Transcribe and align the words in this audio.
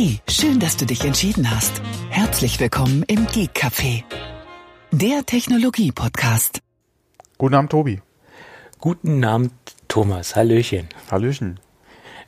Hey, 0.00 0.20
schön, 0.28 0.60
dass 0.60 0.76
du 0.76 0.86
dich 0.86 1.04
entschieden 1.04 1.50
hast. 1.50 1.82
Herzlich 2.08 2.60
willkommen 2.60 3.02
im 3.08 3.26
Geek 3.26 3.50
Café, 3.52 4.04
der 4.92 5.26
Technologie-Podcast. 5.26 6.60
Guten 7.36 7.56
Abend, 7.56 7.72
Tobi. 7.72 8.00
Guten 8.78 9.24
Abend, 9.24 9.50
Thomas. 9.88 10.36
Hallöchen. 10.36 10.88
Hallöchen. 11.10 11.58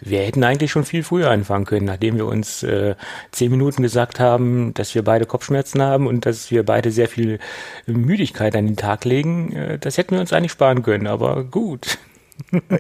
Wir 0.03 0.23
hätten 0.23 0.43
eigentlich 0.43 0.73
schon 0.73 0.85
viel 0.85 1.05
früher 1.05 1.31
anfangen 1.31 1.65
können, 1.65 1.87
nachdem 1.87 2.17
wir 2.17 2.27
uns 2.27 2.65
äh, 2.65 2.97
zehn 3.31 3.53
Minuten 3.53 3.85
gesagt 3.85 4.19
haben, 4.19 4.75
dass 4.75 4.93
wir 4.97 5.05
beide 5.05 5.25
Kopfschmerzen 5.25 5.81
haben 5.81 6.09
und 6.09 6.27
dass 6.27 6.51
wir 6.51 6.65
beide 6.65 6.91
sehr 6.91 7.07
viel 7.07 7.39
Müdigkeit 7.87 8.57
an 8.57 8.67
den 8.67 8.77
Tag 8.77 9.05
legen. 9.05 9.53
Äh, 9.53 9.79
das 9.79 9.97
hätten 9.97 10.17
wir 10.17 10.21
uns 10.21 10.33
eigentlich 10.33 10.51
sparen 10.51 10.83
können, 10.83 11.07
aber 11.07 11.45
gut. 11.45 11.99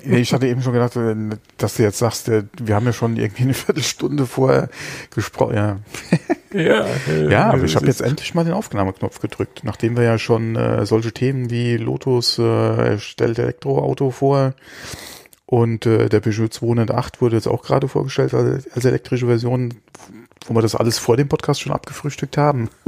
Ich 0.05 0.33
hatte 0.33 0.47
eben 0.47 0.63
schon 0.63 0.73
gedacht, 0.73 0.97
äh, 0.97 1.15
dass 1.57 1.75
du 1.75 1.83
jetzt 1.83 1.99
sagst, 1.99 2.29
äh, 2.29 2.45
wir 2.61 2.75
haben 2.75 2.87
ja 2.87 2.93
schon 2.93 3.17
irgendwie 3.17 3.43
eine 3.43 3.55
Viertelstunde 3.55 4.27
vorher 4.27 4.69
gesprochen. 5.15 5.55
Ja, 5.55 5.77
ja, 6.53 6.87
äh, 7.09 7.31
ja 7.31 7.51
aber 7.51 7.65
ich 7.65 7.77
habe 7.77 7.87
jetzt 7.87 8.01
endlich 8.01 8.35
mal 8.35 8.45
den 8.45 8.55
Aufnahmeknopf 8.55 9.21
gedrückt, 9.21 9.61
nachdem 9.63 9.97
wir 9.97 10.05
ja 10.05 10.19
schon 10.19 10.57
äh, 10.57 10.87
solche 10.87 11.13
Themen 11.13 11.51
wie 11.51 11.77
Lotus 11.77 12.39
äh, 12.39 12.99
stellt 12.99 13.39
Elektroauto 13.39 14.11
vor 14.11 14.55
und 15.51 15.85
äh, 15.85 16.09
der 16.09 16.21
Peugeot 16.21 16.49
208 16.49 17.21
wurde 17.21 17.35
jetzt 17.35 17.49
auch 17.49 17.63
gerade 17.63 17.89
vorgestellt 17.89 18.35
als, 18.35 18.71
als 18.71 18.85
elektrische 18.85 19.27
Version, 19.27 19.75
wo 20.47 20.55
wir 20.55 20.63
das 20.63 20.77
alles 20.77 20.99
vor 20.99 21.17
dem 21.17 21.27
Podcast 21.27 21.61
schon 21.61 21.73
abgefrühstückt 21.73 22.37
haben. 22.37 22.71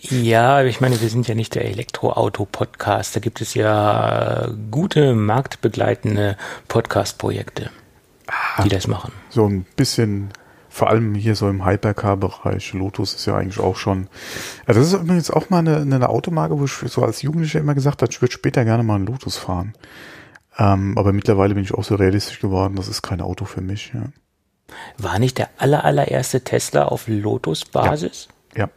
Ja, 0.00 0.62
ich 0.62 0.80
meine, 0.80 1.00
wir 1.00 1.08
sind 1.08 1.26
ja 1.26 1.34
nicht 1.34 1.56
der 1.56 1.64
Elektroauto-Podcast. 1.64 3.16
Da 3.16 3.20
gibt 3.20 3.40
es 3.40 3.54
ja 3.54 4.48
gute 4.70 5.14
marktbegleitende 5.14 6.36
Podcast-Projekte, 6.68 7.70
ah, 8.28 8.62
die 8.62 8.68
das 8.68 8.86
machen. 8.86 9.12
So 9.28 9.46
ein 9.46 9.66
bisschen, 9.74 10.30
vor 10.68 10.88
allem 10.88 11.16
hier 11.16 11.34
so 11.34 11.48
im 11.48 11.66
Hypercar-Bereich. 11.66 12.74
Lotus 12.74 13.14
ist 13.14 13.26
ja 13.26 13.36
eigentlich 13.36 13.58
auch 13.58 13.74
schon. 13.74 14.08
Ja, 14.68 14.74
das 14.74 14.86
ist 14.86 14.92
übrigens 14.92 15.32
auch 15.32 15.50
mal 15.50 15.58
eine, 15.58 15.78
eine 15.78 16.08
Automarke, 16.08 16.58
wo 16.60 16.64
ich 16.64 16.72
so 16.72 17.02
als 17.02 17.22
Jugendlicher 17.22 17.58
immer 17.58 17.74
gesagt 17.74 18.00
habe, 18.00 18.12
ich 18.12 18.22
würde 18.22 18.32
später 18.32 18.64
gerne 18.64 18.84
mal 18.84 18.94
einen 18.94 19.06
Lotus 19.06 19.36
fahren. 19.36 19.74
Ähm, 20.58 20.96
aber 20.96 21.12
mittlerweile 21.12 21.54
bin 21.54 21.64
ich 21.64 21.74
auch 21.74 21.84
so 21.84 21.96
realistisch 21.96 22.38
geworden, 22.38 22.76
das 22.76 22.86
ist 22.86 23.02
kein 23.02 23.20
Auto 23.20 23.46
für 23.46 23.62
mich. 23.62 23.92
Ja. 23.94 24.04
War 24.96 25.18
nicht 25.18 25.38
der 25.38 25.48
aller, 25.58 25.84
allererste 25.84 26.42
Tesla 26.42 26.84
auf 26.84 27.08
Lotus-Basis? 27.08 28.28
Ja. 28.54 28.66
ja. 28.66 28.70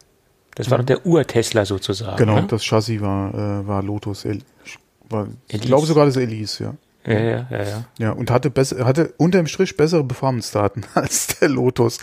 Das 0.56 0.70
war 0.70 0.80
doch 0.80 0.86
der 0.86 1.06
Ur-Tesla 1.06 1.66
sozusagen. 1.66 2.18
Genau, 2.18 2.36
ne? 2.36 2.48
das 2.48 2.64
Chassis 2.64 3.00
war, 3.02 3.34
äh, 3.34 3.68
war 3.68 3.82
Lotus. 3.82 4.26
El 4.26 4.40
war, 5.10 5.28
ich 5.48 5.62
glaube 5.62 5.86
sogar 5.88 6.06
das 6.06 6.18
Elise, 6.18 6.64
ja. 6.64 6.74
Ja, 7.06 7.20
ja, 7.20 7.48
ja, 7.50 7.64
ja. 7.64 7.86
Ja, 7.98 8.12
und 8.12 8.30
hatte, 8.30 8.52
besser, 8.52 8.86
hatte 8.86 9.14
unterm 9.18 9.48
Strich 9.48 9.76
bessere 9.76 10.04
Performance-Daten 10.04 10.84
als 10.94 11.28
der 11.40 11.50
Lotus. 11.50 11.98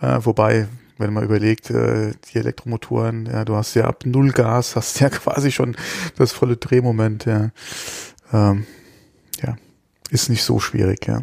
Äh, 0.00 0.18
wobei, 0.20 0.68
wenn 0.98 1.12
man 1.12 1.24
überlegt, 1.24 1.70
äh, 1.70 2.12
die 2.32 2.38
Elektromotoren, 2.38 3.26
ja, 3.26 3.44
du 3.44 3.56
hast 3.56 3.74
ja 3.74 3.84
ab 3.84 4.04
null 4.04 4.32
Gas, 4.32 4.76
hast 4.76 5.00
ja 5.00 5.08
quasi 5.10 5.50
schon 5.50 5.76
das 6.16 6.32
volle 6.32 6.56
Drehmoment, 6.56 7.24
ja. 7.24 7.50
Ähm, 8.32 8.66
ja, 9.42 9.56
ist 10.10 10.28
nicht 10.28 10.42
so 10.42 10.60
schwierig, 10.60 11.06
ja. 11.06 11.22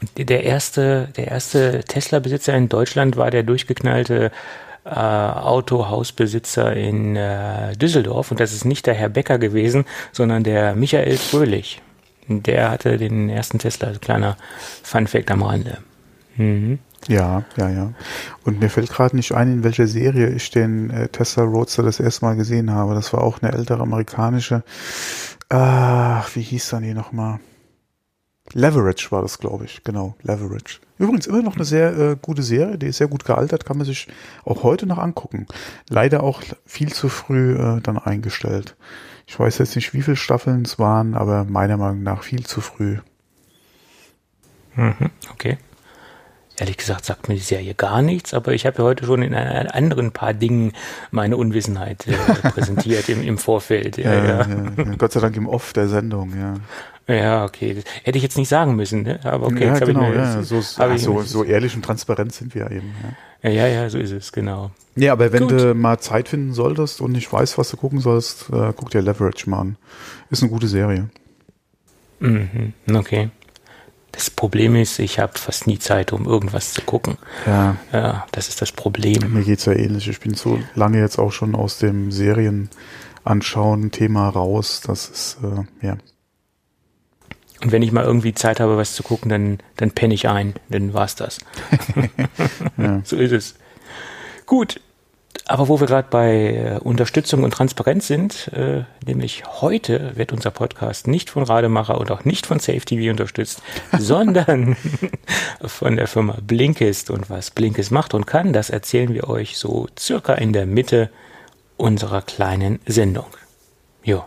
Und 0.00 0.28
der 0.28 0.44
erste, 0.44 1.08
der 1.16 1.28
erste 1.28 1.84
Tesla-Besitzer 1.84 2.54
in 2.54 2.68
Deutschland 2.68 3.16
war 3.16 3.30
der 3.30 3.42
durchgeknallte 3.42 4.30
äh, 4.84 4.90
Autohausbesitzer 4.90 6.74
in 6.74 7.16
äh, 7.16 7.76
Düsseldorf. 7.76 8.30
Und 8.30 8.40
das 8.40 8.52
ist 8.52 8.64
nicht 8.64 8.86
der 8.86 8.94
Herr 8.94 9.08
Becker 9.08 9.38
gewesen, 9.38 9.84
sondern 10.12 10.42
der 10.42 10.74
Michael 10.74 11.16
Fröhlich. 11.16 11.80
Der 12.28 12.70
hatte 12.70 12.96
den 12.96 13.28
ersten 13.28 13.58
Tesla, 13.58 13.88
also 13.88 14.00
kleiner 14.00 14.36
Funfact 14.82 15.30
am 15.30 15.42
Rande. 15.42 15.78
Mhm. 16.36 16.78
Ja, 17.06 17.42
ja, 17.56 17.68
ja. 17.68 17.92
Und 18.44 18.60
mir 18.60 18.70
fällt 18.70 18.90
gerade 18.90 19.14
nicht 19.14 19.32
ein, 19.32 19.52
in 19.52 19.64
welcher 19.64 19.86
Serie 19.86 20.30
ich 20.30 20.50
den 20.50 20.88
äh, 20.88 21.08
Tesla 21.08 21.44
Roadster 21.44 21.82
das 21.82 22.00
erste 22.00 22.24
Mal 22.24 22.36
gesehen 22.36 22.70
habe. 22.70 22.94
Das 22.94 23.12
war 23.12 23.22
auch 23.22 23.42
eine 23.42 23.52
ältere 23.52 23.82
amerikanische 23.82 24.62
Ach, 25.48 26.34
wie 26.34 26.42
hieß 26.42 26.70
dann 26.70 26.82
die 26.82 26.94
nochmal? 26.94 27.38
Leverage 28.52 29.10
war 29.10 29.22
das, 29.22 29.38
glaube 29.38 29.64
ich. 29.64 29.82
Genau, 29.84 30.14
Leverage. 30.22 30.80
Übrigens 30.98 31.26
immer 31.26 31.42
noch 31.42 31.56
eine 31.56 31.64
sehr 31.64 31.96
äh, 31.98 32.16
gute 32.20 32.42
Serie, 32.42 32.78
die 32.78 32.86
ist 32.86 32.98
sehr 32.98 33.08
gut 33.08 33.24
gealtert, 33.24 33.64
kann 33.64 33.78
man 33.78 33.86
sich 33.86 34.06
auch 34.44 34.62
heute 34.62 34.86
noch 34.86 34.98
angucken. 34.98 35.46
Leider 35.88 36.22
auch 36.22 36.42
viel 36.66 36.92
zu 36.92 37.08
früh 37.08 37.56
äh, 37.56 37.80
dann 37.80 37.98
eingestellt. 37.98 38.76
Ich 39.26 39.38
weiß 39.38 39.58
jetzt 39.58 39.74
nicht, 39.74 39.94
wie 39.94 40.02
viele 40.02 40.16
Staffeln 40.16 40.62
es 40.62 40.78
waren, 40.78 41.14
aber 41.14 41.44
meiner 41.44 41.76
Meinung 41.76 42.02
nach 42.02 42.22
viel 42.22 42.44
zu 42.44 42.60
früh. 42.60 42.98
Mhm, 44.76 45.10
okay. 45.32 45.58
Ehrlich 46.56 46.76
gesagt 46.76 47.04
sagt 47.04 47.28
mir 47.28 47.34
die 47.34 47.40
Serie 47.40 47.74
gar 47.74 48.00
nichts, 48.00 48.32
aber 48.32 48.52
ich 48.52 48.64
habe 48.64 48.78
ja 48.78 48.84
heute 48.84 49.06
schon 49.06 49.22
in 49.22 49.34
anderen 49.34 50.12
paar 50.12 50.34
Dingen 50.34 50.72
meine 51.10 51.36
Unwissenheit 51.36 52.06
äh, 52.06 52.12
präsentiert 52.50 53.08
im, 53.08 53.24
im 53.24 53.38
Vorfeld. 53.38 53.96
Ja, 53.96 54.14
ja, 54.14 54.24
ja. 54.24 54.46
ja, 54.46 54.84
Gott 54.96 55.10
sei 55.10 55.18
Dank 55.18 55.36
im 55.36 55.48
Off 55.48 55.72
der 55.72 55.88
Sendung, 55.88 56.30
ja. 56.38 56.54
Ja, 57.06 57.44
okay. 57.44 57.82
Hätte 58.02 58.16
ich 58.16 58.22
jetzt 58.22 58.38
nicht 58.38 58.48
sagen 58.48 58.76
müssen, 58.76 59.02
ne? 59.02 59.20
aber 59.24 59.46
okay. 59.46 59.66
Ja, 59.66 59.74
jetzt 59.74 59.86
genau, 59.86 60.04
ich 60.04 60.08
mir, 60.10 60.16
ja. 60.16 60.42
So, 60.42 60.62
ach, 60.78 60.98
so, 60.98 61.22
so 61.22 61.44
ehrlich 61.44 61.76
und 61.76 61.84
transparent 61.84 62.32
sind 62.32 62.54
wir 62.54 62.70
eben. 62.70 62.94
Ja. 63.42 63.50
ja, 63.50 63.66
ja, 63.66 63.90
so 63.90 63.98
ist 63.98 64.10
es, 64.10 64.32
genau. 64.32 64.70
Ja, 64.96 65.12
aber 65.12 65.32
wenn 65.32 65.48
Gut. 65.48 65.60
du 65.60 65.74
mal 65.74 65.98
Zeit 65.98 66.28
finden 66.28 66.54
solltest 66.54 67.00
und 67.00 67.12
nicht 67.12 67.30
weißt, 67.30 67.58
was 67.58 67.70
du 67.70 67.76
gucken 67.76 68.00
sollst, 68.00 68.48
äh, 68.50 68.72
guck 68.74 68.90
dir 68.90 69.02
Leverage 69.02 69.50
mal 69.50 69.60
an. 69.60 69.76
Ist 70.30 70.42
eine 70.42 70.50
gute 70.50 70.68
Serie. 70.68 71.10
Mhm, 72.20 72.72
okay. 72.94 73.30
Das 74.12 74.30
Problem 74.30 74.76
ist, 74.76 75.00
ich 75.00 75.18
habe 75.18 75.36
fast 75.36 75.66
nie 75.66 75.78
Zeit, 75.80 76.12
um 76.12 76.24
irgendwas 76.24 76.72
zu 76.72 76.82
gucken. 76.82 77.18
Ja. 77.46 77.76
Ja, 77.92 78.26
das 78.30 78.48
ist 78.48 78.62
das 78.62 78.70
Problem. 78.70 79.32
Mir 79.32 79.42
geht's 79.42 79.64
ja 79.64 79.72
ähnlich. 79.72 80.08
Ich 80.08 80.20
bin 80.20 80.34
so 80.34 80.60
lange 80.76 81.00
jetzt 81.00 81.18
auch 81.18 81.32
schon 81.32 81.56
aus 81.56 81.78
dem 81.78 82.12
Serien 82.12 82.70
anschauen 83.24 83.90
Thema 83.90 84.28
raus. 84.28 84.82
Das 84.86 85.08
ist, 85.08 85.38
äh, 85.42 85.86
ja. 85.86 85.96
Und 87.64 87.72
wenn 87.72 87.80
ich 87.80 87.92
mal 87.92 88.04
irgendwie 88.04 88.34
Zeit 88.34 88.60
habe, 88.60 88.76
was 88.76 88.94
zu 88.94 89.02
gucken, 89.02 89.30
dann, 89.30 89.58
dann 89.76 89.90
penne 89.90 90.12
ich 90.12 90.28
ein. 90.28 90.52
Dann 90.68 90.92
war's 90.92 91.14
das. 91.14 91.38
ja. 92.76 93.00
So 93.04 93.16
ist 93.16 93.32
es. 93.32 93.54
Gut, 94.44 94.80
aber 95.46 95.68
wo 95.68 95.80
wir 95.80 95.86
gerade 95.86 96.08
bei 96.10 96.54
äh, 96.54 96.78
Unterstützung 96.78 97.42
und 97.42 97.52
Transparenz 97.52 98.06
sind, 98.06 98.48
äh, 98.48 98.84
nämlich 99.06 99.44
heute 99.62 100.14
wird 100.14 100.34
unser 100.34 100.50
Podcast 100.50 101.06
nicht 101.06 101.30
von 101.30 101.42
Rademacher 101.42 101.98
und 101.98 102.10
auch 102.10 102.26
nicht 102.26 102.44
von 102.44 102.60
SafeTV 102.60 103.10
unterstützt, 103.10 103.62
sondern 103.98 104.76
von 105.64 105.96
der 105.96 106.06
Firma 106.06 106.36
Blinkist. 106.46 107.08
Und 107.08 107.30
was 107.30 107.50
Blinkist 107.50 107.90
macht 107.90 108.12
und 108.12 108.26
kann, 108.26 108.52
das 108.52 108.68
erzählen 108.68 109.14
wir 109.14 109.30
euch 109.30 109.56
so 109.56 109.86
circa 109.98 110.34
in 110.34 110.52
der 110.52 110.66
Mitte 110.66 111.08
unserer 111.78 112.20
kleinen 112.20 112.78
Sendung. 112.84 113.26
Jo. 114.02 114.22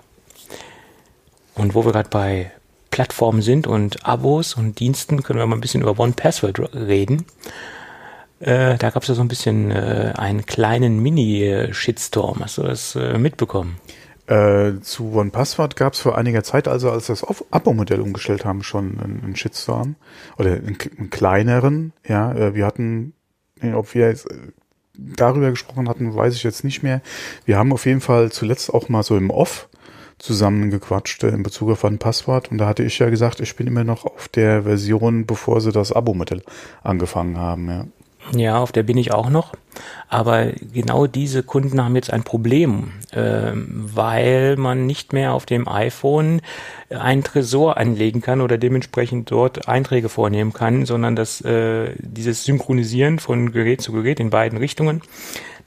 Und 1.53 1.75
wo 1.75 1.85
wir 1.85 1.91
gerade 1.91 2.09
bei 2.09 2.51
Plattformen 2.97 3.43
sind 3.43 3.67
und 3.67 4.07
Abos 4.07 4.55
und 4.55 4.79
Diensten, 4.79 5.21
können 5.21 5.37
wir 5.37 5.45
mal 5.45 5.55
ein 5.55 5.61
bisschen 5.61 5.83
über 5.83 5.99
One 5.99 6.13
Password 6.13 6.73
reden. 6.73 7.27
Äh, 8.39 8.75
da 8.79 8.89
gab 8.89 9.03
es 9.03 9.09
ja 9.09 9.13
so 9.13 9.21
ein 9.21 9.27
bisschen 9.27 9.69
äh, 9.69 10.13
einen 10.15 10.47
kleinen 10.47 10.97
Mini-Shitstorm. 11.03 12.39
Hast 12.39 12.57
du 12.57 12.63
das 12.63 12.95
äh, 12.95 13.19
mitbekommen? 13.19 13.77
Äh, 14.25 14.81
zu 14.81 15.13
OnePassword 15.13 15.75
gab 15.75 15.93
es 15.93 15.99
vor 15.99 16.17
einiger 16.17 16.43
Zeit, 16.43 16.67
also 16.67 16.89
als 16.89 17.05
das 17.05 17.23
Abo-Modell 17.51 18.01
umgestellt 18.01 18.45
haben, 18.45 18.63
schon 18.63 18.99
einen, 18.99 19.21
einen 19.23 19.35
Shitstorm. 19.35 19.93
Oder 20.39 20.53
einen, 20.53 20.75
einen 20.97 21.11
kleineren, 21.11 21.93
ja. 22.03 22.33
Äh, 22.33 22.55
wir 22.55 22.65
hatten, 22.65 23.13
ob 23.75 23.93
wir 23.93 24.07
jetzt 24.07 24.25
äh, 24.31 24.37
darüber 24.95 25.51
gesprochen 25.51 25.87
hatten, 25.87 26.15
weiß 26.15 26.33
ich 26.33 26.41
jetzt 26.41 26.63
nicht 26.63 26.81
mehr. 26.81 27.01
Wir 27.45 27.59
haben 27.59 27.71
auf 27.73 27.85
jeden 27.85 28.01
Fall 28.01 28.31
zuletzt 28.31 28.73
auch 28.73 28.89
mal 28.89 29.03
so 29.03 29.15
im 29.15 29.29
Off 29.29 29.69
zusammengequatscht 30.19 31.23
in 31.23 31.43
Bezug 31.43 31.71
auf 31.71 31.85
ein 31.85 31.99
Passwort. 31.99 32.51
Und 32.51 32.57
da 32.57 32.67
hatte 32.67 32.83
ich 32.83 32.99
ja 32.99 33.09
gesagt, 33.09 33.39
ich 33.39 33.55
bin 33.55 33.67
immer 33.67 33.83
noch 33.83 34.05
auf 34.05 34.27
der 34.27 34.63
Version, 34.63 35.25
bevor 35.25 35.61
sie 35.61 35.71
das 35.71 35.91
Abo-Modell 35.91 36.41
angefangen 36.83 37.37
haben, 37.37 37.69
ja. 37.69 37.85
Ja, 38.33 38.57
auf 38.57 38.73
der 38.73 38.83
bin 38.83 38.97
ich 38.97 39.13
auch 39.13 39.29
noch. 39.29 39.53
Aber 40.09 40.47
genau 40.73 41.07
diese 41.07 41.43
Kunden 41.43 41.81
haben 41.83 41.95
jetzt 41.95 42.11
ein 42.11 42.23
Problem, 42.23 42.91
äh, 43.11 43.51
weil 43.53 44.57
man 44.57 44.85
nicht 44.85 45.13
mehr 45.13 45.33
auf 45.33 45.45
dem 45.45 45.67
iPhone 45.67 46.41
einen 46.89 47.23
Tresor 47.23 47.77
anlegen 47.77 48.21
kann 48.21 48.41
oder 48.41 48.57
dementsprechend 48.57 49.29
dort 49.31 49.67
Einträge 49.67 50.09
vornehmen 50.09 50.53
kann, 50.53 50.85
sondern 50.85 51.15
dass 51.15 51.41
äh, 51.41 51.91
dieses 51.99 52.43
Synchronisieren 52.43 53.19
von 53.19 53.51
Gerät 53.51 53.81
zu 53.81 53.91
Gerät 53.91 54.19
in 54.19 54.29
beiden 54.29 54.57
Richtungen 54.57 55.01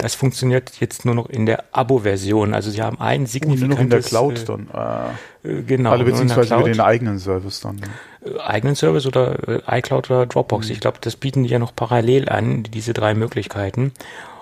das 0.00 0.14
funktioniert 0.14 0.72
jetzt 0.80 1.04
nur 1.04 1.14
noch 1.14 1.28
in 1.28 1.46
der 1.46 1.64
Abo-Version. 1.72 2.54
Also 2.54 2.70
sie 2.70 2.80
haben 2.80 2.98
ein 3.00 3.26
signifikantes... 3.26 3.66
Oh, 3.66 3.68
nur 3.68 3.76
noch 3.76 3.82
in 3.82 3.90
der 3.90 4.00
Cloud 4.00 4.38
äh, 4.38 4.44
dann. 4.44 4.68
Ah. 4.72 5.10
Äh, 5.44 5.62
genau. 5.62 5.90
Also 5.90 6.04
beziehungsweise 6.04 6.54
über 6.54 6.64
den 6.64 6.80
eigenen 6.80 7.18
Service 7.18 7.60
dann. 7.60 7.80
Äh, 8.24 8.40
eigenen 8.40 8.76
Service 8.76 9.06
oder 9.06 9.48
äh, 9.68 9.78
iCloud 9.78 10.10
oder 10.10 10.26
Dropbox. 10.26 10.68
Mhm. 10.68 10.72
Ich 10.72 10.80
glaube, 10.80 10.98
das 11.02 11.16
bieten 11.16 11.42
die 11.42 11.50
ja 11.50 11.58
noch 11.58 11.76
parallel 11.76 12.30
an, 12.30 12.62
diese 12.62 12.94
drei 12.94 13.14
Möglichkeiten. 13.14 13.92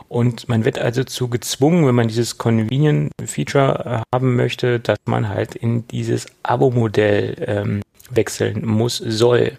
Und 0.09 0.49
man 0.49 0.65
wird 0.65 0.79
also 0.79 1.05
zu 1.05 1.29
gezwungen, 1.29 1.87
wenn 1.87 1.95
man 1.95 2.09
dieses 2.09 2.39
Convenient-Feature 2.39 4.03
haben 4.13 4.37
möchte, 4.37 4.81
dass 4.81 4.99
man 5.05 5.29
halt 5.29 5.55
in 5.55 5.87
dieses 5.89 6.27
Abo-Modell 6.43 7.37
ähm, 7.47 7.83
wechseln 8.11 8.67
muss, 8.67 8.97
soll. 8.97 9.59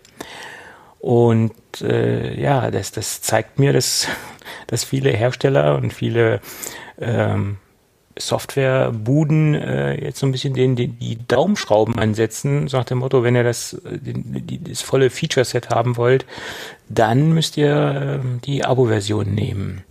Und 1.00 1.54
äh, 1.82 2.40
ja, 2.40 2.72
das, 2.72 2.92
das 2.92 3.22
zeigt 3.22 3.60
mir, 3.60 3.74
dass, 3.74 4.08
dass 4.68 4.84
viele 4.84 5.12
Hersteller 5.12 5.76
und 5.76 5.94
viele 5.94 6.42
ähm, 7.00 7.58
Softwarebuden 8.18 9.56
äh, 9.56 10.04
jetzt 10.04 10.20
so 10.20 10.26
ein 10.26 10.32
bisschen 10.32 10.54
den, 10.54 10.76
den, 10.76 11.00
die 11.00 11.18
Daumenschrauben 11.28 11.98
ansetzen, 11.98 12.68
so 12.68 12.78
nach 12.78 12.86
dem 12.86 12.98
Motto, 12.98 13.24
wenn 13.24 13.36
ihr 13.36 13.44
das, 13.44 13.78
den, 13.86 14.46
die, 14.46 14.62
das 14.62 14.82
volle 14.82 15.10
Feature-Set 15.10 15.70
haben 15.70 15.96
wollt, 15.96 16.26
dann 16.90 17.34
müsst 17.34 17.56
ihr 17.56 18.22
äh, 18.22 18.40
die 18.46 18.66
Abo-Version 18.66 19.34
nehmen. 19.34 19.84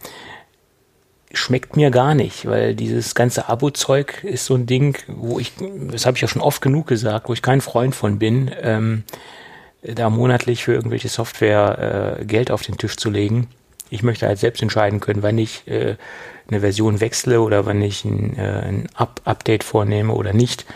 Schmeckt 1.38 1.76
mir 1.76 1.92
gar 1.92 2.16
nicht, 2.16 2.46
weil 2.46 2.74
dieses 2.74 3.14
ganze 3.14 3.48
Abo-Zeug 3.48 4.24
ist 4.24 4.44
so 4.44 4.56
ein 4.56 4.66
Ding, 4.66 4.98
wo 5.06 5.38
ich, 5.38 5.52
das 5.90 6.04
habe 6.04 6.16
ich 6.16 6.20
ja 6.20 6.26
schon 6.26 6.42
oft 6.42 6.60
genug 6.60 6.88
gesagt, 6.88 7.28
wo 7.28 7.32
ich 7.32 7.42
kein 7.42 7.60
Freund 7.60 7.94
von 7.94 8.18
bin, 8.18 8.50
ähm, 8.60 9.04
da 9.82 10.10
monatlich 10.10 10.64
für 10.64 10.72
irgendwelche 10.72 11.08
Software 11.08 12.18
äh, 12.18 12.24
Geld 12.24 12.50
auf 12.50 12.62
den 12.62 12.76
Tisch 12.76 12.96
zu 12.96 13.08
legen. 13.08 13.46
Ich 13.88 14.02
möchte 14.02 14.26
halt 14.26 14.40
selbst 14.40 14.62
entscheiden 14.62 14.98
können, 14.98 15.22
wann 15.22 15.38
ich 15.38 15.66
äh, 15.68 15.94
eine 16.48 16.60
Version 16.60 17.00
wechsle 17.00 17.40
oder 17.40 17.66
wann 17.66 17.80
ich 17.82 18.04
ein, 18.04 18.36
äh, 18.36 18.62
ein 18.66 18.88
Up 18.94 19.20
Update 19.24 19.62
vornehme 19.62 20.12
oder 20.14 20.32
nicht 20.32 20.66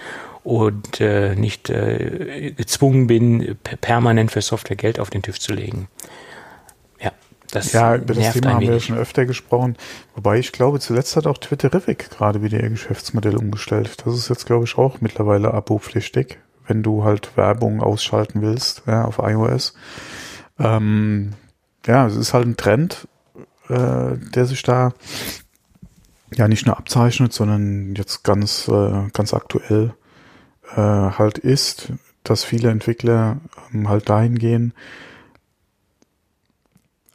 und 0.45 1.01
äh, 1.01 1.35
nicht 1.35 1.71
äh, 1.71 2.53
gezwungen 2.57 3.09
bin, 3.09 3.59
permanent 3.81 4.31
für 4.31 4.43
Software 4.43 4.77
Geld 4.77 5.01
auf 5.01 5.11
den 5.11 5.23
Tisch 5.23 5.41
zu 5.41 5.53
legen. 5.53 5.89
Ja, 7.55 7.61
das 7.61 7.73
Ja, 7.73 7.97
über 7.97 8.15
das 8.15 8.33
Thema 8.33 8.55
haben 8.55 8.61
wir 8.63 8.73
ja 8.73 8.81
schon 8.81 8.97
öfter 8.97 9.27
gesprochen. 9.27 9.77
Wobei 10.15 10.39
ich 10.39 10.53
glaube, 10.53 10.81
zuletzt 10.81 11.17
hat 11.17 11.27
auch 11.27 11.39
Twitterific 11.39 12.11
gerade 12.11 12.43
wieder 12.43 12.61
ihr 12.61 12.71
Geschäftsmodell 12.71 13.37
umgestellt. 13.37 13.97
Das 14.05 14.15
ist 14.15 14.29
jetzt, 14.29 14.47
glaube 14.47 14.65
ich, 14.65 14.79
auch 14.79 15.01
mittlerweile 15.01 15.53
abo-pflichtig, 15.53 16.39
wenn 16.67 16.83
du 16.83 17.05
halt 17.05 17.37
Werbung 17.37 17.83
ausschalten 17.83 18.43
willst 18.43 18.83
ja, 18.87 19.05
auf 19.05 19.19
iOS. 19.19 19.75
Ähm, 20.59 21.33
ja, 21.87 22.07
es 22.07 22.17
ist 22.17 22.33
halt 22.33 22.47
ein 22.47 22.57
Trend, 22.57 23.09
äh, 23.69 24.17
der 24.35 24.47
sich 24.47 24.63
da 24.63 24.93
ja 26.35 26.49
nicht 26.49 26.67
nur 26.67 26.79
abzeichnet, 26.79 27.33
sondern 27.33 27.95
jetzt 27.95 28.23
ganz, 28.23 28.69
äh, 28.69 29.09
ganz 29.13 29.35
aktuell 29.35 29.95
äh, 30.75 30.81
halt 30.81 31.39
ist, 31.39 31.93
dass 32.25 32.45
viele 32.45 32.71
Entwickler 32.71 33.39
ähm, 33.73 33.89
halt 33.89 34.09
dahin 34.09 34.39
gehen, 34.39 34.73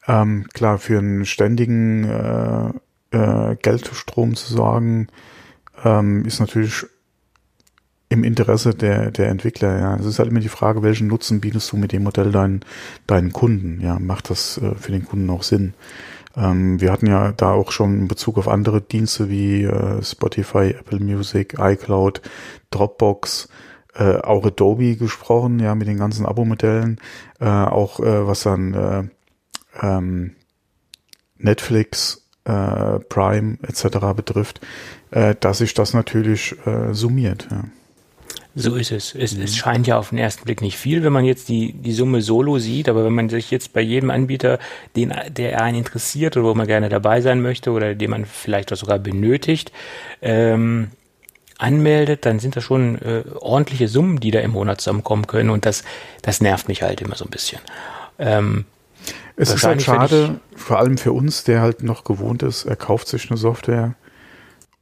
ähm, 0.07 0.47
klar, 0.53 0.77
für 0.77 0.99
einen 0.99 1.25
ständigen 1.25 2.03
äh, 2.05 2.71
äh, 3.11 3.55
Geldstrom 3.61 4.35
zu 4.35 4.53
sorgen, 4.53 5.07
ähm, 5.83 6.25
ist 6.25 6.39
natürlich 6.39 6.85
im 8.09 8.23
Interesse 8.23 8.73
der, 8.73 9.11
der 9.11 9.27
Entwickler, 9.27 9.79
ja. 9.79 9.95
Es 9.95 10.05
ist 10.05 10.19
halt 10.19 10.29
immer 10.29 10.39
die 10.39 10.47
Frage, 10.49 10.81
welchen 10.81 11.07
Nutzen 11.07 11.41
bietest 11.41 11.71
du 11.71 11.77
mit 11.77 11.91
dem 11.91 12.03
Modell 12.03 12.31
deinen, 12.31 12.61
deinen 13.05 13.33
Kunden, 13.33 13.81
ja. 13.81 13.99
Macht 13.99 14.29
das 14.29 14.57
äh, 14.57 14.75
für 14.75 14.91
den 14.91 15.05
Kunden 15.05 15.29
auch 15.29 15.43
Sinn? 15.43 15.73
Ähm, 16.35 16.79
wir 16.79 16.91
hatten 16.91 17.07
ja 17.07 17.33
da 17.33 17.51
auch 17.51 17.71
schon 17.71 17.99
in 17.99 18.07
Bezug 18.07 18.37
auf 18.37 18.47
andere 18.47 18.81
Dienste 18.81 19.29
wie 19.29 19.63
äh, 19.63 20.01
Spotify, 20.03 20.75
Apple 20.79 20.99
Music, 20.99 21.55
iCloud, 21.59 22.21
Dropbox, 22.69 23.49
äh, 23.95 24.17
auch 24.17 24.45
Adobe 24.45 24.95
gesprochen, 24.95 25.59
ja, 25.59 25.75
mit 25.75 25.87
den 25.87 25.97
ganzen 25.97 26.25
Abo-Modellen, 26.25 26.99
äh, 27.39 27.45
auch 27.45 27.99
äh, 27.99 28.25
was 28.25 28.43
dann 28.43 28.73
äh, 28.73 29.03
ähm, 29.81 30.35
Netflix, 31.37 32.27
äh, 32.45 32.99
Prime 33.09 33.57
etc. 33.61 34.13
betrifft, 34.15 34.61
äh, 35.11 35.35
dass 35.39 35.59
sich 35.59 35.73
das 35.73 35.93
natürlich 35.93 36.55
äh, 36.65 36.93
summiert. 36.93 37.47
Ja. 37.51 37.65
So 38.59 38.75
ist 38.75 38.91
es. 38.91 39.13
Es, 39.13 39.35
mhm. 39.35 39.43
es 39.43 39.55
scheint 39.55 39.85
ja 39.85 39.99
auf 39.99 40.09
den 40.09 40.17
ersten 40.17 40.43
Blick 40.45 40.61
nicht 40.61 40.77
viel, 40.77 41.03
wenn 41.03 41.13
man 41.13 41.25
jetzt 41.25 41.47
die, 41.47 41.73
die 41.73 41.93
Summe 41.93 42.23
solo 42.23 42.57
sieht, 42.57 42.89
aber 42.89 43.05
wenn 43.05 43.13
man 43.13 43.29
sich 43.29 43.51
jetzt 43.51 43.71
bei 43.71 43.81
jedem 43.81 44.09
Anbieter, 44.09 44.57
den, 44.95 45.13
der 45.29 45.61
einen 45.61 45.77
interessiert 45.77 46.35
oder 46.37 46.47
wo 46.47 46.55
man 46.55 46.65
gerne 46.65 46.89
dabei 46.89 47.21
sein 47.21 47.41
möchte 47.41 47.69
oder 47.69 47.93
den 47.93 48.09
man 48.09 48.25
vielleicht 48.25 48.73
auch 48.73 48.77
sogar 48.77 48.97
benötigt, 48.97 49.71
ähm, 50.23 50.89
anmeldet, 51.59 52.25
dann 52.25 52.39
sind 52.39 52.55
das 52.55 52.63
schon 52.63 52.99
äh, 52.99 53.23
ordentliche 53.35 53.87
Summen, 53.87 54.19
die 54.19 54.31
da 54.31 54.39
im 54.39 54.51
Monat 54.51 54.81
zusammenkommen 54.81 55.27
können 55.27 55.51
und 55.51 55.65
das, 55.65 55.83
das 56.23 56.41
nervt 56.41 56.67
mich 56.67 56.81
halt 56.81 56.99
immer 56.99 57.15
so 57.15 57.25
ein 57.25 57.31
bisschen. 57.31 57.61
Ähm, 58.17 58.65
es 59.35 59.53
ist 59.53 59.63
halt 59.63 59.81
schade, 59.81 60.39
vor 60.55 60.79
allem 60.79 60.97
für 60.97 61.11
uns, 61.11 61.43
der 61.43 61.61
halt 61.61 61.83
noch 61.83 62.03
gewohnt 62.03 62.43
ist, 62.43 62.65
er 62.65 62.75
kauft 62.75 63.07
sich 63.07 63.29
eine 63.29 63.37
Software 63.37 63.95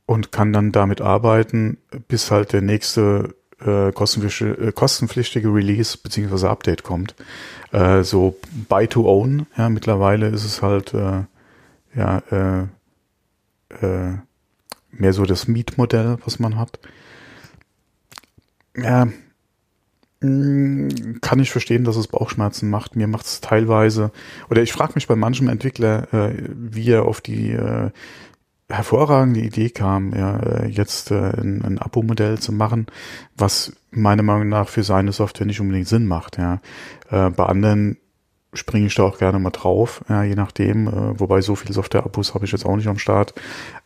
und 0.06 0.32
kann 0.32 0.54
dann 0.54 0.72
damit 0.72 1.02
arbeiten, 1.02 1.78
bis 2.08 2.32
halt 2.32 2.54
der 2.54 2.62
nächste 2.62 3.36
äh, 3.60 3.92
kostenpflichtige, 3.92 4.68
äh, 4.68 4.72
kostenpflichtige 4.72 5.54
Release 5.54 5.98
beziehungsweise 5.98 6.50
Update 6.50 6.84
kommt. 6.84 7.16
Äh, 7.72 8.04
so 8.04 8.38
Buy 8.70 8.88
to 8.88 9.08
Own, 9.08 9.48
ja, 9.58 9.70
mittlerweile 9.70 10.28
ist 10.28 10.46
es 10.46 10.62
halt 10.62 10.94
äh, 10.94 11.24
ja 11.96 12.18
äh, 12.30 12.62
äh, 13.82 14.18
mehr 14.92 15.14
so 15.14 15.26
das 15.26 15.48
Mietmodell, 15.48 16.18
was 16.24 16.40
man 16.40 16.58
hat. 16.58 16.80
Ja, 18.78 19.08
kann 20.22 21.40
ich 21.40 21.52
verstehen, 21.52 21.84
dass 21.84 21.98
es 21.98 22.08
Bauchschmerzen 22.08 22.70
macht. 22.70 22.96
Mir 22.96 23.08
macht 23.08 23.26
es 23.26 23.42
teilweise, 23.42 24.12
oder 24.50 24.62
ich 24.62 24.74
frage 24.74 24.94
mich 24.96 25.08
bei 25.08 25.16
manchem 25.16 25.50
Entwickler, 25.50 26.14
äh, 26.14 26.34
wie 26.56 26.90
er 26.90 27.06
auf 27.06 27.22
die 27.22 27.52
äh, 27.52 27.92
hervorragende 28.70 29.42
Idee 29.42 29.70
kam, 29.70 30.14
ja, 30.14 30.38
äh, 30.38 30.68
jetzt 30.68 31.12
äh, 31.12 31.16
ein, 31.16 31.64
ein 31.64 31.78
Abo-Modell 31.78 32.40
zu 32.40 32.52
machen, 32.52 32.88
was 33.36 33.74
meiner 33.92 34.24
Meinung 34.24 34.50
nach 34.50 34.70
für 34.70 34.84
seine 34.84 35.12
Software 35.12 35.46
nicht 35.46 35.62
unbedingt 35.62 35.88
Sinn 35.88 36.08
macht. 36.08 36.38
Ja. 36.38 36.62
Äh, 37.10 37.30
bei 37.30 37.46
anderen 37.46 37.98
springe 38.54 38.88
ich 38.88 38.96
da 38.96 39.04
auch 39.04 39.20
gerne 39.20 39.38
mal 39.38 39.52
drauf, 39.52 40.04
ja, 40.10 40.24
je 40.24 40.36
nachdem. 40.36 40.88
Äh, 40.88 41.20
wobei 41.20 41.42
so 41.42 41.56
viele 41.56 41.74
Software-Abos 41.74 42.34
habe 42.34 42.46
ich 42.46 42.52
jetzt 42.52 42.66
auch 42.66 42.76
nicht 42.76 42.88
am 42.88 42.98
Start, 42.98 43.36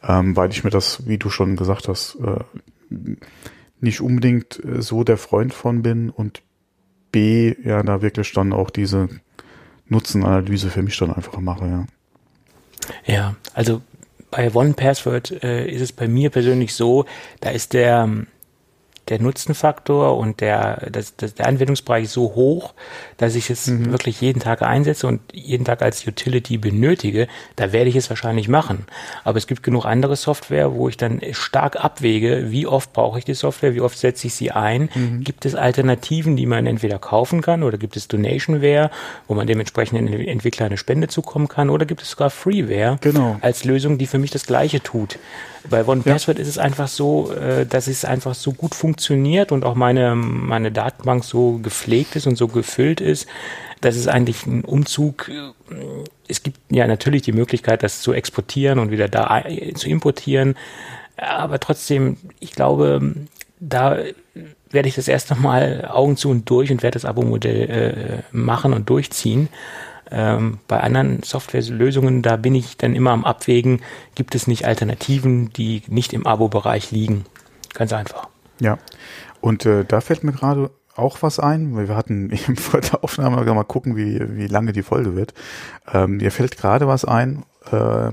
ähm, 0.03 0.35
weil 0.35 0.51
ich 0.51 0.63
mir 0.63 0.69
das, 0.69 1.05
wie 1.07 1.17
du 1.17 1.29
schon 1.29 1.55
gesagt 1.55 1.87
hast, 1.87 2.17
äh, 2.23 3.15
nicht 3.79 4.01
unbedingt 4.01 4.63
äh, 4.63 4.81
so 4.81 5.03
der 5.03 5.17
Freund 5.17 5.53
von 5.53 5.81
bin 5.81 6.09
und 6.09 6.41
B, 7.11 7.55
ja, 7.63 7.81
da 7.83 8.01
wirklich 8.01 8.33
dann 8.33 8.53
auch 8.53 8.69
diese 8.69 9.09
Nutzenanalyse 9.87 10.69
für 10.69 10.83
mich 10.83 10.97
dann 10.97 11.13
einfach 11.13 11.39
mache, 11.39 11.65
ja. 11.65 11.85
Ja, 13.05 13.35
also 13.53 13.81
bei 14.31 14.53
One 14.53 14.73
Password 14.73 15.43
äh, 15.43 15.69
ist 15.69 15.81
es 15.81 15.91
bei 15.91 16.07
mir 16.07 16.29
persönlich 16.29 16.73
so, 16.73 17.05
da 17.41 17.49
ist 17.49 17.73
der 17.73 18.09
der 19.09 19.21
Nutzenfaktor 19.21 20.17
und 20.17 20.41
der, 20.41 20.87
das, 20.91 21.15
das, 21.15 21.33
der 21.35 21.47
Anwendungsbereich 21.47 22.09
so 22.09 22.35
hoch, 22.35 22.73
dass 23.17 23.35
ich 23.35 23.49
es 23.49 23.67
mhm. 23.67 23.91
wirklich 23.91 24.21
jeden 24.21 24.39
Tag 24.39 24.61
einsetze 24.61 25.07
und 25.07 25.21
jeden 25.33 25.65
Tag 25.65 25.81
als 25.81 26.05
Utility 26.05 26.57
benötige, 26.57 27.27
da 27.55 27.71
werde 27.71 27.89
ich 27.89 27.95
es 27.95 28.09
wahrscheinlich 28.09 28.47
machen. 28.47 28.85
Aber 29.23 29.37
es 29.37 29.47
gibt 29.47 29.63
genug 29.63 29.85
andere 29.85 30.15
Software, 30.15 30.73
wo 30.73 30.89
ich 30.89 30.97
dann 30.97 31.21
stark 31.31 31.83
abwäge, 31.83 32.51
wie 32.51 32.67
oft 32.67 32.93
brauche 32.93 33.19
ich 33.19 33.25
die 33.25 33.33
Software, 33.33 33.73
wie 33.73 33.81
oft 33.81 33.97
setze 33.97 34.27
ich 34.27 34.35
sie 34.35 34.51
ein. 34.51 34.89
Mhm. 34.93 35.23
Gibt 35.23 35.45
es 35.45 35.55
Alternativen, 35.55 36.35
die 36.35 36.45
man 36.45 36.65
entweder 36.65 36.99
kaufen 36.99 37.41
kann 37.41 37.63
oder 37.63 37.77
gibt 37.77 37.97
es 37.97 38.07
Donationware, 38.07 38.91
wo 39.27 39.33
man 39.33 39.47
dementsprechend 39.47 39.99
den 39.99 40.27
Entwickler 40.27 40.67
eine 40.67 40.77
Spende 40.77 41.07
zukommen 41.07 41.47
kann 41.47 41.69
oder 41.69 41.85
gibt 41.85 42.01
es 42.01 42.11
sogar 42.11 42.29
Freeware 42.29 42.97
genau. 43.01 43.37
als 43.41 43.63
Lösung, 43.63 43.97
die 43.97 44.07
für 44.07 44.19
mich 44.19 44.31
das 44.31 44.45
Gleiche 44.45 44.81
tut. 44.81 45.17
Bei 45.69 45.85
One 45.85 46.01
ja. 46.05 46.13
Password 46.13 46.39
ist 46.39 46.47
es 46.47 46.57
einfach 46.57 46.87
so, 46.87 47.31
äh, 47.33 47.65
dass 47.65 47.87
es 47.87 48.05
einfach 48.05 48.35
so 48.35 48.53
gut 48.53 48.75
funktioniert 48.75 49.51
und 49.51 49.65
auch 49.65 49.75
meine, 49.75 50.15
meine 50.15 50.71
Datenbank 50.71 51.23
so 51.23 51.57
gepflegt 51.57 52.15
ist 52.15 52.27
und 52.27 52.35
so 52.35 52.47
gefüllt 52.47 53.01
ist, 53.01 53.27
dass 53.81 53.95
es 53.95 54.07
eigentlich 54.07 54.45
ein 54.45 54.63
Umzug, 54.63 55.29
äh, 55.29 55.73
es 56.27 56.43
gibt 56.43 56.59
ja 56.69 56.87
natürlich 56.87 57.23
die 57.23 57.31
Möglichkeit, 57.31 57.83
das 57.83 58.01
zu 58.01 58.13
exportieren 58.13 58.79
und 58.79 58.91
wieder 58.91 59.07
da 59.07 59.43
zu 59.75 59.89
importieren, 59.89 60.55
aber 61.17 61.59
trotzdem, 61.59 62.17
ich 62.39 62.51
glaube, 62.51 63.13
da 63.59 63.97
werde 64.71 64.87
ich 64.87 64.95
das 64.95 65.07
erst 65.07 65.29
nochmal 65.29 65.87
Augen 65.91 66.15
zu 66.15 66.29
und 66.29 66.49
durch 66.49 66.71
und 66.71 66.83
werde 66.83 66.95
das 66.95 67.05
Abo-Modell 67.05 68.23
äh, 68.31 68.35
machen 68.35 68.73
und 68.73 68.89
durchziehen. 68.89 69.49
Ähm, 70.11 70.59
bei 70.67 70.79
anderen 70.79 71.23
Softwarelösungen, 71.23 72.21
da 72.21 72.35
bin 72.35 72.55
ich 72.55 72.77
dann 72.77 72.95
immer 72.95 73.11
am 73.11 73.25
Abwägen, 73.25 73.81
gibt 74.15 74.35
es 74.35 74.47
nicht 74.47 74.65
Alternativen, 74.65 75.51
die 75.53 75.83
nicht 75.87 76.13
im 76.13 76.25
Abo-Bereich 76.25 76.91
liegen. 76.91 77.25
Ganz 77.73 77.93
einfach. 77.93 78.27
Ja, 78.59 78.77
und 79.41 79.65
äh, 79.65 79.85
da 79.85 80.01
fällt 80.01 80.23
mir 80.23 80.33
gerade 80.33 80.71
auch 80.95 81.21
was 81.21 81.39
ein, 81.39 81.75
weil 81.75 81.87
wir 81.87 81.95
hatten 81.95 82.31
eben 82.31 82.55
vor 82.55 82.81
der 82.81 83.03
Aufnahme 83.03 83.43
mal 83.43 83.63
gucken, 83.63 83.95
wie, 83.95 84.19
wie 84.35 84.47
lange 84.47 84.73
die 84.73 84.83
Folge 84.83 85.15
wird. 85.15 85.33
Ähm, 85.91 86.17
mir 86.17 86.31
fällt 86.31 86.57
gerade 86.57 86.87
was 86.87 87.05
ein, 87.05 87.43
äh, 87.71 88.11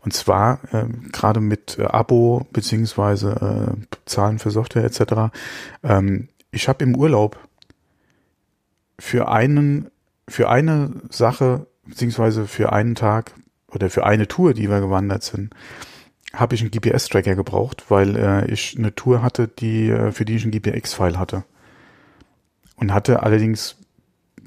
und 0.00 0.12
zwar 0.12 0.60
äh, 0.72 0.84
gerade 1.12 1.40
mit 1.40 1.78
äh, 1.78 1.84
Abo 1.84 2.46
beziehungsweise 2.52 3.76
äh, 3.80 3.96
Zahlen 4.06 4.38
für 4.38 4.50
Software 4.50 4.84
etc. 4.84 5.34
Ähm, 5.82 6.28
ich 6.50 6.68
habe 6.68 6.84
im 6.84 6.94
Urlaub 6.94 7.38
für 8.98 9.28
einen 9.28 9.90
für 10.28 10.48
eine 10.48 10.90
Sache, 11.10 11.66
beziehungsweise 11.86 12.46
für 12.46 12.72
einen 12.72 12.94
Tag 12.94 13.32
oder 13.68 13.90
für 13.90 14.04
eine 14.04 14.28
Tour, 14.28 14.54
die 14.54 14.68
wir 14.68 14.80
gewandert 14.80 15.22
sind, 15.22 15.54
habe 16.32 16.54
ich 16.54 16.62
einen 16.62 16.70
GPS-Tracker 16.70 17.34
gebraucht, 17.34 17.84
weil 17.88 18.16
äh, 18.16 18.50
ich 18.50 18.76
eine 18.76 18.94
Tour 18.94 19.22
hatte, 19.22 19.48
die 19.48 19.90
äh, 19.90 20.12
für 20.12 20.24
die 20.24 20.36
ich 20.36 20.42
einen 20.42 20.52
GPX-File 20.52 21.18
hatte. 21.18 21.44
Und 22.76 22.92
hatte 22.92 23.22
allerdings 23.22 23.76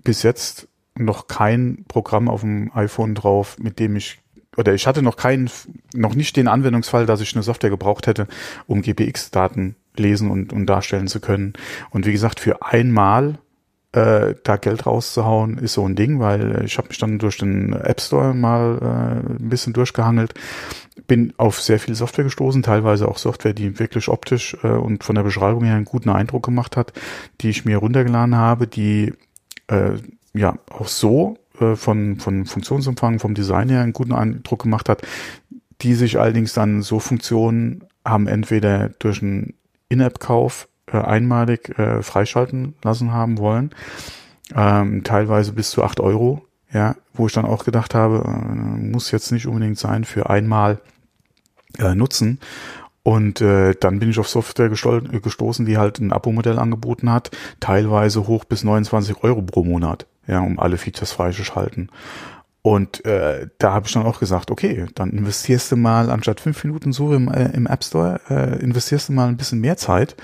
bis 0.03 0.23
jetzt 0.23 0.67
noch 0.95 1.27
kein 1.27 1.85
Programm 1.87 2.27
auf 2.27 2.41
dem 2.41 2.71
iPhone 2.73 3.15
drauf, 3.15 3.57
mit 3.59 3.79
dem 3.79 3.95
ich 3.95 4.19
oder 4.57 4.73
ich 4.73 4.87
hatte 4.87 5.03
noch 5.03 5.17
keinen, 5.17 5.49
noch 5.93 6.15
nicht 6.15 6.35
den 6.35 6.47
Anwendungsfall, 6.47 7.05
dass 7.05 7.21
ich 7.21 7.35
eine 7.35 7.43
Software 7.43 7.69
gebraucht 7.69 8.07
hätte, 8.07 8.27
um 8.65 8.81
GPX-Daten 8.81 9.75
lesen 9.95 10.31
und, 10.31 10.51
und 10.51 10.65
darstellen 10.65 11.07
zu 11.07 11.19
können. 11.19 11.53
Und 11.91 12.07
wie 12.07 12.11
gesagt, 12.11 12.39
für 12.39 12.63
einmal 12.63 13.37
äh, 13.97 14.35
da 14.43 14.57
Geld 14.57 14.85
rauszuhauen, 14.85 15.57
ist 15.57 15.73
so 15.73 15.87
ein 15.87 15.95
Ding, 15.95 16.19
weil 16.19 16.63
ich 16.65 16.77
habe 16.77 16.89
mich 16.89 16.99
dann 16.99 17.17
durch 17.17 17.37
den 17.37 17.73
App 17.73 17.99
Store 17.99 18.33
mal 18.35 18.77
äh, 18.79 19.31
ein 19.31 19.49
bisschen 19.49 19.73
durchgehangelt, 19.73 20.35
bin 21.07 21.33
auf 21.37 21.59
sehr 21.59 21.79
viel 21.79 21.95
Software 21.95 22.25
gestoßen, 22.25 22.61
teilweise 22.61 23.07
auch 23.07 23.17
Software, 23.17 23.53
die 23.53 23.79
wirklich 23.79 24.07
optisch 24.07 24.55
äh, 24.63 24.67
und 24.67 25.03
von 25.03 25.15
der 25.15 25.23
Beschreibung 25.23 25.63
her 25.63 25.75
einen 25.75 25.85
guten 25.85 26.09
Eindruck 26.09 26.45
gemacht 26.45 26.77
hat, 26.77 26.93
die 27.41 27.49
ich 27.49 27.65
mir 27.65 27.77
runtergeladen 27.77 28.35
habe, 28.35 28.67
die 28.67 29.13
äh, 29.67 29.93
ja 30.33 30.53
auch 30.69 30.87
so 30.87 31.37
äh, 31.59 31.75
von, 31.75 32.19
von 32.19 32.45
Funktionsumfang, 32.45 33.17
vom 33.17 33.33
Design 33.33 33.69
her 33.69 33.81
einen 33.81 33.93
guten 33.93 34.13
Eindruck 34.13 34.61
gemacht 34.63 34.89
hat, 34.89 35.01
die 35.81 35.95
sich 35.95 36.19
allerdings 36.19 36.53
dann 36.53 36.83
so 36.83 36.99
Funktionen 36.99 37.83
haben 38.05 38.27
entweder 38.27 38.89
durch 38.99 39.23
einen 39.23 39.55
In-App-Kauf 39.89 40.67
äh, 40.91 40.97
einmalig 40.97 41.77
äh, 41.77 42.01
freischalten 42.01 42.75
lassen 42.83 43.11
haben 43.11 43.37
wollen. 43.37 43.71
Ähm, 44.55 45.03
teilweise 45.03 45.53
bis 45.53 45.71
zu 45.71 45.83
acht 45.83 45.99
Euro, 45.99 46.45
ja, 46.71 46.95
wo 47.13 47.27
ich 47.27 47.33
dann 47.33 47.45
auch 47.45 47.65
gedacht 47.65 47.93
habe, 47.93 48.23
äh, 48.25 48.55
muss 48.55 49.11
jetzt 49.11 49.31
nicht 49.31 49.47
unbedingt 49.47 49.77
sein 49.77 50.05
für 50.05 50.29
einmal 50.29 50.79
äh, 51.77 51.95
nutzen. 51.95 52.39
Und 53.03 53.39
äh, 53.39 53.73
dann 53.79 53.99
bin 53.99 54.09
ich 54.09 54.19
auf 54.19 54.27
Software 54.27 54.67
gestoßen, 54.67 55.65
die 55.65 55.77
halt 55.77 55.99
ein 55.99 56.11
Abo-Modell 56.11 56.59
angeboten 56.59 57.09
hat, 57.09 57.31
teilweise 57.61 58.27
hoch 58.27 58.43
bis 58.43 58.65
29 58.65 59.23
Euro 59.23 59.41
pro 59.41 59.63
Monat, 59.63 60.07
ja, 60.27 60.41
um 60.41 60.59
alle 60.59 60.77
Features 60.77 61.13
freizuschalten. 61.13 61.89
Und 62.67 63.05
äh, 63.05 63.47
da 63.59 63.71
habe 63.71 63.87
ich 63.87 63.93
dann 63.93 64.03
auch 64.03 64.19
gesagt, 64.19 64.51
okay, 64.51 64.87
dann 64.93 65.11
investierst 65.11 65.71
du 65.71 65.77
mal 65.77 66.09
anstatt 66.09 66.41
fünf 66.41 66.61
Minuten 66.65 66.91
so 66.91 67.13
im, 67.13 67.31
äh, 67.31 67.49
im 67.53 67.65
App 67.65 67.81
Store, 67.81 68.19
äh, 68.29 68.59
investierst 68.61 69.07
du 69.07 69.13
mal 69.13 69.29
ein 69.29 69.37
bisschen 69.37 69.61
mehr 69.61 69.77
Zeit, 69.77 70.17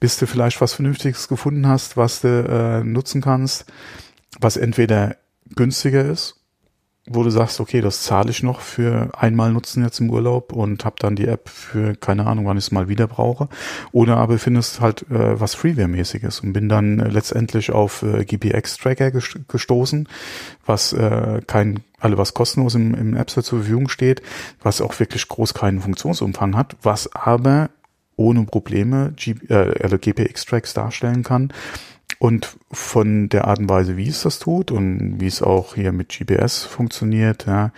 bis 0.00 0.18
du 0.18 0.26
vielleicht 0.26 0.60
was 0.60 0.72
Vernünftiges 0.72 1.28
gefunden 1.28 1.68
hast, 1.68 1.96
was 1.96 2.22
du 2.22 2.28
äh, 2.28 2.82
nutzen 2.82 3.20
kannst, 3.20 3.66
was 4.40 4.56
entweder 4.56 5.18
günstiger 5.54 6.04
ist 6.04 6.43
wo 7.06 7.22
du 7.22 7.30
sagst, 7.30 7.60
okay, 7.60 7.82
das 7.82 8.02
zahle 8.02 8.30
ich 8.30 8.42
noch 8.42 8.60
für 8.60 9.10
einmal 9.16 9.52
nutzen 9.52 9.82
jetzt 9.82 10.00
im 10.00 10.08
Urlaub 10.08 10.52
und 10.52 10.86
habe 10.86 10.96
dann 10.98 11.16
die 11.16 11.26
App 11.26 11.50
für 11.50 11.94
keine 11.96 12.26
Ahnung, 12.26 12.46
wann 12.46 12.56
ich 12.56 12.64
es 12.64 12.70
mal 12.70 12.88
wieder 12.88 13.06
brauche. 13.06 13.48
Oder 13.92 14.16
aber 14.16 14.38
findest 14.38 14.80
halt 14.80 15.02
äh, 15.10 15.38
was 15.38 15.54
Freeware-mäßiges 15.54 16.40
und 16.40 16.54
bin 16.54 16.68
dann 16.70 17.00
äh, 17.00 17.08
letztendlich 17.08 17.72
auf 17.72 18.02
äh, 18.02 18.24
GPX-Tracker 18.24 19.10
gestoßen, 19.10 20.08
was 20.64 20.94
äh, 20.94 21.42
kein, 21.46 21.80
alle 22.00 22.16
was 22.16 22.32
kostenlos 22.32 22.74
im, 22.74 22.94
im 22.94 23.16
App 23.16 23.30
Store 23.30 23.44
zur 23.44 23.58
Verfügung 23.58 23.88
steht, 23.90 24.22
was 24.62 24.80
auch 24.80 24.98
wirklich 24.98 25.28
groß 25.28 25.52
keinen 25.52 25.80
Funktionsumfang 25.80 26.56
hat, 26.56 26.76
was 26.82 27.14
aber 27.14 27.68
ohne 28.16 28.44
Probleme 28.44 29.12
G, 29.16 29.34
äh, 29.50 29.82
also 29.82 29.98
GPX-Tracks 29.98 30.72
darstellen 30.72 31.22
kann 31.22 31.52
und 32.24 32.56
von 32.72 33.28
der 33.28 33.46
Art 33.46 33.58
und 33.58 33.68
Weise, 33.68 33.98
wie 33.98 34.08
es 34.08 34.22
das 34.22 34.38
tut 34.38 34.70
und 34.70 35.20
wie 35.20 35.26
es 35.26 35.42
auch 35.42 35.74
hier 35.74 35.92
mit 35.92 36.08
GPS 36.08 36.64
funktioniert, 36.64 37.44
ja, 37.44 37.70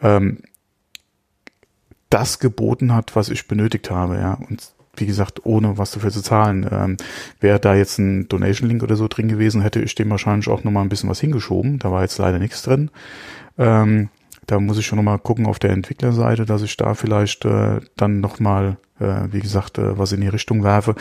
ähm, 0.00 0.38
das 2.08 2.38
geboten 2.38 2.94
hat, 2.94 3.16
was 3.16 3.28
ich 3.28 3.48
benötigt 3.48 3.90
habe, 3.90 4.14
ja. 4.14 4.34
Und 4.34 4.70
wie 4.94 5.06
gesagt, 5.06 5.44
ohne 5.46 5.78
was 5.78 5.90
dafür 5.90 6.12
zu 6.12 6.22
zahlen. 6.22 6.64
Ähm, 6.70 6.96
Wäre 7.40 7.58
da 7.58 7.74
jetzt 7.74 7.98
ein 7.98 8.28
Donation-Link 8.28 8.84
oder 8.84 8.94
so 8.94 9.08
drin 9.08 9.26
gewesen, 9.26 9.62
hätte 9.62 9.82
ich 9.82 9.96
dem 9.96 10.10
wahrscheinlich 10.10 10.46
auch 10.46 10.62
nochmal 10.62 10.84
ein 10.84 10.90
bisschen 10.90 11.10
was 11.10 11.18
hingeschoben. 11.18 11.80
Da 11.80 11.90
war 11.90 12.02
jetzt 12.02 12.18
leider 12.18 12.38
nichts 12.38 12.62
drin. 12.62 12.92
Ähm, 13.58 14.10
da 14.46 14.60
muss 14.60 14.78
ich 14.78 14.86
schon 14.86 14.98
nochmal 14.98 15.18
gucken 15.18 15.46
auf 15.46 15.58
der 15.58 15.70
Entwicklerseite, 15.70 16.46
dass 16.46 16.62
ich 16.62 16.76
da 16.76 16.94
vielleicht 16.94 17.44
äh, 17.46 17.80
dann 17.96 18.20
nochmal, 18.20 18.76
äh, 19.00 19.24
wie 19.32 19.40
gesagt, 19.40 19.78
äh, 19.78 19.98
was 19.98 20.12
in 20.12 20.20
die 20.20 20.28
Richtung 20.28 20.62
werfe. 20.62 20.94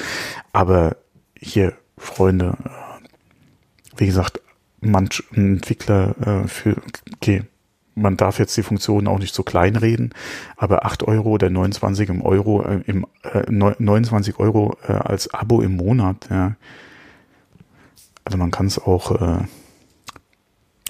Aber 0.52 0.98
hier 1.40 1.74
Freunde, 1.96 2.58
wie 3.98 4.06
gesagt, 4.06 4.42
manch 4.82 5.24
Entwickler 5.34 6.16
äh, 6.44 6.48
für, 6.48 6.78
okay, 7.16 7.44
man 7.96 8.16
darf 8.16 8.40
jetzt 8.40 8.56
die 8.56 8.64
Funktionen 8.64 9.08
auch 9.08 9.20
nicht 9.20 9.34
so 9.34 9.44
klein 9.44 9.76
reden, 9.76 10.14
aber 10.56 10.86
8 10.86 11.04
Euro 11.04 11.30
oder 11.32 11.50
29 11.50 12.10
im 12.10 12.22
Euro, 12.22 12.64
äh, 12.64 12.82
im, 12.86 13.08
äh, 13.24 13.44
29 13.50 14.40
Euro 14.40 14.78
äh, 14.88 14.94
als 14.94 15.34
Abo 15.34 15.62
im 15.62 15.76
Monat, 15.76 16.28
ja. 16.30 16.56
Also 18.24 18.38
man 18.38 18.52
kann 18.52 18.68
es 18.68 18.78
auch 18.78 19.20
äh, 19.20 19.46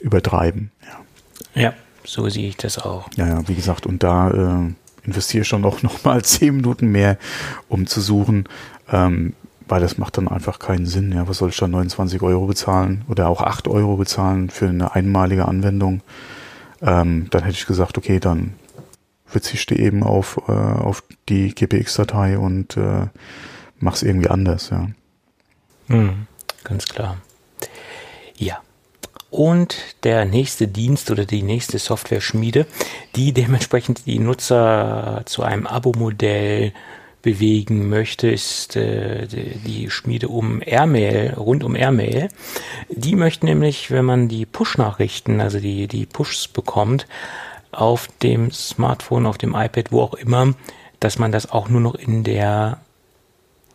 übertreiben, 0.01 0.71
ja. 0.83 1.61
Ja, 1.61 1.73
so 2.03 2.27
sehe 2.29 2.49
ich 2.49 2.57
das 2.57 2.77
auch. 2.77 3.09
Ja, 3.15 3.27
ja, 3.27 3.47
wie 3.47 3.55
gesagt, 3.55 3.85
und 3.85 4.03
da 4.03 4.29
äh, 4.65 4.73
investiere 5.05 5.43
ich 5.43 5.49
dann 5.49 5.65
auch 5.65 5.81
nochmal 5.83 6.23
10 6.23 6.57
Minuten 6.57 6.87
mehr, 6.87 7.17
um 7.69 7.87
zu 7.87 8.01
suchen, 8.01 8.49
ähm, 8.91 9.33
weil 9.67 9.81
das 9.81 9.97
macht 9.97 10.17
dann 10.17 10.27
einfach 10.27 10.59
keinen 10.59 10.85
Sinn. 10.85 11.11
Ja, 11.11 11.27
was 11.27 11.37
soll 11.37 11.49
ich 11.49 11.57
dann 11.57 11.71
29 11.71 12.21
Euro 12.21 12.45
bezahlen 12.45 13.03
oder 13.07 13.27
auch 13.27 13.41
8 13.41 13.67
Euro 13.67 13.97
bezahlen 13.97 14.49
für 14.49 14.67
eine 14.67 14.93
einmalige 14.95 15.47
Anwendung? 15.47 16.01
Ähm, 16.81 17.27
dann 17.31 17.43
hätte 17.43 17.57
ich 17.57 17.65
gesagt, 17.65 17.97
okay, 17.97 18.19
dann 18.19 18.53
verzichte 19.25 19.75
eben 19.75 20.03
auf, 20.03 20.39
äh, 20.47 20.51
auf 20.51 21.03
die 21.27 21.53
GPX-Datei 21.53 22.37
und 22.37 22.77
äh, 22.77 23.07
mach's 23.79 24.03
irgendwie 24.03 24.29
anders, 24.29 24.69
ja. 24.69 24.87
Hm, 25.87 26.27
ganz 26.63 26.85
klar. 26.85 27.17
Ja. 28.37 28.61
Und 29.29 29.77
der 30.03 30.25
nächste 30.25 30.67
Dienst 30.67 31.11
oder 31.11 31.25
die 31.25 31.43
nächste 31.43 31.79
Software-Schmiede, 31.79 32.65
die 33.15 33.33
dementsprechend 33.33 34.05
die 34.05 34.19
Nutzer 34.19 35.23
zu 35.25 35.43
einem 35.43 35.67
Abo-Modell 35.67 36.71
bewegen 37.21 37.89
möchte, 37.89 38.29
ist 38.29 38.75
äh, 38.75 39.27
die 39.27 39.89
Schmiede 39.89 40.29
um 40.29 40.61
Airmail, 40.65 41.33
rund 41.35 41.63
um 41.63 41.75
Airmail. 41.75 42.29
Die 42.89 43.15
möchten 43.15 43.47
nämlich, 43.47 43.91
wenn 43.91 44.05
man 44.05 44.27
die 44.27 44.45
Push-Nachrichten, 44.45 45.41
also 45.41 45.59
die, 45.59 45.87
die 45.87 46.05
Pushs 46.05 46.47
bekommt, 46.47 47.07
auf 47.71 48.07
dem 48.23 48.51
Smartphone, 48.51 49.25
auf 49.25 49.37
dem 49.37 49.55
iPad, 49.55 49.91
wo 49.91 50.01
auch 50.01 50.13
immer, 50.13 50.53
dass 50.99 51.19
man 51.19 51.31
das 51.31 51.51
auch 51.51 51.69
nur 51.69 51.81
noch 51.81 51.95
in 51.95 52.23
der 52.23 52.79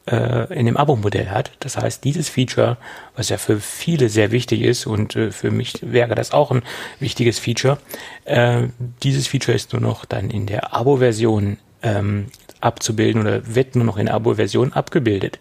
äh, 0.06 0.52
in 0.58 0.66
dem 0.66 0.76
Abo-Modell 0.76 1.30
hat. 1.30 1.52
Das 1.60 1.76
heißt, 1.76 2.02
dieses 2.02 2.28
Feature, 2.28 2.76
was 3.14 3.28
ja 3.28 3.38
für 3.38 3.60
viele 3.60 4.08
sehr 4.08 4.32
wichtig 4.32 4.62
ist 4.62 4.86
und 4.86 5.14
äh, 5.14 5.30
für 5.30 5.50
mich 5.50 5.74
wäre 5.82 6.14
das 6.14 6.32
auch 6.32 6.50
ein 6.50 6.62
wichtiges 6.98 7.38
Feature, 7.38 7.78
äh, 8.24 8.68
dieses 9.02 9.28
Feature 9.28 9.54
ist 9.54 9.72
nur 9.72 9.82
noch 9.82 10.04
dann 10.04 10.30
in 10.30 10.46
der 10.46 10.74
Abo-Version 10.74 11.58
ähm, 11.82 12.26
abzubilden 12.62 13.20
oder 13.20 13.54
wird 13.54 13.76
nur 13.76 13.84
noch 13.84 13.96
in 13.96 14.08
Abo-Version 14.08 14.72
abgebildet. 14.72 15.38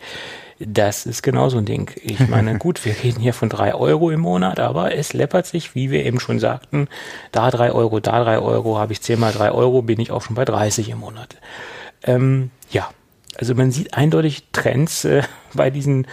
Das 0.60 1.08
ist 1.08 1.24
genauso 1.24 1.58
ein 1.58 1.66
Ding. 1.66 1.92
Ich 2.04 2.20
meine, 2.28 2.58
gut, 2.58 2.84
wir 2.86 2.96
reden 3.04 3.20
hier 3.20 3.34
von 3.34 3.50
drei 3.50 3.74
Euro 3.74 4.12
im 4.12 4.20
Monat, 4.20 4.60
aber 4.60 4.96
es 4.96 5.14
läppert 5.14 5.48
sich, 5.48 5.76
wie 5.76 5.92
wir 5.92 6.06
eben 6.06 6.20
schon 6.20 6.40
sagten, 6.40 6.88
da 7.32 7.50
drei 7.50 7.72
Euro, 7.72 8.00
da 8.00 8.24
drei 8.24 8.40
Euro, 8.40 8.78
habe 8.78 8.94
ich 8.94 9.02
zehnmal 9.02 9.32
drei 9.32 9.52
Euro, 9.52 9.82
bin 9.82 10.00
ich 10.00 10.12
auch 10.12 10.22
schon 10.22 10.36
bei 10.36 10.46
30 10.46 10.90
im 10.90 11.00
Monat. 11.00 11.36
Ähm, 12.04 12.52
ja, 12.70 12.90
also 13.38 13.56
man 13.56 13.72
sieht 13.72 13.94
eindeutig 13.94 14.44
Trends 14.52 15.06
äh, 15.06 15.24
bei 15.54 15.70
diesen 15.70 16.08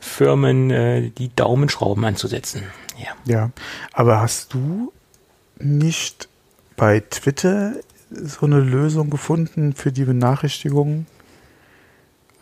Firmen, 0.00 0.70
äh, 0.70 1.10
die 1.10 1.34
Daumenschrauben 1.34 2.04
anzusetzen. 2.04 2.64
Ja. 2.98 3.14
ja, 3.24 3.50
aber 3.92 4.20
hast 4.20 4.52
du 4.52 4.92
nicht 5.58 6.28
bei 6.76 7.00
Twitter 7.00 7.74
so 8.14 8.46
eine 8.46 8.60
Lösung 8.60 9.10
gefunden 9.10 9.74
für 9.74 9.92
die 9.92 10.04
Benachrichtigungen 10.04 11.06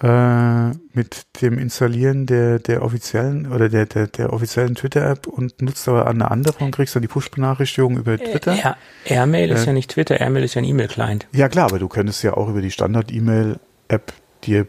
äh, 0.03 0.71
mit 0.95 1.27
dem 1.43 1.59
Installieren 1.59 2.27
der, 2.27 2.59
der 2.59 2.83
offiziellen 2.83 3.53
oder 3.53 3.69
der, 3.69 3.87
der, 3.87 4.07
der 4.07 4.33
offiziellen 4.33 4.75
Twitter-App 4.75 5.27
und 5.27 5.61
nutzt 5.61 5.87
aber 5.89 6.07
eine 6.07 6.31
andere 6.31 6.65
und 6.65 6.71
kriegst 6.71 6.95
dann 6.95 7.03
die 7.03 7.09
Push-Benachrichtigung 7.09 7.99
über 7.99 8.13
äh, 8.13 8.19
Twitter. 8.19 8.55
Ja, 8.55 8.77
Airmail 9.05 9.51
äh, 9.51 9.55
ist 9.55 9.67
ja 9.67 9.73
nicht 9.73 9.91
Twitter, 9.91 10.19
Airmail 10.19 10.45
ist 10.45 10.55
ja 10.55 10.63
ein 10.63 10.65
E-Mail-Client. 10.65 11.27
Ja 11.33 11.49
klar, 11.49 11.67
aber 11.67 11.79
du 11.79 11.89
könntest 11.89 12.23
ja 12.23 12.35
auch 12.35 12.49
über 12.49 12.63
die 12.63 12.71
Standard-E-Mail-App 12.71 14.13
dir 14.45 14.67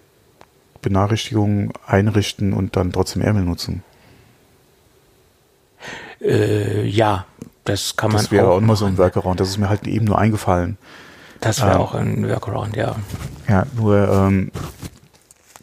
Benachrichtigungen 0.81 1.71
einrichten 1.85 2.53
und 2.53 2.75
dann 2.75 2.91
trotzdem 2.91 3.21
Airmail 3.21 3.43
nutzen. 3.43 3.83
Äh, 6.19 6.85
ja, 6.85 7.25
das 7.63 7.95
kann 7.95 8.11
man 8.11 8.21
Das 8.21 8.31
wäre 8.31 8.47
auch, 8.47 8.55
auch 8.55 8.57
immer 8.57 8.75
so 8.75 8.85
ein 8.85 8.97
Workaround. 8.97 9.39
Das 9.39 9.49
ist 9.49 9.57
mir 9.57 9.69
halt 9.69 9.87
eben 9.87 10.05
nur 10.05 10.17
eingefallen. 10.17 10.77
Das 11.39 11.61
wäre 11.61 11.75
ähm, 11.75 11.77
auch 11.77 11.95
ein 11.95 12.27
Workaround, 12.27 12.75
ja. 12.75 12.95
Ja, 13.47 13.65
nur 13.75 14.07
ähm, 14.09 14.51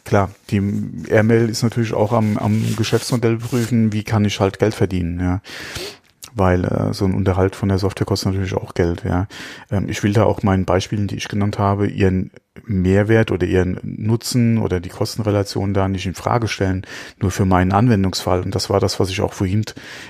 klar, 0.03 0.31
die 0.49 0.61
Airmail 1.07 1.49
ist 1.49 1.63
natürlich 1.63 1.93
auch 1.93 2.11
am, 2.11 2.37
am 2.37 2.75
Geschäftsmodell 2.75 3.37
prüfen, 3.37 3.93
wie 3.93 4.03
kann 4.03 4.25
ich 4.25 4.39
halt 4.39 4.59
Geld 4.59 4.75
verdienen, 4.75 5.19
ja. 5.19 5.41
Weil 6.33 6.65
äh, 6.65 6.93
so 6.93 7.05
ein 7.05 7.13
Unterhalt 7.13 7.55
von 7.55 7.69
der 7.69 7.77
Software 7.77 8.05
kostet 8.05 8.33
natürlich 8.33 8.53
auch 8.53 8.73
Geld. 8.73 9.03
Ja, 9.03 9.27
ähm, 9.71 9.89
ich 9.89 10.03
will 10.03 10.13
da 10.13 10.23
auch 10.23 10.43
meinen 10.43 10.65
Beispielen, 10.65 11.07
die 11.07 11.15
ich 11.15 11.27
genannt 11.27 11.59
habe, 11.59 11.87
ihren 11.87 12.31
Mehrwert 12.65 13.31
oder 13.31 13.47
ihren 13.47 13.79
Nutzen 13.83 14.57
oder 14.57 14.79
die 14.79 14.89
Kostenrelation 14.89 15.73
da 15.73 15.87
nicht 15.87 16.05
in 16.05 16.13
Frage 16.13 16.47
stellen, 16.47 16.85
nur 17.19 17.31
für 17.31 17.45
meinen 17.45 17.71
Anwendungsfall. 17.71 18.41
Und 18.41 18.53
das 18.53 18.69
war 18.69 18.79
das, 18.79 18.99
was 18.99 19.09
ich 19.09 19.21
auch 19.21 19.33
vorhin 19.33 19.63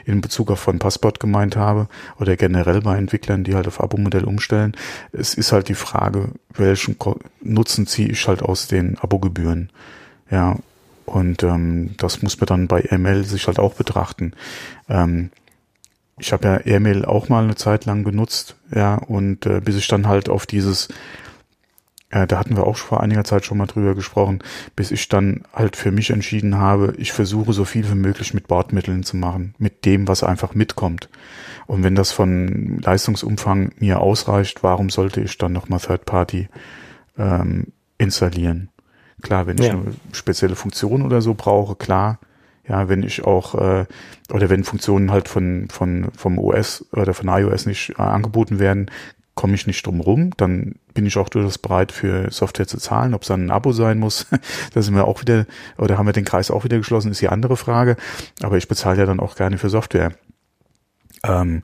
in 0.05 0.21
Bezug 0.21 0.51
auf 0.51 0.59
von 0.59 0.79
Passport 0.79 1.19
gemeint 1.19 1.55
habe 1.55 1.87
oder 2.19 2.35
generell 2.35 2.81
bei 2.81 2.97
Entwicklern, 2.97 3.43
die 3.43 3.55
halt 3.55 3.67
auf 3.67 3.81
Abo-Modell 3.81 4.23
umstellen. 4.23 4.75
Es 5.11 5.33
ist 5.35 5.51
halt 5.51 5.69
die 5.69 5.75
Frage, 5.75 6.29
welchen 6.53 6.97
Nutzen 7.41 7.87
ziehe 7.87 8.09
ich 8.09 8.27
halt 8.27 8.41
aus 8.41 8.67
den 8.67 8.97
Abogebühren. 8.97 9.69
Ja, 10.31 10.57
und 11.05 11.43
ähm, 11.43 11.95
das 11.97 12.21
muss 12.21 12.39
man 12.39 12.47
dann 12.47 12.67
bei 12.67 12.87
ML 12.91 13.23
sich 13.23 13.47
halt 13.47 13.57
auch 13.57 13.73
betrachten. 13.73 14.33
Ähm, 14.87 15.31
ich 16.19 16.33
habe 16.33 16.47
ja 16.47 16.57
Airmail 16.57 17.05
auch 17.05 17.29
mal 17.29 17.43
eine 17.43 17.55
Zeit 17.55 17.85
lang 17.85 18.03
genutzt, 18.03 18.55
ja, 18.73 18.95
und 18.95 19.45
äh, 19.45 19.61
bis 19.61 19.75
ich 19.75 19.87
dann 19.87 20.07
halt 20.07 20.29
auf 20.29 20.45
dieses, 20.45 20.89
äh, 22.09 22.27
da 22.27 22.39
hatten 22.39 22.55
wir 22.55 22.65
auch 22.65 22.77
vor 22.77 23.01
einiger 23.01 23.23
Zeit 23.23 23.45
schon 23.45 23.57
mal 23.57 23.67
drüber 23.67 23.95
gesprochen, 23.95 24.39
bis 24.75 24.91
ich 24.91 25.09
dann 25.09 25.43
halt 25.53 25.75
für 25.75 25.91
mich 25.91 26.09
entschieden 26.09 26.57
habe, 26.57 26.93
ich 26.97 27.11
versuche 27.11 27.53
so 27.53 27.65
viel 27.65 27.89
wie 27.89 27.95
möglich 27.95 28.33
mit 28.33 28.47
Bordmitteln 28.47 29.03
zu 29.03 29.17
machen, 29.17 29.55
mit 29.57 29.85
dem, 29.85 30.07
was 30.07 30.23
einfach 30.23 30.55
mitkommt. 30.55 31.09
Und 31.67 31.83
wenn 31.83 31.95
das 31.95 32.11
von 32.11 32.79
Leistungsumfang 32.79 33.73
mir 33.77 33.99
ausreicht, 33.99 34.63
warum 34.63 34.89
sollte 34.89 35.21
ich 35.21 35.37
dann 35.37 35.53
nochmal 35.53 35.79
Third 35.79 36.05
Party 36.05 36.49
ähm, 37.17 37.67
installieren? 37.97 38.69
Klar, 39.21 39.47
wenn 39.47 39.57
ich 39.57 39.65
ja. 39.65 39.73
eine 39.73 39.93
spezielle 40.11 40.55
Funktion 40.55 41.01
oder 41.01 41.21
so 41.21 41.33
brauche, 41.33 41.75
klar, 41.75 42.19
ja, 42.69 42.87
wenn 42.87 43.03
ich 43.03 43.25
auch 43.25 43.55
äh, 43.55 43.85
oder 44.31 44.49
wenn 44.49 44.63
Funktionen 44.63 45.11
halt 45.11 45.27
von 45.27 45.67
von 45.69 46.11
vom 46.15 46.37
OS 46.37 46.85
oder 46.93 47.13
von 47.13 47.27
iOS 47.27 47.65
nicht 47.65 47.95
äh, 47.97 48.01
angeboten 48.01 48.59
werden, 48.59 48.91
komme 49.33 49.55
ich 49.55 49.67
nicht 49.67 49.85
drum 49.85 50.01
rum, 50.01 50.31
dann 50.37 50.75
bin 50.93 51.05
ich 51.05 51.17
auch 51.17 51.29
durchaus 51.29 51.57
bereit 51.57 51.91
für 51.91 52.31
Software 52.31 52.67
zu 52.67 52.77
zahlen, 52.77 53.13
ob 53.13 53.23
es 53.23 53.29
dann 53.29 53.45
ein 53.45 53.51
Abo 53.51 53.71
sein 53.71 53.97
muss, 53.97 54.27
da 54.73 54.81
sind 54.81 54.95
wir 54.95 55.05
auch 55.05 55.21
wieder 55.21 55.45
oder 55.77 55.97
haben 55.97 56.05
wir 56.05 56.13
den 56.13 56.25
Kreis 56.25 56.51
auch 56.51 56.63
wieder 56.63 56.77
geschlossen, 56.77 57.11
ist 57.11 57.21
die 57.21 57.29
andere 57.29 57.57
Frage, 57.57 57.97
aber 58.41 58.57
ich 58.57 58.67
bezahle 58.67 58.99
ja 58.99 59.05
dann 59.05 59.19
auch 59.19 59.35
gerne 59.35 59.57
für 59.57 59.69
Software. 59.69 60.13
Ähm, 61.23 61.63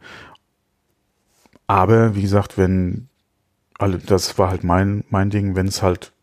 aber 1.68 2.16
wie 2.16 2.22
gesagt, 2.22 2.58
wenn 2.58 3.10
also 3.78 3.98
das 3.98 4.38
war 4.40 4.50
halt 4.50 4.64
mein 4.64 5.04
mein 5.10 5.30
Ding, 5.30 5.56
wenn 5.56 5.68
es 5.68 5.84
halt 5.84 6.14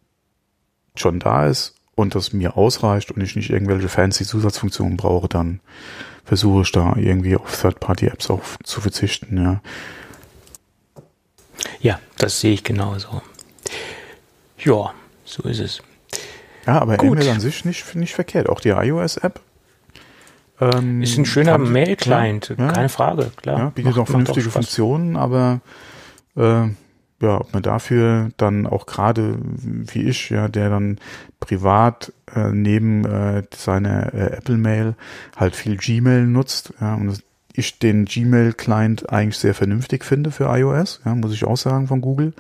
schon 0.97 1.21
da 1.21 1.47
ist 1.47 1.77
und 1.95 2.15
das 2.15 2.33
mir 2.33 2.57
ausreicht 2.57 3.11
und 3.11 3.21
ich 3.21 3.37
nicht 3.37 3.51
irgendwelche 3.51 3.89
fancy 3.89 4.25
Zusatzfunktionen 4.25 4.97
brauche, 4.97 5.29
dann 5.29 5.61
versuche 6.25 6.63
ich 6.63 6.73
da 6.73 6.95
irgendwie 6.97 7.37
auf 7.37 7.61
Third-Party-Apps 7.61 8.31
auch 8.31 8.43
zu 8.63 8.81
verzichten, 8.81 9.43
ja. 9.43 9.61
Ja, 11.81 12.01
das 12.19 12.41
sehe 12.41 12.55
ich 12.55 12.65
genauso. 12.65 13.23
Ja, 14.59 14.93
so 15.25 15.43
ist 15.45 15.61
es. 15.61 15.83
Ja, 16.67 16.81
aber 16.81 16.97
Gut. 16.97 17.19
E-Mail 17.19 17.31
an 17.31 17.41
sich 17.41 17.65
nicht, 17.65 17.95
nicht 17.95 18.15
verkehrt. 18.15 18.49
Auch 18.49 18.61
die 18.61 18.71
iOS-App. 18.71 19.41
Ähm, 20.61 21.03
ist 21.03 21.19
ein 21.19 21.27
schöner 21.27 21.59
Mail-Client, 21.59 22.55
ja, 22.57 22.73
keine 22.73 22.89
Frage, 22.89 23.33
klar. 23.37 23.59
Ja, 23.59 23.69
bietet 23.71 23.99
auch 23.99 24.07
vernünftige 24.07 24.49
auch 24.49 24.53
Funktionen, 24.53 25.17
aber 25.17 25.61
äh, 26.37 26.69
ja, 27.23 27.41
ob 27.41 27.53
man 27.53 27.63
dafür 27.63 28.31
dann 28.37 28.67
auch 28.67 28.87
gerade 28.87 29.39
wie 29.41 30.03
ich, 30.03 30.31
ja, 30.31 30.49
der 30.49 30.71
dann 30.71 30.99
privat 31.41 32.13
äh, 32.35 32.51
neben 32.51 33.05
äh, 33.05 33.43
seiner 33.55 34.13
äh, 34.13 34.37
Apple 34.37 34.57
Mail 34.57 34.95
halt 35.37 35.57
viel 35.57 35.77
Gmail 35.77 36.27
nutzt, 36.27 36.75
ja, 36.81 36.95
und 36.95 37.23
ich 37.55 37.79
den 37.79 38.07
Gmail 38.07 38.53
Client 38.55 39.11
eigentlich 39.11 39.39
sehr 39.39 39.55
vernünftig 39.55 40.05
finde 40.05 40.31
für 40.31 40.45
iOS, 40.45 41.01
ja, 41.05 41.15
muss 41.15 41.33
ich 41.33 41.45
auch 41.45 41.57
sagen 41.57 41.87
von 41.87 42.01
Google. 42.01 42.33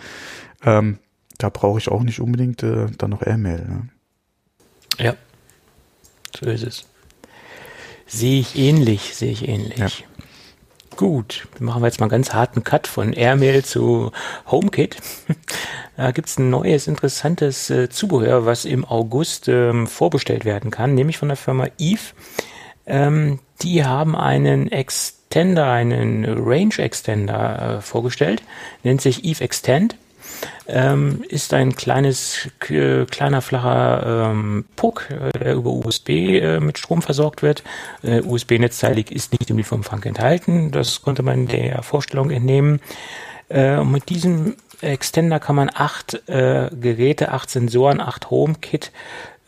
Ähm, 0.65 0.99
da 1.39 1.49
brauche 1.49 1.79
ich 1.79 1.89
auch 1.89 2.03
nicht 2.03 2.21
unbedingt 2.21 2.62
äh, 2.62 2.87
dann 2.99 3.11
noch 3.11 3.23
AirMail. 3.23 3.67
Ne? 3.67 3.89
Ja, 4.99 5.15
so 6.39 6.47
ist 6.47 6.65
es. 6.65 6.87
Sehe 8.07 8.41
ich 8.41 8.57
ähnlich, 8.59 9.15
sehe 9.15 9.33
ich 9.33 9.49
ähnlich. 9.49 9.79
Ja. 9.79 9.89
Gut, 10.97 11.49
machen 11.59 11.83
wir 11.83 11.87
jetzt 11.87 12.01
mal 12.01 12.05
einen 12.05 12.11
ganz 12.11 12.33
harten 12.33 12.65
Cut 12.65 12.87
von 12.87 13.13
Airmail 13.13 13.65
zu 13.65 14.13
HomeKit. 14.50 14.97
Da 15.95 16.11
gibt's 16.11 16.39
ein 16.39 16.49
neues, 16.49 16.89
interessantes 16.89 17.69
äh, 17.69 17.91
Zubehör, 17.91 18.47
was 18.47 18.65
im 18.65 18.87
August 18.87 19.47
ähm, 19.49 19.87
vorbestellt 19.87 20.47
werden 20.47 20.71
kann, 20.71 20.95
nämlich 20.95 21.19
von 21.19 21.28
der 21.28 21.37
Firma 21.37 21.67
Eve. 21.78 22.00
Ähm, 22.87 23.41
die 23.61 23.85
haben 23.85 24.17
einen 24.17 24.73
Extender, 24.73 25.71
einen 25.71 26.25
Range 26.25 26.76
Extender 26.78 27.76
äh, 27.76 27.81
vorgestellt, 27.83 28.43
nennt 28.83 29.02
sich 29.02 29.25
Eve 29.25 29.45
Extend 29.45 29.97
ähm, 30.67 31.25
ist 31.28 31.52
ein 31.55 31.75
kleines, 31.75 32.49
äh, 32.69 33.05
kleiner, 33.07 33.43
flacher 33.43 34.31
ähm, 34.31 34.65
Puck, 34.76 35.09
äh, 35.11 35.39
der 35.39 35.55
über 35.55 35.71
USB 35.71 36.09
äh, 36.09 36.61
mit 36.61 36.78
Strom 36.78 37.02
versorgt 37.02 37.43
wird. 37.43 37.63
Äh, 38.02 38.21
USB-netzteilig 38.23 39.11
ist 39.11 39.33
nicht 39.33 39.50
im 39.50 39.59
Lieferumfang 39.59 40.02
enthalten. 40.05 40.71
Das 40.71 41.02
konnte 41.02 41.23
man 41.23 41.47
der 41.47 41.83
Vorstellung 41.83 42.31
entnehmen. 42.31 42.81
Äh, 43.49 43.76
und 43.76 43.91
mit 43.93 44.09
diesem 44.09 44.57
Extender 44.81 45.39
kann 45.39 45.57
man 45.57 45.71
acht 45.73 46.28
äh, 46.28 46.69
Geräte, 46.78 47.33
acht 47.33 47.50
Sensoren, 47.50 48.00
acht 48.00 48.31
HomeKit 48.31 48.91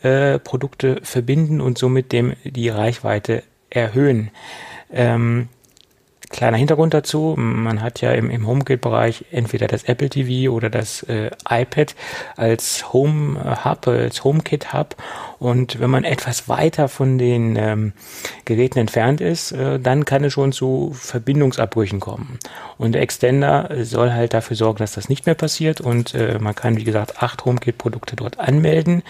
äh, 0.01 0.39
Produkte 0.39 0.99
verbinden 1.03 1.61
und 1.61 1.77
somit 1.77 2.11
dem 2.11 2.33
die 2.43 2.69
Reichweite 2.69 3.43
erhöhen. 3.69 4.31
Ähm, 4.91 5.49
Kleiner 6.29 6.57
Hintergrund 6.57 6.93
dazu, 6.93 7.35
man 7.37 7.81
hat 7.81 8.01
ja 8.01 8.11
im, 8.11 8.29
im 8.29 8.47
HomeKit-Bereich 8.47 9.25
entweder 9.31 9.67
das 9.67 9.83
Apple 9.83 10.09
TV 10.09 10.51
oder 10.51 10.69
das 10.69 11.03
äh, 11.03 11.29
iPad 11.47 11.95
als 12.35 12.93
Home 12.93 13.39
äh, 13.39 13.65
Hub, 13.65 13.87
als 13.87 14.23
HomeKit 14.23 14.73
Hub. 14.73 14.95
Und 15.39 15.79
wenn 15.79 15.89
man 15.89 16.03
etwas 16.03 16.49
weiter 16.49 16.87
von 16.87 17.17
den 17.17 17.55
ähm, 17.57 17.93
Geräten 18.45 18.79
entfernt 18.79 19.21
ist, 19.21 19.51
äh, 19.51 19.79
dann 19.79 20.05
kann 20.05 20.23
es 20.23 20.33
schon 20.33 20.51
zu 20.51 20.91
Verbindungsabbrüchen 20.93 21.99
kommen. 21.99 22.39
Und 22.77 22.93
der 22.93 23.01
Extender 23.01 23.69
soll 23.81 24.11
halt 24.11 24.33
dafür 24.33 24.57
sorgen, 24.57 24.79
dass 24.79 24.93
das 24.93 25.09
nicht 25.09 25.25
mehr 25.25 25.35
passiert. 25.35 25.79
Und 25.79 26.15
äh, 26.15 26.39
man 26.39 26.55
kann, 26.55 26.77
wie 26.77 26.83
gesagt, 26.83 27.21
acht 27.21 27.45
HomeKit-Produkte 27.45 28.15
dort 28.15 28.39
anmelden 28.39 29.03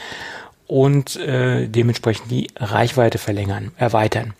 und 0.67 1.15
äh, 1.17 1.67
dementsprechend 1.67 2.31
die 2.31 2.47
Reichweite 2.57 3.19
verlängern, 3.19 3.71
erweitern 3.77 4.33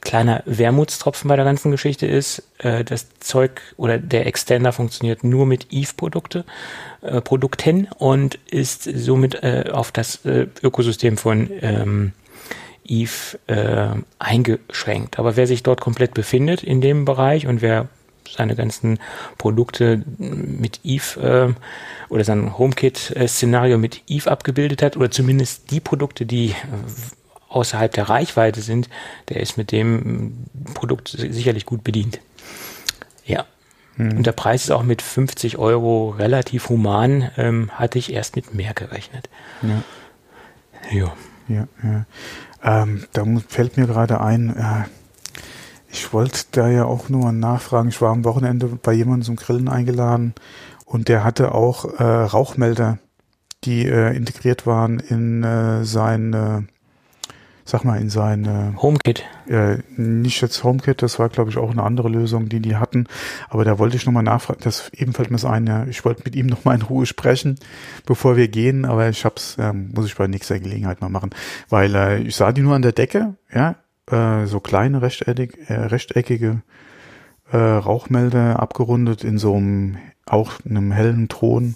kleiner 0.00 0.42
Wermutstropfen 0.46 1.28
bei 1.28 1.36
der 1.36 1.44
ganzen 1.44 1.70
Geschichte 1.70 2.06
ist, 2.06 2.42
äh, 2.58 2.84
das 2.84 3.08
Zeug 3.20 3.60
oder 3.76 3.98
der 3.98 4.26
Extender 4.26 4.72
funktioniert 4.72 5.24
nur 5.24 5.46
mit 5.46 5.68
Eve-Produkte, 5.70 6.44
äh, 7.02 7.20
Produkten 7.20 7.88
und 7.98 8.36
ist 8.50 8.84
somit 8.84 9.42
äh, 9.42 9.70
auf 9.72 9.92
das 9.92 10.24
äh, 10.24 10.46
Ökosystem 10.62 11.16
von 11.16 11.50
ähm, 11.60 12.12
Eve 12.84 13.38
äh, 13.46 13.88
eingeschränkt. 14.18 15.18
Aber 15.18 15.36
wer 15.36 15.46
sich 15.46 15.62
dort 15.62 15.80
komplett 15.80 16.14
befindet 16.14 16.62
in 16.62 16.80
dem 16.80 17.04
Bereich 17.04 17.46
und 17.46 17.62
wer 17.62 17.88
seine 18.28 18.54
ganzen 18.54 18.98
Produkte 19.38 20.02
mit 20.18 20.80
Eve 20.84 21.56
äh, 21.58 22.12
oder 22.12 22.24
sein 22.24 22.56
HomeKit-Szenario 22.58 23.78
mit 23.78 24.02
Eve 24.08 24.30
abgebildet 24.30 24.82
hat 24.82 24.96
oder 24.96 25.10
zumindest 25.10 25.70
die 25.70 25.80
Produkte, 25.80 26.26
die 26.26 26.54
außerhalb 27.50 27.92
der 27.92 28.08
Reichweite 28.08 28.62
sind, 28.62 28.88
der 29.28 29.40
ist 29.40 29.58
mit 29.58 29.72
dem 29.72 30.46
Produkt 30.74 31.08
sicherlich 31.08 31.66
gut 31.66 31.84
bedient. 31.84 32.20
Ja. 33.26 33.44
Hm. 33.96 34.18
Und 34.18 34.26
der 34.26 34.32
Preis 34.32 34.64
ist 34.64 34.70
auch 34.70 34.84
mit 34.84 35.02
50 35.02 35.58
Euro 35.58 36.10
relativ 36.10 36.68
human, 36.68 37.30
ähm, 37.36 37.70
hatte 37.72 37.98
ich 37.98 38.12
erst 38.12 38.36
mit 38.36 38.54
mehr 38.54 38.72
gerechnet. 38.72 39.28
Ja. 39.62 39.82
Ja, 40.90 41.12
ja. 41.48 41.68
ja. 41.82 42.04
Ähm, 42.62 43.04
da 43.12 43.24
fällt 43.48 43.76
mir 43.76 43.86
gerade 43.86 44.20
ein, 44.20 44.56
äh, 44.56 44.84
ich 45.92 46.12
wollte 46.12 46.44
da 46.52 46.68
ja 46.68 46.84
auch 46.84 47.08
nur 47.08 47.32
nachfragen, 47.32 47.88
ich 47.88 48.00
war 48.00 48.12
am 48.12 48.24
Wochenende 48.24 48.66
bei 48.66 48.92
jemandem 48.92 49.22
zum 49.22 49.36
Grillen 49.36 49.68
eingeladen 49.68 50.34
und 50.84 51.08
der 51.08 51.24
hatte 51.24 51.52
auch 51.52 51.84
äh, 51.98 52.04
Rauchmelder, 52.04 52.98
die 53.64 53.86
äh, 53.86 54.14
integriert 54.14 54.66
waren 54.66 55.00
in 55.00 55.42
äh, 55.42 55.84
sein 55.84 56.68
sag 57.70 57.84
mal, 57.84 58.00
in 58.00 58.10
sein 58.10 58.44
äh, 58.44 58.76
HomeKit. 58.80 59.24
Äh, 59.48 59.78
nicht 59.96 60.40
jetzt 60.42 60.62
HomeKit, 60.62 61.02
das 61.02 61.18
war, 61.18 61.28
glaube 61.28 61.50
ich, 61.50 61.56
auch 61.56 61.70
eine 61.70 61.82
andere 61.82 62.08
Lösung, 62.08 62.48
die 62.48 62.60
die 62.60 62.76
hatten. 62.76 63.06
Aber 63.48 63.64
da 63.64 63.78
wollte 63.78 63.96
ich 63.96 64.06
nochmal 64.06 64.22
nachfragen, 64.22 64.60
das 64.62 64.90
eben 64.90 65.12
fällt 65.12 65.30
mir 65.30 65.38
so 65.38 65.48
ein, 65.48 65.66
ja, 65.66 65.84
ich 65.84 66.04
wollte 66.04 66.22
mit 66.24 66.36
ihm 66.36 66.46
nochmal 66.46 66.76
in 66.76 66.82
Ruhe 66.82 67.06
sprechen, 67.06 67.58
bevor 68.06 68.36
wir 68.36 68.48
gehen, 68.48 68.84
aber 68.84 69.08
ich 69.08 69.24
hab's, 69.24 69.56
äh, 69.58 69.72
muss 69.72 70.06
ich 70.06 70.16
bei 70.16 70.26
nächster 70.26 70.58
Gelegenheit 70.58 71.00
mal 71.00 71.08
machen. 71.08 71.30
Weil 71.68 71.94
äh, 71.94 72.18
ich 72.18 72.36
sah 72.36 72.52
die 72.52 72.62
nur 72.62 72.74
an 72.74 72.82
der 72.82 72.92
Decke, 72.92 73.34
ja, 73.52 73.76
äh, 74.10 74.46
so 74.46 74.60
kleine 74.60 75.02
rechteckig, 75.02 75.58
äh, 75.68 75.74
rechteckige 75.74 76.62
äh, 77.52 77.56
Rauchmelder 77.56 78.60
abgerundet 78.60 79.24
in 79.24 79.38
so 79.38 79.54
einem 79.54 79.96
auch 80.26 80.52
einem 80.64 80.92
hellen 80.92 81.28
Ton. 81.28 81.74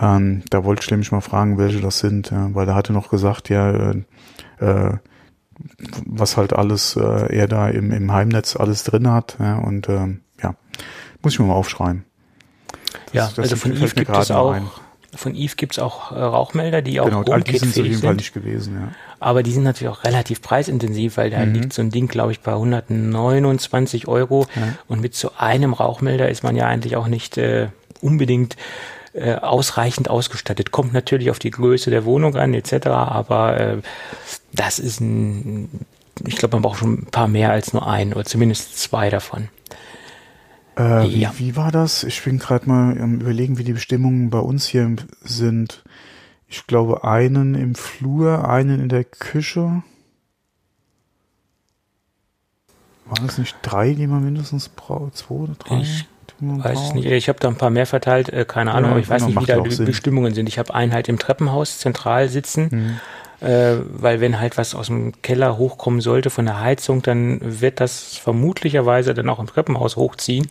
Ähm, 0.00 0.42
da 0.50 0.64
wollte 0.64 0.82
ich 0.82 0.90
nämlich 0.90 1.12
mal 1.12 1.20
fragen, 1.20 1.58
welche 1.58 1.80
das 1.80 1.98
sind, 1.98 2.30
ja, 2.30 2.54
weil 2.54 2.66
er 2.68 2.74
hatte 2.74 2.92
noch 2.92 3.10
gesagt, 3.10 3.48
ja, 3.50 3.70
äh, 3.70 4.02
äh, 4.58 4.96
was 6.06 6.36
halt 6.36 6.54
alles 6.54 6.96
äh, 6.96 7.36
er 7.36 7.46
da 7.46 7.68
im, 7.68 7.92
im 7.92 8.10
Heimnetz 8.10 8.56
alles 8.56 8.84
drin 8.84 9.10
hat. 9.10 9.36
Ja, 9.38 9.58
und 9.58 9.88
ähm, 9.88 10.22
ja, 10.42 10.54
muss 11.22 11.34
ich 11.34 11.38
mir 11.38 11.46
mal 11.46 11.54
aufschreiben. 11.54 12.04
Das, 13.06 13.12
ja, 13.12 13.26
das 13.26 13.38
also 13.38 13.56
von 13.56 13.72
Eve 13.76 13.94
gibt 13.94 14.10
es 14.16 14.30
auch. 14.30 14.52
Ein. 14.52 14.70
Von 15.12 15.34
Eve 15.34 15.56
gibt 15.56 15.72
es 15.72 15.78
auch 15.80 16.12
äh, 16.12 16.20
Rauchmelder, 16.20 16.82
die 16.82 17.00
auch 17.00 17.06
genau, 17.06 17.24
die 17.24 17.58
sind 17.58 17.70
auf 17.70 17.84
jeden. 17.84 18.00
Fall 18.00 18.14
nicht 18.14 18.32
gewesen, 18.32 18.76
ja. 18.76 18.88
Aber 19.18 19.42
die 19.42 19.50
sind 19.50 19.64
natürlich 19.64 19.92
auch 19.92 20.04
relativ 20.04 20.40
preisintensiv, 20.40 21.16
weil 21.16 21.30
da 21.30 21.44
mhm. 21.44 21.52
liegt 21.52 21.72
so 21.72 21.82
ein 21.82 21.90
Ding, 21.90 22.06
glaube 22.06 22.30
ich, 22.30 22.40
bei 22.40 22.52
129 22.52 24.06
Euro. 24.06 24.46
Ja. 24.54 24.74
Und 24.86 25.00
mit 25.00 25.16
so 25.16 25.32
einem 25.36 25.72
Rauchmelder 25.72 26.28
ist 26.28 26.44
man 26.44 26.54
ja 26.54 26.68
eigentlich 26.68 26.94
auch 26.94 27.08
nicht 27.08 27.36
äh, 27.38 27.68
unbedingt 28.00 28.56
äh, 29.12 29.34
ausreichend 29.34 30.08
ausgestattet. 30.08 30.70
Kommt 30.70 30.92
natürlich 30.92 31.30
auf 31.30 31.38
die 31.38 31.50
Größe 31.50 31.90
der 31.90 32.04
Wohnung 32.04 32.36
an, 32.36 32.54
etc. 32.54 32.86
Aber 32.88 33.58
äh, 33.58 33.76
das 34.52 34.78
ist 34.78 35.00
ein, 35.00 35.86
ich 36.24 36.36
glaube, 36.36 36.56
man 36.56 36.62
braucht 36.62 36.78
schon 36.78 36.94
ein 36.94 37.06
paar 37.10 37.28
mehr 37.28 37.50
als 37.50 37.72
nur 37.72 37.86
einen 37.86 38.12
oder 38.12 38.24
zumindest 38.24 38.78
zwei 38.78 39.10
davon. 39.10 39.48
Äh, 40.78 41.06
ja. 41.06 41.32
wie, 41.36 41.46
wie, 41.46 41.56
war 41.56 41.72
das? 41.72 42.04
Ich 42.04 42.22
bin 42.22 42.38
gerade 42.38 42.68
mal 42.68 43.00
am 43.00 43.20
überlegen, 43.20 43.58
wie 43.58 43.64
die 43.64 43.72
Bestimmungen 43.72 44.30
bei 44.30 44.38
uns 44.38 44.66
hier 44.66 44.94
sind. 45.22 45.82
Ich 46.46 46.66
glaube, 46.66 47.04
einen 47.04 47.54
im 47.54 47.74
Flur, 47.74 48.48
einen 48.48 48.80
in 48.80 48.88
der 48.88 49.04
Küche. 49.04 49.82
Waren 53.06 53.26
es 53.26 53.38
nicht 53.38 53.56
drei, 53.62 53.92
die 53.94 54.06
man 54.06 54.24
mindestens 54.24 54.68
braucht? 54.68 55.16
Zwei 55.16 55.34
oder 55.34 55.54
drei? 55.54 55.80
Ich 55.80 56.06
weiß 56.40 56.80
es 56.80 56.94
nicht. 56.94 57.06
Ich 57.06 57.28
habe 57.28 57.38
da 57.38 57.48
ein 57.48 57.56
paar 57.56 57.70
mehr 57.70 57.86
verteilt, 57.86 58.30
äh, 58.30 58.44
keine 58.44 58.72
Ahnung, 58.72 58.90
ja, 58.90 58.90
aber 58.92 59.00
ich 59.00 59.08
weiß 59.08 59.26
nicht, 59.26 59.40
wie 59.40 59.46
da 59.46 59.60
die 59.60 59.84
Bestimmungen 59.84 60.34
sind. 60.34 60.48
Ich 60.48 60.58
habe 60.58 60.74
einen 60.74 60.92
halt 60.92 61.08
im 61.08 61.18
Treppenhaus 61.18 61.78
zentral 61.78 62.28
sitzen. 62.28 62.68
Mhm 62.70 63.00
äh, 63.40 63.76
weil 63.90 64.20
wenn 64.20 64.38
halt 64.38 64.58
was 64.58 64.74
aus 64.74 64.88
dem 64.88 65.12
Keller 65.22 65.56
hochkommen 65.56 66.00
sollte 66.00 66.30
von 66.30 66.44
der 66.44 66.60
Heizung, 66.60 67.02
dann 67.02 67.40
wird 67.42 67.80
das 67.80 68.16
vermutlicherweise 68.16 69.14
dann 69.14 69.28
auch 69.28 69.38
im 69.38 69.46
Treppenhaus 69.46 69.96
hochziehen. 69.96 70.48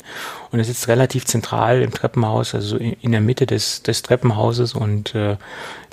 Und 0.51 0.59
es 0.59 0.67
sitzt 0.67 0.87
relativ 0.87 1.25
zentral 1.25 1.81
im 1.81 1.91
Treppenhaus, 1.91 2.55
also 2.55 2.77
in, 2.77 3.11
der 3.11 3.21
Mitte 3.21 3.45
des, 3.45 3.83
des 3.83 4.01
Treppenhauses 4.01 4.73
und 4.73 5.13
äh, 5.13 5.37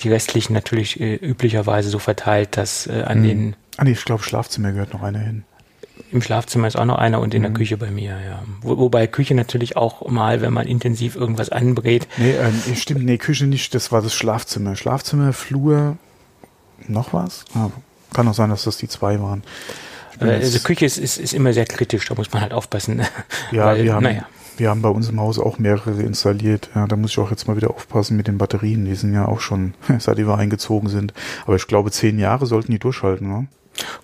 die 0.00 0.08
restlichen 0.08 0.54
natürlich 0.54 0.98
äh, 1.00 1.14
üblicherweise 1.16 1.90
so 1.90 1.98
verteilt, 1.98 2.56
dass 2.56 2.86
äh, 2.86 3.02
an 3.02 3.18
hm. 3.18 3.24
den. 3.24 3.56
Ah 3.76 3.84
nee, 3.84 3.92
ich 3.92 4.04
glaube, 4.04 4.22
Schlafzimmer 4.22 4.72
gehört 4.72 4.94
noch 4.94 5.02
einer 5.02 5.18
hin. 5.18 5.44
Im 6.16 6.22
Schlafzimmer 6.22 6.66
ist 6.66 6.76
auch 6.76 6.86
noch 6.86 6.96
einer 6.96 7.20
und 7.20 7.34
in 7.34 7.42
mhm. 7.42 7.44
der 7.44 7.52
Küche 7.52 7.76
bei 7.76 7.90
mir, 7.90 8.12
ja. 8.26 8.42
Wo, 8.62 8.78
wobei 8.78 9.06
Küche 9.06 9.34
natürlich 9.34 9.76
auch 9.76 10.08
mal, 10.08 10.40
wenn 10.40 10.54
man 10.54 10.66
intensiv 10.66 11.14
irgendwas 11.14 11.50
anbrät. 11.50 12.08
Nee, 12.16 12.30
äh, 12.30 12.74
stimmt, 12.74 13.04
nee, 13.04 13.18
Küche 13.18 13.44
nicht, 13.44 13.74
das 13.74 13.92
war 13.92 14.00
das 14.00 14.14
Schlafzimmer. 14.14 14.76
Schlafzimmer, 14.76 15.34
Flur, 15.34 15.98
noch 16.88 17.12
was? 17.12 17.44
Ah, 17.54 17.68
kann 18.14 18.26
auch 18.28 18.32
sein, 18.32 18.48
dass 18.48 18.64
das 18.64 18.78
die 18.78 18.88
zwei 18.88 19.20
waren. 19.20 19.42
Also 20.18 20.58
Küche 20.60 20.86
ist, 20.86 20.96
ist, 20.96 21.18
ist 21.18 21.34
immer 21.34 21.52
sehr 21.52 21.66
kritisch, 21.66 22.08
da 22.08 22.14
muss 22.14 22.32
man 22.32 22.40
halt 22.40 22.54
aufpassen. 22.54 23.02
Ja, 23.52 23.66
Weil, 23.66 23.84
wir, 23.84 23.92
haben, 23.92 24.04
naja. 24.04 24.26
wir 24.56 24.70
haben 24.70 24.80
bei 24.80 24.88
uns 24.88 25.10
im 25.10 25.20
Haus 25.20 25.38
auch 25.38 25.58
mehrere 25.58 26.00
installiert. 26.00 26.70
Ja, 26.74 26.86
da 26.86 26.96
muss 26.96 27.10
ich 27.10 27.18
auch 27.18 27.30
jetzt 27.30 27.46
mal 27.46 27.58
wieder 27.58 27.68
aufpassen 27.68 28.16
mit 28.16 28.26
den 28.26 28.38
Batterien. 28.38 28.86
Die 28.86 28.94
sind 28.94 29.12
ja 29.12 29.28
auch 29.28 29.40
schon, 29.40 29.74
seit 29.98 30.16
wir 30.16 30.34
eingezogen 30.38 30.88
sind. 30.88 31.12
Aber 31.44 31.56
ich 31.56 31.66
glaube, 31.66 31.90
zehn 31.90 32.18
Jahre 32.18 32.46
sollten 32.46 32.72
die 32.72 32.78
durchhalten. 32.78 33.28
Ne? 33.28 33.48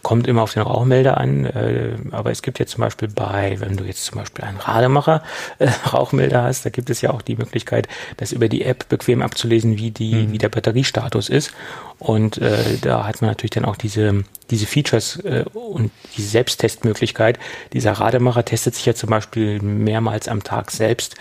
Kommt 0.02 0.26
immer 0.26 0.42
auf 0.42 0.52
den 0.52 0.62
Rauchmelder 0.62 1.18
an, 1.18 1.46
äh, 1.46 1.96
aber 2.10 2.30
es 2.30 2.42
gibt 2.42 2.58
jetzt 2.58 2.72
zum 2.72 2.82
Beispiel 2.82 3.08
bei, 3.08 3.56
wenn 3.60 3.76
du 3.76 3.84
jetzt 3.84 4.04
zum 4.04 4.18
Beispiel 4.18 4.44
einen 4.44 4.58
Rademacher 4.58 5.22
äh, 5.58 5.68
Rauchmelder 5.92 6.42
hast, 6.42 6.64
da 6.64 6.70
gibt 6.70 6.90
es 6.90 7.00
ja 7.00 7.10
auch 7.10 7.22
die 7.22 7.36
Möglichkeit, 7.36 7.88
das 8.16 8.32
über 8.32 8.48
die 8.48 8.64
App 8.64 8.88
bequem 8.88 9.22
abzulesen, 9.22 9.78
wie 9.78 9.90
die, 9.90 10.14
mhm. 10.14 10.32
wie 10.32 10.38
der 10.38 10.48
Batteriestatus 10.48 11.28
ist. 11.28 11.52
Und 11.98 12.38
äh, 12.38 12.78
da 12.80 13.06
hat 13.06 13.22
man 13.22 13.30
natürlich 13.30 13.52
dann 13.52 13.64
auch 13.64 13.76
diese, 13.76 14.24
diese 14.50 14.66
Features 14.66 15.16
äh, 15.20 15.44
und 15.52 15.90
die 16.16 16.22
Selbsttestmöglichkeit. 16.22 17.38
Dieser 17.72 17.92
Rademacher 17.92 18.44
testet 18.44 18.74
sich 18.74 18.86
ja 18.86 18.94
zum 18.94 19.10
Beispiel 19.10 19.60
mehrmals 19.62 20.28
am 20.28 20.42
Tag 20.42 20.70
selbst. 20.70 21.14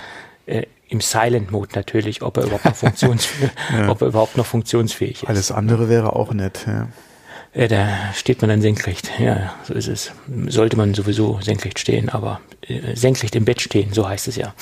Äh, 0.46 0.64
im 0.92 1.00
Silent 1.00 1.52
Mode 1.52 1.70
natürlich, 1.74 2.22
ob 2.22 2.38
er 2.38 2.44
überhaupt 2.44 2.66
noch, 2.66 2.76
funktionsfähig, 2.76 3.52
ja. 3.72 3.90
ob 3.90 4.02
er 4.02 4.08
überhaupt 4.08 4.36
noch 4.38 4.46
funktionsfähig 4.46 5.24
ist. 5.24 5.30
Alles 5.30 5.52
andere 5.52 5.88
wäre 5.88 6.16
auch 6.16 6.34
nett, 6.34 6.66
ja. 6.68 6.90
Ja, 7.54 7.68
da 7.68 8.14
steht 8.14 8.42
man 8.42 8.50
dann 8.50 8.62
senkrecht. 8.62 9.12
Ja, 9.20 9.54
so 9.64 9.74
ist 9.74 9.88
es. 9.88 10.12
Sollte 10.48 10.78
man 10.78 10.94
sowieso 10.94 11.40
senkrecht 11.42 11.80
stehen, 11.80 12.10
aber 12.10 12.40
äh, 12.62 12.96
senkrecht 12.96 13.36
im 13.36 13.46
Bett 13.46 13.62
stehen, 13.62 13.94
so 13.94 14.08
heißt 14.08 14.28
es 14.28 14.38
ja. 14.38 14.54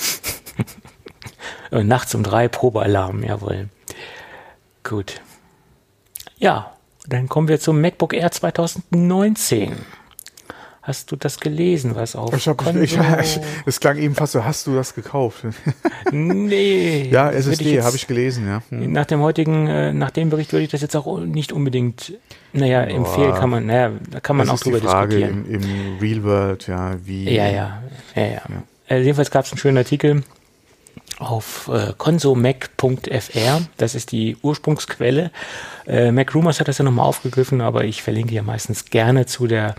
Nachts 1.70 2.14
um 2.16 2.24
drei 2.24 2.48
Probealarm, 2.48 3.22
jawohl. 3.22 3.68
Gut. 4.82 5.20
Ja, 6.38 6.74
dann 7.06 7.28
kommen 7.28 7.48
wir 7.48 7.60
zum 7.60 7.80
MacBook 7.80 8.12
Air 8.12 8.32
2019. 8.32 9.76
Hast 10.82 11.12
du 11.12 11.16
das 11.16 11.38
gelesen, 11.38 11.94
was 11.94 12.16
auf 12.16 12.34
ich 12.34 12.48
hab, 12.48 12.74
ich, 12.74 12.98
ich, 13.20 13.40
Es 13.66 13.78
klang 13.78 13.98
eben 13.98 14.14
fast 14.14 14.32
so, 14.32 14.44
hast 14.44 14.66
du 14.66 14.74
das 14.74 14.94
gekauft? 14.94 15.44
nee. 16.10 17.08
ja, 17.10 17.30
SSD 17.30 17.82
habe 17.82 17.96
ich 17.96 18.06
gelesen, 18.06 18.48
ja. 18.48 18.62
Hm. 18.70 18.90
Nach 18.90 19.06
dem 19.06 19.20
heutigen, 19.20 19.66
äh, 19.66 19.92
nach 19.92 20.10
dem 20.10 20.30
Bericht 20.30 20.52
würde 20.52 20.64
ich 20.64 20.70
das 20.70 20.80
jetzt 20.80 20.96
auch 20.96 21.20
nicht 21.20 21.52
unbedingt, 21.52 22.14
naja, 22.52 22.84
Boah. 22.84 22.90
empfehlen 22.90 23.34
kann 23.34 23.50
man, 23.50 23.66
naja, 23.66 23.92
da 24.10 24.20
kann 24.20 24.36
man 24.36 24.46
das 24.46 24.60
auch 24.60 24.62
drüber 24.62 24.78
Frage 24.78 25.16
diskutieren. 25.16 25.46
Im, 25.46 25.62
Im 25.62 25.98
Real 26.00 26.24
World, 26.24 26.66
ja, 26.66 26.94
wie. 27.04 27.24
Ja, 27.30 27.46
ja, 27.48 27.82
ja, 28.14 28.22
ja. 28.22 28.28
ja. 28.32 28.62
Äh, 28.88 29.02
jedenfalls 29.02 29.30
gab 29.30 29.44
es 29.44 29.52
einen 29.52 29.58
schönen 29.58 29.78
Artikel 29.78 30.22
auf 31.20 31.70
äh, 31.72 31.92
consomac.fr. 31.96 33.60
Das 33.76 33.94
ist 33.94 34.10
die 34.10 34.36
Ursprungsquelle. 34.42 35.30
Äh, 35.86 36.12
Mac 36.12 36.34
Rumors 36.34 36.60
hat 36.60 36.68
das 36.68 36.78
ja 36.78 36.84
nochmal 36.84 37.06
aufgegriffen, 37.06 37.60
aber 37.60 37.84
ich 37.84 38.02
verlinke 38.02 38.34
ja 38.34 38.42
meistens 38.42 38.86
gerne 38.86 39.26
zu 39.26 39.46
der 39.46 39.74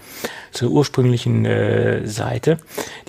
zur 0.51 0.69
ursprünglichen 0.69 1.45
äh, 1.45 2.05
Seite. 2.05 2.57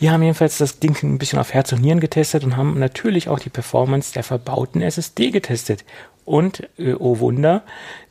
Die 0.01 0.11
haben 0.11 0.22
jedenfalls 0.22 0.59
das 0.59 0.79
Ding 0.79 0.96
ein 1.03 1.18
bisschen 1.18 1.38
auf 1.38 1.53
Herz 1.53 1.72
und 1.72 1.83
Nieren 1.83 2.01
getestet 2.01 2.44
und 2.44 2.57
haben 2.57 2.79
natürlich 2.79 3.29
auch 3.29 3.38
die 3.38 3.51
Performance 3.51 4.12
der 4.14 4.22
verbauten 4.22 4.81
SSD 4.81 5.31
getestet. 5.31 5.85
Und, 6.24 6.68
äh, 6.78 6.94
oh 6.94 7.18
Wunder, 7.18 7.62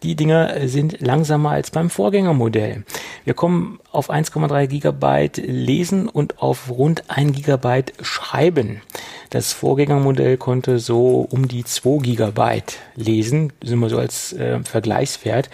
die 0.04 0.15
Dinger 0.15 0.67
sind 0.67 1.00
langsamer 1.00 1.52
als 1.52 1.71
beim 1.71 1.89
Vorgängermodell. 1.89 2.84
Wir 3.24 3.34
kommen 3.34 3.80
auf 3.91 4.10
1,3 4.10 4.67
Gigabyte 4.67 5.38
lesen 5.38 6.10
und 6.10 6.41
auf 6.41 6.69
rund 6.69 7.10
1 7.10 7.36
Gigabyte 7.36 7.93
schreiben. 8.02 8.82
Das 9.30 9.54
Vorgängermodell 9.54 10.36
konnte 10.36 10.80
so 10.80 11.26
um 11.32 11.47
die 11.47 11.63
2 11.63 12.00
Gigabyte 12.02 12.80
lesen, 12.95 13.54
sind 13.63 13.80
wir 13.80 13.89
so 13.89 13.97
als 13.97 14.34
äh, 14.34 14.60
Vergleichswert. 14.63 15.50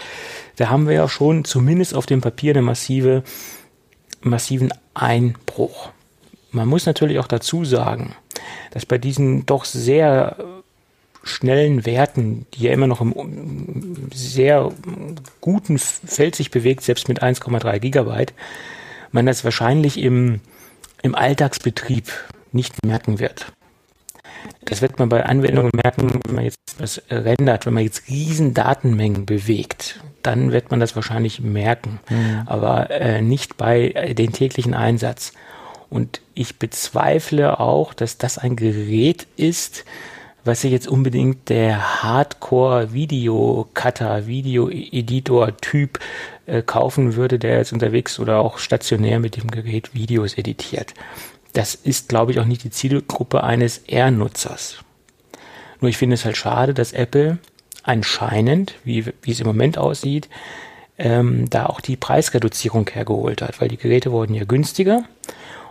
Da 0.56 0.70
haben 0.70 0.88
wir 0.88 0.96
ja 0.96 1.08
schon 1.08 1.46
zumindest 1.46 1.94
auf 1.94 2.08
dem 2.08 2.22
Papier 2.22 2.54
eine 2.54 2.64
massive, 2.64 3.24
massiven 4.22 4.74
Einbruch. 4.96 5.90
Man 6.50 6.68
muss 6.68 6.88
natürlich 6.88 7.20
auch 7.20 7.28
dazu 7.28 7.66
sagen, 7.66 8.16
dass 8.72 8.88
bei 8.88 8.98
diesen 8.98 9.46
doch 9.46 9.64
sehr 9.64 10.57
schnellen 11.28 11.86
Werten, 11.86 12.46
die 12.54 12.64
ja 12.64 12.72
immer 12.72 12.88
noch 12.88 13.02
im 13.02 14.08
sehr 14.14 14.72
guten 15.42 15.78
Feld 15.78 16.36
sich 16.36 16.52
bewegt, 16.52 16.82
selbst 16.82 17.08
mit 17.08 17.22
1,3 17.22 17.80
Gigabyte, 17.80 18.34
man 19.12 19.26
das 19.26 19.44
wahrscheinlich 19.44 20.00
im, 20.00 20.42
im 21.02 21.16
Alltagsbetrieb 21.16 22.12
nicht 22.52 22.86
merken 22.86 23.20
wird. 23.20 23.52
Das 24.66 24.82
wird 24.82 25.00
man 25.00 25.10
bei 25.10 25.26
Anwendungen 25.26 25.72
merken, 25.74 26.20
wenn 26.26 26.36
man 26.36 26.44
jetzt 26.44 26.58
was 26.78 27.02
rendert, 27.10 27.66
wenn 27.66 27.74
man 27.74 27.84
jetzt 27.84 28.10
riesen 28.10 28.54
Datenmengen 28.54 29.26
bewegt, 29.26 30.02
dann 30.24 30.52
wird 30.52 30.72
man 30.72 30.80
das 30.80 30.96
wahrscheinlich 30.96 31.40
merken, 31.42 32.00
mhm. 32.10 32.44
aber 32.46 32.92
äh, 32.92 33.22
nicht 33.22 33.58
bei 33.58 33.92
äh, 33.92 34.14
den 34.14 34.34
täglichen 34.34 34.74
Einsatz. 34.74 35.34
Und 35.90 36.22
ich 36.34 36.60
bezweifle 36.60 37.60
auch, 37.60 37.94
dass 37.94 38.18
das 38.18 38.38
ein 38.38 38.56
Gerät 38.58 39.26
ist, 39.38 39.86
was 40.48 40.62
sich 40.62 40.72
jetzt 40.72 40.88
unbedingt 40.88 41.50
der 41.50 42.04
Hardcore-Video-Cutter, 42.04 44.26
Video-Editor-Typ 44.26 46.00
äh, 46.46 46.62
kaufen 46.62 47.16
würde, 47.16 47.38
der 47.38 47.58
jetzt 47.58 47.74
unterwegs 47.74 48.18
oder 48.20 48.40
auch 48.40 48.58
stationär 48.58 49.20
mit 49.20 49.36
dem 49.36 49.52
Gerät 49.52 49.94
Videos 49.94 50.36
editiert. 50.36 50.94
Das 51.54 51.76
ist, 51.76 52.10
glaube 52.10 52.32
ich, 52.32 52.40
auch 52.40 52.46
nicht 52.46 52.64
die 52.64 52.72
Zielgruppe 52.72 53.44
eines 53.44 53.80
R-Nutzers. 53.88 54.80
Nur 55.82 55.90
ich 55.90 55.98
finde 55.98 56.16
es 56.16 56.26
halt 56.26 56.38
schade, 56.38 56.74
dass 56.74 56.94
Apple 56.94 57.38
anscheinend, 57.84 58.74
wie, 58.84 59.06
wie 59.22 59.32
es 59.32 59.40
im 59.40 59.48
Moment 59.48 59.78
aussieht, 59.78 60.30
ähm, 60.98 61.50
da 61.50 61.68
auch 61.68 61.82
die 61.82 61.96
Preisreduzierung 61.96 62.90
hergeholt 62.90 63.42
hat, 63.42 63.62
weil 63.62 63.68
die 63.68 63.78
Geräte 63.78 64.12
wurden 64.12 64.34
ja 64.34 64.46
günstiger 64.46 65.04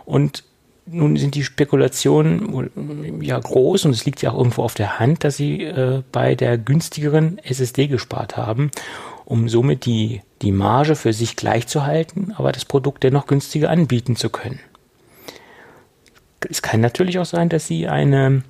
und 0.05 0.43
nun 0.89 1.17
sind 1.17 1.35
die 1.35 1.43
Spekulationen 1.43 3.21
ja 3.21 3.37
groß 3.39 3.85
und 3.85 3.91
es 3.91 4.05
liegt 4.05 4.21
ja 4.21 4.31
auch 4.31 4.37
irgendwo 4.37 4.63
auf 4.63 4.73
der 4.73 4.99
Hand, 4.99 5.23
dass 5.23 5.37
sie 5.37 5.63
äh, 5.63 6.01
bei 6.11 6.35
der 6.35 6.57
günstigeren 6.57 7.39
SSD 7.39 7.87
gespart 7.87 8.37
haben, 8.37 8.71
um 9.25 9.49
somit 9.49 9.85
die, 9.85 10.21
die 10.41 10.51
Marge 10.51 10.95
für 10.95 11.13
sich 11.13 11.35
gleich 11.35 11.67
zu 11.67 11.85
halten, 11.85 12.33
aber 12.37 12.51
das 12.51 12.65
Produkt 12.65 13.03
dennoch 13.03 13.27
günstiger 13.27 13.69
anbieten 13.69 14.15
zu 14.15 14.29
können. 14.29 14.59
Es 16.49 16.61
kann 16.61 16.79
natürlich 16.79 17.19
auch 17.19 17.25
sein, 17.25 17.49
dass 17.49 17.67
sie 17.67 17.87
eine, 17.87 18.43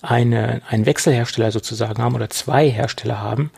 eine, 0.00 0.62
einen 0.68 0.86
Wechselhersteller 0.86 1.52
sozusagen 1.52 2.02
haben 2.02 2.14
oder 2.14 2.30
zwei 2.30 2.70
Hersteller 2.70 3.20
haben, 3.20 3.50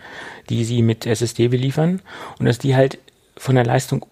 die 0.49 0.65
sie 0.65 0.83
mit 0.83 1.07
SSD 1.07 1.49
beliefern 1.49 2.03
und 2.39 2.47
dass 2.47 2.59
die 2.59 2.75
halt 2.75 2.99
von 3.37 3.55
der 3.55 3.65
Leistung 3.65 4.07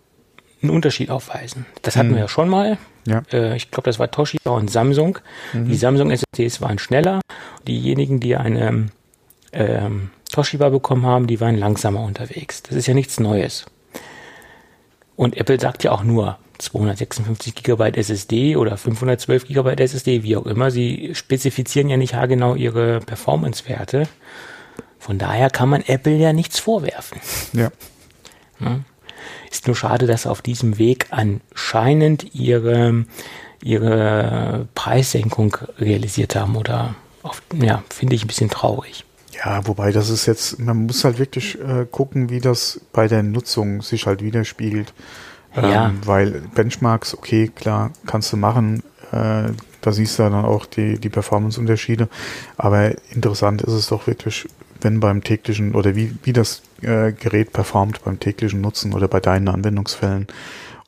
einen 0.62 0.70
Unterschied 0.70 1.10
aufweisen. 1.10 1.66
Das 1.82 1.96
hatten 1.96 2.10
mhm. 2.10 2.14
wir 2.14 2.20
ja 2.20 2.28
schon 2.28 2.48
mal. 2.48 2.78
Ja. 3.06 3.22
Äh, 3.32 3.56
ich 3.56 3.70
glaube, 3.70 3.88
das 3.88 3.98
war 3.98 4.10
Toshiba 4.10 4.50
und 4.50 4.70
Samsung. 4.70 5.18
Mhm. 5.52 5.68
Die 5.68 5.76
Samsung 5.76 6.10
SSDs 6.10 6.60
waren 6.60 6.78
schneller. 6.78 7.20
Diejenigen, 7.66 8.20
die 8.20 8.36
eine 8.36 8.88
ähm, 9.52 10.10
Toshiba 10.30 10.68
bekommen 10.68 11.06
haben, 11.06 11.26
die 11.26 11.40
waren 11.40 11.56
langsamer 11.56 12.02
unterwegs. 12.02 12.62
Das 12.62 12.76
ist 12.76 12.86
ja 12.86 12.94
nichts 12.94 13.18
Neues. 13.20 13.66
Und 15.16 15.36
Apple 15.36 15.58
sagt 15.58 15.82
ja 15.84 15.92
auch 15.92 16.04
nur 16.04 16.38
256 16.58 17.54
GB 17.54 17.90
SSD 17.98 18.56
oder 18.56 18.76
512 18.76 19.48
GB 19.48 19.82
SSD, 19.82 20.22
wie 20.22 20.36
auch 20.36 20.46
immer. 20.46 20.70
Sie 20.70 21.14
spezifizieren 21.14 21.88
ja 21.88 21.96
nicht 21.96 22.14
haargenau 22.14 22.54
ihre 22.54 23.00
Performance-Werte. 23.00 24.08
Von 24.98 25.18
daher 25.18 25.50
kann 25.50 25.68
man 25.68 25.82
Apple 25.86 26.16
ja 26.16 26.32
nichts 26.32 26.58
vorwerfen. 26.58 27.20
Ja. 27.52 27.70
ja. 28.60 28.80
Ist 29.50 29.66
nur 29.66 29.76
schade, 29.76 30.06
dass 30.06 30.26
auf 30.26 30.42
diesem 30.42 30.78
Weg 30.78 31.06
anscheinend 31.10 32.34
ihre, 32.34 33.04
ihre 33.62 34.68
Preissenkung 34.74 35.56
realisiert 35.78 36.36
haben 36.36 36.56
oder 36.56 36.94
auf, 37.22 37.42
ja, 37.60 37.82
finde 37.90 38.14
ich 38.14 38.24
ein 38.24 38.28
bisschen 38.28 38.50
traurig. 38.50 39.04
Ja, 39.44 39.66
wobei 39.66 39.92
das 39.92 40.08
ist 40.08 40.26
jetzt, 40.26 40.58
man 40.58 40.86
muss 40.86 41.04
halt 41.04 41.18
wirklich 41.18 41.58
äh, 41.60 41.86
gucken, 41.90 42.30
wie 42.30 42.40
das 42.40 42.80
bei 42.92 43.06
der 43.06 43.22
Nutzung 43.22 43.82
sich 43.82 44.06
halt 44.06 44.22
widerspiegelt. 44.22 44.94
Ähm, 45.54 45.70
ja. 45.70 45.92
Weil 46.04 46.42
Benchmarks, 46.54 47.14
okay, 47.14 47.50
klar, 47.54 47.92
kannst 48.06 48.32
du 48.32 48.36
machen. 48.36 48.82
Äh, 49.12 49.50
da 49.80 49.92
siehst 49.92 50.18
du 50.18 50.24
dann 50.24 50.34
auch 50.34 50.66
die, 50.66 50.98
die 50.98 51.08
Performance-Unterschiede. 51.08 52.08
Aber 52.56 52.92
interessant 53.10 53.62
ist 53.62 53.72
es 53.72 53.88
doch 53.88 54.06
wirklich, 54.06 54.48
wenn 54.80 55.00
beim 55.00 55.22
täglichen 55.22 55.74
oder 55.74 55.96
wie, 55.96 56.14
wie 56.22 56.32
das 56.32 56.62
äh, 56.82 57.12
Gerät 57.12 57.52
performt 57.52 58.04
beim 58.04 58.20
täglichen 58.20 58.60
Nutzen 58.60 58.92
oder 58.92 59.08
bei 59.08 59.20
deinen 59.20 59.48
Anwendungsfällen. 59.48 60.26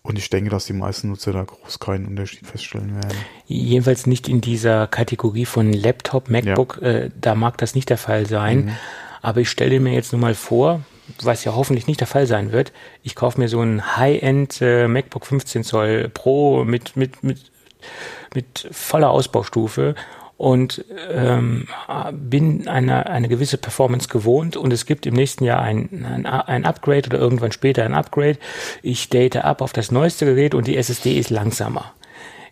Und 0.03 0.19
ich 0.19 0.31
denke, 0.31 0.49
dass 0.49 0.65
die 0.65 0.73
meisten 0.73 1.09
Nutzer 1.09 1.33
da 1.33 1.43
groß 1.43 1.81
keinen 1.81 2.07
Unterschied 2.07 2.47
feststellen 2.47 2.95
werden. 2.95 3.17
Jedenfalls 3.47 4.07
nicht 4.07 4.29
in 4.29 4.41
dieser 4.41 4.87
Kategorie 4.87 5.45
von 5.45 5.73
Laptop, 5.73 6.31
MacBook, 6.31 6.79
ja. 6.81 6.89
äh, 6.89 7.11
da 7.21 7.35
mag 7.35 7.59
das 7.59 7.75
nicht 7.75 7.91
der 7.91 7.99
Fall 7.99 8.27
sein. 8.27 8.67
Mhm. 8.67 8.73
Aber 9.21 9.41
ich 9.41 9.51
stelle 9.51 9.81
mir 9.81 9.93
jetzt 9.93 10.13
nur 10.13 10.21
mal 10.21 10.35
vor, 10.35 10.81
was 11.23 11.45
ja 11.45 11.55
hoffentlich 11.55 11.87
nicht 11.87 12.01
der 12.01 12.07
Fall 12.07 12.27
sein 12.27 12.53
wird, 12.53 12.73
ich 13.03 13.15
kaufe 13.15 13.41
mir 13.41 13.49
so 13.49 13.61
ein 13.61 13.97
High-End 13.97 14.61
äh, 14.61 14.89
MacBook 14.89 15.27
15 15.27 15.65
Zoll 15.65 16.11
Pro 16.13 16.65
mit, 16.65 16.97
mit, 16.97 17.23
mit, 17.23 17.51
mit 18.35 18.69
voller 18.71 19.11
Ausbaustufe 19.11 19.95
und 20.39 20.85
ähm, 21.11 21.67
bin 22.13 22.69
eine, 22.69 23.07
eine 23.07 23.29
gewisse 23.29 23.59
Performance 23.59 24.09
gewohnt 24.09 24.57
und 24.57 24.73
es 24.73 24.87
gibt 24.87 25.05
im 25.05 25.15
nächsten 25.15 25.45
Jahr 25.45 25.61
ein, 25.61 26.07
ein, 26.07 26.27
ein 26.27 26.65
Upgrade 26.65 27.09
oder 27.09 27.19
irgendwann 27.19 27.51
später 27.51 27.85
ein 27.85 27.93
Upgrade. 27.93 28.39
Ich 28.81 29.09
date 29.11 29.37
ab 29.45 29.61
auf 29.61 29.73
das 29.73 29.91
neueste 29.91 30.27
Gerät 30.27 30.55
und 30.55 30.69
die 30.69 30.77
SSD 30.77 31.19
ist 31.19 31.31
langsamer. 31.31 31.93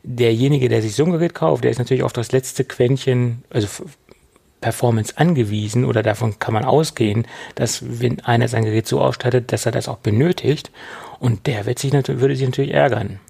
Derjenige, 0.02 0.68
der 0.68 0.82
sich 0.82 0.96
so 0.96 1.04
ein 1.04 1.12
Gerät 1.12 1.34
kauft, 1.34 1.62
der 1.62 1.70
ist 1.70 1.78
natürlich 1.78 2.02
auf 2.02 2.12
das 2.12 2.32
letzte 2.32 2.64
Quäntchen, 2.64 3.44
also 3.50 3.68
Performance 4.60 5.16
angewiesen 5.16 5.84
oder 5.84 6.02
davon 6.02 6.40
kann 6.40 6.54
man 6.54 6.64
ausgehen, 6.64 7.24
dass 7.54 8.00
wenn 8.00 8.18
einer 8.24 8.48
sein 8.48 8.64
Gerät 8.64 8.88
so 8.88 9.00
ausstattet, 9.00 9.52
dass 9.52 9.64
er 9.64 9.70
das 9.70 9.86
auch 9.86 9.98
benötigt 9.98 10.72
und 11.20 11.46
der 11.46 11.66
wird 11.66 11.78
sich 11.78 11.92
natürlich, 11.92 12.20
würde 12.20 12.34
sich 12.34 12.46
natürlich 12.46 12.74
ärgern. 12.74 13.20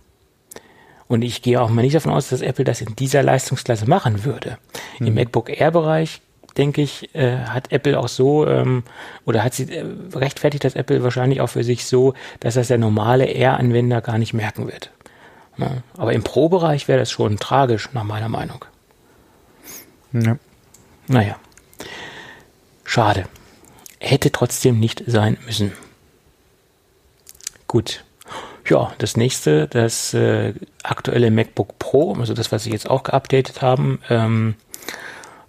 Und 1.09 1.23
ich 1.23 1.43
gehe 1.43 1.61
auch 1.61 1.71
mal 1.71 1.83
nicht 1.83 1.95
davon 1.95 2.13
aus, 2.13 2.29
dass 2.29 2.41
Apple 2.41 2.65
das 2.65 2.81
in 2.81 2.97
dieser 2.97 3.23
Leistungsklasse 3.23 3.89
machen 3.89 4.25
würde. 4.25 4.59
Mhm. 4.99 5.07
Im 5.07 5.15
MacBook 5.15 5.49
Air-Bereich, 5.51 6.21
denke 6.57 6.83
ich, 6.83 7.15
äh, 7.15 7.39
hat 7.39 7.71
Apple 7.71 7.99
auch 7.99 8.09
so, 8.09 8.47
ähm, 8.47 8.83
oder 9.25 9.45
hat 9.45 9.55
sie 9.55 9.71
äh, 9.73 9.85
rechtfertigt 10.15 10.65
das 10.65 10.75
Apple 10.75 11.03
wahrscheinlich 11.03 11.41
auch 11.41 11.49
für 11.49 11.65
sich 11.65 11.87
so, 11.87 12.15
dass 12.41 12.55
das 12.55 12.69
der 12.69 12.79
normale 12.79 13.27
Air-Anwender 13.27 14.01
gar 14.01 14.19
nicht 14.19 14.35
merken 14.35 14.67
wird. 14.67 14.91
Ja. 15.59 15.83
Aber 15.97 16.13
im 16.13 16.25
Pro-Bereich 16.25 16.89
wäre 16.89 16.99
das 16.99 17.11
schon 17.11 17.39
tragisch, 17.39 17.91
nach 17.93 18.05
meiner 18.05 18.29
Meinung. 18.29 18.65
Ja. 20.13 20.39
Naja. 21.07 21.37
Schade. 22.85 23.27
Hätte 23.99 24.33
trotzdem 24.33 24.79
nicht 24.81 25.05
sein 25.07 25.39
müssen. 25.47 25.73
Gut. 27.67 28.05
Ja, 28.69 28.93
das 28.99 29.17
nächste, 29.17 29.69
das 29.69 30.13
äh, 30.13 30.53
aktuelle 30.83 31.31
MacBook 31.31 31.79
Pro, 31.79 32.15
also 32.15 32.35
das, 32.35 32.51
was 32.51 32.65
sie 32.65 32.73
jetzt 32.73 32.91
auch 32.91 33.05
geupdatet 33.05 33.63
haben, 33.63 34.01
ähm, 34.11 34.55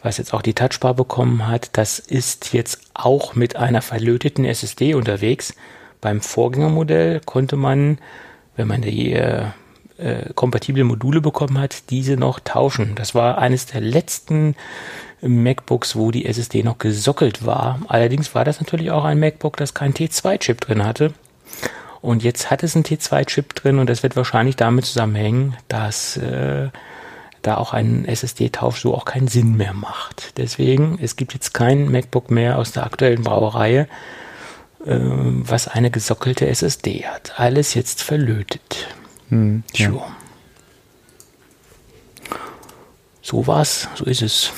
was 0.04 0.18
jetzt 0.18 0.34
auch 0.34 0.44
die 0.44 0.54
Touchbar 0.54 0.94
bekommen 0.94 1.48
hat, 1.48 1.72
das 1.74 1.98
ist 1.98 2.54
jetzt 2.54 2.80
auch 2.94 3.34
mit 3.34 3.56
einer 3.56 3.82
verlöteten 3.82 4.46
SSD 4.46 4.94
unterwegs. 4.94 5.56
Beim 6.00 6.22
Vorgängermodell 6.22 7.20
konnte 7.26 7.56
man, 7.56 7.98
wenn 8.56 8.68
man 8.68 8.84
die 8.84 9.14
äh, 9.14 9.46
äh, 9.98 10.32
kompatible 10.36 10.84
Module 10.84 11.20
bekommen 11.20 11.58
hat, 11.58 11.90
diese 11.90 12.18
noch 12.18 12.40
tauschen. 12.40 12.94
Das 12.94 13.16
war 13.16 13.40
eines 13.40 13.66
der 13.66 13.82
letzten 13.82 14.56
MacBooks, 15.22 15.96
wo 15.96 16.12
die 16.12 16.28
SSD 16.28 16.62
noch 16.62 16.78
gesockelt 16.78 17.46
war. 17.48 17.80
Allerdings 17.88 18.36
war 18.36 18.46
das 18.46 18.60
natürlich 18.60 18.92
auch 18.92 19.06
ein 19.06 19.20
MacBook, 19.20 19.58
das 19.58 19.74
keinen 19.74 19.96
T2-Chip 19.96 20.62
drin 20.62 20.86
hatte. 20.86 21.14
Und 22.08 22.24
jetzt 22.24 22.50
hat 22.50 22.64
es 22.64 22.74
einen 22.74 22.86
T2-Chip 22.86 23.54
drin 23.54 23.80
und 23.80 23.90
das 23.90 24.02
wird 24.02 24.16
wahrscheinlich 24.16 24.56
damit 24.56 24.86
zusammenhängen, 24.86 25.58
dass 25.68 26.16
äh, 26.16 26.70
da 27.42 27.58
auch 27.58 27.74
ein 27.74 28.06
SSD-Tausch 28.06 28.80
so 28.80 28.96
auch 28.96 29.04
keinen 29.04 29.28
Sinn 29.28 29.58
mehr 29.58 29.74
macht. 29.74 30.38
Deswegen, 30.38 31.00
es 31.02 31.18
gibt 31.18 31.34
jetzt 31.34 31.54
kein 31.54 31.92
MacBook 31.92 32.32
mehr 32.32 32.60
aus 32.60 32.72
der 32.72 32.86
aktuellen 32.86 33.24
Brauerei, 33.24 33.90
äh, 34.86 35.00
was 35.00 35.68
eine 35.68 35.92
gesockelte 35.92 36.48
SSD 36.48 37.06
hat. 37.06 37.38
Alles 37.42 37.74
jetzt 37.74 38.02
verlötet. 38.02 38.88
Hm, 39.28 39.64
ja. 39.74 39.92
So 43.22 43.48
war's, 43.48 43.90
so 43.96 44.06
ist 44.06 44.22
es. 44.22 44.54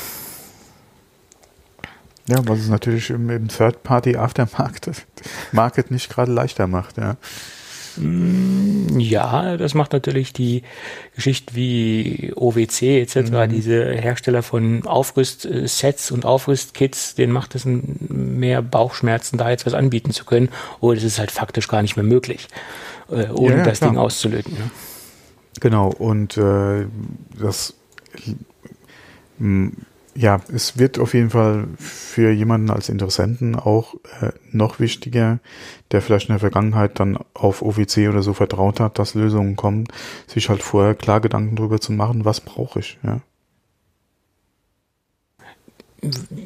Ja, 2.29 2.47
was 2.47 2.59
es 2.59 2.69
natürlich 2.69 3.09
im, 3.09 3.29
im 3.29 3.47
Third-Party-Aftermarket 3.47 5.05
Market 5.51 5.89
nicht 5.89 6.09
gerade 6.09 6.31
leichter 6.31 6.67
macht, 6.67 6.97
ja. 6.97 7.17
Mm, 7.97 8.99
ja, 8.99 9.57
das 9.57 9.73
macht 9.73 9.93
natürlich 9.93 10.31
die 10.31 10.61
Geschichte 11.15 11.55
wie 11.55 12.31
OWC 12.35 13.01
etc., 13.01 13.15
mhm. 13.31 13.49
diese 13.49 13.83
Hersteller 13.83 14.43
von 14.43 14.85
Aufrüstsets 14.85 16.11
und 16.11 16.23
Aufrüstkits, 16.23 17.15
denen 17.15 17.33
macht 17.33 17.55
es 17.55 17.65
mehr 17.65 18.61
Bauchschmerzen, 18.61 19.37
da 19.37 19.49
jetzt 19.49 19.65
was 19.65 19.73
anbieten 19.73 20.11
zu 20.11 20.23
können. 20.23 20.49
Oder 20.81 20.97
es 20.97 21.03
ist 21.03 21.17
halt 21.17 21.31
faktisch 21.31 21.67
gar 21.67 21.81
nicht 21.81 21.95
mehr 21.95 22.05
möglich, 22.05 22.47
äh, 23.09 23.29
ohne 23.29 23.57
ja, 23.57 23.63
das 23.63 23.79
klar. 23.79 23.89
Ding 23.89 23.99
auszulöten. 23.99 24.53
Ne? 24.53 24.69
Genau, 25.59 25.89
und 25.89 26.37
äh, 26.37 26.85
das 27.39 27.73
ja, 30.19 30.41
es 30.53 30.77
wird 30.77 30.99
auf 30.99 31.13
jeden 31.13 31.29
Fall 31.29 31.69
für 31.77 32.31
jemanden 32.31 32.71
als 32.71 32.89
Interessenten 32.89 33.55
auch 33.55 33.93
äh, 34.19 34.31
noch 34.51 34.81
wichtiger, 34.81 35.39
der 35.91 36.01
vielleicht 36.01 36.27
in 36.27 36.33
der 36.33 36.41
Vergangenheit 36.41 36.99
dann 36.99 37.17
auf 37.33 37.61
OVC 37.61 38.09
oder 38.09 38.21
so 38.21 38.33
vertraut 38.33 38.81
hat, 38.81 38.99
dass 38.99 39.13
Lösungen 39.13 39.55
kommen, 39.55 39.85
sich 40.27 40.49
halt 40.49 40.61
vorher 40.61 40.93
klar 40.93 41.21
Gedanken 41.21 41.55
darüber 41.55 41.79
zu 41.79 41.93
machen, 41.93 42.25
was 42.25 42.41
brauche 42.41 42.79
ich, 42.79 42.97
ja. 43.01 43.21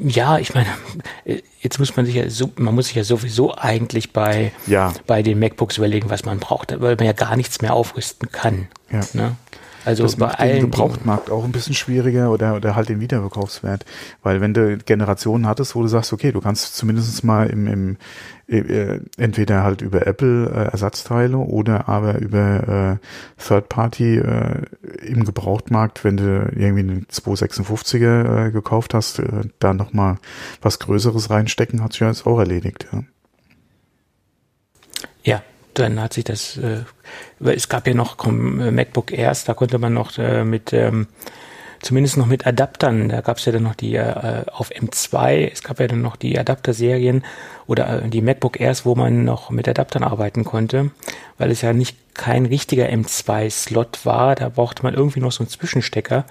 Ja, 0.02 0.38
ich 0.38 0.54
meine, 0.54 0.68
jetzt 1.62 1.80
muss 1.80 1.96
man 1.96 2.06
sich 2.06 2.16
ja 2.16 2.30
so, 2.30 2.52
man 2.58 2.76
muss 2.76 2.88
sich 2.88 2.96
ja 2.96 3.04
sowieso 3.04 3.56
eigentlich 3.56 4.14
bei, 4.14 4.52
ja. 4.68 4.94
bei 5.08 5.24
den 5.24 5.40
MacBooks 5.40 5.78
überlegen, 5.78 6.12
was 6.12 6.26
man 6.26 6.40
braucht, 6.40 6.80
weil 6.80 6.96
man 6.96 7.06
ja 7.06 7.14
gar 7.14 7.36
nichts 7.36 7.62
mehr 7.62 7.74
aufrüsten 7.74 8.32
kann. 8.32 8.68
Ja. 8.92 9.02
Ne? 9.14 9.36
Also 9.86 10.04
das 10.04 10.16
bei 10.16 10.28
macht 10.28 10.40
den 10.42 10.62
Gebrauchtmarkt 10.62 11.30
auch 11.30 11.44
ein 11.44 11.52
bisschen 11.52 11.76
schwieriger 11.76 12.32
oder, 12.32 12.56
oder 12.56 12.76
halt 12.76 12.90
den 12.90 13.00
Wiederverkaufswert. 13.00 13.86
Weil 14.22 14.42
wenn 14.42 14.54
du 14.54 14.78
Generationen 14.78 15.48
hattest, 15.48 15.76
wo 15.76 15.82
du 15.82 15.88
sagst, 15.88 16.14
okay, 16.14 16.32
du 16.32 16.42
kannst 16.42 16.76
zumindest 16.76 17.24
mal 17.24 17.50
im, 17.50 17.68
im 17.68 17.98
äh, 18.48 19.00
entweder 19.18 19.64
halt 19.64 19.82
über 19.82 20.06
Apple 20.06 20.50
äh, 20.50 20.72
Ersatzteile 20.72 21.38
oder 21.38 21.88
aber 21.88 22.20
über 22.20 23.00
äh, 23.00 23.44
Third 23.44 23.70
Party 23.70 24.18
äh, 24.18 24.64
im 25.02 25.24
Gebrauchtmarkt, 25.24 26.04
wenn 26.04 26.18
du 26.18 26.52
irgendwie 26.56 26.82
einen 26.82 27.08
256er 27.08 28.48
äh, 28.48 28.52
gekauft 28.52 28.94
hast, 28.94 29.20
äh, 29.20 29.42
da 29.60 29.74
nochmal 29.74 30.18
was 30.62 30.80
Größeres 30.80 31.30
reinstecken, 31.30 31.84
hat 31.84 31.94
sich 31.94 32.02
ja 32.02 32.08
jetzt 32.08 32.28
auch 32.28 32.40
erledigt. 32.40 32.88
Ja. 32.92 33.04
Dann 35.74 36.00
hat 36.02 36.14
sich 36.14 36.24
das, 36.24 36.58
äh, 36.58 36.84
es 37.40 37.70
gab 37.70 37.88
ja 37.88 37.94
noch 37.94 38.18
MacBook 38.26 39.12
Airs, 39.12 39.44
da 39.46 39.54
konnte 39.54 39.80
man 39.80 39.94
noch 39.94 40.18
äh, 40.18 40.44
mit, 40.44 40.72
ähm, 40.74 41.08
zumindest 41.82 42.18
noch 42.18 42.28
mit 42.28 42.48
Adaptern, 42.48 43.10
da 43.10 43.22
gab 43.22 43.38
es 43.38 43.46
ja 43.46 43.52
dann 43.52 43.64
noch 43.64 43.76
die 43.76 43.96
äh, 43.96 44.46
auf 44.52 44.72
M2, 44.72 45.52
es 45.52 45.64
gab 45.64 45.80
ja 45.80 45.88
dann 45.88 46.02
noch 46.02 46.16
die 46.16 46.38
Adapterserien 46.38 47.24
oder 47.68 48.04
äh, 48.04 48.10
die 48.10 48.22
MacBook 48.22 48.60
Airs, 48.60 48.86
wo 48.86 48.96
man 48.96 49.26
noch 49.26 49.50
mit 49.50 49.68
Adaptern 49.68 50.04
arbeiten 50.04 50.44
konnte, 50.44 50.92
weil 51.38 51.52
es 51.52 51.62
ja 51.62 51.74
nicht 51.74 51.98
kein 52.14 52.46
richtiger 52.46 52.88
M2-Slot 52.88 54.06
war, 54.06 54.36
da 54.36 54.50
brauchte 54.50 54.84
man 54.84 54.94
irgendwie 54.94 55.20
noch 55.20 55.32
so 55.32 55.44
einen 55.44 55.50
Zwischenstecker 55.50 56.26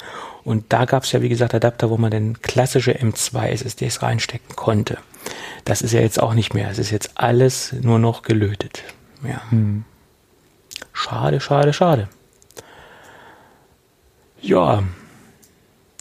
und 0.44 0.72
da 0.72 0.84
gab 0.84 1.02
es 1.02 1.12
ja 1.12 1.22
wie 1.22 1.28
gesagt 1.28 1.54
Adapter, 1.54 1.90
wo 1.90 1.96
man 1.96 2.10
dann 2.10 2.40
klassische 2.40 2.92
M2 2.92 3.48
SSDs 3.48 4.02
reinstecken 4.02 4.56
konnte. 4.56 4.98
Das 5.64 5.82
ist 5.82 5.92
ja 5.92 6.00
jetzt 6.00 6.20
auch 6.20 6.34
nicht 6.34 6.54
mehr, 6.54 6.70
es 6.70 6.78
ist 6.78 6.90
jetzt 6.90 7.12
alles 7.14 7.72
nur 7.72 7.98
noch 7.98 8.22
gelötet. 8.22 8.84
Ja. 9.22 9.50
Hm. 9.50 9.84
Schade, 10.92 11.40
schade, 11.40 11.72
schade. 11.72 12.08
Ja, 14.40 14.82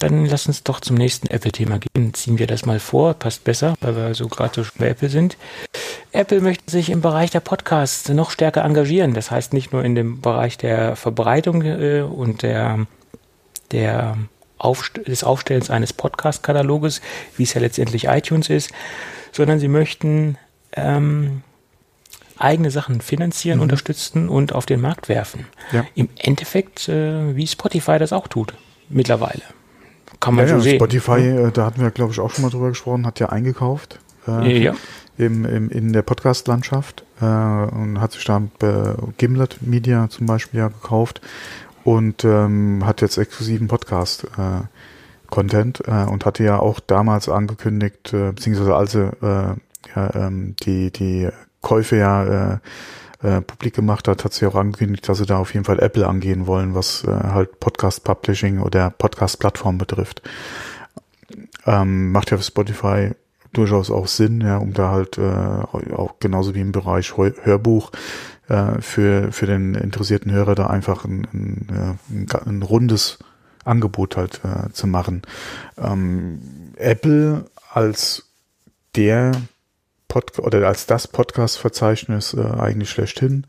dann 0.02 0.26
lass 0.26 0.48
uns 0.48 0.64
doch 0.64 0.80
zum 0.80 0.96
nächsten 0.96 1.28
Apple-Thema 1.28 1.78
gehen. 1.78 2.14
Ziehen 2.16 2.40
wir 2.40 2.48
das 2.48 2.66
mal 2.66 2.80
vor, 2.80 3.14
passt 3.14 3.44
besser, 3.44 3.76
weil 3.82 3.96
wir 3.96 4.16
so 4.16 4.28
gerade 4.28 4.64
so 4.64 4.70
bei 4.80 4.90
Apple 4.90 5.10
sind. 5.10 5.38
Apple 6.12 6.42
möchte 6.42 6.72
sich 6.72 6.90
im 6.90 7.02
Bereich 7.02 7.30
der 7.30 7.40
Podcasts 7.40 8.10
noch 8.10 8.32
stärker 8.32 8.66
engagieren. 8.66 9.14
Das 9.14 9.30
heißt 9.30 9.54
nicht 9.54 9.72
nur 9.72 9.86
in 9.86 9.94
dem 9.94 10.20
Bereich 10.20 10.58
der 10.58 10.96
Verbreitung 10.96 11.62
äh, 11.62 12.02
und 12.02 12.42
der, 12.42 12.88
der 13.72 14.18
Aufst 14.58 15.00
des 15.06 15.24
Aufstellens 15.24 15.70
eines 15.70 15.94
Podcast-Kataloges, 15.94 17.02
wie 17.38 17.44
es 17.44 17.54
ja 17.54 17.62
letztendlich 17.62 18.06
iTunes 18.06 18.50
ist, 18.50 18.72
sondern 19.32 19.60
sie 19.60 19.68
möchten 19.68 20.38
ähm, 20.74 21.44
eigene 22.44 22.72
Sachen 22.72 23.02
finanzieren, 23.02 23.58
mhm. 23.58 23.64
unterstützen 23.64 24.30
und 24.30 24.54
auf 24.54 24.66
den 24.66 24.82
Markt 24.82 25.10
werfen. 25.10 25.46
Ja. 25.72 25.86
Im 25.96 26.10
Endeffekt, 26.18 26.90
äh, 26.90 27.36
wie 27.36 27.48
Spotify 27.48 28.00
das 28.00 28.14
auch 28.14 28.28
tut, 28.28 28.54
mittlerweile. 28.90 29.42
Kann 30.20 30.36
man 30.36 30.46
ja, 30.46 30.52
so 30.52 30.56
ja, 30.58 30.62
sehen. 30.62 30.76
Spotify, 30.76 31.20
äh, 31.20 31.52
da 31.52 31.66
hatten 31.66 31.82
wir, 31.82 31.92
glaube 31.92 32.12
ich, 32.12 32.20
auch 32.20 32.32
schon 32.32 32.44
mal 32.44 32.52
drüber 32.52 32.70
gesprochen, 32.70 33.06
hat 33.06 33.20
ja 33.20 33.30
eingekauft. 33.30 34.00
Äh, 34.28 34.64
ja. 34.64 34.76
Im, 35.18 35.46
im, 35.46 35.70
in 35.70 35.94
der 35.94 36.02
Podcast-Landschaft 36.04 37.04
äh, 37.20 37.26
und 37.26 38.00
hat 38.00 38.14
sich 38.14 38.24
da 38.24 38.42
äh, 38.62 38.94
Gimlet 39.18 39.62
Media 39.62 40.10
zum 40.10 40.26
Beispiel 40.26 40.60
ja 40.60 40.68
gekauft 40.68 41.22
und 41.84 42.24
ähm, 42.24 42.86
hat 42.86 43.02
jetzt 43.02 43.18
exklusiven 43.18 43.68
Podcast 43.68 44.28
Content 45.30 45.82
äh, 45.88 46.06
und 46.06 46.26
hatte 46.26 46.44
ja 46.44 46.60
auch 46.60 46.80
damals 46.80 47.30
angekündigt, 47.30 48.12
beziehungsweise 48.12 48.76
als 48.76 48.92
sie 48.92 49.12
ja, 49.96 50.16
ähm, 50.16 50.56
die, 50.64 50.92
die 50.92 51.30
Käufe 51.62 51.98
ja 51.98 52.54
äh, 52.54 52.58
äh, 53.24 53.42
publik 53.42 53.76
gemacht 53.76 54.08
hat, 54.08 54.24
hat 54.24 54.34
sie 54.34 54.46
auch 54.46 54.56
angekündigt, 54.56 55.08
dass 55.08 55.20
sie 55.20 55.26
da 55.26 55.38
auf 55.38 55.54
jeden 55.54 55.66
Fall 55.66 55.80
Apple 55.80 56.08
angehen 56.08 56.48
wollen, 56.48 56.76
was 56.76 57.04
äh, 57.04 57.12
halt 57.12 57.60
Podcast 57.60 58.04
Publishing 58.04 58.60
oder 58.60 58.90
Podcast 58.90 59.40
Plattform 59.40 59.78
betrifft. 59.78 60.22
Ähm, 61.66 62.12
macht 62.12 62.32
ja 62.32 62.38
für 62.38 62.44
Spotify 62.44 63.12
durchaus 63.54 63.92
auch 63.92 64.08
Sinn, 64.08 64.42
ja, 64.42 64.58
um 64.58 64.74
da 64.74 64.92
halt 64.92 65.18
äh, 65.18 65.22
auch 65.22 66.16
genauso 66.20 66.56
wie 66.56 66.62
im 66.62 66.72
Bereich 66.72 67.16
Hörbuch 67.18 67.92
äh, 68.48 68.82
für 68.82 69.32
für 69.32 69.46
den 69.46 69.76
interessierten 69.76 70.32
Hörer 70.32 70.56
da 70.56 70.68
einfach 70.68 71.06
ein, 71.06 71.28
ein, 71.34 71.98
ein, 72.10 72.28
ein 72.46 72.62
rundes 72.64 73.20
Angebot 73.66 74.18
halt 74.18 74.42
äh, 74.44 74.72
zu 74.72 74.88
machen. 74.88 75.22
Ähm, 75.78 76.74
Apple 76.78 77.46
als 77.72 78.30
der 78.96 79.34
Pod 80.12 80.40
oder 80.40 80.68
als 80.68 80.88
das 80.88 81.08
Podcast-Verzeichnis 81.08 82.34
äh, 82.34 82.42
eigentlich 82.42 82.90
schlechthin. 82.90 83.48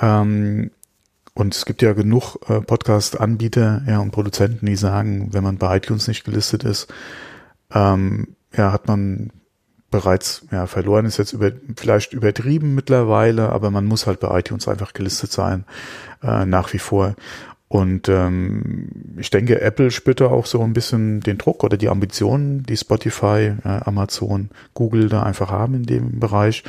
Ähm, 0.00 0.70
und 1.34 1.52
es 1.52 1.64
gibt 1.64 1.82
ja 1.82 1.94
genug 1.94 2.36
äh, 2.48 2.60
Podcast-Anbieter 2.60 3.82
ja, 3.88 3.98
und 3.98 4.12
Produzenten, 4.12 4.66
die 4.66 4.76
sagen, 4.76 5.32
wenn 5.32 5.42
man 5.42 5.58
bei 5.58 5.78
iTunes 5.78 6.06
nicht 6.06 6.22
gelistet 6.22 6.62
ist, 6.62 6.86
ähm, 7.74 8.36
ja, 8.56 8.70
hat 8.70 8.86
man 8.86 9.32
bereits 9.90 10.46
ja, 10.52 10.68
verloren, 10.68 11.06
ist 11.06 11.18
jetzt 11.18 11.32
über, 11.32 11.50
vielleicht 11.76 12.12
übertrieben 12.12 12.76
mittlerweile, 12.76 13.48
aber 13.50 13.72
man 13.72 13.84
muss 13.84 14.06
halt 14.06 14.20
bei 14.20 14.38
iTunes 14.38 14.68
einfach 14.68 14.92
gelistet 14.92 15.32
sein, 15.32 15.64
äh, 16.22 16.46
nach 16.46 16.72
wie 16.72 16.78
vor. 16.78 17.16
Und 17.70 18.08
ähm, 18.08 18.88
ich 19.16 19.30
denke, 19.30 19.60
Apple 19.60 19.92
spürt 19.92 20.20
da 20.20 20.26
auch 20.26 20.46
so 20.46 20.60
ein 20.60 20.72
bisschen 20.72 21.20
den 21.20 21.38
Druck 21.38 21.62
oder 21.62 21.76
die 21.76 21.88
Ambitionen, 21.88 22.64
die 22.64 22.76
Spotify, 22.76 23.52
äh, 23.62 23.68
Amazon, 23.84 24.50
Google 24.74 25.08
da 25.08 25.22
einfach 25.22 25.52
haben 25.52 25.74
in 25.74 25.84
dem 25.84 26.18
Bereich. 26.18 26.64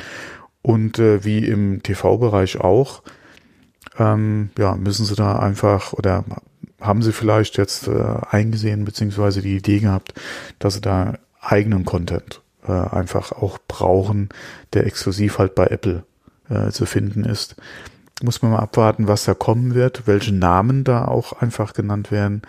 Und 0.62 1.00
äh, 1.00 1.24
wie 1.24 1.44
im 1.44 1.82
TV-Bereich 1.82 2.60
auch, 2.60 3.02
ähm, 3.98 4.50
ja, 4.56 4.76
müssen 4.76 5.04
sie 5.04 5.16
da 5.16 5.40
einfach 5.40 5.92
oder 5.92 6.24
haben 6.80 7.02
sie 7.02 7.12
vielleicht 7.12 7.56
jetzt 7.56 7.88
äh, 7.88 8.18
eingesehen, 8.30 8.84
beziehungsweise 8.84 9.42
die 9.42 9.56
Idee 9.56 9.80
gehabt, 9.80 10.14
dass 10.60 10.74
sie 10.74 10.82
da 10.82 11.18
eigenen 11.40 11.84
Content 11.84 12.42
äh, 12.64 12.70
einfach 12.70 13.32
auch 13.32 13.58
brauchen, 13.66 14.28
der 14.72 14.86
exklusiv 14.86 15.38
halt 15.38 15.56
bei 15.56 15.66
Apple 15.66 16.04
äh, 16.48 16.70
zu 16.70 16.86
finden 16.86 17.24
ist 17.24 17.56
muss 18.22 18.42
man 18.42 18.52
mal 18.52 18.60
abwarten, 18.60 19.08
was 19.08 19.24
da 19.24 19.34
kommen 19.34 19.74
wird, 19.74 20.06
welche 20.06 20.34
Namen 20.34 20.84
da 20.84 21.04
auch 21.06 21.32
einfach 21.32 21.72
genannt 21.72 22.10
werden. 22.10 22.42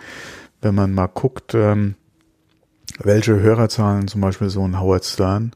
Wenn 0.60 0.74
man 0.74 0.92
mal 0.94 1.06
guckt, 1.08 1.54
ähm, 1.54 1.94
welche 2.98 3.40
Hörerzahlen 3.40 4.08
zum 4.08 4.20
Beispiel 4.20 4.50
so 4.50 4.66
ein 4.66 4.80
Howard 4.80 5.04
Stern 5.04 5.52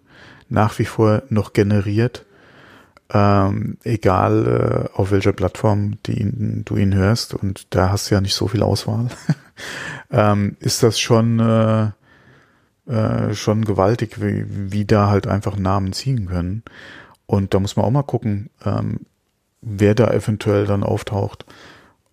nach 0.48 0.78
wie 0.78 0.84
vor 0.84 1.22
noch 1.28 1.52
generiert, 1.52 2.24
ähm, 3.10 3.78
egal 3.84 4.90
äh, 4.92 4.96
auf 4.96 5.10
welcher 5.10 5.32
Plattform 5.32 5.98
ihn, 6.06 6.62
du 6.64 6.76
ihn 6.76 6.94
hörst, 6.94 7.34
und 7.34 7.74
da 7.74 7.90
hast 7.90 8.10
du 8.10 8.14
ja 8.14 8.20
nicht 8.20 8.34
so 8.34 8.48
viel 8.48 8.62
Auswahl, 8.62 9.08
ähm, 10.10 10.56
ist 10.60 10.82
das 10.82 11.00
schon, 11.00 11.40
äh, 11.40 11.90
äh, 12.90 13.34
schon 13.34 13.64
gewaltig, 13.64 14.20
wie, 14.20 14.44
wie 14.72 14.84
da 14.84 15.08
halt 15.08 15.26
einfach 15.26 15.56
Namen 15.56 15.92
ziehen 15.92 16.26
können. 16.26 16.62
Und 17.26 17.52
da 17.52 17.60
muss 17.60 17.76
man 17.76 17.84
auch 17.84 17.90
mal 17.90 18.02
gucken, 18.02 18.50
ähm, 18.64 19.00
wer 19.60 19.94
da 19.94 20.10
eventuell 20.10 20.66
dann 20.66 20.82
auftaucht, 20.82 21.44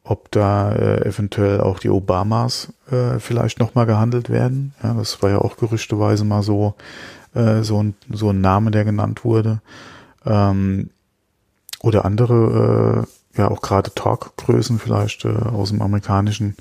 ob 0.03 0.31
da 0.31 0.71
äh, 0.73 1.07
eventuell 1.07 1.61
auch 1.61 1.79
die 1.79 1.89
Obamas 1.89 2.73
äh, 2.91 3.19
vielleicht 3.19 3.59
nochmal 3.59 3.85
gehandelt 3.85 4.29
werden. 4.29 4.73
Ja, 4.83 4.93
das 4.93 5.21
war 5.21 5.31
ja 5.31 5.39
auch 5.39 5.57
gerüchteweise 5.57 6.25
mal 6.25 6.43
so, 6.43 6.75
äh, 7.33 7.63
so, 7.63 7.81
ein, 7.81 7.95
so 8.11 8.29
ein 8.29 8.41
Name, 8.41 8.71
der 8.71 8.85
genannt 8.85 9.23
wurde. 9.23 9.61
Ähm, 10.25 10.89
oder 11.81 12.05
andere, 12.05 13.05
äh, 13.07 13.39
ja 13.39 13.49
auch 13.49 13.61
gerade 13.61 13.93
Talkgrößen 13.93 14.79
vielleicht 14.79 15.25
äh, 15.25 15.29
aus 15.29 15.69
dem 15.69 15.81
amerikanischen 15.81 16.55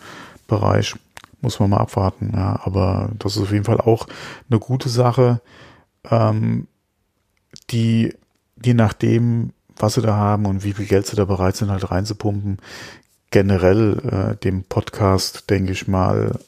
Bereich. 0.46 0.94
Muss 1.40 1.60
man 1.60 1.70
mal 1.70 1.78
abwarten. 1.78 2.32
Ja, 2.34 2.60
aber 2.64 3.10
das 3.18 3.36
ist 3.36 3.42
auf 3.42 3.52
jeden 3.52 3.64
Fall 3.64 3.80
auch 3.80 4.06
eine 4.48 4.58
gute 4.58 4.88
Sache, 4.88 5.40
ähm, 6.10 6.66
die 7.70 8.14
je 8.64 8.74
nachdem, 8.74 9.52
was 9.76 9.94
sie 9.94 10.02
da 10.02 10.14
haben 10.14 10.46
und 10.46 10.64
wie 10.64 10.72
viel 10.72 10.86
Geld 10.86 11.06
sie 11.06 11.16
da 11.16 11.24
bereit 11.24 11.56
sind, 11.56 11.70
halt 11.70 11.90
reinzupumpen. 11.90 12.58
Generell 13.30 13.98
äh, 14.32 14.36
dem 14.36 14.64
Podcast, 14.64 15.50
denke 15.50 15.72
ich 15.72 15.88
mal, 15.88 16.38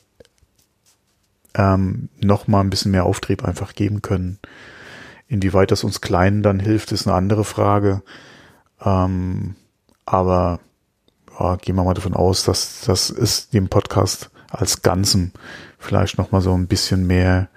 ähm, 1.55 2.09
noch 2.21 2.47
mal 2.47 2.61
ein 2.61 2.71
bisschen 2.71 2.93
mehr 2.93 3.07
Auftrieb 3.07 3.45
einfach 3.45 3.75
geben 3.75 4.03
können. 4.03 4.39
Inwieweit 5.29 5.71
das 5.71 5.85
uns 5.85 6.01
Kleinen 6.01 6.43
dann 6.43 6.61
hilft, 6.61 6.93
ist 6.93 7.07
eine 7.07 7.17
andere 7.17 7.45
Frage. 7.45 8.03
Ähm, 8.85 9.57
aber 10.05 10.61
ja, 11.39 11.57
gehen 11.57 11.75
wir 11.77 11.85
mal 11.85 11.95
davon 11.95 12.15
aus, 12.15 12.45
dass 12.45 12.83
das 12.83 13.11
ist 13.11 13.53
dem 13.55 13.69
Podcast 13.69 14.31
als 14.49 14.83
Ganzen 14.83 15.33
vielleicht 15.79 16.19
noch 16.19 16.31
mal 16.31 16.41
so 16.41 16.55
ein 16.55 16.69
bisschen 16.69 17.07
mehr 17.07 17.49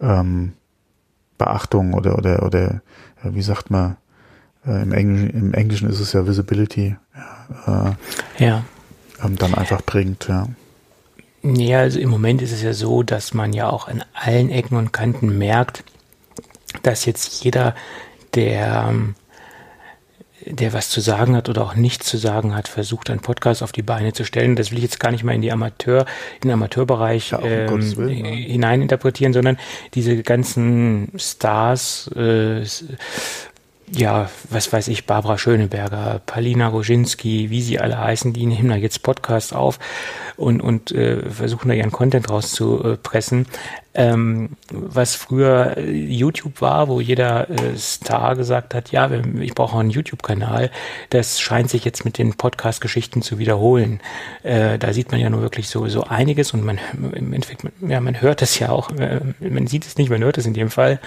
ähm, 0.00 0.54
Beachtung 1.38 1.94
oder 1.94 2.16
oder 2.16 2.42
oder 2.44 2.82
wie 3.22 3.42
sagt 3.42 3.70
man 3.70 3.96
äh, 4.66 4.82
im, 4.82 4.92
Englischen, 4.92 5.30
Im 5.30 5.54
Englischen 5.54 5.88
ist 5.88 6.00
es 6.00 6.12
ja 6.12 6.26
Visibility. 6.26 6.96
Äh, 7.66 8.44
ja. 8.44 8.64
Ähm, 9.22 9.36
dann 9.36 9.54
einfach 9.54 9.82
bringt, 9.82 10.28
ja. 10.28 10.48
Ja, 11.42 11.80
also 11.80 11.98
im 11.98 12.08
Moment 12.08 12.40
ist 12.40 12.52
es 12.52 12.62
ja 12.62 12.72
so, 12.72 13.02
dass 13.02 13.34
man 13.34 13.52
ja 13.52 13.68
auch 13.68 13.86
an 13.86 14.02
allen 14.14 14.48
Ecken 14.48 14.76
und 14.76 14.92
Kanten 14.92 15.36
merkt, 15.36 15.84
dass 16.82 17.04
jetzt 17.04 17.44
jeder, 17.44 17.74
der, 18.32 18.86
ähm, 18.88 19.14
der 20.46 20.72
was 20.72 20.88
zu 20.88 21.00
sagen 21.00 21.36
hat 21.36 21.50
oder 21.50 21.62
auch 21.62 21.74
nichts 21.74 22.06
zu 22.06 22.16
sagen 22.16 22.54
hat, 22.54 22.66
versucht, 22.66 23.10
einen 23.10 23.20
Podcast 23.20 23.62
auf 23.62 23.72
die 23.72 23.82
Beine 23.82 24.14
zu 24.14 24.24
stellen. 24.24 24.56
Das 24.56 24.70
will 24.70 24.78
ich 24.78 24.84
jetzt 24.84 25.00
gar 25.00 25.10
nicht 25.10 25.22
mal 25.22 25.34
in 25.34 25.42
die 25.42 25.52
Amateur, 25.52 26.06
in 26.36 26.48
den 26.48 26.52
Amateurbereich 26.52 27.32
ja, 27.32 27.42
ähm, 27.42 27.96
Willen, 27.96 28.24
ja. 28.24 28.32
hineininterpretieren, 28.32 29.34
sondern 29.34 29.58
diese 29.92 30.22
ganzen 30.22 31.12
Stars, 31.16 32.08
äh, 32.16 32.64
ja, 33.92 34.30
was 34.50 34.72
weiß 34.72 34.88
ich, 34.88 35.06
Barbara 35.06 35.38
Schöneberger, 35.38 36.20
Palina 36.24 36.68
Roginski, 36.68 37.50
wie 37.50 37.62
sie 37.62 37.78
alle 37.78 37.98
heißen, 37.98 38.32
die 38.32 38.46
nehmen 38.46 38.68
da 38.68 38.76
jetzt 38.76 39.02
Podcasts 39.02 39.52
auf 39.52 39.78
und, 40.36 40.60
und 40.60 40.92
äh, 40.92 41.28
versuchen 41.30 41.68
da 41.68 41.74
ihren 41.74 41.92
Content 41.92 42.30
rauszupressen 42.30 43.46
ähm, 43.94 44.50
was 44.70 45.14
früher 45.14 45.76
äh, 45.76 45.90
YouTube 45.90 46.60
war, 46.60 46.88
wo 46.88 47.00
jeder 47.00 47.48
äh, 47.48 47.76
Star 47.76 48.34
gesagt 48.34 48.74
hat, 48.74 48.90
ja, 48.90 49.08
ich 49.40 49.54
brauche 49.54 49.78
einen 49.78 49.90
YouTube-Kanal, 49.90 50.70
das 51.10 51.40
scheint 51.40 51.70
sich 51.70 51.84
jetzt 51.84 52.04
mit 52.04 52.18
den 52.18 52.34
Podcast-Geschichten 52.34 53.22
zu 53.22 53.38
wiederholen. 53.38 54.00
Äh, 54.42 54.78
da 54.78 54.92
sieht 54.92 55.12
man 55.12 55.20
ja 55.20 55.30
nur 55.30 55.42
wirklich 55.42 55.68
so, 55.68 55.86
so 55.88 56.04
einiges 56.04 56.52
und 56.52 56.64
man 56.64 56.80
im 57.12 57.32
Endeffekt, 57.32 57.62
ja, 57.86 58.00
man 58.00 58.20
hört 58.20 58.42
es 58.42 58.58
ja 58.58 58.70
auch, 58.70 58.90
äh, 58.90 59.20
man 59.40 59.68
sieht 59.68 59.86
es 59.86 59.96
nicht, 59.96 60.10
man 60.10 60.24
hört 60.24 60.38
es 60.38 60.46
in 60.46 60.54
dem 60.54 60.70
Fall. 60.70 60.98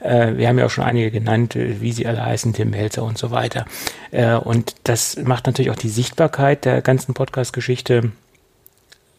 Äh, 0.00 0.36
wir 0.36 0.48
haben 0.48 0.58
ja 0.58 0.66
auch 0.66 0.70
schon 0.70 0.84
einige 0.84 1.12
genannt, 1.12 1.54
äh, 1.54 1.80
wie 1.80 1.92
sie 1.92 2.08
alle 2.08 2.24
heißen, 2.24 2.54
Tim 2.54 2.70
Melzer 2.70 3.04
und 3.04 3.18
so 3.18 3.30
weiter. 3.30 3.66
Und 4.44 4.74
das 4.84 5.16
macht 5.16 5.46
natürlich 5.46 5.70
auch 5.70 5.76
die 5.76 5.88
Sichtbarkeit 5.88 6.66
der 6.66 6.82
ganzen 6.82 7.14
Podcast-Geschichte 7.14 8.12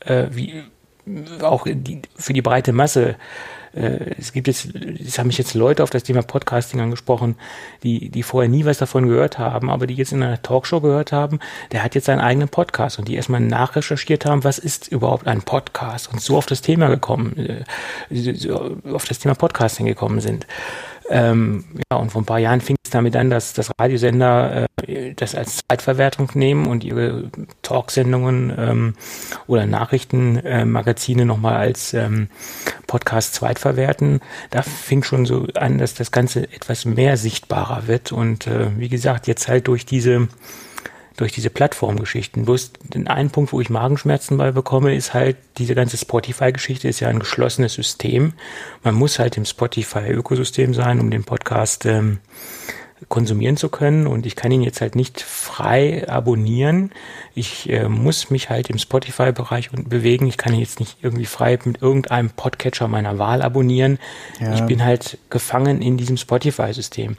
wie 0.05 0.63
auch 1.41 1.65
die, 1.67 2.01
für 2.15 2.33
die 2.33 2.41
breite 2.41 2.71
Masse 2.71 3.15
äh, 3.75 4.15
es 4.17 4.33
gibt 4.33 4.47
jetzt, 4.47 4.69
es 4.75 5.17
haben 5.17 5.27
mich 5.27 5.37
jetzt 5.37 5.53
Leute 5.53 5.83
auf 5.83 5.89
das 5.89 6.03
Thema 6.03 6.21
Podcasting 6.21 6.79
angesprochen, 6.79 7.35
die, 7.81 8.09
die 8.09 8.23
vorher 8.23 8.49
nie 8.49 8.65
was 8.65 8.77
davon 8.77 9.07
gehört 9.07 9.39
haben, 9.39 9.69
aber 9.69 9.87
die 9.87 9.95
jetzt 9.95 10.11
in 10.11 10.23
einer 10.23 10.41
Talkshow 10.41 10.81
gehört 10.81 11.11
haben, 11.11 11.39
der 11.71 11.83
hat 11.83 11.95
jetzt 11.95 12.05
seinen 12.05 12.21
eigenen 12.21 12.49
Podcast 12.49 12.99
und 12.99 13.07
die 13.07 13.15
erstmal 13.15 13.41
nachrecherchiert 13.41 14.25
haben, 14.25 14.43
was 14.43 14.59
ist 14.59 14.87
überhaupt 14.87 15.27
ein 15.27 15.41
Podcast 15.41 16.11
und 16.11 16.21
so 16.21 16.37
auf 16.37 16.45
das 16.45 16.61
Thema 16.61 16.89
gekommen, 16.89 17.35
äh, 17.37 18.91
auf 18.91 19.05
das 19.05 19.19
Thema 19.19 19.35
Podcasting 19.35 19.85
gekommen 19.85 20.21
sind. 20.21 20.45
Ähm, 21.09 21.65
ja, 21.91 21.97
und 21.97 22.11
vor 22.11 22.21
ein 22.21 22.25
paar 22.25 22.39
Jahren 22.39 22.61
fing 22.61 22.75
es 22.83 22.91
damit 22.91 23.15
an, 23.15 23.29
dass, 23.29 23.53
dass 23.53 23.71
Radiosender 23.79 24.67
äh, 24.87 25.13
das 25.15 25.35
als 25.35 25.61
Zeitverwertung 25.67 26.29
nehmen 26.33 26.67
und 26.67 26.83
ihre 26.83 27.29
Talksendungen 27.61 28.53
ähm, 28.57 28.93
oder 29.47 29.65
Nachrichtenmagazine 29.65 31.23
äh, 31.23 31.25
nochmal 31.25 31.55
als 31.55 31.93
ähm, 31.93 32.29
Podcast 32.87 33.35
zweitverwerten. 33.35 34.21
Da 34.49 34.61
fing 34.61 35.03
schon 35.03 35.25
so 35.25 35.47
an, 35.55 35.77
dass 35.77 35.93
das 35.93 36.11
Ganze 36.11 36.43
etwas 36.51 36.85
mehr 36.85 37.17
sichtbarer 37.17 37.87
wird. 37.87 38.11
Und 38.11 38.47
äh, 38.47 38.67
wie 38.77 38.89
gesagt, 38.89 39.27
jetzt 39.27 39.47
halt 39.47 39.67
durch 39.67 39.85
diese 39.85 40.27
durch 41.17 41.31
diese 41.31 41.49
Plattformgeschichten. 41.49 42.45
Bloß 42.45 42.73
den 42.81 43.07
einen 43.07 43.29
Punkt, 43.29 43.53
wo 43.53 43.61
ich 43.61 43.69
Magenschmerzen 43.69 44.37
bei 44.37 44.51
bekomme, 44.51 44.95
ist 44.95 45.13
halt, 45.13 45.37
diese 45.57 45.75
ganze 45.75 45.97
Spotify-Geschichte 45.97 46.87
ist 46.87 46.99
ja 46.99 47.09
ein 47.09 47.19
geschlossenes 47.19 47.73
System. 47.73 48.33
Man 48.83 48.95
muss 48.95 49.19
halt 49.19 49.37
im 49.37 49.45
Spotify-Ökosystem 49.45 50.73
sein, 50.73 50.99
um 50.99 51.11
den 51.11 51.23
Podcast 51.23 51.85
ähm, 51.85 52.19
konsumieren 53.09 53.57
zu 53.57 53.69
können. 53.69 54.07
Und 54.07 54.25
ich 54.25 54.35
kann 54.35 54.51
ihn 54.51 54.63
jetzt 54.63 54.81
halt 54.81 54.95
nicht 54.95 55.21
frei 55.21 56.07
abonnieren. 56.09 56.91
Ich 57.35 57.69
äh, 57.69 57.87
muss 57.87 58.29
mich 58.29 58.49
halt 58.49 58.69
im 58.69 58.79
Spotify-Bereich 58.79 59.69
bewegen. 59.71 60.25
Ich 60.27 60.37
kann 60.37 60.53
ihn 60.53 60.59
jetzt 60.59 60.79
nicht 60.79 60.97
irgendwie 61.01 61.25
frei 61.25 61.59
mit 61.63 61.81
irgendeinem 61.81 62.31
Podcatcher 62.31 62.87
meiner 62.87 63.19
Wahl 63.19 63.41
abonnieren. 63.41 63.99
Ja. 64.39 64.55
Ich 64.55 64.61
bin 64.61 64.83
halt 64.83 65.19
gefangen 65.29 65.81
in 65.81 65.97
diesem 65.97 66.17
Spotify-System. 66.17 67.17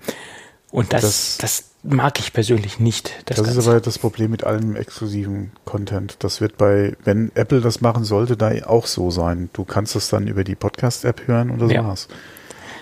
Und 0.71 0.93
das, 0.93 1.03
das, 1.03 1.39
das 1.39 1.74
mag 1.85 2.19
ich 2.19 2.33
persönlich 2.33 2.81
nicht. 2.81 3.23
Das, 3.27 3.37
das 3.37 3.57
ist 3.57 3.69
aber 3.69 3.81
das 3.81 3.99
Problem 3.99 4.31
mit 4.31 4.45
allem 4.45 4.75
exklusiven 4.75 5.53
Content. 5.65 6.17
Das 6.21 6.41
wird 6.41 6.57
bei, 6.57 6.97
wenn 7.05 7.31
Apple 7.35 7.61
das 7.61 7.81
machen 7.81 8.05
sollte, 8.05 8.37
da 8.37 8.53
auch 8.67 8.87
so 8.87 9.11
sein. 9.11 9.51
Du 9.53 9.65
kannst 9.65 9.95
das 9.95 10.09
dann 10.09 10.27
über 10.27 10.45
die 10.45 10.55
Podcast-App 10.55 11.27
hören 11.27 11.51
und 11.51 11.61
das 11.61 11.71
ja. 11.71 11.85
war's. 11.85 12.09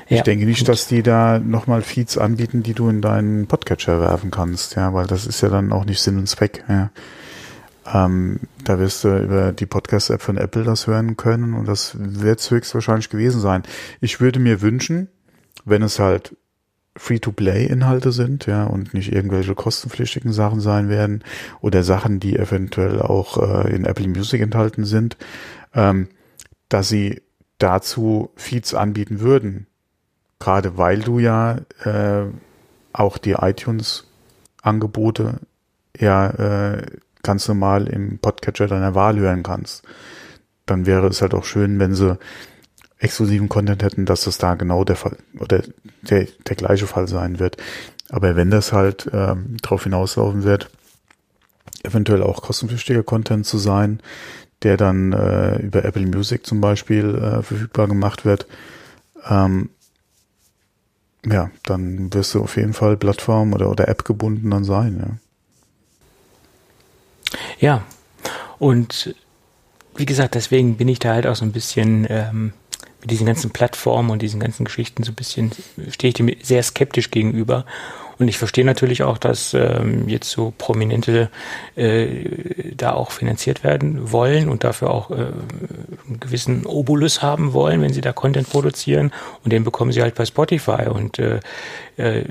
Ich 0.08 0.18
ja, 0.18 0.22
denke 0.22 0.46
nicht, 0.46 0.60
gut. 0.60 0.68
dass 0.68 0.86
die 0.86 1.02
da 1.02 1.38
nochmal 1.38 1.82
Feeds 1.82 2.18
anbieten, 2.18 2.62
die 2.62 2.74
du 2.74 2.88
in 2.88 3.00
deinen 3.00 3.46
Podcatcher 3.46 4.00
werfen 4.00 4.30
kannst, 4.30 4.76
ja, 4.76 4.92
weil 4.94 5.06
das 5.06 5.26
ist 5.26 5.40
ja 5.40 5.48
dann 5.48 5.72
auch 5.72 5.84
nicht 5.84 6.00
Sinn 6.00 6.18
und 6.18 6.28
Zweck, 6.28 6.64
ja. 6.68 6.90
Ähm, 7.92 8.40
da 8.62 8.78
wirst 8.78 9.02
du 9.02 9.16
über 9.16 9.52
die 9.52 9.66
Podcast-App 9.66 10.22
von 10.22 10.36
Apple 10.36 10.62
das 10.62 10.86
hören 10.86 11.16
können 11.16 11.54
und 11.54 11.66
das 11.66 11.96
wird 11.98 12.48
höchstwahrscheinlich 12.48 13.10
gewesen 13.10 13.40
sein. 13.40 13.64
Ich 14.00 14.20
würde 14.20 14.38
mir 14.38 14.60
wünschen, 14.60 15.08
wenn 15.64 15.82
es 15.82 15.98
halt 15.98 16.36
Free-to-Play-Inhalte 16.96 18.12
sind, 18.12 18.46
ja, 18.46 18.64
und 18.64 18.92
nicht 18.92 19.12
irgendwelche 19.12 19.54
kostenpflichtigen 19.54 20.32
Sachen 20.32 20.60
sein 20.60 20.88
werden 20.88 21.24
oder 21.60 21.82
Sachen, 21.82 22.20
die 22.20 22.36
eventuell 22.36 23.00
auch 23.00 23.38
äh, 23.38 23.74
in 23.74 23.84
Apple 23.84 24.08
Music 24.08 24.42
enthalten 24.42 24.84
sind, 24.84 25.16
ähm, 25.74 26.08
dass 26.68 26.88
sie 26.88 27.22
dazu 27.58 28.30
Feeds 28.36 28.74
anbieten 28.74 29.20
würden. 29.20 29.66
Gerade 30.38 30.76
weil 30.76 31.00
du 31.00 31.18
ja 31.18 31.58
äh, 31.84 32.24
auch 32.92 33.16
die 33.16 33.32
iTunes-Angebote 33.32 35.40
ja 35.98 36.30
äh, 36.30 36.86
ganz 37.22 37.48
normal 37.48 37.86
im 37.86 38.18
Podcatcher 38.18 38.66
deiner 38.66 38.94
Wahl 38.94 39.18
hören 39.18 39.42
kannst. 39.42 39.84
Dann 40.66 40.86
wäre 40.86 41.06
es 41.06 41.22
halt 41.22 41.34
auch 41.34 41.44
schön, 41.44 41.78
wenn 41.78 41.94
sie 41.94 42.18
exklusiven 43.02 43.48
Content 43.48 43.82
hätten, 43.82 44.06
dass 44.06 44.24
das 44.24 44.38
da 44.38 44.54
genau 44.54 44.84
der 44.84 44.96
Fall 44.96 45.16
oder 45.38 45.62
der, 46.02 46.26
der 46.46 46.56
gleiche 46.56 46.86
Fall 46.86 47.08
sein 47.08 47.38
wird. 47.38 47.56
Aber 48.08 48.36
wenn 48.36 48.50
das 48.50 48.72
halt 48.72 49.10
ähm, 49.12 49.56
darauf 49.60 49.84
hinauslaufen 49.84 50.44
wird, 50.44 50.70
eventuell 51.82 52.22
auch 52.22 52.42
kostenpflichtiger 52.42 53.02
Content 53.02 53.44
zu 53.44 53.58
sein, 53.58 54.00
der 54.62 54.76
dann 54.76 55.12
äh, 55.12 55.56
über 55.56 55.84
Apple 55.84 56.06
Music 56.06 56.46
zum 56.46 56.60
Beispiel 56.60 57.14
äh, 57.16 57.42
verfügbar 57.42 57.88
gemacht 57.88 58.24
wird, 58.24 58.46
ähm, 59.28 59.70
ja, 61.26 61.50
dann 61.64 62.12
wirst 62.14 62.34
du 62.34 62.42
auf 62.42 62.56
jeden 62.56 62.72
Fall 62.72 62.96
Plattform 62.96 63.52
oder, 63.52 63.70
oder 63.70 63.88
App 63.88 64.04
gebunden 64.04 64.50
dann 64.50 64.64
sein. 64.64 65.18
Ja. 67.60 67.76
ja, 67.76 67.82
und 68.58 69.14
wie 69.96 70.06
gesagt, 70.06 70.34
deswegen 70.36 70.76
bin 70.76 70.88
ich 70.88 71.00
da 71.00 71.14
halt 71.14 71.26
auch 71.26 71.36
so 71.36 71.44
ein 71.44 71.52
bisschen 71.52 72.06
ähm, 72.08 72.52
mit 73.02 73.10
diesen 73.10 73.26
ganzen 73.26 73.50
Plattformen 73.50 74.10
und 74.10 74.22
diesen 74.22 74.40
ganzen 74.40 74.64
Geschichten 74.64 75.02
so 75.02 75.12
ein 75.12 75.16
bisschen, 75.16 75.50
stehe 75.90 76.08
ich 76.08 76.14
dem 76.14 76.30
sehr 76.42 76.62
skeptisch 76.62 77.10
gegenüber. 77.10 77.66
Und 78.18 78.28
ich 78.28 78.38
verstehe 78.38 78.64
natürlich 78.64 79.02
auch, 79.02 79.18
dass 79.18 79.52
ähm, 79.52 80.08
jetzt 80.08 80.30
so 80.30 80.52
Prominente 80.56 81.28
äh, 81.74 82.72
da 82.76 82.92
auch 82.92 83.10
finanziert 83.10 83.64
werden 83.64 84.12
wollen 84.12 84.48
und 84.48 84.62
dafür 84.62 84.90
auch 84.90 85.10
äh, 85.10 85.14
einen 85.14 86.20
gewissen 86.20 86.64
Obolus 86.64 87.22
haben 87.22 87.52
wollen, 87.52 87.82
wenn 87.82 87.92
sie 87.92 88.00
da 88.00 88.12
Content 88.12 88.48
produzieren. 88.48 89.10
Und 89.42 89.52
den 89.52 89.64
bekommen 89.64 89.90
sie 89.90 90.02
halt 90.02 90.14
bei 90.14 90.24
Spotify. 90.24 90.88
Und 90.88 91.18
äh, 91.18 91.40
äh, 91.96 92.24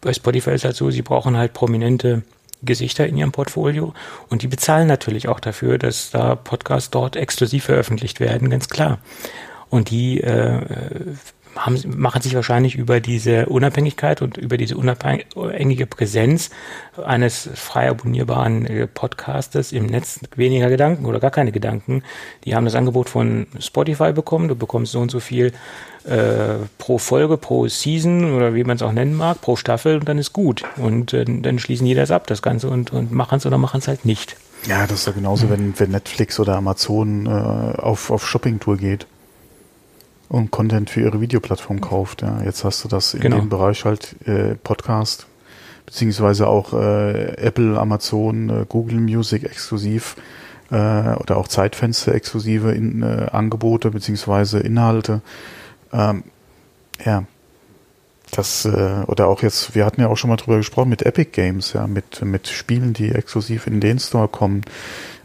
bei 0.00 0.14
Spotify 0.14 0.52
ist 0.52 0.64
halt 0.64 0.76
so, 0.76 0.90
sie 0.90 1.02
brauchen 1.02 1.36
halt 1.36 1.52
prominente 1.52 2.22
Gesichter 2.62 3.06
in 3.06 3.16
ihrem 3.16 3.32
Portfolio 3.32 3.94
und 4.28 4.42
die 4.42 4.46
bezahlen 4.46 4.86
natürlich 4.86 5.28
auch 5.28 5.40
dafür, 5.40 5.78
dass 5.78 6.10
da 6.10 6.34
Podcasts 6.34 6.90
dort 6.90 7.16
exklusiv 7.16 7.64
veröffentlicht 7.64 8.20
werden, 8.20 8.50
ganz 8.50 8.68
klar. 8.68 8.98
Und 9.70 9.90
die 9.90 10.20
äh, 10.20 10.60
haben, 11.56 11.78
machen 11.96 12.22
sich 12.22 12.34
wahrscheinlich 12.34 12.76
über 12.76 13.00
diese 13.00 13.46
Unabhängigkeit 13.46 14.22
und 14.22 14.36
über 14.36 14.56
diese 14.56 14.76
unabhängige 14.76 15.86
Präsenz 15.86 16.50
eines 17.04 17.48
frei 17.54 17.90
abonnierbaren 17.90 18.66
äh, 18.66 18.86
Podcastes 18.86 19.72
im 19.72 19.86
Netz 19.86 20.20
weniger 20.36 20.68
Gedanken 20.68 21.06
oder 21.06 21.20
gar 21.20 21.30
keine 21.30 21.52
Gedanken. 21.52 22.02
Die 22.44 22.54
haben 22.54 22.64
das 22.64 22.74
Angebot 22.74 23.08
von 23.08 23.46
Spotify 23.58 24.12
bekommen. 24.12 24.48
Du 24.48 24.54
bekommst 24.54 24.92
so 24.92 25.00
und 25.00 25.10
so 25.10 25.20
viel 25.20 25.52
äh, 26.04 26.54
pro 26.78 26.98
Folge, 26.98 27.36
pro 27.36 27.68
Season 27.68 28.32
oder 28.32 28.54
wie 28.54 28.64
man 28.64 28.76
es 28.76 28.82
auch 28.82 28.92
nennen 28.92 29.16
mag, 29.16 29.40
pro 29.40 29.56
Staffel 29.56 29.98
und 29.98 30.08
dann 30.08 30.18
ist 30.18 30.32
gut. 30.32 30.64
Und 30.76 31.12
äh, 31.12 31.24
dann 31.24 31.58
schließen 31.58 31.86
die 31.86 31.94
das 31.94 32.10
ab, 32.10 32.26
das 32.26 32.42
Ganze, 32.42 32.68
und, 32.68 32.92
und 32.92 33.12
machen 33.12 33.38
es 33.38 33.46
oder 33.46 33.58
machen 33.58 33.78
es 33.78 33.88
halt 33.88 34.04
nicht. 34.04 34.36
Ja, 34.66 34.86
das 34.86 35.00
ist 35.00 35.06
ja 35.06 35.12
genauso, 35.12 35.46
mhm. 35.46 35.50
wenn, 35.50 35.80
wenn 35.80 35.90
Netflix 35.90 36.38
oder 36.38 36.56
Amazon 36.56 37.26
äh, 37.26 37.30
auf, 37.30 38.10
auf 38.10 38.26
Shoppingtour 38.26 38.76
geht 38.76 39.06
und 40.30 40.52
Content 40.52 40.88
für 40.88 41.00
ihre 41.00 41.20
Videoplattform 41.20 41.80
kauft. 41.80 42.22
Ja. 42.22 42.40
Jetzt 42.44 42.64
hast 42.64 42.84
du 42.84 42.88
das 42.88 43.14
in 43.14 43.20
genau. 43.20 43.40
dem 43.40 43.48
Bereich 43.48 43.84
halt 43.84 44.14
äh, 44.26 44.54
Podcast, 44.54 45.26
beziehungsweise 45.86 46.46
auch 46.46 46.72
äh, 46.72 47.34
Apple, 47.36 47.78
Amazon, 47.78 48.48
äh, 48.48 48.64
Google 48.68 49.00
Music 49.00 49.42
exklusiv 49.42 50.16
äh, 50.70 50.74
oder 50.74 51.36
auch 51.36 51.48
Zeitfenster 51.48 52.14
exklusive 52.14 52.70
in, 52.70 53.02
äh, 53.02 53.26
Angebote 53.32 53.90
beziehungsweise 53.90 54.60
Inhalte. 54.60 55.20
Ähm, 55.92 56.22
ja, 57.04 57.24
das 58.30 58.64
äh, 58.66 59.02
oder 59.08 59.26
auch 59.26 59.42
jetzt, 59.42 59.74
wir 59.74 59.84
hatten 59.84 60.00
ja 60.00 60.06
auch 60.06 60.16
schon 60.16 60.30
mal 60.30 60.36
drüber 60.36 60.58
gesprochen 60.58 60.90
mit 60.90 61.02
Epic 61.02 61.30
Games, 61.32 61.72
ja, 61.72 61.88
mit 61.88 62.24
mit 62.24 62.46
Spielen, 62.46 62.92
die 62.92 63.10
exklusiv 63.10 63.66
in 63.66 63.80
den 63.80 63.98
Store 63.98 64.28
kommen 64.28 64.62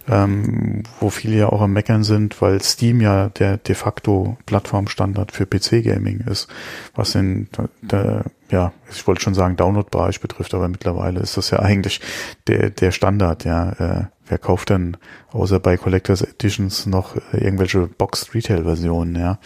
ähm, 0.08 0.84
wo 1.00 1.10
viele 1.10 1.38
ja 1.38 1.50
auch 1.50 1.62
am 1.62 1.74
Meckern 1.74 2.04
sind, 2.04 2.42
weil 2.42 2.62
Steam 2.62 3.02
ja 3.02 3.30
der 3.30 3.58
de 3.58 3.76
facto 3.76 4.38
Plattformstandard 4.46 5.32
für 5.32 5.46
PC-Gaming 5.46 6.22
ist, 6.22 6.48
was 6.94 7.16
in 7.16 7.48
der, 7.82 8.26
ja, 8.50 8.72
ich 8.92 9.06
wollte 9.08 9.22
schon 9.22 9.34
sagen 9.34 9.56
Download-Bereich 9.56 10.22
betrifft, 10.22 10.54
aber 10.54 10.68
mittlerweile 10.68 11.20
ist 11.20 11.38
das 11.38 11.50
ja 11.50 11.60
eigentlich 11.60 12.02
der, 12.48 12.70
der 12.70 12.92
Standard, 12.92 13.46
ja. 13.46 13.72
Äh, 13.72 14.06
wer 14.28 14.38
kauft 14.40 14.72
denn 14.72 14.98
außer 15.32 15.60
bei 15.60 15.78
Collectors 15.78 16.22
Editions 16.22 16.86
noch 16.86 17.16
äh, 17.16 17.44
irgendwelche 17.44 17.88
Boxed-Retail-Versionen, 17.88 19.16
ja. 19.16 19.40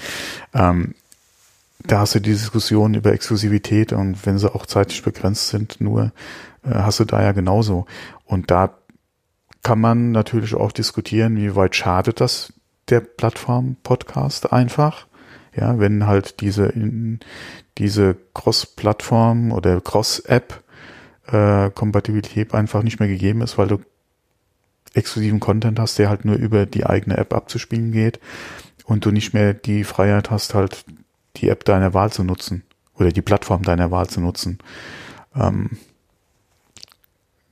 Ähm, 0.54 0.96
da 1.86 2.00
hast 2.00 2.16
du 2.16 2.20
die 2.20 2.34
Diskussion 2.34 2.94
über 2.94 3.14
Exklusivität 3.14 3.94
und 3.94 4.26
wenn 4.26 4.38
sie 4.38 4.54
auch 4.54 4.66
zeitlich 4.66 5.02
begrenzt 5.02 5.48
sind, 5.48 5.80
nur 5.80 6.12
äh, 6.64 6.74
hast 6.74 7.00
du 7.00 7.06
da 7.06 7.22
ja 7.22 7.32
genauso. 7.32 7.86
Und 8.26 8.52
da 8.52 8.79
kann 9.64 9.80
man 9.80 10.12
natürlich 10.12 10.56
auch 10.56 10.72
diskutieren, 10.72 11.38
wie 11.38 11.56
weit 11.56 11.76
schadet 11.76 12.22
das 12.22 12.54
der 12.90 13.02
Plattform 13.02 13.76
Podcast 13.84 14.52
einfach. 14.52 15.08
Ja, 15.56 15.80
wenn 15.80 16.08
halt 16.08 16.42
diese, 16.42 16.74
diese 17.78 18.16
Cross-Plattform 18.34 19.52
oder 19.52 19.82
Cross-App 19.82 20.64
äh, 21.28 21.70
Kompatibilität 21.72 22.54
einfach 22.54 22.84
nicht 22.84 23.00
mehr 23.00 23.10
gegeben 23.10 23.42
ist, 23.42 23.58
weil 23.58 23.68
du 23.68 23.80
exklusiven 24.94 25.40
Content 25.40 25.80
hast, 25.80 26.00
der 26.00 26.10
halt 26.10 26.26
nur 26.26 26.36
über 26.36 26.66
die 26.66 26.86
eigene 26.86 27.18
App 27.18 27.34
abzuspielen 27.34 27.92
geht 27.92 28.20
und 28.86 29.06
du 29.06 29.12
nicht 29.12 29.34
mehr 29.34 29.54
die 29.54 29.84
Freiheit 29.84 30.32
hast, 30.32 30.54
halt 30.54 30.86
die 31.38 31.50
App 31.50 31.66
deiner 31.66 31.94
Wahl 31.94 32.12
zu 32.12 32.24
nutzen 32.24 32.64
oder 32.96 33.12
die 33.12 33.22
Plattform 33.22 33.64
deiner 33.64 33.92
Wahl 33.92 34.08
zu 34.08 34.20
nutzen. 34.22 34.60
Ähm, 35.36 35.78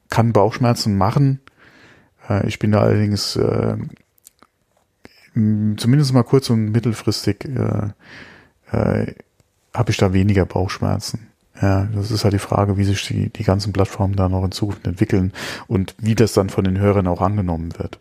kann 0.09 0.33
Bauchschmerzen 0.33 0.97
machen, 0.97 1.41
ich 2.45 2.59
bin 2.59 2.71
da 2.71 2.81
allerdings 2.81 3.35
äh, 3.35 3.77
zumindest 5.33 6.13
mal 6.13 6.23
kurz 6.23 6.49
und 6.49 6.71
mittelfristig 6.71 7.45
äh, 7.45 7.89
äh, 8.71 9.13
habe 9.73 9.91
ich 9.91 9.97
da 9.97 10.13
weniger 10.13 10.45
Bauchschmerzen. 10.45 11.27
Ja, 11.61 11.87
das 11.93 12.11
ist 12.11 12.23
halt 12.23 12.33
die 12.33 12.39
Frage, 12.39 12.77
wie 12.77 12.83
sich 12.83 13.05
die, 13.07 13.29
die 13.29 13.43
ganzen 13.43 13.73
Plattformen 13.73 14.15
da 14.15 14.29
noch 14.29 14.43
in 14.43 14.51
Zukunft 14.51 14.85
entwickeln 14.85 15.33
und 15.67 15.95
wie 15.97 16.15
das 16.15 16.33
dann 16.33 16.49
von 16.49 16.63
den 16.63 16.77
Hörern 16.77 17.07
auch 17.07 17.21
angenommen 17.21 17.77
wird. 17.77 17.99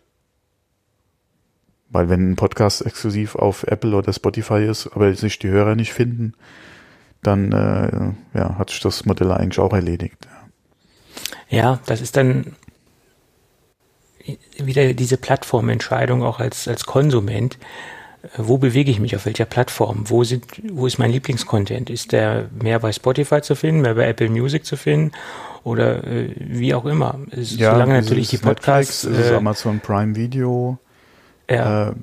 Weil 1.89 2.09
wenn 2.09 2.31
ein 2.31 2.35
Podcast 2.35 2.85
exklusiv 2.85 3.35
auf 3.35 3.63
Apple 3.63 3.95
oder 3.95 4.13
Spotify 4.13 4.63
ist, 4.65 4.87
aber 4.87 5.13
sich 5.15 5.39
die 5.39 5.49
Hörer 5.49 5.75
nicht 5.75 5.93
finden, 5.93 6.33
dann 7.23 7.51
äh, 7.51 8.37
ja, 8.37 8.57
hat 8.57 8.69
sich 8.69 8.79
das 8.79 9.05
Modell 9.05 9.31
eigentlich 9.31 9.59
auch 9.59 9.73
erledigt. 9.73 10.27
Ja 11.49 11.79
das 11.85 12.01
ist 12.01 12.17
dann 12.17 12.55
wieder 14.57 14.93
diese 14.93 15.17
Plattformentscheidung 15.17 16.23
auch 16.23 16.39
als, 16.39 16.67
als 16.67 16.85
Konsument. 16.85 17.57
Wo 18.35 18.57
bewege 18.57 18.91
ich 18.91 18.99
mich, 18.99 19.15
auf 19.15 19.25
welcher 19.25 19.45
Plattform? 19.45 20.09
Wo, 20.09 20.23
sind, 20.23 20.45
wo 20.71 20.87
ist 20.87 20.97
mein 20.97 21.11
Lieblingscontent? 21.11 21.89
Ist 21.89 22.11
der 22.11 22.49
mehr 22.61 22.79
bei 22.79 22.91
Spotify 22.91 23.41
zu 23.41 23.55
finden, 23.55 23.81
mehr 23.81 23.95
bei 23.95 24.07
Apple 24.07 24.29
Music 24.29 24.65
zu 24.65 24.75
finden 24.75 25.11
oder 25.63 26.03
äh, 26.03 26.33
wie 26.37 26.73
auch 26.73 26.85
immer? 26.85 27.19
Es, 27.31 27.55
ja, 27.55 27.71
solange 27.71 27.93
natürlich 27.93 28.29
die 28.29 28.37
Podcasts. 28.37 29.05
Netflix, 29.05 29.29
äh, 29.29 29.35
Amazon 29.35 29.79
Prime 29.79 30.15
Video. 30.15 30.77
Ja. 31.49 31.89
Äh, 31.89 31.93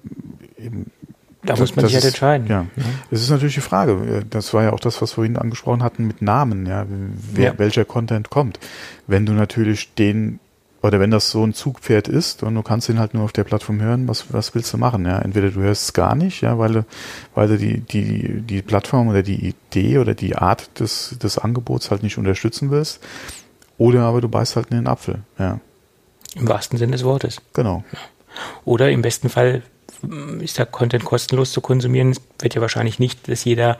da 1.43 1.57
muss 1.57 1.77
man 1.77 1.85
sich 1.85 1.95
halt 1.95 2.05
entscheiden. 2.05 2.47
Ja, 2.49 2.67
es 3.11 3.21
ist 3.21 3.31
natürlich 3.31 3.55
die 3.55 3.61
Frage. 3.61 4.25
Das 4.31 4.55
war 4.55 4.63
ja 4.63 4.73
auch 4.73 4.81
das, 4.81 5.03
was 5.03 5.13
wir 5.13 5.17
vorhin 5.17 5.37
angesprochen 5.37 5.83
hatten 5.83 6.07
mit 6.07 6.23
Namen. 6.23 6.65
Ja, 6.65 6.87
wer, 6.89 7.53
ja. 7.53 7.59
welcher 7.59 7.85
Content 7.85 8.31
kommt. 8.31 8.59
Wenn 9.07 9.27
du 9.27 9.33
natürlich 9.33 9.95
den 9.95 10.41
oder 10.85 11.01
wenn 11.01 11.11
das 11.11 11.31
so 11.31 11.43
ein 11.43 11.55
Zugpferd 11.55 12.09
ist 12.09 12.43
und 12.43 12.55
du 12.55 12.63
kannst 12.63 12.91
ihn 12.91 12.99
halt 12.99 13.15
nur 13.15 13.25
auf 13.25 13.33
der 13.33 13.45
Plattform 13.45 13.81
hören, 13.81 14.07
was, 14.07 14.35
was 14.35 14.55
willst 14.55 14.71
du 14.75 14.77
machen? 14.77 15.07
Ja, 15.07 15.19
entweder 15.19 15.49
du 15.49 15.61
hörst 15.61 15.85
es 15.85 15.93
gar 15.95 16.15
nicht, 16.15 16.43
ja, 16.43 16.59
weil 16.59 16.73
du, 16.75 16.87
weil 17.35 17.49
du 17.49 17.57
die, 17.57 17.81
die, 17.81 18.43
die 18.43 18.61
Plattform 18.61 19.09
oder 19.09 19.23
die 19.23 19.49
Idee 19.49 19.97
oder 19.97 20.13
die 20.13 20.37
Art 20.37 20.79
des, 20.79 21.17
des 21.23 21.39
Angebots 21.39 21.91
halt 21.91 22.03
nicht 22.03 22.19
unterstützen 22.19 22.71
willst, 22.71 23.01
oder 23.79 24.03
aber 24.03 24.21
du 24.21 24.29
beißt 24.29 24.57
halt 24.57 24.67
in 24.73 24.77
den 24.77 24.87
Apfel, 24.87 25.21
ja. 25.39 25.59
Im 26.35 26.49
wahrsten 26.49 26.79
Sinne 26.79 26.93
des 26.93 27.05
Wortes. 27.05 27.41
Genau. 27.55 27.83
Oder 28.67 28.91
im 28.91 29.01
besten 29.01 29.31
Fall 29.31 29.63
ist 30.41 30.59
der 30.59 30.67
Content 30.67 31.07
kostenlos 31.07 31.53
zu 31.53 31.63
konsumieren. 31.63 32.15
Wird 32.41 32.57
ja 32.57 32.61
wahrscheinlich 32.61 32.99
nicht, 32.99 33.27
dass 33.29 33.45
jeder 33.45 33.79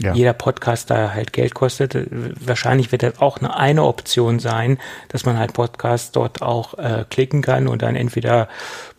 ja. 0.00 0.14
jeder 0.14 0.32
Podcast 0.32 0.90
da 0.90 1.12
halt 1.12 1.32
Geld 1.32 1.54
kostet. 1.54 1.96
Wahrscheinlich 2.10 2.92
wird 2.92 3.02
das 3.02 3.20
auch 3.20 3.38
eine, 3.38 3.56
eine 3.56 3.84
Option 3.84 4.38
sein, 4.38 4.78
dass 5.08 5.24
man 5.24 5.38
halt 5.38 5.52
Podcasts 5.52 6.10
dort 6.12 6.42
auch 6.42 6.74
äh, 6.74 7.04
klicken 7.08 7.42
kann 7.42 7.68
und 7.68 7.82
dann 7.82 7.96
entweder 7.96 8.48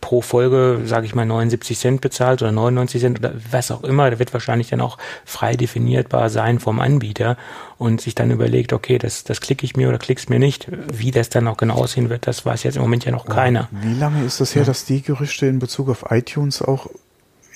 pro 0.00 0.20
Folge, 0.20 0.80
sage 0.84 1.06
ich 1.06 1.14
mal, 1.14 1.24
79 1.24 1.78
Cent 1.78 2.00
bezahlt 2.00 2.42
oder 2.42 2.52
99 2.52 3.00
Cent 3.00 3.18
oder 3.18 3.32
was 3.50 3.70
auch 3.70 3.84
immer. 3.84 4.10
Da 4.10 4.18
wird 4.18 4.32
wahrscheinlich 4.32 4.68
dann 4.68 4.80
auch 4.80 4.98
frei 5.24 5.56
definierbar 5.56 6.30
sein 6.30 6.58
vom 6.58 6.80
Anbieter 6.80 7.36
und 7.78 8.00
sich 8.00 8.14
dann 8.14 8.30
überlegt, 8.30 8.72
okay, 8.72 8.98
das, 8.98 9.24
das 9.24 9.40
klicke 9.40 9.64
ich 9.64 9.76
mir 9.76 9.88
oder 9.88 9.98
klick's 9.98 10.28
mir 10.28 10.38
nicht. 10.38 10.68
Wie 10.92 11.10
das 11.10 11.28
dann 11.28 11.48
auch 11.48 11.56
genau 11.56 11.74
aussehen 11.74 12.10
wird, 12.10 12.26
das 12.26 12.46
weiß 12.46 12.62
jetzt 12.62 12.76
im 12.76 12.82
Moment 12.82 13.04
ja 13.04 13.12
noch 13.12 13.26
oh, 13.26 13.32
keiner. 13.32 13.68
Wie 13.70 13.94
lange 13.94 14.24
ist 14.24 14.40
das 14.40 14.54
her, 14.54 14.62
ja. 14.62 14.66
dass 14.66 14.84
die 14.84 15.02
Gerüchte 15.02 15.46
in 15.46 15.58
Bezug 15.58 15.88
auf 15.88 16.04
iTunes 16.10 16.62
auch 16.62 16.88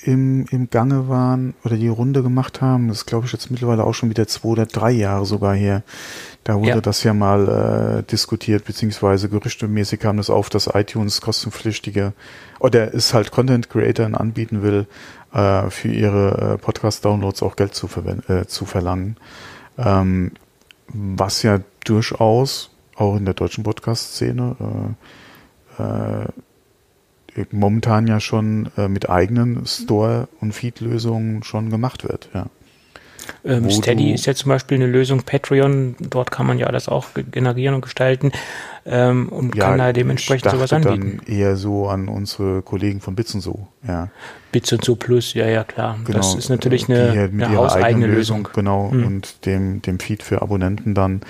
im, 0.03 0.45
im 0.51 0.69
Gange 0.69 1.07
waren 1.07 1.53
oder 1.63 1.75
die 1.75 1.87
Runde 1.87 2.23
gemacht 2.23 2.61
haben. 2.61 2.87
Das 2.87 3.05
glaube 3.05 3.25
ich, 3.25 3.33
jetzt 3.33 3.51
mittlerweile 3.51 3.83
auch 3.83 3.93
schon 3.93 4.09
wieder 4.09 4.27
zwei 4.27 4.49
oder 4.49 4.65
drei 4.65 4.91
Jahre 4.91 5.25
sogar 5.25 5.55
her. 5.55 5.83
Da 6.43 6.55
wurde 6.55 6.69
ja. 6.69 6.81
das 6.81 7.03
ja 7.03 7.13
mal 7.13 7.99
äh, 7.99 8.03
diskutiert, 8.03 8.65
beziehungsweise 8.65 9.29
gerüchtemäßig 9.29 9.99
kam 9.99 10.17
das 10.17 10.29
auf, 10.29 10.49
dass 10.49 10.69
iTunes 10.73 11.21
kostenpflichtige 11.21 12.13
oder 12.59 12.93
es 12.93 13.13
halt 13.13 13.31
Content 13.31 13.69
Creatoren 13.69 14.15
anbieten 14.15 14.61
will, 14.61 14.87
äh, 15.33 15.69
für 15.69 15.89
ihre 15.89 16.53
äh, 16.53 16.57
Podcast-Downloads 16.57 17.43
auch 17.43 17.55
Geld 17.55 17.75
zu, 17.75 17.89
äh, 18.27 18.45
zu 18.45 18.65
verlangen. 18.65 19.17
Ähm, 19.77 20.31
was 20.87 21.43
ja 21.43 21.59
durchaus 21.83 22.71
auch 22.95 23.17
in 23.17 23.25
der 23.25 23.33
deutschen 23.33 23.63
Podcast-Szene 23.63 24.55
äh, 25.77 25.83
äh, 25.83 26.27
momentan 27.51 28.07
ja 28.07 28.19
schon 28.19 28.69
äh, 28.77 28.87
mit 28.87 29.09
eigenen 29.09 29.65
Store- 29.65 30.27
und 30.39 30.53
Feed-Lösungen 30.53 31.43
schon 31.43 31.69
gemacht 31.69 32.07
wird. 32.07 32.29
Ja. 32.33 32.47
Ähm, 33.43 33.69
Steady 33.69 34.13
ist 34.13 34.25
ja 34.25 34.33
zum 34.33 34.49
Beispiel 34.49 34.75
eine 34.75 34.87
Lösung, 34.87 35.23
Patreon, 35.23 35.95
dort 35.99 36.31
kann 36.31 36.45
man 36.45 36.57
ja 36.59 36.67
alles 36.67 36.87
auch 36.87 37.07
generieren 37.31 37.75
und 37.75 37.81
gestalten 37.81 38.31
ähm, 38.85 39.29
und 39.29 39.55
ja, 39.55 39.65
kann 39.65 39.77
da 39.77 39.93
dementsprechend 39.93 40.51
sowas 40.51 40.71
anbieten. 40.71 41.21
Dann 41.25 41.35
eher 41.35 41.55
so 41.55 41.87
an 41.87 42.07
unsere 42.07 42.61
Kollegen 42.61 43.01
von 43.01 43.15
Bits 43.15 43.35
und 43.35 43.41
so, 43.41 43.67
ja. 43.87 44.09
Bits 44.51 44.71
und 44.71 44.83
so 44.83 44.95
Plus, 44.95 45.33
ja, 45.33 45.47
ja, 45.47 45.63
klar. 45.63 45.97
Genau, 46.05 46.17
das 46.17 46.35
ist 46.35 46.49
natürlich 46.49 46.89
eine, 46.89 47.29
eine 47.31 47.55
hauseigene 47.55 48.07
Lösung. 48.07 48.37
Lösung. 48.37 48.49
Genau, 48.53 48.91
hm. 48.91 49.05
und 49.05 49.45
dem, 49.45 49.81
dem 49.81 49.99
Feed 49.99 50.23
für 50.23 50.41
Abonnenten 50.41 50.93
dann. 50.93 51.21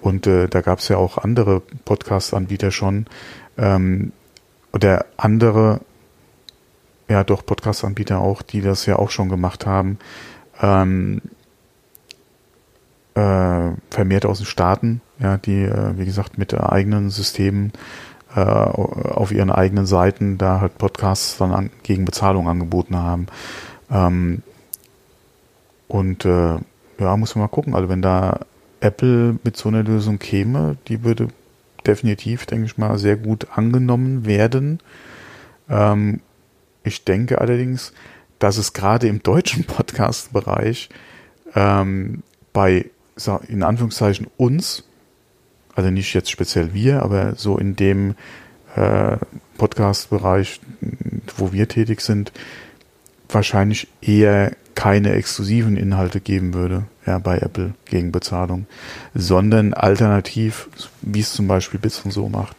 Und 0.00 0.26
äh, 0.26 0.48
da 0.48 0.60
gab 0.60 0.80
es 0.80 0.88
ja 0.88 0.98
auch 0.98 1.16
andere 1.16 1.62
Podcast-Anbieter 1.84 2.70
schon, 2.70 3.06
ähm, 3.56 4.12
oder 4.74 5.06
andere, 5.16 5.80
ja 7.08 7.22
doch 7.24 7.46
Podcast-Anbieter 7.46 8.18
auch, 8.18 8.42
die 8.42 8.60
das 8.60 8.86
ja 8.86 8.96
auch 8.96 9.10
schon 9.10 9.28
gemacht 9.28 9.66
haben, 9.66 9.98
ähm, 10.60 11.22
äh, 13.14 13.70
vermehrt 13.90 14.26
aus 14.26 14.38
den 14.38 14.46
Staaten, 14.46 15.00
ja, 15.20 15.36
die, 15.38 15.62
äh, 15.62 15.96
wie 15.96 16.04
gesagt, 16.04 16.38
mit 16.38 16.52
eigenen 16.54 17.10
Systemen 17.10 17.72
äh, 18.34 18.40
auf 18.40 19.30
ihren 19.30 19.50
eigenen 19.50 19.86
Seiten 19.86 20.38
da 20.38 20.60
halt 20.60 20.76
Podcasts 20.76 21.38
dann 21.38 21.52
an, 21.52 21.70
gegen 21.84 22.04
Bezahlung 22.04 22.48
angeboten 22.48 22.96
haben. 22.96 23.26
Ähm, 23.90 24.42
und 25.86 26.24
äh, 26.24 26.58
ja, 26.98 27.16
muss 27.16 27.36
man 27.36 27.44
mal 27.44 27.48
gucken. 27.48 27.76
Also 27.76 27.88
wenn 27.88 28.02
da 28.02 28.40
Apple 28.80 29.38
mit 29.44 29.56
so 29.56 29.68
einer 29.68 29.84
Lösung 29.84 30.18
käme, 30.18 30.76
die 30.88 31.04
würde 31.04 31.28
definitiv, 31.86 32.46
denke 32.46 32.66
ich 32.66 32.78
mal, 32.78 32.98
sehr 32.98 33.16
gut 33.16 33.48
angenommen 33.54 34.26
werden. 34.26 34.80
Ähm, 35.68 36.20
ich 36.82 37.04
denke 37.04 37.40
allerdings, 37.40 37.92
dass 38.38 38.58
es 38.58 38.72
gerade 38.72 39.08
im 39.08 39.22
deutschen 39.22 39.64
Podcast-Bereich 39.66 40.88
ähm, 41.54 42.22
bei, 42.52 42.90
in 43.48 43.62
Anführungszeichen, 43.62 44.26
uns, 44.36 44.84
also 45.74 45.90
nicht 45.90 46.14
jetzt 46.14 46.30
speziell 46.30 46.74
wir, 46.74 47.02
aber 47.02 47.34
so 47.36 47.58
in 47.58 47.76
dem 47.76 48.14
äh, 48.76 49.16
Podcast-Bereich, 49.56 50.60
wo 51.36 51.52
wir 51.52 51.68
tätig 51.68 52.00
sind, 52.00 52.32
wahrscheinlich 53.28 53.88
eher 54.00 54.52
keine 54.74 55.12
exklusiven 55.12 55.76
Inhalte 55.76 56.20
geben 56.20 56.54
würde, 56.54 56.84
ja, 57.06 57.18
bei 57.18 57.38
Apple 57.38 57.74
gegen 57.84 58.12
Bezahlung, 58.12 58.66
sondern 59.14 59.74
alternativ, 59.74 60.68
wie 61.02 61.20
es 61.20 61.32
zum 61.32 61.48
Beispiel 61.48 61.80
Bits 61.80 62.00
und 62.04 62.10
so 62.10 62.28
macht, 62.28 62.56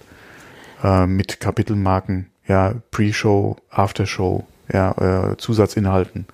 äh, 0.83 1.05
mit 1.05 1.39
Kapitelmarken, 1.39 2.27
ja, 2.47 2.73
Pre-Show, 2.91 3.57
After-Show, 3.69 4.45
ja, 4.71 5.31
äh, 5.31 5.37
Zusatzinhalten 5.37 6.25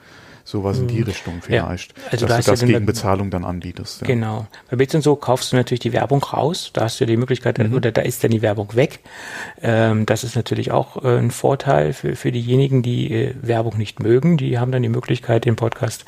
sowas 0.43 0.79
in 0.79 0.87
die 0.87 0.99
mhm. 0.99 1.03
Richtung 1.03 1.41
vielleicht, 1.41 1.93
ja, 1.97 2.03
also 2.11 2.25
dass 2.25 2.45
da 2.45 2.51
du 2.51 2.59
das 2.59 2.67
gegen 2.67 2.85
Bezahlung 2.85 3.29
dann 3.29 3.45
anbietest. 3.45 4.01
Ja. 4.01 4.07
Genau. 4.07 4.47
Bei 4.69 4.77
Bits 4.77 4.95
und 4.95 5.01
so 5.01 5.15
kaufst 5.15 5.51
du 5.51 5.55
natürlich 5.55 5.79
die 5.79 5.93
Werbung 5.93 6.23
raus, 6.23 6.71
da 6.73 6.81
hast 6.81 6.99
du 6.99 7.05
die 7.05 7.17
Möglichkeit, 7.17 7.57
mhm. 7.57 7.73
oder 7.73 7.91
da 7.91 8.01
ist 8.01 8.23
dann 8.23 8.31
die 8.31 8.41
Werbung 8.41 8.75
weg. 8.75 8.99
Ähm, 9.61 10.05
das 10.05 10.23
ist 10.23 10.35
natürlich 10.35 10.71
auch 10.71 11.03
äh, 11.03 11.17
ein 11.17 11.31
Vorteil 11.31 11.93
für, 11.93 12.15
für 12.15 12.31
diejenigen, 12.31 12.81
die 12.81 13.11
äh, 13.11 13.35
Werbung 13.41 13.77
nicht 13.77 13.99
mögen. 13.99 14.37
Die 14.37 14.59
haben 14.59 14.71
dann 14.71 14.83
die 14.83 14.89
Möglichkeit, 14.89 15.45
den 15.45 15.55
Podcast 15.55 16.05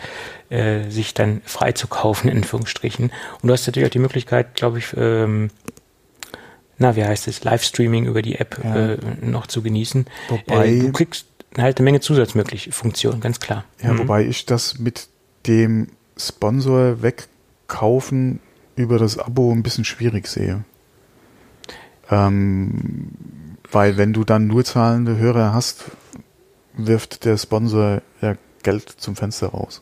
äh, 0.49 0.89
sich 0.89 1.13
dann 1.13 1.41
frei 1.45 1.71
zu 1.71 1.87
kaufen, 1.87 2.29
in 2.29 2.37
Anführungsstrichen. 2.37 3.11
Und 3.41 3.47
du 3.47 3.53
hast 3.53 3.67
natürlich 3.67 3.87
auch 3.87 3.91
die 3.91 3.99
Möglichkeit, 3.99 4.55
glaube 4.55 4.79
ich, 4.79 4.93
ähm, 4.97 5.49
na, 6.77 6.95
wie 6.95 7.03
heißt 7.05 7.27
es, 7.27 7.43
Livestreaming 7.43 8.05
über 8.05 8.21
die 8.21 8.35
App 8.35 8.59
ja. 8.63 8.93
äh, 8.93 8.97
noch 9.21 9.47
zu 9.47 9.61
genießen. 9.61 10.05
Wobei, 10.29 10.67
äh, 10.69 10.79
du 10.79 10.91
kriegst 10.91 11.27
halt 11.57 11.77
eine 11.77 11.85
Menge 11.85 11.99
zusatzmögliche 11.99 12.71
Funktionen, 12.71 13.21
ganz 13.21 13.39
klar. 13.39 13.65
Ja, 13.81 13.93
mhm. 13.93 13.99
wobei 13.99 14.25
ich 14.25 14.45
das 14.45 14.79
mit 14.79 15.07
dem 15.47 15.87
Sponsor 16.17 17.01
wegkaufen 17.01 18.39
über 18.75 18.97
das 18.97 19.17
Abo 19.17 19.51
ein 19.51 19.63
bisschen 19.63 19.85
schwierig 19.85 20.27
sehe. 20.27 20.63
Ähm, 22.09 23.11
weil 23.71 23.97
wenn 23.97 24.13
du 24.13 24.23
dann 24.23 24.47
nur 24.47 24.63
zahlende 24.63 25.17
Hörer 25.17 25.53
hast, 25.53 25.85
wirft 26.75 27.25
der 27.25 27.37
Sponsor 27.37 28.01
ja 28.21 28.35
Geld 28.63 28.89
zum 28.89 29.15
Fenster 29.15 29.47
raus. 29.47 29.81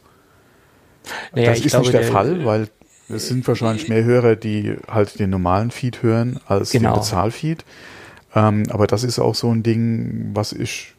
Naja, 1.33 1.49
das 1.49 1.59
ist 1.59 1.69
glaube, 1.69 1.83
nicht 1.83 1.93
der, 1.93 2.01
der, 2.01 2.11
Fall, 2.11 2.45
weil 2.45 2.69
es 3.09 3.27
sind 3.27 3.47
wahrscheinlich 3.47 3.89
mehr 3.89 4.03
Hörer, 4.03 4.35
die 4.35 4.77
halt 4.87 5.19
den 5.19 5.29
normalen 5.29 5.71
Feed 5.71 6.03
hören 6.03 6.39
als 6.47 6.71
genau. 6.71 6.93
den 6.93 6.99
Bezahlfeed. 6.99 7.65
Ähm, 8.33 8.63
aber 8.69 8.87
das 8.87 9.03
ist 9.03 9.19
auch 9.19 9.35
so 9.35 9.51
ein 9.51 9.63
Ding, 9.63 10.31
was 10.33 10.53
ich 10.53 10.95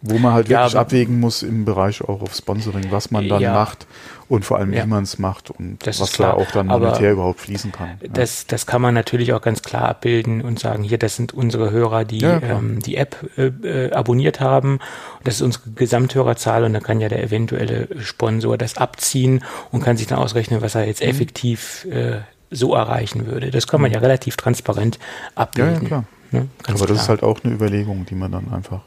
Wo 0.00 0.18
man 0.18 0.32
halt 0.32 0.48
wirklich 0.48 0.72
ja, 0.74 0.80
abwägen 0.80 1.18
muss 1.18 1.42
im 1.42 1.64
Bereich 1.64 2.02
auch 2.02 2.22
auf 2.22 2.34
Sponsoring, 2.34 2.86
was 2.90 3.10
man 3.10 3.28
dann 3.28 3.42
ja. 3.42 3.52
macht 3.52 3.86
und 4.28 4.44
vor 4.44 4.58
allem, 4.58 4.72
wie 4.72 4.86
man 4.86 5.04
es 5.04 5.18
macht 5.18 5.50
und 5.50 5.78
das 5.86 6.00
was 6.00 6.12
da 6.12 6.34
auch 6.34 6.50
dann 6.50 6.66
monetär 6.66 7.12
überhaupt 7.12 7.40
fließen 7.40 7.72
kann. 7.72 7.98
Das, 8.12 8.46
das 8.46 8.66
kann 8.66 8.82
man 8.82 8.94
natürlich 8.94 9.32
auch 9.32 9.40
ganz 9.40 9.62
klar 9.62 9.88
abbilden 9.88 10.42
und 10.42 10.58
sagen, 10.58 10.82
hier, 10.82 10.98
das 10.98 11.16
sind 11.16 11.32
unsere 11.32 11.70
Hörer, 11.70 12.04
die 12.04 12.22
ähm, 12.22 12.80
die 12.80 12.96
App 12.96 13.16
äh, 13.36 13.46
äh, 13.46 13.92
abonniert 13.92 14.40
haben. 14.40 14.80
Das 15.24 15.36
ist 15.36 15.42
unsere 15.42 15.70
Gesamthörerzahl 15.70 16.64
und 16.64 16.74
dann 16.74 16.82
kann 16.82 17.00
ja 17.00 17.08
der 17.08 17.22
eventuelle 17.22 17.88
Sponsor 18.00 18.58
das 18.58 18.76
abziehen 18.76 19.42
und 19.70 19.82
kann 19.82 19.96
sich 19.96 20.06
dann 20.06 20.18
ausrechnen, 20.18 20.60
was 20.60 20.74
er 20.74 20.86
jetzt 20.86 21.02
mhm. 21.02 21.08
effektiv 21.08 21.86
äh, 21.90 22.20
so 22.50 22.74
erreichen 22.74 23.26
würde. 23.26 23.50
Das 23.50 23.66
kann 23.66 23.80
man 23.80 23.90
mhm. 23.90 23.94
ja 23.94 24.00
relativ 24.00 24.36
transparent 24.36 24.98
abbilden. 25.34 25.74
Ja, 25.74 25.80
ja 25.80 25.86
klar. 25.86 26.04
Ne? 26.30 26.48
Aber 26.66 26.74
klar. 26.74 26.86
das 26.88 27.02
ist 27.02 27.08
halt 27.08 27.22
auch 27.22 27.42
eine 27.42 27.54
Überlegung, 27.54 28.04
die 28.04 28.14
man 28.14 28.30
dann 28.30 28.52
einfach 28.52 28.82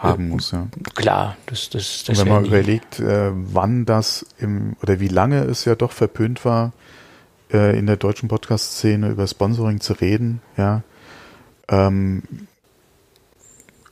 haben 0.00 0.30
muss. 0.30 0.50
Ja. 0.52 0.66
Klar, 0.94 1.36
das, 1.46 1.70
das, 1.70 2.04
das 2.04 2.18
Und 2.18 2.24
wenn 2.24 2.32
man 2.32 2.44
überlegt, 2.46 3.00
äh, 3.00 3.30
wann 3.32 3.84
das 3.84 4.26
im 4.38 4.76
oder 4.82 4.98
wie 4.98 5.08
lange 5.08 5.44
es 5.44 5.64
ja 5.64 5.74
doch 5.74 5.92
verpönt 5.92 6.44
war, 6.44 6.72
äh, 7.52 7.78
in 7.78 7.86
der 7.86 7.96
deutschen 7.96 8.28
Podcast-Szene 8.28 9.10
über 9.10 9.26
Sponsoring 9.26 9.80
zu 9.80 9.92
reden, 9.92 10.40
ja, 10.56 10.82
ähm, 11.68 12.22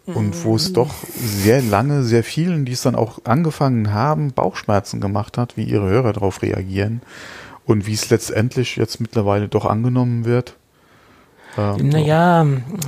und 0.06 0.42
wo 0.44 0.56
es 0.56 0.72
doch 0.72 0.94
sehr 1.16 1.60
lange, 1.60 2.02
sehr 2.02 2.24
vielen, 2.24 2.64
die 2.64 2.72
es 2.72 2.80
dann 2.80 2.94
auch 2.94 3.18
angefangen 3.24 3.92
haben, 3.92 4.32
Bauchschmerzen 4.32 5.02
gemacht 5.02 5.36
hat, 5.36 5.58
wie 5.58 5.64
ihre 5.64 5.88
Hörer 5.88 6.14
darauf 6.14 6.40
reagieren 6.40 7.02
und 7.66 7.86
wie 7.86 7.92
es 7.92 8.08
letztendlich 8.08 8.76
jetzt 8.76 9.00
mittlerweile 9.00 9.48
doch 9.48 9.66
angenommen 9.66 10.24
wird. 10.24 10.56
Ähm, 11.56 11.88
naja, 11.88 12.46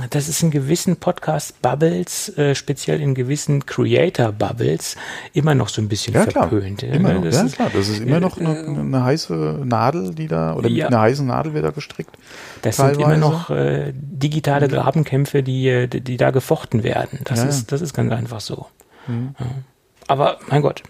das 0.09 0.29
ist 0.29 0.43
in 0.43 0.51
gewissen 0.51 0.97
Podcast-Bubbles, 0.97 2.37
äh, 2.37 2.55
speziell 2.55 3.01
in 3.01 3.15
gewissen 3.15 3.65
Creator-Bubbles, 3.65 4.95
immer 5.33 5.55
noch 5.55 5.69
so 5.69 5.81
ein 5.81 5.87
bisschen 5.87 6.13
ja, 6.13 6.23
verpönt. 6.23 6.79
Klar. 6.79 6.93
Immer 6.93 7.13
noch, 7.13 7.23
das 7.23 7.35
ja, 7.35 7.43
ist, 7.43 7.55
klar. 7.55 7.71
Das 7.73 7.89
ist 7.89 7.99
immer 7.99 8.19
noch 8.19 8.37
eine, 8.37 8.57
äh, 8.57 8.67
eine, 8.67 9.03
heiße 9.03 9.61
Nadel, 9.65 10.13
die 10.13 10.27
da, 10.27 10.55
oder 10.55 10.69
ja, 10.69 10.85
mit 10.85 10.93
einer 10.93 11.01
heißen 11.01 11.25
Nadel 11.25 11.53
wird 11.53 11.65
da 11.65 11.71
gestrickt. 11.71 12.17
Das 12.61 12.77
teilweise. 12.77 12.99
sind 12.99 13.05
immer 13.05 13.17
noch 13.17 13.49
äh, 13.49 13.93
digitale 13.93 14.67
mhm. 14.67 14.71
Grabenkämpfe, 14.71 15.43
die, 15.43 15.67
äh, 15.67 15.87
die, 15.87 16.01
die, 16.01 16.17
da 16.17 16.31
gefochten 16.31 16.83
werden. 16.83 17.19
Das, 17.23 17.39
ja, 17.39 17.45
ist, 17.45 17.71
das 17.71 17.81
ist 17.81 17.93
ganz 17.93 18.11
einfach 18.11 18.41
so. 18.41 18.67
Mhm. 19.07 19.35
Aber 20.07 20.39
mein 20.49 20.61
Gott, 20.61 20.83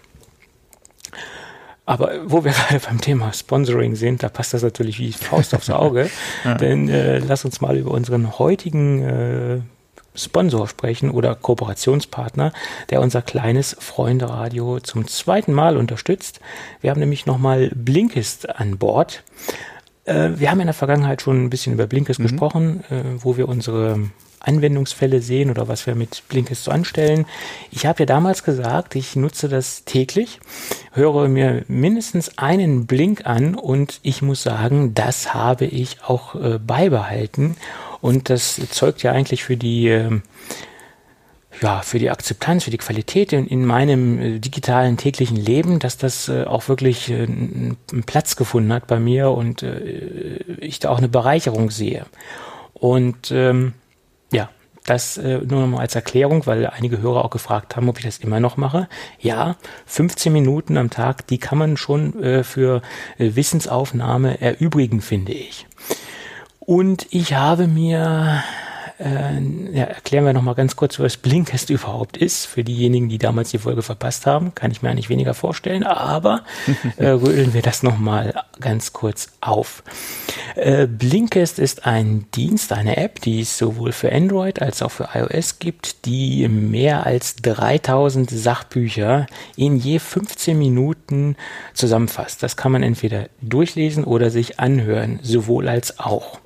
aber 1.86 2.12
wo 2.24 2.44
wir 2.44 2.52
gerade 2.68 2.80
beim 2.80 3.00
Thema 3.00 3.32
Sponsoring 3.32 3.94
sind, 3.94 4.22
da 4.22 4.28
passt 4.28 4.54
das 4.54 4.62
natürlich 4.62 4.98
wie 4.98 5.12
Faust 5.12 5.54
aufs 5.54 5.70
Auge. 5.70 6.10
ja. 6.44 6.54
Denn 6.54 6.88
äh, 6.88 7.18
lass 7.18 7.44
uns 7.44 7.60
mal 7.60 7.76
über 7.76 7.90
unseren 7.90 8.38
heutigen 8.38 9.02
äh, 9.02 9.60
Sponsor 10.14 10.68
sprechen 10.68 11.10
oder 11.10 11.34
Kooperationspartner, 11.34 12.52
der 12.90 13.00
unser 13.00 13.22
kleines 13.22 13.76
Freunde-Radio 13.80 14.80
zum 14.80 15.08
zweiten 15.08 15.52
Mal 15.52 15.76
unterstützt. 15.76 16.40
Wir 16.80 16.90
haben 16.90 17.00
nämlich 17.00 17.24
nochmal 17.24 17.70
Blinkist 17.74 18.48
an 18.50 18.78
Bord. 18.78 19.22
Äh, 20.04 20.30
wir 20.36 20.50
haben 20.50 20.60
in 20.60 20.66
der 20.66 20.74
Vergangenheit 20.74 21.22
schon 21.22 21.44
ein 21.44 21.50
bisschen 21.50 21.72
über 21.72 21.86
Blinkist 21.86 22.20
mhm. 22.20 22.24
gesprochen, 22.24 22.84
äh, 22.90 23.02
wo 23.18 23.36
wir 23.36 23.48
unsere 23.48 23.98
Anwendungsfälle 24.42 25.20
sehen 25.20 25.50
oder 25.50 25.68
was 25.68 25.86
wir 25.86 25.94
mit 25.94 26.22
Blinkist 26.28 26.64
so 26.64 26.70
anstellen. 26.70 27.26
Ich 27.70 27.86
habe 27.86 28.00
ja 28.00 28.06
damals 28.06 28.44
gesagt, 28.44 28.94
ich 28.94 29.16
nutze 29.16 29.48
das 29.48 29.84
täglich, 29.84 30.40
höre 30.92 31.28
mir 31.28 31.64
mindestens 31.68 32.38
einen 32.38 32.86
Blink 32.86 33.26
an 33.26 33.54
und 33.54 34.00
ich 34.02 34.22
muss 34.22 34.42
sagen, 34.42 34.94
das 34.94 35.34
habe 35.34 35.64
ich 35.64 36.02
auch 36.04 36.34
äh, 36.34 36.58
beibehalten 36.58 37.56
und 38.00 38.30
das 38.30 38.60
zeugt 38.70 39.02
ja 39.02 39.12
eigentlich 39.12 39.44
für 39.44 39.56
die 39.56 39.88
äh, 39.88 40.20
ja, 41.60 41.82
für 41.82 41.98
die 41.98 42.10
Akzeptanz, 42.10 42.64
für 42.64 42.70
die 42.70 42.78
Qualität 42.78 43.32
in, 43.32 43.46
in 43.46 43.64
meinem 43.64 44.18
äh, 44.18 44.38
digitalen 44.38 44.96
täglichen 44.96 45.36
Leben, 45.36 45.78
dass 45.78 45.96
das 45.96 46.28
äh, 46.28 46.44
auch 46.44 46.68
wirklich 46.68 47.10
äh, 47.10 47.24
einen 47.24 47.76
Platz 48.06 48.36
gefunden 48.36 48.72
hat 48.72 48.86
bei 48.86 48.98
mir 48.98 49.30
und 49.30 49.62
äh, 49.62 50.38
ich 50.60 50.80
da 50.80 50.90
auch 50.90 50.98
eine 50.98 51.08
Bereicherung 51.08 51.70
sehe. 51.70 52.06
Und 52.72 53.30
ähm, 53.30 53.74
das 54.84 55.16
äh, 55.16 55.38
nur 55.38 55.60
noch 55.60 55.66
mal 55.66 55.80
als 55.80 55.94
Erklärung, 55.94 56.46
weil 56.46 56.66
einige 56.66 57.00
Hörer 57.00 57.24
auch 57.24 57.30
gefragt 57.30 57.76
haben, 57.76 57.88
ob 57.88 57.98
ich 57.98 58.04
das 58.04 58.18
immer 58.18 58.40
noch 58.40 58.56
mache. 58.56 58.88
Ja, 59.20 59.56
15 59.86 60.32
Minuten 60.32 60.76
am 60.76 60.90
Tag, 60.90 61.26
die 61.26 61.38
kann 61.38 61.58
man 61.58 61.76
schon 61.76 62.20
äh, 62.22 62.44
für 62.44 62.82
äh, 63.18 63.34
Wissensaufnahme 63.34 64.40
erübrigen, 64.40 65.00
finde 65.00 65.32
ich. 65.32 65.66
Und 66.58 67.06
ich 67.10 67.34
habe 67.34 67.66
mir 67.66 68.42
äh, 69.02 69.40
ja, 69.72 69.84
erklären 69.84 70.24
wir 70.24 70.32
nochmal 70.32 70.54
ganz 70.54 70.76
kurz, 70.76 70.98
was 71.00 71.16
Blinkist 71.16 71.70
überhaupt 71.70 72.16
ist. 72.16 72.46
Für 72.46 72.62
diejenigen, 72.62 73.08
die 73.08 73.18
damals 73.18 73.50
die 73.50 73.58
Folge 73.58 73.82
verpasst 73.82 74.26
haben, 74.26 74.54
kann 74.54 74.70
ich 74.70 74.82
mir 74.82 74.90
eigentlich 74.90 75.08
weniger 75.08 75.34
vorstellen, 75.34 75.82
aber 75.82 76.42
äh, 76.96 77.08
rödeln 77.08 77.54
wir 77.54 77.62
das 77.62 77.82
nochmal 77.82 78.34
ganz 78.60 78.92
kurz 78.92 79.32
auf. 79.40 79.82
Äh, 80.54 80.86
Blinkist 80.86 81.58
ist 81.58 81.86
ein 81.86 82.26
Dienst, 82.34 82.72
eine 82.72 82.96
App, 82.96 83.20
die 83.20 83.40
es 83.40 83.58
sowohl 83.58 83.92
für 83.92 84.12
Android 84.12 84.62
als 84.62 84.82
auch 84.82 84.90
für 84.90 85.08
iOS 85.14 85.58
gibt, 85.58 86.06
die 86.06 86.46
mehr 86.48 87.04
als 87.04 87.36
3000 87.36 88.30
Sachbücher 88.30 89.26
in 89.56 89.76
je 89.76 89.98
15 89.98 90.56
Minuten 90.56 91.36
zusammenfasst. 91.74 92.42
Das 92.42 92.56
kann 92.56 92.72
man 92.72 92.82
entweder 92.82 93.28
durchlesen 93.40 94.04
oder 94.04 94.30
sich 94.30 94.60
anhören, 94.60 95.18
sowohl 95.22 95.68
als 95.68 95.98
auch 95.98 96.38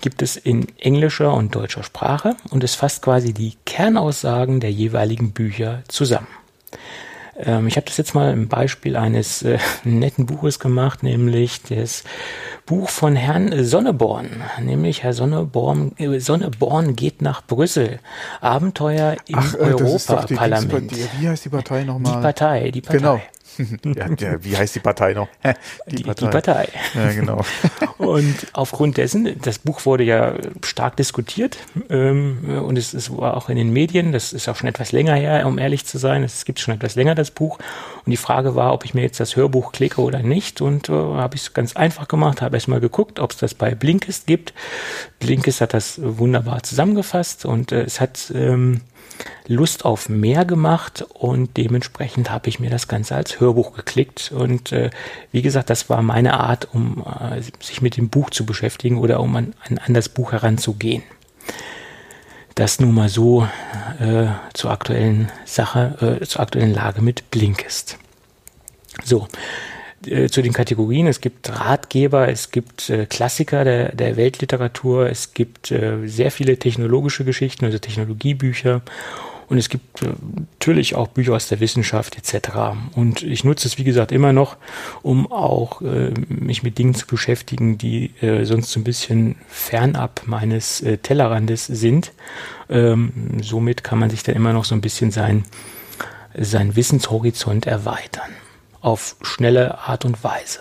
gibt 0.00 0.22
es 0.22 0.36
in 0.36 0.66
englischer 0.78 1.34
und 1.34 1.54
deutscher 1.54 1.82
Sprache 1.82 2.36
und 2.50 2.64
es 2.64 2.74
fasst 2.74 3.02
quasi 3.02 3.32
die 3.32 3.54
Kernaussagen 3.64 4.60
der 4.60 4.70
jeweiligen 4.72 5.32
Bücher 5.32 5.82
zusammen. 5.88 6.28
Ähm, 7.38 7.66
ich 7.66 7.76
habe 7.76 7.86
das 7.86 7.96
jetzt 7.96 8.14
mal 8.14 8.32
im 8.32 8.48
Beispiel 8.48 8.96
eines 8.96 9.42
äh, 9.42 9.58
netten 9.84 10.26
Buches 10.26 10.58
gemacht, 10.58 11.02
nämlich 11.02 11.62
das 11.62 12.04
Buch 12.64 12.88
von 12.88 13.14
Herrn 13.14 13.64
Sonneborn, 13.64 14.42
nämlich 14.60 15.02
Herr 15.02 15.12
Sonneborn, 15.12 15.92
äh, 15.98 16.18
Sonneborn 16.18 16.96
geht 16.96 17.22
nach 17.22 17.42
Brüssel. 17.42 18.00
Abenteuer 18.40 19.16
im 19.26 19.38
äh, 19.38 19.56
Europaparlament. 19.58 20.92
Wie 21.20 21.28
heißt 21.28 21.44
die 21.44 21.50
Partei 21.50 21.84
nochmal? 21.84 22.16
Die 22.16 22.22
Partei, 22.22 22.70
die 22.70 22.80
Partei. 22.80 22.98
Genau. 22.98 23.20
Ja, 23.84 24.08
der, 24.08 24.44
wie 24.44 24.56
heißt 24.56 24.74
die 24.74 24.80
Partei 24.80 25.14
noch? 25.14 25.28
Die, 25.88 25.96
die, 25.96 26.02
Partei. 26.04 26.26
die 26.26 26.30
Partei. 26.30 26.68
Ja, 26.94 27.12
genau. 27.12 27.44
und 27.98 28.34
aufgrund 28.52 28.96
dessen, 28.96 29.40
das 29.40 29.58
Buch 29.58 29.84
wurde 29.86 30.04
ja 30.04 30.34
stark 30.64 30.96
diskutiert 30.96 31.58
ähm, 31.90 32.62
und 32.64 32.76
es, 32.76 32.94
es, 32.94 33.14
war 33.16 33.36
auch 33.36 33.48
in 33.48 33.56
den 33.56 33.72
Medien, 33.72 34.12
das 34.12 34.32
ist 34.32 34.48
auch 34.48 34.56
schon 34.56 34.68
etwas 34.68 34.92
länger 34.92 35.14
her, 35.14 35.46
um 35.46 35.58
ehrlich 35.58 35.86
zu 35.86 35.98
sein, 35.98 36.22
es 36.22 36.44
gibt 36.44 36.60
schon 36.60 36.74
etwas 36.74 36.94
länger 36.94 37.14
das 37.14 37.30
Buch 37.30 37.58
und 38.04 38.10
die 38.10 38.16
Frage 38.16 38.54
war, 38.54 38.72
ob 38.72 38.84
ich 38.84 38.94
mir 38.94 39.02
jetzt 39.02 39.20
das 39.20 39.36
Hörbuch 39.36 39.72
klicke 39.72 40.00
oder 40.00 40.20
nicht 40.20 40.60
und 40.60 40.88
äh, 40.88 40.92
habe 40.92 41.36
ich 41.36 41.42
es 41.42 41.54
ganz 41.54 41.76
einfach 41.76 42.08
gemacht, 42.08 42.42
habe 42.42 42.56
erstmal 42.56 42.80
geguckt, 42.80 43.20
ob 43.20 43.32
es 43.32 43.38
das 43.38 43.54
bei 43.54 43.74
Blinkist 43.74 44.26
gibt. 44.26 44.52
Blinkist 45.20 45.60
hat 45.60 45.74
das 45.74 46.00
wunderbar 46.02 46.62
zusammengefasst 46.62 47.44
und 47.44 47.72
äh, 47.72 47.82
es 47.82 48.00
hat 48.00 48.32
ähm, 48.34 48.80
Lust 49.46 49.84
auf 49.84 50.08
mehr 50.08 50.44
gemacht 50.44 51.04
und 51.14 51.56
dementsprechend 51.56 52.30
habe 52.30 52.48
ich 52.48 52.60
mir 52.60 52.70
das 52.70 52.88
Ganze 52.88 53.14
als 53.14 53.40
Hörbuch 53.40 53.72
geklickt 53.74 54.32
und 54.32 54.72
äh, 54.72 54.90
wie 55.32 55.42
gesagt, 55.42 55.70
das 55.70 55.88
war 55.88 56.02
meine 56.02 56.38
Art, 56.40 56.68
um 56.72 57.04
äh, 57.04 57.40
sich 57.60 57.82
mit 57.82 57.96
dem 57.96 58.08
Buch 58.08 58.30
zu 58.30 58.44
beschäftigen 58.44 58.98
oder 58.98 59.20
um 59.20 59.36
an, 59.36 59.54
an 59.64 59.94
das 59.94 60.08
Buch 60.08 60.32
heranzugehen. 60.32 61.02
Das 62.54 62.80
nun 62.80 62.94
mal 62.94 63.10
so 63.10 63.46
äh, 64.00 64.28
zur 64.54 64.70
aktuellen 64.70 65.30
Sache, 65.44 66.18
äh, 66.20 66.24
zur 66.24 66.40
aktuellen 66.40 66.72
Lage 66.72 67.02
mit 67.02 67.30
Blinkist. 67.30 67.98
So, 69.04 69.28
äh, 70.04 70.28
zu 70.28 70.42
den 70.42 70.52
Kategorien. 70.52 71.06
Es 71.06 71.20
gibt 71.20 71.48
Ratgeber, 71.48 72.28
es 72.28 72.50
gibt 72.50 72.90
äh, 72.90 73.06
Klassiker 73.06 73.64
der, 73.64 73.94
der 73.94 74.16
Weltliteratur, 74.16 75.08
es 75.08 75.34
gibt 75.34 75.70
äh, 75.70 76.06
sehr 76.06 76.30
viele 76.30 76.58
technologische 76.58 77.24
Geschichten, 77.24 77.64
also 77.64 77.78
Technologiebücher. 77.78 78.82
Und 79.48 79.58
es 79.58 79.68
gibt 79.68 80.02
äh, 80.02 80.08
natürlich 80.50 80.94
auch 80.94 81.08
Bücher 81.08 81.34
aus 81.34 81.48
der 81.48 81.60
Wissenschaft 81.60 82.16
etc. 82.18 82.76
Und 82.94 83.22
ich 83.22 83.44
nutze 83.44 83.68
es, 83.68 83.78
wie 83.78 83.84
gesagt, 83.84 84.12
immer 84.12 84.32
noch, 84.32 84.56
um 85.02 85.30
auch 85.30 85.82
äh, 85.82 86.12
mich 86.28 86.62
mit 86.62 86.78
Dingen 86.78 86.94
zu 86.94 87.06
beschäftigen, 87.06 87.78
die 87.78 88.10
äh, 88.20 88.44
sonst 88.44 88.72
so 88.72 88.80
ein 88.80 88.84
bisschen 88.84 89.36
fernab 89.48 90.22
meines 90.26 90.80
äh, 90.80 90.98
Tellerrandes 90.98 91.66
sind. 91.66 92.12
Ähm, 92.68 93.12
somit 93.40 93.84
kann 93.84 93.98
man 93.98 94.10
sich 94.10 94.22
dann 94.22 94.34
immer 94.34 94.52
noch 94.52 94.64
so 94.64 94.74
ein 94.74 94.80
bisschen 94.80 95.10
sein, 95.10 95.44
sein 96.36 96.76
Wissenshorizont 96.76 97.66
erweitern 97.66 98.30
auf 98.86 99.16
schnelle 99.20 99.78
Art 99.78 100.04
und 100.04 100.22
Weise. 100.22 100.60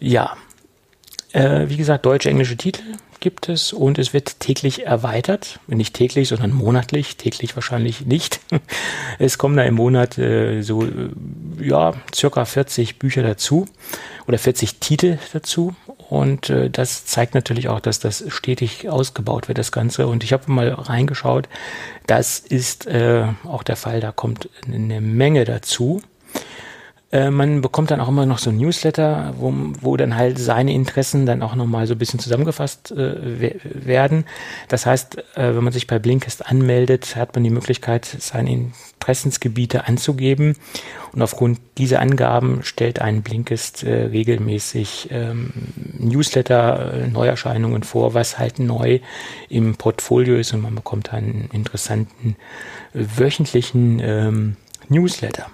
Ja, 0.00 0.34
äh, 1.32 1.68
wie 1.68 1.76
gesagt, 1.76 2.06
deutsche, 2.06 2.30
englische 2.30 2.56
Titel. 2.56 2.82
gibt 3.20 3.48
es 3.48 3.72
und 3.72 3.98
es 3.98 4.12
wird 4.14 4.40
täglich 4.40 4.86
erweitert. 4.86 5.58
Nicht 5.66 5.94
täglich, 5.94 6.28
sondern 6.28 6.52
monatlich. 6.52 7.16
Täglich 7.18 7.56
wahrscheinlich 7.56 8.06
nicht. 8.06 8.40
Es 9.18 9.36
kommen 9.38 9.56
da 9.56 9.64
im 9.64 9.74
Monat 9.74 10.18
äh, 10.18 10.62
so, 10.62 10.84
äh, 10.84 11.10
ja, 11.60 11.94
circa 12.14 12.44
40 12.44 12.98
Bücher 12.98 13.22
dazu 13.22 13.66
oder 14.26 14.38
40 14.38 14.78
Titel 14.78 15.18
dazu. 15.32 15.74
Und 16.08 16.48
äh, 16.48 16.70
das 16.70 17.04
zeigt 17.04 17.34
natürlich 17.34 17.68
auch, 17.68 17.80
dass 17.80 17.98
das 17.98 18.24
stetig 18.28 18.88
ausgebaut 18.88 19.48
wird, 19.48 19.58
das 19.58 19.72
Ganze. 19.72 20.06
Und 20.06 20.24
ich 20.24 20.32
habe 20.32 20.50
mal 20.50 20.70
reingeschaut. 20.70 21.48
Das 22.06 22.38
ist 22.38 22.86
äh, 22.86 23.26
auch 23.44 23.62
der 23.62 23.76
Fall. 23.76 24.00
Da 24.00 24.12
kommt 24.12 24.48
eine 24.66 25.00
Menge 25.00 25.44
dazu. 25.44 26.00
Äh, 27.12 27.30
man 27.30 27.60
bekommt 27.60 27.92
dann 27.92 28.00
auch 28.00 28.08
immer 28.08 28.26
noch 28.26 28.38
so 28.38 28.50
ein 28.50 28.56
Newsletter, 28.56 29.34
wo, 29.38 29.54
wo 29.80 29.96
dann 29.96 30.16
halt 30.16 30.38
seine 30.38 30.72
Interessen 30.72 31.24
dann 31.24 31.40
auch 31.42 31.54
nochmal 31.54 31.86
so 31.86 31.94
ein 31.94 31.98
bisschen 31.98 32.18
zusammengefasst 32.18 32.90
äh, 32.90 33.54
werden. 33.62 34.24
Das 34.68 34.86
heißt, 34.86 35.18
äh, 35.36 35.54
wenn 35.54 35.62
man 35.62 35.72
sich 35.72 35.86
bei 35.86 36.00
Blinkist 36.00 36.46
anmeldet, 36.46 37.14
hat 37.14 37.34
man 37.34 37.44
die 37.44 37.50
Möglichkeit, 37.50 38.04
seine 38.04 38.50
Interessensgebiete 38.52 39.86
anzugeben. 39.86 40.56
Und 41.12 41.22
aufgrund 41.22 41.60
dieser 41.78 42.00
Angaben 42.00 42.64
stellt 42.64 43.00
ein 43.00 43.22
Blinkist 43.22 43.84
äh, 43.84 44.06
regelmäßig 44.06 45.08
ähm, 45.12 45.52
Newsletter, 45.98 46.92
äh, 46.92 47.06
Neuerscheinungen 47.06 47.84
vor, 47.84 48.14
was 48.14 48.40
halt 48.40 48.58
neu 48.58 48.98
im 49.48 49.76
Portfolio 49.76 50.36
ist. 50.36 50.52
Und 50.52 50.62
man 50.62 50.74
bekommt 50.74 51.12
einen 51.12 51.50
interessanten 51.52 52.34
wöchentlichen 52.92 54.00
ähm, 54.02 54.56
Newsletter 54.88 55.46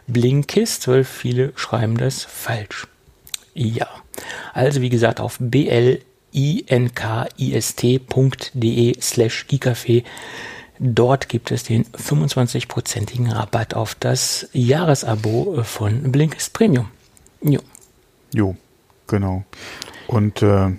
Blinkist, 0.07 0.87
weil 0.89 1.05
viele 1.05 1.53
schreiben 1.57 1.97
das 1.97 2.25
falsch. 2.25 2.87
Ja. 3.55 3.89
Also 4.53 4.81
wie 4.81 4.91
gesagt 4.91 5.21
auf 5.21 5.39
blinkist.de 5.39 6.03
slash 9.01 9.47
Gicafé. 9.49 10.05
Dort 10.79 11.29
gibt 11.29 11.51
es 11.51 11.63
den 11.63 11.85
25-prozentigen 11.85 13.31
Rabatt 13.31 13.75
auf 13.75 13.95
das 13.95 14.49
Jahresabo 14.53 15.63
von 15.63 16.11
Blinkist 16.11 16.53
Premium. 16.53 16.89
Jo. 17.41 17.61
Jo, 18.33 18.57
genau. 19.07 19.45
Und 20.09 20.43
äh, 20.43 20.71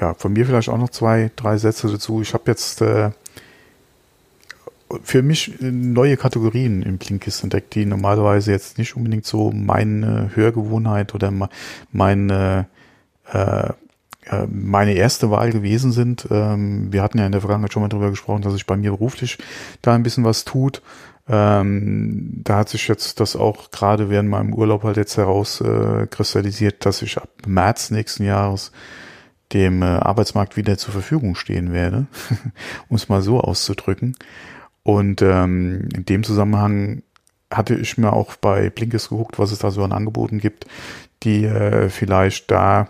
ja, 0.00 0.14
von 0.14 0.32
mir 0.32 0.46
vielleicht 0.46 0.68
auch 0.68 0.78
noch 0.78 0.90
zwei, 0.90 1.30
drei 1.36 1.56
Sätze 1.56 1.88
dazu. 1.88 2.22
Ich 2.22 2.34
habe 2.34 2.44
jetzt 2.46 2.80
äh, 2.80 3.10
für 5.02 5.22
mich 5.22 5.54
neue 5.60 6.16
Kategorien 6.16 6.82
im 6.82 6.98
Blinkist 6.98 7.42
entdeckt, 7.42 7.74
die 7.74 7.86
normalerweise 7.86 8.50
jetzt 8.50 8.78
nicht 8.78 8.96
unbedingt 8.96 9.26
so 9.26 9.50
meine 9.52 10.30
Hörgewohnheit 10.34 11.14
oder 11.14 11.32
meine, 11.92 12.66
äh, 13.32 13.38
äh, 13.38 13.72
meine 14.50 14.94
erste 14.94 15.30
Wahl 15.30 15.50
gewesen 15.50 15.92
sind. 15.92 16.28
Ähm, 16.30 16.92
wir 16.92 17.02
hatten 17.02 17.18
ja 17.18 17.26
in 17.26 17.32
der 17.32 17.40
Vergangenheit 17.40 17.72
schon 17.72 17.82
mal 17.82 17.88
darüber 17.88 18.10
gesprochen, 18.10 18.42
dass 18.42 18.52
sich 18.52 18.66
bei 18.66 18.76
mir 18.76 18.90
beruflich 18.90 19.38
da 19.82 19.94
ein 19.94 20.02
bisschen 20.02 20.24
was 20.24 20.44
tut. 20.44 20.82
Ähm, 21.28 22.40
da 22.42 22.58
hat 22.58 22.68
sich 22.68 22.88
jetzt 22.88 23.20
das 23.20 23.36
auch 23.36 23.70
gerade 23.70 24.10
während 24.10 24.28
meinem 24.28 24.52
Urlaub 24.52 24.82
halt 24.82 24.96
jetzt 24.96 25.16
herauskristallisiert, 25.16 26.74
äh, 26.74 26.78
dass 26.80 27.02
ich 27.02 27.18
ab 27.18 27.28
März 27.46 27.90
nächsten 27.90 28.24
Jahres 28.24 28.72
dem 29.52 29.82
äh, 29.82 29.86
Arbeitsmarkt 29.86 30.56
wieder 30.56 30.76
zur 30.78 30.92
Verfügung 30.92 31.34
stehen 31.34 31.72
werde, 31.72 32.06
um 32.88 32.96
es 32.96 33.08
mal 33.08 33.22
so 33.22 33.40
auszudrücken. 33.40 34.16
Und 34.82 35.22
ähm, 35.22 35.88
in 35.94 36.04
dem 36.04 36.24
Zusammenhang 36.24 37.02
hatte 37.50 37.74
ich 37.74 37.98
mir 37.98 38.12
auch 38.12 38.36
bei 38.36 38.70
Blinkes 38.70 39.08
geguckt, 39.08 39.38
was 39.38 39.52
es 39.52 39.58
da 39.58 39.70
so 39.70 39.84
an 39.84 39.92
Angeboten 39.92 40.38
gibt, 40.38 40.66
die 41.22 41.44
äh, 41.44 41.90
vielleicht 41.90 42.50
da 42.50 42.88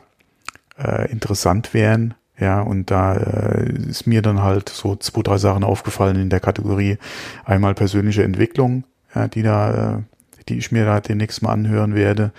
äh, 0.83 1.11
interessant 1.11 1.74
wären. 1.74 2.14
Ja, 2.39 2.62
und 2.62 2.91
da 2.91 3.16
äh, 3.16 3.70
ist 3.70 4.07
mir 4.07 4.22
dann 4.22 4.43
halt 4.43 4.70
so 4.70 4.97
zwei, 4.97 5.22
drei 5.22 5.37
Sachen 5.37 5.62
aufgefallen 5.62 6.16
in 6.16 6.31
der 6.31 6.41
Kategorie. 6.41 6.97
Einmal 7.45 7.74
persönliche 7.74 8.22
Entwicklung, 8.22 8.85
ja, 9.14 9.28
die 9.28 9.43
da, 9.43 9.99
äh, 9.99 10.03
die 10.49 10.57
ich 10.57 10.72
mir 10.72 10.87
da 10.87 11.01
demnächst 11.01 11.43
mal 11.43 11.53
anhören 11.53 11.95
werde 11.95 12.33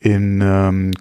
in 0.00 0.40
ähm, 0.42 0.92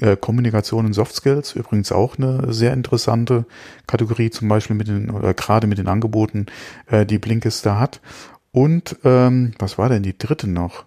äh, 0.00 0.16
Kommunikation 0.16 0.86
und 0.86 0.92
Soft 0.94 1.14
Skills 1.14 1.54
übrigens 1.54 1.92
auch 1.92 2.16
eine 2.16 2.52
sehr 2.52 2.72
interessante 2.72 3.44
Kategorie, 3.86 4.30
zum 4.30 4.48
Beispiel 4.48 4.76
mit 4.76 4.88
den, 4.88 5.10
oder 5.10 5.34
gerade 5.34 5.66
mit 5.66 5.78
den 5.78 5.88
Angeboten, 5.88 6.46
äh, 6.86 7.04
die 7.04 7.18
Blinkist 7.18 7.66
da 7.66 7.78
hat. 7.78 8.00
Und 8.52 8.96
ähm, 9.04 9.52
was 9.58 9.78
war 9.78 9.88
denn 9.88 10.02
die 10.02 10.16
dritte 10.16 10.48
noch? 10.48 10.86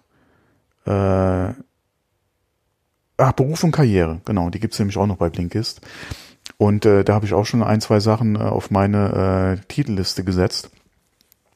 Äh, 0.84 1.52
ach, 3.16 3.32
Beruf 3.32 3.64
und 3.64 3.72
Karriere, 3.72 4.20
genau, 4.24 4.50
die 4.50 4.60
gibt's 4.60 4.78
nämlich 4.78 4.96
auch 4.96 5.06
noch 5.06 5.16
bei 5.16 5.30
Blinkist. 5.30 5.80
Und 6.58 6.84
äh, 6.84 7.04
da 7.04 7.14
habe 7.14 7.26
ich 7.26 7.34
auch 7.34 7.46
schon 7.46 7.62
ein, 7.62 7.80
zwei 7.80 8.00
Sachen 8.00 8.36
äh, 8.36 8.40
auf 8.40 8.70
meine 8.70 9.58
äh, 9.60 9.66
Titelliste 9.66 10.24
gesetzt 10.24 10.70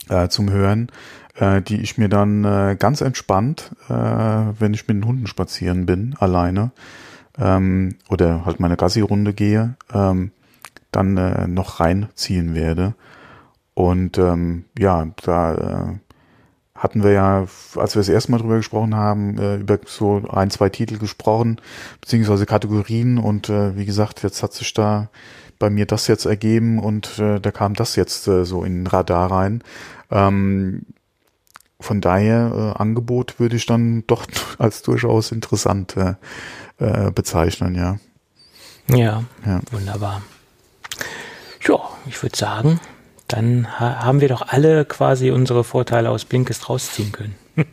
äh, 0.08 0.28
zum 0.28 0.50
Hören 0.50 0.90
äh, 1.38 1.62
die 1.62 1.80
ich 1.80 1.98
mir 1.98 2.08
dann 2.08 2.44
äh, 2.44 2.76
ganz 2.78 3.00
entspannt, 3.00 3.70
äh, 3.88 3.92
wenn 3.92 4.74
ich 4.74 4.86
mit 4.88 4.96
den 4.96 5.06
Hunden 5.06 5.26
spazieren 5.26 5.86
bin, 5.86 6.14
alleine, 6.18 6.72
ähm, 7.38 7.96
oder 8.08 8.44
halt 8.44 8.60
meine 8.60 8.76
Gassi-Runde 8.76 9.32
gehe, 9.32 9.76
ähm, 9.92 10.32
dann 10.90 11.16
äh, 11.16 11.46
noch 11.46 11.80
reinziehen 11.80 12.54
werde. 12.54 12.94
Und 13.74 14.18
ähm, 14.18 14.64
ja, 14.76 15.06
da 15.22 15.54
äh, 15.54 15.94
hatten 16.78 17.02
wir 17.02 17.12
ja, 17.12 17.46
als 17.76 17.94
wir 17.94 18.00
das 18.00 18.08
erste 18.08 18.30
Mal 18.30 18.38
drüber 18.38 18.56
gesprochen 18.56 18.94
haben, 18.94 19.36
äh, 19.38 19.56
über 19.56 19.78
so 19.84 20.22
ein, 20.30 20.50
zwei 20.50 20.68
Titel 20.68 20.98
gesprochen, 20.98 21.60
beziehungsweise 22.00 22.46
Kategorien. 22.46 23.18
Und 23.18 23.48
äh, 23.48 23.76
wie 23.76 23.84
gesagt, 23.84 24.22
jetzt 24.22 24.42
hat 24.42 24.54
sich 24.54 24.72
da 24.72 25.08
bei 25.58 25.70
mir 25.70 25.86
das 25.86 26.06
jetzt 26.06 26.24
ergeben 26.24 26.78
und 26.78 27.18
äh, 27.18 27.40
da 27.40 27.50
kam 27.50 27.74
das 27.74 27.96
jetzt 27.96 28.28
äh, 28.28 28.44
so 28.44 28.62
in 28.62 28.84
den 28.84 28.86
Radar 28.86 29.30
rein. 29.30 29.62
Ähm, 30.10 30.82
von 31.80 32.00
daher 32.00 32.74
äh, 32.76 32.80
Angebot 32.80 33.38
würde 33.40 33.56
ich 33.56 33.66
dann 33.66 34.04
doch 34.06 34.26
als 34.58 34.82
durchaus 34.82 35.32
interessant 35.32 35.96
äh, 35.96 36.14
äh, 36.78 37.10
bezeichnen, 37.10 37.74
ja. 37.74 37.98
ja. 38.88 39.24
Ja, 39.44 39.60
wunderbar. 39.72 40.22
Ja, 41.66 41.76
ich 42.06 42.22
würde 42.22 42.36
sagen, 42.36 42.80
dann 43.28 43.68
ha 43.78 44.04
haben 44.04 44.20
wir 44.20 44.28
doch 44.28 44.48
alle 44.48 44.84
quasi 44.84 45.30
unsere 45.30 45.64
Vorteile 45.64 46.10
aus 46.10 46.24
Blinkist 46.24 46.68
rausziehen 46.68 47.12
können. 47.12 47.34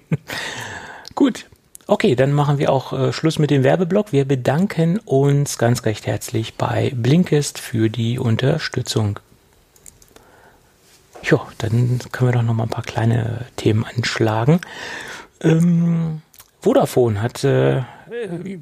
Gut. 1.15 1.45
Okay, 1.87 2.15
dann 2.15 2.33
machen 2.33 2.57
wir 2.57 2.71
auch 2.71 2.93
äh, 2.93 3.13
Schluss 3.13 3.37
mit 3.37 3.51
dem 3.51 3.63
Werbeblock. 3.63 4.11
Wir 4.11 4.25
bedanken 4.25 4.97
uns 4.99 5.59
ganz 5.59 5.85
recht 5.85 6.07
herzlich 6.07 6.55
bei 6.55 6.91
Blinkist 6.95 7.59
für 7.59 7.89
die 7.89 8.17
Unterstützung. 8.17 9.19
Ja, 11.21 11.45
dann 11.59 11.99
können 12.11 12.29
wir 12.29 12.33
doch 12.33 12.41
noch 12.41 12.53
mal 12.53 12.63
ein 12.63 12.69
paar 12.69 12.83
kleine 12.83 13.45
Themen 13.55 13.85
anschlagen. 13.85 14.61
Ähm, 15.41 16.21
Vodafone 16.61 17.21
hat 17.21 17.43
äh, 17.43 17.83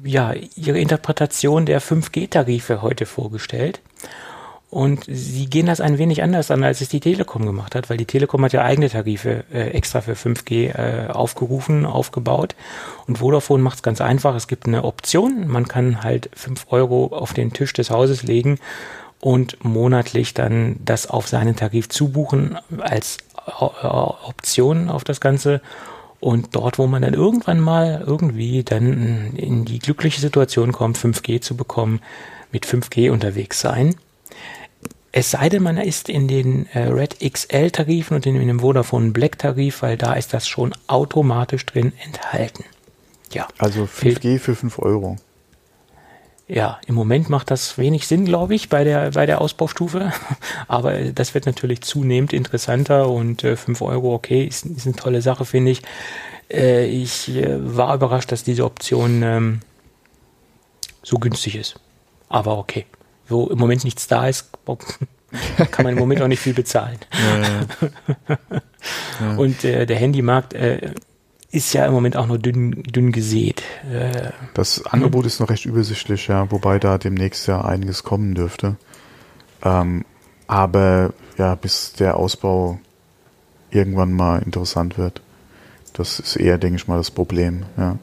ja 0.04 0.34
ihre 0.56 0.78
Interpretation 0.78 1.64
der 1.64 1.80
5G-Tarife 1.80 2.82
heute 2.82 3.06
vorgestellt. 3.06 3.80
Und 4.74 5.04
sie 5.06 5.46
gehen 5.46 5.66
das 5.66 5.80
ein 5.80 5.98
wenig 5.98 6.24
anders 6.24 6.50
an, 6.50 6.64
als 6.64 6.80
es 6.80 6.88
die 6.88 6.98
Telekom 6.98 7.46
gemacht 7.46 7.76
hat, 7.76 7.90
weil 7.90 7.96
die 7.96 8.06
Telekom 8.06 8.44
hat 8.44 8.54
ja 8.54 8.64
eigene 8.64 8.90
Tarife 8.90 9.44
äh, 9.52 9.68
extra 9.68 10.00
für 10.00 10.14
5G 10.14 10.74
äh, 10.74 11.12
aufgerufen, 11.12 11.86
aufgebaut. 11.86 12.56
Und 13.06 13.18
Vodafone 13.18 13.62
macht 13.62 13.76
es 13.76 13.82
ganz 13.84 14.00
einfach. 14.00 14.34
Es 14.34 14.48
gibt 14.48 14.66
eine 14.66 14.82
Option. 14.82 15.46
Man 15.46 15.68
kann 15.68 16.02
halt 16.02 16.28
5 16.34 16.66
Euro 16.70 17.06
auf 17.12 17.32
den 17.34 17.52
Tisch 17.52 17.72
des 17.72 17.90
Hauses 17.90 18.24
legen 18.24 18.58
und 19.20 19.64
monatlich 19.64 20.34
dann 20.34 20.80
das 20.84 21.08
auf 21.08 21.28
seinen 21.28 21.54
Tarif 21.54 21.88
zubuchen 21.88 22.58
als 22.80 23.18
Option 23.60 24.88
auf 24.88 25.04
das 25.04 25.20
Ganze. 25.20 25.60
Und 26.18 26.56
dort, 26.56 26.80
wo 26.80 26.88
man 26.88 27.02
dann 27.02 27.14
irgendwann 27.14 27.60
mal 27.60 28.02
irgendwie 28.04 28.64
dann 28.64 29.36
in 29.36 29.66
die 29.66 29.78
glückliche 29.78 30.20
Situation 30.20 30.72
kommt, 30.72 30.98
5G 30.98 31.40
zu 31.40 31.56
bekommen, 31.56 32.00
mit 32.50 32.66
5G 32.66 33.12
unterwegs 33.12 33.60
sein. 33.60 33.94
Es 35.16 35.30
sei 35.30 35.48
denn, 35.48 35.62
man 35.62 35.76
ist 35.76 36.08
in 36.08 36.26
den 36.26 36.66
äh, 36.72 36.88
Red 36.88 37.20
XL 37.20 37.70
Tarifen 37.70 38.16
und 38.16 38.26
in, 38.26 38.34
in 38.34 38.48
dem 38.48 38.58
Vodafone 38.58 39.12
Black 39.12 39.38
Tarif, 39.38 39.82
weil 39.82 39.96
da 39.96 40.14
ist 40.14 40.34
das 40.34 40.48
schon 40.48 40.74
automatisch 40.88 41.64
drin 41.66 41.92
enthalten. 42.04 42.64
Ja. 43.32 43.46
Also 43.58 43.84
5G 43.84 44.40
für 44.40 44.56
5 44.56 44.80
Euro. 44.80 45.16
Ja, 46.48 46.80
im 46.88 46.96
Moment 46.96 47.30
macht 47.30 47.52
das 47.52 47.78
wenig 47.78 48.08
Sinn, 48.08 48.24
glaube 48.24 48.56
ich, 48.56 48.68
bei 48.68 48.82
der, 48.82 49.12
bei 49.12 49.24
der 49.24 49.40
Ausbaustufe. 49.40 50.12
Aber 50.66 50.98
das 51.12 51.32
wird 51.32 51.46
natürlich 51.46 51.82
zunehmend 51.82 52.32
interessanter 52.32 53.08
und 53.08 53.44
äh, 53.44 53.54
5 53.54 53.82
Euro, 53.82 54.14
okay, 54.14 54.42
ist, 54.42 54.66
ist 54.66 54.84
eine 54.84 54.96
tolle 54.96 55.22
Sache, 55.22 55.44
finde 55.44 55.70
ich. 55.70 55.82
Äh, 56.50 56.86
ich 56.86 57.28
äh, 57.28 57.76
war 57.76 57.94
überrascht, 57.94 58.32
dass 58.32 58.42
diese 58.42 58.64
Option 58.64 59.22
ähm, 59.22 59.60
so 61.04 61.18
günstig 61.18 61.54
ist. 61.54 61.78
Aber 62.28 62.58
okay. 62.58 62.84
Wo 63.28 63.46
im 63.46 63.58
Moment 63.58 63.84
nichts 63.84 64.08
da 64.08 64.26
ist, 64.26 64.50
kann 65.70 65.84
man 65.84 65.94
im 65.94 65.98
Moment 65.98 66.22
auch 66.22 66.28
nicht 66.28 66.40
viel 66.40 66.54
bezahlen. 66.54 66.98
Ja, 67.12 67.38
ja. 67.38 68.38
Ja. 69.20 69.36
Und 69.36 69.64
äh, 69.64 69.86
der 69.86 69.96
Handymarkt 69.96 70.54
äh, 70.54 70.92
ist 71.50 71.72
ja 71.72 71.86
im 71.86 71.92
Moment 71.92 72.16
auch 72.16 72.26
nur 72.26 72.38
dünn, 72.38 72.82
dünn 72.82 73.12
gesät. 73.12 73.62
Äh, 73.90 74.30
das 74.54 74.84
Angebot 74.86 75.22
hm. 75.22 75.26
ist 75.26 75.40
noch 75.40 75.50
recht 75.50 75.66
übersichtlich, 75.66 76.26
ja, 76.26 76.50
wobei 76.50 76.78
da 76.78 76.98
demnächst 76.98 77.46
ja 77.46 77.64
einiges 77.64 78.02
kommen 78.02 78.34
dürfte. 78.34 78.76
Ähm, 79.62 80.04
aber 80.46 81.12
ja, 81.38 81.54
bis 81.54 81.92
der 81.92 82.16
Ausbau 82.16 82.78
irgendwann 83.70 84.12
mal 84.12 84.42
interessant 84.42 84.98
wird. 84.98 85.20
Das 85.92 86.18
ist 86.18 86.36
eher, 86.36 86.58
denke 86.58 86.76
ich 86.76 86.88
mal, 86.88 86.96
das 86.96 87.10
Problem, 87.10 87.64
ja. 87.76 87.98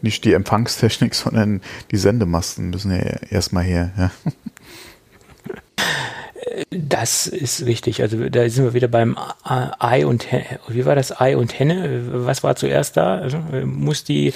Nicht 0.00 0.24
die 0.24 0.32
Empfangstechnik, 0.32 1.14
sondern 1.16 1.60
die 1.90 1.96
Sendemasten 1.96 2.70
müssen 2.70 2.90
ja 2.90 2.98
erstmal 3.30 3.64
her, 3.64 3.90
ja. 3.96 4.10
Das 6.70 7.26
ist 7.26 7.66
richtig. 7.66 8.02
Also 8.02 8.28
da 8.28 8.48
sind 8.48 8.64
wir 8.64 8.74
wieder 8.74 8.88
beim 8.88 9.16
Ei 9.44 10.06
und 10.06 10.30
Henne. 10.30 10.58
Wie 10.68 10.84
war 10.84 10.94
das 10.94 11.20
Ei 11.20 11.36
und 11.36 11.58
Henne? 11.58 12.02
Was 12.26 12.42
war 12.42 12.56
zuerst 12.56 12.96
da? 12.96 13.18
Also, 13.18 13.38
muss 13.64 14.04
die, 14.04 14.32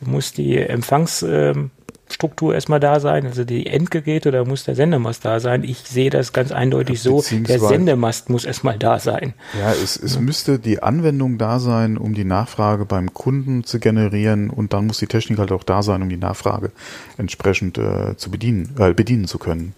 muss 0.00 0.32
die 0.32 0.56
Empfangsstruktur 0.56 2.54
erstmal 2.54 2.80
da 2.80 2.98
sein, 2.98 3.26
also 3.26 3.44
die 3.44 3.66
Endgeräte 3.66 4.30
oder 4.30 4.44
muss 4.44 4.64
der 4.64 4.74
Sendemast 4.74 5.24
da 5.24 5.38
sein? 5.38 5.62
Ich 5.62 5.78
sehe 5.78 6.10
das 6.10 6.32
ganz 6.32 6.50
eindeutig 6.50 7.02
so. 7.02 7.22
Der 7.30 7.60
Sendemast 7.60 8.30
muss 8.30 8.44
erstmal 8.44 8.78
da 8.78 8.98
sein. 8.98 9.34
Ja, 9.58 9.72
es, 9.72 9.96
es 9.96 10.14
ja. 10.14 10.20
müsste 10.20 10.58
die 10.58 10.82
Anwendung 10.82 11.38
da 11.38 11.58
sein, 11.58 11.98
um 11.98 12.14
die 12.14 12.24
Nachfrage 12.24 12.84
beim 12.84 13.12
Kunden 13.12 13.64
zu 13.64 13.78
generieren 13.80 14.50
und 14.50 14.72
dann 14.72 14.86
muss 14.86 14.98
die 14.98 15.06
Technik 15.06 15.38
halt 15.38 15.52
auch 15.52 15.64
da 15.64 15.82
sein, 15.82 16.02
um 16.02 16.08
die 16.08 16.16
Nachfrage 16.16 16.72
entsprechend 17.18 17.78
äh, 17.78 18.16
zu 18.16 18.30
bedienen, 18.30 18.74
äh, 18.78 18.94
bedienen 18.94 19.26
zu 19.26 19.38
können. 19.38 19.74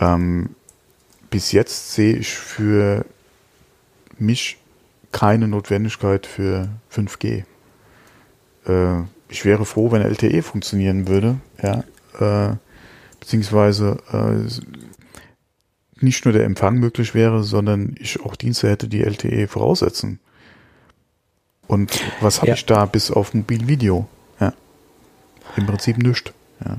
Ähm, 0.00 0.50
bis 1.28 1.52
jetzt 1.52 1.92
sehe 1.92 2.16
ich 2.16 2.30
für 2.34 3.04
mich 4.18 4.58
keine 5.12 5.46
Notwendigkeit 5.46 6.26
für 6.26 6.68
5G. 6.92 7.44
Äh, 8.66 9.02
ich 9.28 9.44
wäre 9.44 9.64
froh, 9.64 9.92
wenn 9.92 10.02
LTE 10.02 10.42
funktionieren 10.42 11.06
würde, 11.06 11.36
ja, 11.62 11.84
äh, 12.18 12.56
beziehungsweise 13.20 13.98
äh, 14.12 16.04
nicht 16.04 16.24
nur 16.24 16.32
der 16.32 16.44
Empfang 16.44 16.76
möglich 16.78 17.14
wäre, 17.14 17.44
sondern 17.44 17.94
ich 17.98 18.20
auch 18.20 18.34
Dienste 18.34 18.68
hätte, 18.68 18.88
die 18.88 19.02
LTE 19.02 19.46
voraussetzen. 19.46 20.18
Und 21.66 22.00
was 22.20 22.38
habe 22.38 22.48
ja. 22.48 22.54
ich 22.54 22.66
da 22.66 22.86
bis 22.86 23.10
auf 23.10 23.34
Mobilvideo? 23.34 24.08
Ja. 24.40 24.54
Im 25.56 25.66
Prinzip 25.66 25.98
nichts. 25.98 26.32
Ja 26.64 26.78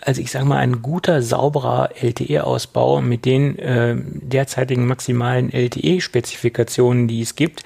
also 0.00 0.20
ich 0.20 0.30
sage 0.30 0.44
mal, 0.44 0.58
ein 0.58 0.82
guter, 0.82 1.22
sauberer 1.22 1.90
LTE-Ausbau 2.00 3.00
mit 3.00 3.24
den 3.24 3.58
äh, 3.58 3.96
derzeitigen 3.96 4.86
maximalen 4.86 5.52
LTE-Spezifikationen, 5.52 7.08
die 7.08 7.22
es 7.22 7.36
gibt, 7.36 7.64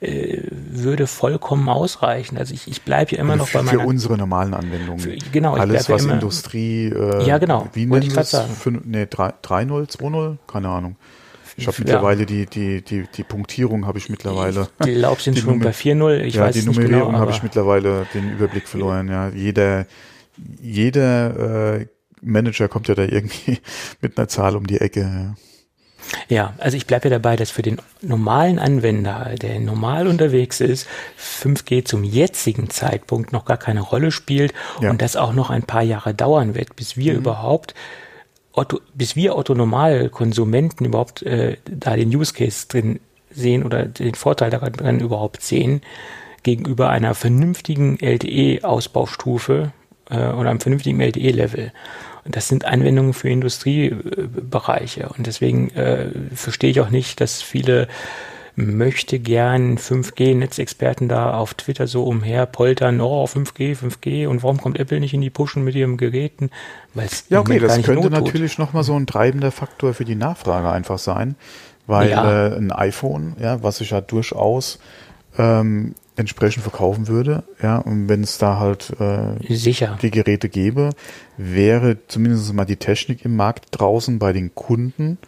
äh, 0.00 0.42
würde 0.50 1.06
vollkommen 1.06 1.68
ausreichen. 1.68 2.38
Also 2.38 2.54
ich, 2.54 2.68
ich 2.68 2.82
bleibe 2.82 3.12
ja 3.12 3.18
immer 3.20 3.36
noch 3.36 3.48
für, 3.48 3.58
bei 3.58 3.64
meiner... 3.64 3.80
Für 3.80 3.86
unsere 3.86 4.16
normalen 4.16 4.54
Anwendungen. 4.54 5.00
Für, 5.00 5.16
genau. 5.32 5.54
Alles, 5.54 5.88
was 5.88 6.02
ja 6.02 6.06
immer, 6.06 6.14
Industrie... 6.14 6.86
Äh, 6.86 7.26
ja, 7.26 7.38
genau. 7.38 7.68
Wie 7.72 7.86
nennt 7.86 8.04
ich 8.04 8.16
es? 8.16 8.32
Nee, 8.84 9.04
3.0, 9.04 9.42
2.0? 9.42 10.36
Keine 10.46 10.68
Ahnung. 10.68 10.96
Ich 11.56 11.66
habe 11.66 11.76
mittlerweile 11.78 12.20
ja. 12.20 12.26
die, 12.26 12.46
die, 12.46 12.82
die, 12.82 13.04
die 13.14 13.22
Punktierung 13.22 13.86
habe 13.86 13.98
ich 13.98 14.08
mittlerweile. 14.08 14.68
Ich 14.84 14.94
glaube, 14.94 15.20
sind 15.20 15.38
schon 15.38 15.60
bei 15.60 15.70
4.0. 15.70 16.20
Ich 16.22 16.34
ja, 16.34 16.42
weiß 16.42 16.54
die 16.54 16.62
Nummerierung 16.62 17.12
genau, 17.12 17.18
habe 17.18 17.30
ich 17.30 17.42
mittlerweile 17.42 18.06
den 18.12 18.32
Überblick 18.32 18.66
verloren. 18.66 19.08
Ja, 19.08 19.28
jeder 19.28 19.86
jeder 20.60 21.80
äh, 21.80 21.86
Manager 22.20 22.68
kommt 22.68 22.88
ja 22.88 22.94
da 22.94 23.02
irgendwie 23.02 23.58
mit 24.00 24.18
einer 24.18 24.28
Zahl 24.28 24.56
um 24.56 24.66
die 24.66 24.80
Ecke. 24.80 25.34
Ja, 26.28 26.52
also 26.58 26.76
ich 26.76 26.86
bleibe 26.86 27.08
ja 27.08 27.18
dabei, 27.18 27.36
dass 27.36 27.50
für 27.50 27.62
den 27.62 27.78
normalen 28.02 28.58
Anwender, 28.58 29.34
der 29.40 29.58
normal 29.60 30.06
unterwegs 30.06 30.60
ist, 30.60 30.86
5G 31.18 31.84
zum 31.84 32.04
jetzigen 32.04 32.68
Zeitpunkt 32.68 33.32
noch 33.32 33.44
gar 33.44 33.56
keine 33.56 33.80
Rolle 33.80 34.10
spielt 34.10 34.52
ja. 34.80 34.90
und 34.90 35.00
das 35.00 35.16
auch 35.16 35.32
noch 35.32 35.50
ein 35.50 35.62
paar 35.62 35.82
Jahre 35.82 36.14
dauern 36.14 36.54
wird, 36.54 36.76
bis 36.76 36.96
wir 36.96 37.14
mhm. 37.14 37.20
überhaupt 37.20 37.74
Otto, 38.52 38.80
bis 38.94 39.16
wir 39.16 39.36
Otto-Normal-Konsumenten 39.36 40.84
überhaupt 40.84 41.22
äh, 41.22 41.56
da 41.68 41.96
den 41.96 42.14
Use 42.14 42.32
Case 42.32 42.68
drin 42.68 43.00
sehen 43.30 43.64
oder 43.64 43.86
den 43.86 44.14
Vorteil 44.14 44.50
daran 44.50 45.00
überhaupt 45.00 45.42
sehen, 45.42 45.80
gegenüber 46.44 46.90
einer 46.90 47.14
vernünftigen 47.14 47.98
LTE-Ausbaustufe, 47.98 49.72
äh, 50.14 50.32
oder 50.34 50.50
einem 50.50 50.60
vernünftigen 50.60 51.00
LTE-Level. 51.00 51.72
Und 52.24 52.36
das 52.36 52.48
sind 52.48 52.64
Anwendungen 52.64 53.12
für 53.12 53.28
Industriebereiche. 53.28 55.10
Und 55.16 55.26
deswegen 55.26 55.70
äh, 55.70 56.08
verstehe 56.34 56.70
ich 56.70 56.80
auch 56.80 56.90
nicht, 56.90 57.20
dass 57.20 57.42
viele 57.42 57.88
möchte 58.56 59.18
gern 59.18 59.78
5G-Netzexperten 59.78 61.08
da 61.08 61.34
auf 61.34 61.54
Twitter 61.54 61.86
so 61.86 62.04
umher 62.04 62.46
poltern, 62.46 63.00
oh, 63.00 63.24
5G, 63.24 63.76
5G 63.76 64.28
und 64.28 64.42
warum 64.42 64.60
kommt 64.60 64.78
Apple 64.78 65.00
nicht 65.00 65.12
in 65.12 65.20
die 65.20 65.30
Pushen 65.30 65.64
mit 65.64 65.74
ihren 65.74 65.96
Geräten? 65.96 66.50
Weil 66.94 67.08
ja, 67.30 67.40
okay, 67.40 67.58
das 67.58 67.82
könnte 67.82 68.10
natürlich 68.10 68.58
nochmal 68.58 68.84
so 68.84 68.94
ein 68.94 69.06
treibender 69.06 69.50
Faktor 69.50 69.92
für 69.92 70.04
die 70.04 70.14
Nachfrage 70.14 70.70
einfach 70.70 70.98
sein, 70.98 71.34
weil 71.88 72.10
ja. 72.10 72.46
äh, 72.46 72.56
ein 72.56 72.70
iPhone, 72.70 73.34
ja, 73.40 73.60
was 73.62 73.78
sich 73.78 73.90
ja 73.90 74.00
durchaus 74.00 74.78
ähm, 75.36 75.96
entsprechend 76.16 76.62
verkaufen 76.62 77.08
würde, 77.08 77.42
ja, 77.60 77.78
und 77.78 78.08
wenn 78.08 78.22
es 78.22 78.38
da 78.38 78.58
halt 78.58 78.92
äh, 79.00 79.54
Sicher. 79.54 79.98
die 80.00 80.10
Geräte 80.10 80.48
gäbe, 80.48 80.90
wäre 81.36 81.98
zumindest 82.06 82.52
mal 82.52 82.64
die 82.64 82.76
Technik 82.76 83.24
im 83.24 83.36
Markt 83.36 83.66
draußen 83.72 84.18
bei 84.18 84.32
den 84.32 84.54
Kunden, 84.54 85.18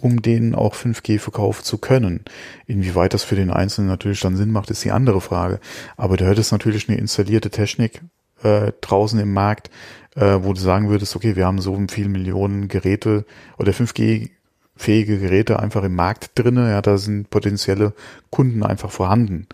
um 0.00 0.22
denen 0.22 0.54
auch 0.54 0.74
5G 0.74 1.18
verkaufen 1.18 1.64
zu 1.64 1.78
können. 1.78 2.20
Inwieweit 2.66 3.14
das 3.14 3.24
für 3.24 3.34
den 3.34 3.50
Einzelnen 3.50 3.88
natürlich 3.88 4.20
dann 4.20 4.36
Sinn 4.36 4.52
macht, 4.52 4.70
ist 4.70 4.84
die 4.84 4.92
andere 4.92 5.20
Frage. 5.20 5.58
Aber 5.96 6.16
da 6.16 6.26
hätte 6.26 6.40
es 6.40 6.52
natürlich 6.52 6.88
eine 6.88 6.98
installierte 6.98 7.50
Technik 7.50 8.02
äh, 8.44 8.72
draußen 8.80 9.18
im 9.18 9.32
Markt, 9.32 9.70
äh, 10.14 10.38
wo 10.42 10.52
du 10.52 10.60
sagen 10.60 10.88
würdest, 10.88 11.16
okay, 11.16 11.34
wir 11.34 11.46
haben 11.46 11.60
so 11.60 11.76
viele 11.90 12.08
Millionen 12.08 12.68
Geräte 12.68 13.24
oder 13.58 13.72
5G 13.72 14.30
fähige 14.76 15.18
Geräte 15.18 15.58
einfach 15.58 15.82
im 15.82 15.96
Markt 15.96 16.30
drinne, 16.36 16.70
ja, 16.70 16.80
da 16.80 16.98
sind 16.98 17.30
potenzielle 17.30 17.92
Kunden 18.30 18.62
einfach 18.62 18.92
vorhanden. 18.92 19.48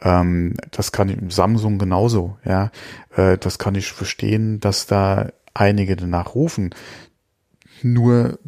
Ähm, 0.00 0.54
das 0.70 0.92
kann 0.92 1.08
ich, 1.08 1.34
Samsung 1.34 1.78
genauso, 1.78 2.36
ja. 2.44 2.70
Äh, 3.16 3.38
das 3.38 3.58
kann 3.58 3.74
ich 3.74 3.92
verstehen, 3.92 4.60
dass 4.60 4.86
da 4.86 5.28
einige 5.54 5.96
danach 5.96 6.34
rufen. 6.34 6.74
Nur 7.82 8.38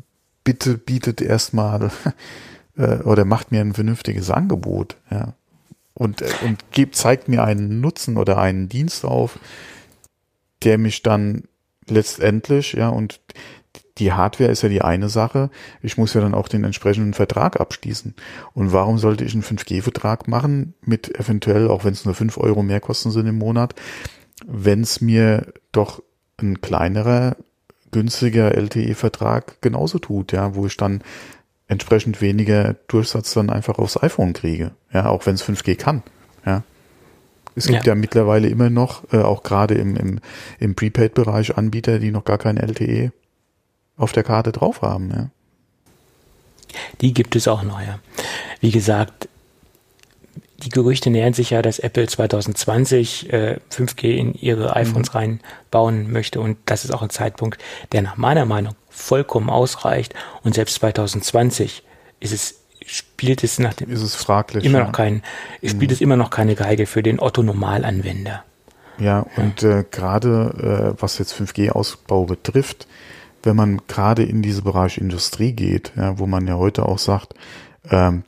bitte 0.45 0.79
bietet 0.79 1.21
erstmal 1.21 1.91
äh, 2.77 2.99
oder 2.99 3.25
macht 3.25 3.51
mir 3.51 3.61
ein 3.61 3.75
vernünftiges 3.75 4.31
Angebot, 4.31 4.97
ja. 5.11 5.35
Und, 5.95 6.23
äh, 6.23 6.31
und 6.45 6.71
gibt, 6.71 6.97
zeigt 6.97 7.29
mir 7.29 7.45
einen 7.45 7.81
Nutzen 7.81 8.17
oder 8.17 8.39
einen 8.39 8.69
Dienst 8.69 9.05
auf, 9.05 9.39
der 10.63 10.79
mich 10.79 11.03
dann 11.03 11.45
letztendlich, 11.89 12.75
ja, 12.75 12.89
und 12.89 13.21
die 13.99 14.13
Hardware 14.13 14.51
ist 14.51 14.63
ja 14.63 14.69
die 14.69 14.83
eine 14.83 15.09
Sache. 15.09 15.51
Ich 15.83 15.97
muss 15.97 16.15
ja 16.15 16.21
dann 16.21 16.35
auch 16.35 16.49
den 16.49 16.65
entsprechenden 16.65 17.15
Vertrag 17.15 17.61
abschließen. 17.61 18.15
Und 18.55 18.73
warum 18.73 18.99
sollte 18.99 19.25
ich 19.25 19.35
einen 19.35 19.43
5G-Vertrag 19.43 20.29
machen 20.29 20.75
mit 20.85 21.19
eventuell, 21.19 21.69
auch 21.69 21.85
wenn 21.85 21.93
es 21.93 22.05
nur 22.05 22.15
5 22.15 22.39
Euro 22.39 22.63
mehr 22.63 22.81
kosten 22.81 23.11
sind 23.11 23.27
im 23.27 23.39
Monat, 23.39 23.75
wenn 24.47 24.83
es 24.83 25.01
mir 25.01 25.53
doch 25.73 26.03
ein 26.39 26.61
kleinerer, 26.61 27.37
günstiger 27.91 28.55
LTE-Vertrag 28.55 29.61
genauso 29.61 29.99
tut, 29.99 30.33
ja, 30.33 30.55
wo 30.55 30.67
ich 30.67 30.77
dann 30.77 31.03
entsprechend 31.67 32.21
weniger 32.21 32.77
Durchsatz 32.87 33.35
dann 33.35 33.51
einfach 33.51 33.79
aufs 33.79 34.01
iPhone 34.03 34.33
kriege, 34.33 34.73
ja, 34.93 35.07
auch 35.07 35.27
wenn 35.27 35.35
es 35.35 35.45
5G 35.45 35.77
kann, 35.77 36.03
ja. 36.47 36.63
Es 37.57 37.67
gibt 37.67 37.87
ja, 37.87 37.93
ja 37.93 37.95
mittlerweile 37.97 38.49
immer 38.49 38.71
noch, 38.71 39.03
äh, 39.13 39.19
auch 39.19 39.43
gerade 39.43 39.75
im, 39.75 39.97
im, 39.97 40.21
im 40.61 40.77
Prepaid-Bereich 40.77 41.59
Anbieter, 41.59 41.99
die 41.99 42.13
noch 42.13 42.25
gar 42.25 42.39
kein 42.39 42.57
LTE 42.57 43.11
auf 43.99 44.13
der 44.13 44.25
Karte 44.25 44.53
drauf 44.53 44.83
haben. 44.83 45.11
Ja. 45.11 45.31
Die 47.01 47.13
gibt 47.13 47.37
es 47.37 47.49
auch 47.49 47.63
noch, 47.63 47.81
ja. 47.81 47.99
Wie 48.61 48.71
gesagt, 48.71 49.29
die 50.59 50.71
Gerüchte 50.71 51.11
nähern 51.11 51.35
sich 51.35 51.51
ja, 51.51 51.63
dass 51.63 51.79
Apple 51.79 52.07
2020 52.07 53.33
äh, 53.33 53.61
5G 53.71 54.17
in 54.17 54.35
ihre 54.35 54.75
iPhones 54.75 55.13
mhm. 55.13 55.19
reinbauen 55.19 56.13
möchte 56.13 56.41
und 56.41 56.59
das 56.67 56.85
ist 56.85 56.91
auch 56.93 57.03
ein 57.03 57.11
Zeitpunkt, 57.11 57.61
der 57.93 58.03
nach 58.03 58.17
meiner 58.17 58.45
Meinung 58.45 58.75
vollkommen 58.91 59.51
ausreicht 59.51 60.15
und 60.43 60.55
selbst 60.55 60.75
2020 60.77 61.85
ist 62.21 62.33
es 62.33 62.55
spielt 62.85 63.45
es 63.45 63.59
nach 63.59 63.75
dem 63.75 63.91
ist 63.91 64.03
es 64.03 64.15
fraglich 64.15 64.65
immer 64.65 64.79
ja. 64.79 64.85
noch 64.87 64.93
kein 64.93 65.23
spielt 65.63 65.91
mhm. 65.91 65.95
es 65.95 66.01
immer 66.01 66.17
noch 66.17 66.31
keine 66.31 66.55
Geige 66.55 66.87
für 66.87 67.03
den 67.03 67.21
Otto 67.21 67.43
Normalanwender. 67.43 68.43
Ja, 68.99 69.27
und 69.37 69.63
äh, 69.63 69.85
gerade 69.89 70.95
äh, 70.97 71.01
was 71.01 71.19
jetzt 71.19 71.33
5G-Ausbau 71.35 72.25
betrifft, 72.25 72.89
wenn 73.49 73.57
man 73.57 73.81
gerade 73.89 74.25
in 74.25 74.43
diese 74.43 74.61
Bereich 74.61 74.99
Industrie 74.99 75.53
geht, 75.53 75.93
ja, 75.97 76.19
wo 76.19 76.27
man 76.27 76.47
ja 76.47 76.57
heute 76.57 76.85
auch 76.85 76.99
sagt, 76.99 77.35
ähm, 77.91 78.25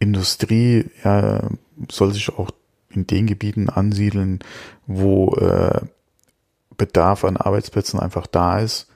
Industrie 0.00 0.86
ja, 1.04 1.48
soll 1.88 2.12
sich 2.12 2.30
auch 2.30 2.50
in 2.88 3.06
den 3.06 3.28
Gebieten 3.28 3.68
ansiedeln, 3.68 4.40
wo 4.88 5.36
äh, 5.36 5.82
Bedarf 6.76 7.24
an 7.24 7.36
Arbeitsplätzen 7.36 8.00
einfach 8.00 8.26
da 8.26 8.58
ist, 8.58 8.88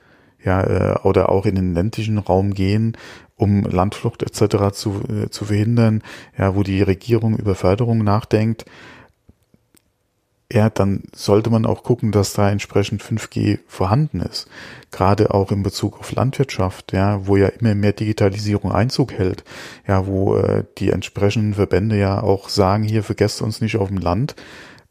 ja, 0.43 0.63
äh, 0.63 0.99
oder 1.05 1.29
auch 1.29 1.47
in 1.47 1.55
den 1.55 1.73
ländlichen 1.73 2.19
Raum 2.19 2.53
gehen, 2.53 2.97
um 3.37 3.63
Landflucht 3.63 4.25
etc. 4.25 4.73
zu, 4.73 5.03
äh, 5.09 5.31
zu 5.31 5.45
verhindern, 5.45 6.03
ja, 6.37 6.57
wo 6.57 6.65
die 6.65 6.83
Regierung 6.83 7.39
über 7.39 7.55
Förderung 7.55 7.99
nachdenkt, 8.03 8.65
ja, 10.53 10.69
dann 10.71 11.05
sollte 11.15 11.51
man 11.51 11.67
auch 11.67 11.83
gucken, 11.83 12.13
dass 12.13 12.35
da 12.35 12.51
entsprechend 12.51 13.03
5G 13.03 13.61
vorhanden 13.67 14.21
ist. 14.21 14.47
Gerade 14.91 15.33
auch 15.33 15.51
in 15.51 15.63
Bezug 15.63 15.99
auf 15.99 16.13
Landwirtschaft, 16.13 16.93
ja, 16.93 17.27
wo 17.27 17.37
ja 17.37 17.49
immer 17.49 17.75
mehr 17.75 17.93
Digitalisierung 17.93 18.71
Einzug 18.71 19.13
hält, 19.13 19.43
ja, 19.87 20.07
wo 20.07 20.37
äh, 20.37 20.65
die 20.79 20.91
entsprechenden 20.91 21.55
Verbände 21.55 21.99
ja 21.99 22.23
auch 22.23 22.49
sagen, 22.49 22.85
hier 22.85 23.03
vergesst 23.03 23.43
uns 23.43 23.61
nicht 23.61 23.77
auf 23.77 23.89
dem 23.89 23.99
Land, 23.99 24.37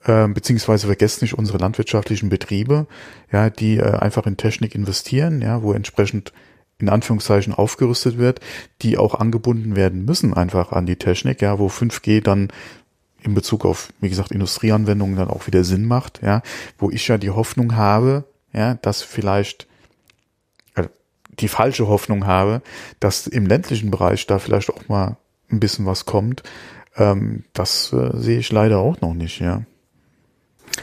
äh, 0.04 0.28
beziehungsweise 0.28 0.88
vergesst 0.88 1.22
nicht 1.22 1.38
unsere 1.38 1.60
landwirtschaftlichen 1.60 2.30
Betriebe, 2.30 2.88
ja, 3.32 3.50
die 3.50 3.78
äh, 3.78 3.92
einfach 3.92 4.26
in 4.26 4.38
Technik 4.38 4.74
investieren, 4.76 5.42
ja, 5.42 5.62
wo 5.62 5.74
entsprechend 5.74 6.34
in 6.80 6.90
Anführungszeichen 6.90 7.54
aufgerüstet 7.54 8.18
wird, 8.18 8.40
die 8.82 8.98
auch 8.98 9.16
angebunden 9.16 9.76
werden 9.76 10.04
müssen 10.04 10.34
einfach 10.34 10.72
an 10.72 10.86
die 10.86 10.98
Technik, 10.98 11.42
ja, 11.42 11.60
wo 11.60 11.68
5G 11.68 12.22
dann 12.22 12.50
in 13.24 13.34
Bezug 13.34 13.66
auf, 13.66 13.94
wie 14.00 14.10
gesagt, 14.10 14.32
Industrieanwendungen 14.32 15.16
dann 15.16 15.30
auch 15.30 15.48
wieder 15.48 15.64
Sinn 15.64 15.86
macht, 15.86 16.22
ja, 16.22 16.42
wo 16.78 16.90
ich 16.90 17.08
ja 17.08 17.18
die 17.18 17.32
Hoffnung 17.32 17.76
habe, 17.76 18.26
ja, 18.54 18.76
dass 18.76 19.02
vielleicht 19.02 19.68
äh, 20.76 20.88
die 21.40 21.48
falsche 21.48 21.88
Hoffnung 21.88 22.26
habe, 22.26 22.62
dass 23.00 23.28
im 23.28 23.46
ländlichen 23.46 23.92
Bereich 23.92 24.28
da 24.28 24.40
vielleicht 24.40 24.70
auch 24.70 24.88
mal 24.88 25.18
ein 25.52 25.60
bisschen 25.60 25.86
was 25.86 26.06
kommt. 26.06 26.44
Ähm, 26.96 27.44
das 27.54 27.94
äh, 27.94 28.12
sehe 28.14 28.40
ich 28.40 28.52
leider 28.52 28.80
auch 28.80 29.00
noch 29.02 29.14
nicht, 29.14 29.40
ja. 29.40 29.64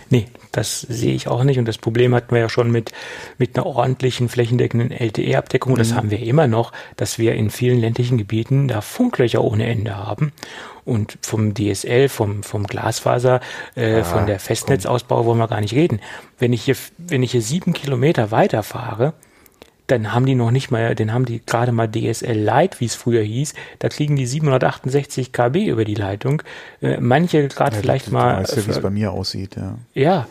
Nee, 0.09 0.27
das 0.53 0.81
sehe 0.81 1.15
ich 1.15 1.29
auch 1.29 1.45
nicht. 1.45 1.59
Und 1.59 1.67
das 1.67 1.79
Problem 1.79 2.15
hatten 2.15 2.33
wir 2.33 2.41
ja 2.41 2.49
schon 2.49 2.71
mit, 2.71 2.93
mit 3.39 3.57
einer 3.57 3.67
ordentlichen 3.67 4.29
flächendeckenden 4.29 4.91
LTE-Abdeckung. 4.91 5.77
Das 5.77 5.91
mhm. 5.91 5.95
haben 5.97 6.11
wir 6.11 6.21
immer 6.21 6.47
noch, 6.47 6.73
dass 6.97 7.19
wir 7.19 7.35
in 7.35 7.51
vielen 7.51 7.81
ländlichen 7.81 8.19
Gebieten 8.19 8.69
da 8.69 8.81
Funklöcher 8.81 9.43
ohne 9.43 9.67
Ende 9.67 9.97
haben. 9.97 10.33
Und 10.85 11.19
vom 11.23 11.55
DSL, 11.55 12.09
vom, 12.09 12.43
vom 12.43 12.67
Glasfaser, 12.67 13.41
äh, 13.75 14.01
ah, 14.01 14.05
von 14.05 14.27
der 14.27 14.41
Festnetzausbau 14.41 15.25
wollen 15.25 15.39
wir 15.39 15.49
gar 15.49 15.61
nicht 15.61 15.75
reden. 15.75 16.01
Wenn 16.39 16.53
ich 16.53 16.63
hier, 16.63 16.77
wenn 16.99 17.23
ich 17.23 17.33
hier 17.33 17.43
sieben 17.43 17.73
Kilometer 17.73 18.31
weiterfahre, 18.31 19.15
dann 19.91 20.13
haben 20.13 20.27
die 20.27 20.35
noch 20.35 20.51
nicht 20.51 20.71
mal, 20.71 20.95
dann 20.95 21.13
haben 21.13 21.25
die 21.25 21.45
gerade 21.45 21.73
mal 21.73 21.89
DSL 21.89 22.39
Lite, 22.39 22.81
wie 22.81 22.85
es 22.85 22.95
früher 22.95 23.23
hieß, 23.23 23.55
da 23.81 23.89
kriegen 23.89 24.17
die 24.17 24.27
768 24.27 25.33
KB 25.33 25.67
über 25.67 25.85
die 25.85 25.95
Leitung. 25.95 26.43
Äh, 26.81 26.99
manche 27.01 27.49
gerade 27.49 27.77
ja, 27.77 27.83
vielleicht 27.83 28.13
mal. 28.13 28.35
Du 28.35 28.43
weißt 28.43 28.57
ja, 28.57 28.67
wie 28.67 28.71
es 28.71 28.81
bei 28.81 28.91
mir 28.91 29.13
aussieht, 29.13 29.57
ja. 29.57 29.77
Ja, 29.95 30.27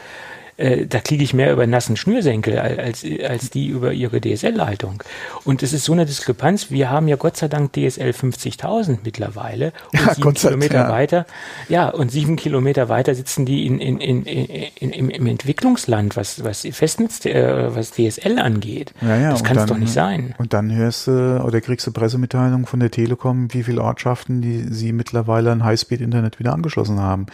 äh, 0.60 0.86
da 0.86 1.00
kriege 1.00 1.24
ich 1.24 1.34
mehr 1.34 1.52
über 1.54 1.66
nassen 1.66 1.96
Schnürsenkel 1.96 2.60
als, 2.60 3.06
als 3.28 3.50
die 3.50 3.68
über 3.68 3.94
ihre 3.94 4.20
DSL-Leitung. 4.20 5.04
Und 5.46 5.64
es 5.64 5.74
ist 5.74 5.86
so 5.86 5.94
eine 5.94 6.06
Diskrepanz. 6.06 6.70
Wir 6.70 6.90
haben 6.90 7.08
ja 7.08 7.16
Gott 7.16 7.38
sei 7.38 7.48
Dank 7.48 7.74
DSL 7.74 8.12
50.000 8.12 9.00
mittlerweile. 9.04 9.74
Und 9.92 10.00
ja, 10.00 10.14
sieben 10.14 10.34
Kilometer 10.34 10.76
ja. 10.76 10.90
weiter, 10.90 11.26
ja, 11.68 11.90
und 11.90 12.12
sieben 12.12 12.36
Kilometer 12.36 12.90
weiter 12.90 13.16
sitzen 13.16 13.46
die 13.46 13.66
in, 13.66 13.80
in, 13.80 14.00
in, 14.00 14.24
in, 14.24 14.92
im, 14.92 15.10
im 15.10 15.28
Entwicklungsland, 15.28 16.16
was, 16.16 16.44
was 16.44 16.68
Festnetz, 16.72 17.26
äh, 17.26 17.76
was 17.76 17.92
DSL 17.92 18.40
angeht. 18.40 18.94
Ja, 19.02 19.18
ja, 19.18 19.32
das 19.32 19.44
kann 19.44 19.58
es 19.58 19.66
doch 19.66 19.78
nicht 19.78 19.94
sein. 19.94 20.36
Und 20.38 20.54
dann 20.54 20.74
hörst 20.74 21.08
du 21.08 21.42
oder 21.44 21.62
kriegst 21.62 21.88
du 21.88 21.92
Pressemitteilungen 21.92 22.66
von 22.66 22.80
der 22.80 22.92
Telekom, 22.92 23.54
wie 23.54 23.64
viele 23.64 23.82
Ortschaften 23.82 24.42
die 24.42 24.66
sie 24.70 24.92
mittlerweile 24.92 25.52
an 25.52 25.64
Highspeed-Internet 25.64 26.40
wieder 26.40 26.54
angeschlossen 26.54 27.00
haben. 27.00 27.28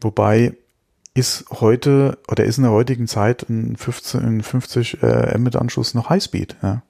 Wobei 0.00 0.54
ist 1.18 1.46
heute 1.50 2.18
oder 2.28 2.44
ist 2.44 2.58
in 2.58 2.64
der 2.64 2.72
heutigen 2.72 3.06
Zeit 3.06 3.48
ein 3.48 3.76
15, 3.76 4.20
ein 4.20 4.42
50 4.42 5.02
äh, 5.02 5.36
Mbit-Anschluss 5.36 5.94
noch 5.94 6.08
Highspeed. 6.08 6.56
Ja. 6.62 6.82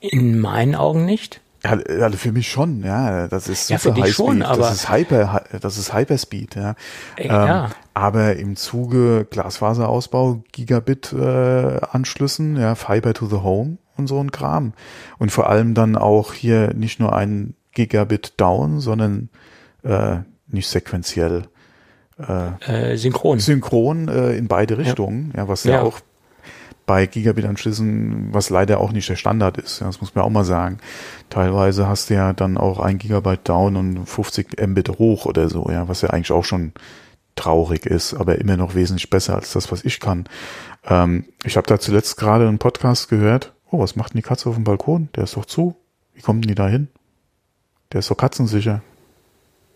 In 0.00 0.40
meinen 0.40 0.74
Augen 0.74 1.04
nicht. 1.04 1.40
Ja, 1.62 1.72
also 1.72 2.16
für 2.16 2.32
mich 2.32 2.48
schon, 2.48 2.82
ja, 2.82 3.28
das 3.28 3.46
ist 3.48 3.66
super 3.66 3.72
ja, 3.72 3.78
für 3.78 3.92
dich 3.92 4.04
Highspeed, 4.04 4.26
schon, 4.26 4.42
aber 4.42 4.62
das 4.62 4.74
ist 4.74 4.90
Hyper, 4.90 5.44
das 5.60 5.76
ist 5.76 5.92
Hyperspeed, 5.92 6.56
ja. 6.56 6.74
Äh, 7.16 7.26
ja. 7.28 7.64
Ähm, 7.66 7.70
aber 7.92 8.36
im 8.36 8.56
Zuge 8.56 9.26
Glasfaserausbau, 9.28 10.42
Gigabit 10.52 11.12
äh, 11.12 11.74
ja, 11.74 12.74
Fiber 12.76 13.12
to 13.12 13.26
the 13.26 13.36
Home 13.36 13.76
und 13.98 14.06
so 14.06 14.18
ein 14.20 14.32
Kram 14.32 14.72
und 15.18 15.32
vor 15.32 15.50
allem 15.50 15.74
dann 15.74 15.96
auch 15.96 16.32
hier 16.32 16.72
nicht 16.72 16.98
nur 16.98 17.14
ein 17.14 17.54
Gigabit 17.72 18.40
down, 18.40 18.80
sondern 18.80 19.28
äh, 19.82 20.20
nicht 20.46 20.68
sequenziell 20.68 21.49
äh, 22.28 22.92
äh, 22.92 22.96
synchron. 22.96 23.38
Synchron 23.38 24.08
äh, 24.08 24.36
in 24.36 24.48
beide 24.48 24.78
Richtungen, 24.78 25.32
ja, 25.34 25.42
ja 25.42 25.48
was 25.48 25.64
ja, 25.64 25.72
ja 25.74 25.82
auch 25.82 26.00
bei 26.86 27.06
Gigabit-Anschlüssen, 27.06 28.30
was 28.32 28.50
leider 28.50 28.80
auch 28.80 28.90
nicht 28.90 29.08
der 29.08 29.14
Standard 29.14 29.58
ist. 29.58 29.80
Ja, 29.80 29.86
das 29.86 30.00
muss 30.00 30.14
man 30.14 30.24
auch 30.24 30.30
mal 30.30 30.44
sagen. 30.44 30.78
Teilweise 31.28 31.86
hast 31.86 32.10
du 32.10 32.14
ja 32.14 32.32
dann 32.32 32.56
auch 32.56 32.80
ein 32.80 32.98
Gigabyte 32.98 33.48
down 33.48 33.76
und 33.76 34.06
50 34.06 34.60
Mbit 34.60 34.98
hoch 34.98 35.24
oder 35.26 35.48
so, 35.48 35.70
ja, 35.70 35.86
was 35.88 36.02
ja 36.02 36.10
eigentlich 36.10 36.32
auch 36.32 36.44
schon 36.44 36.72
traurig 37.36 37.86
ist, 37.86 38.14
aber 38.14 38.38
immer 38.38 38.56
noch 38.56 38.74
wesentlich 38.74 39.08
besser 39.08 39.36
als 39.36 39.52
das, 39.52 39.70
was 39.70 39.84
ich 39.84 40.00
kann. 40.00 40.24
Ähm, 40.84 41.26
ich 41.44 41.56
habe 41.56 41.66
da 41.66 41.78
zuletzt 41.78 42.16
gerade 42.16 42.48
einen 42.48 42.58
Podcast 42.58 43.08
gehört. 43.08 43.54
Oh, 43.70 43.78
was 43.78 43.94
macht 43.94 44.12
denn 44.12 44.18
die 44.18 44.26
Katze 44.26 44.48
auf 44.48 44.56
dem 44.56 44.64
Balkon? 44.64 45.10
Der 45.14 45.24
ist 45.24 45.36
doch 45.36 45.44
zu. 45.44 45.76
Wie 46.14 46.22
kommt 46.22 46.44
denn 46.44 46.48
die 46.48 46.56
da 46.56 46.66
hin? 46.66 46.88
Der 47.92 48.00
ist 48.00 48.10
doch 48.10 48.16
katzensicher. 48.16 48.82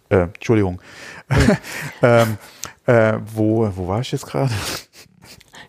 Äh, 0.08 0.28
Entschuldigung. 0.34 0.80
ähm, 2.02 2.38
äh, 2.86 3.18
wo, 3.34 3.70
wo 3.74 3.88
war 3.88 4.00
ich 4.00 4.12
jetzt 4.12 4.26
gerade? 4.26 4.52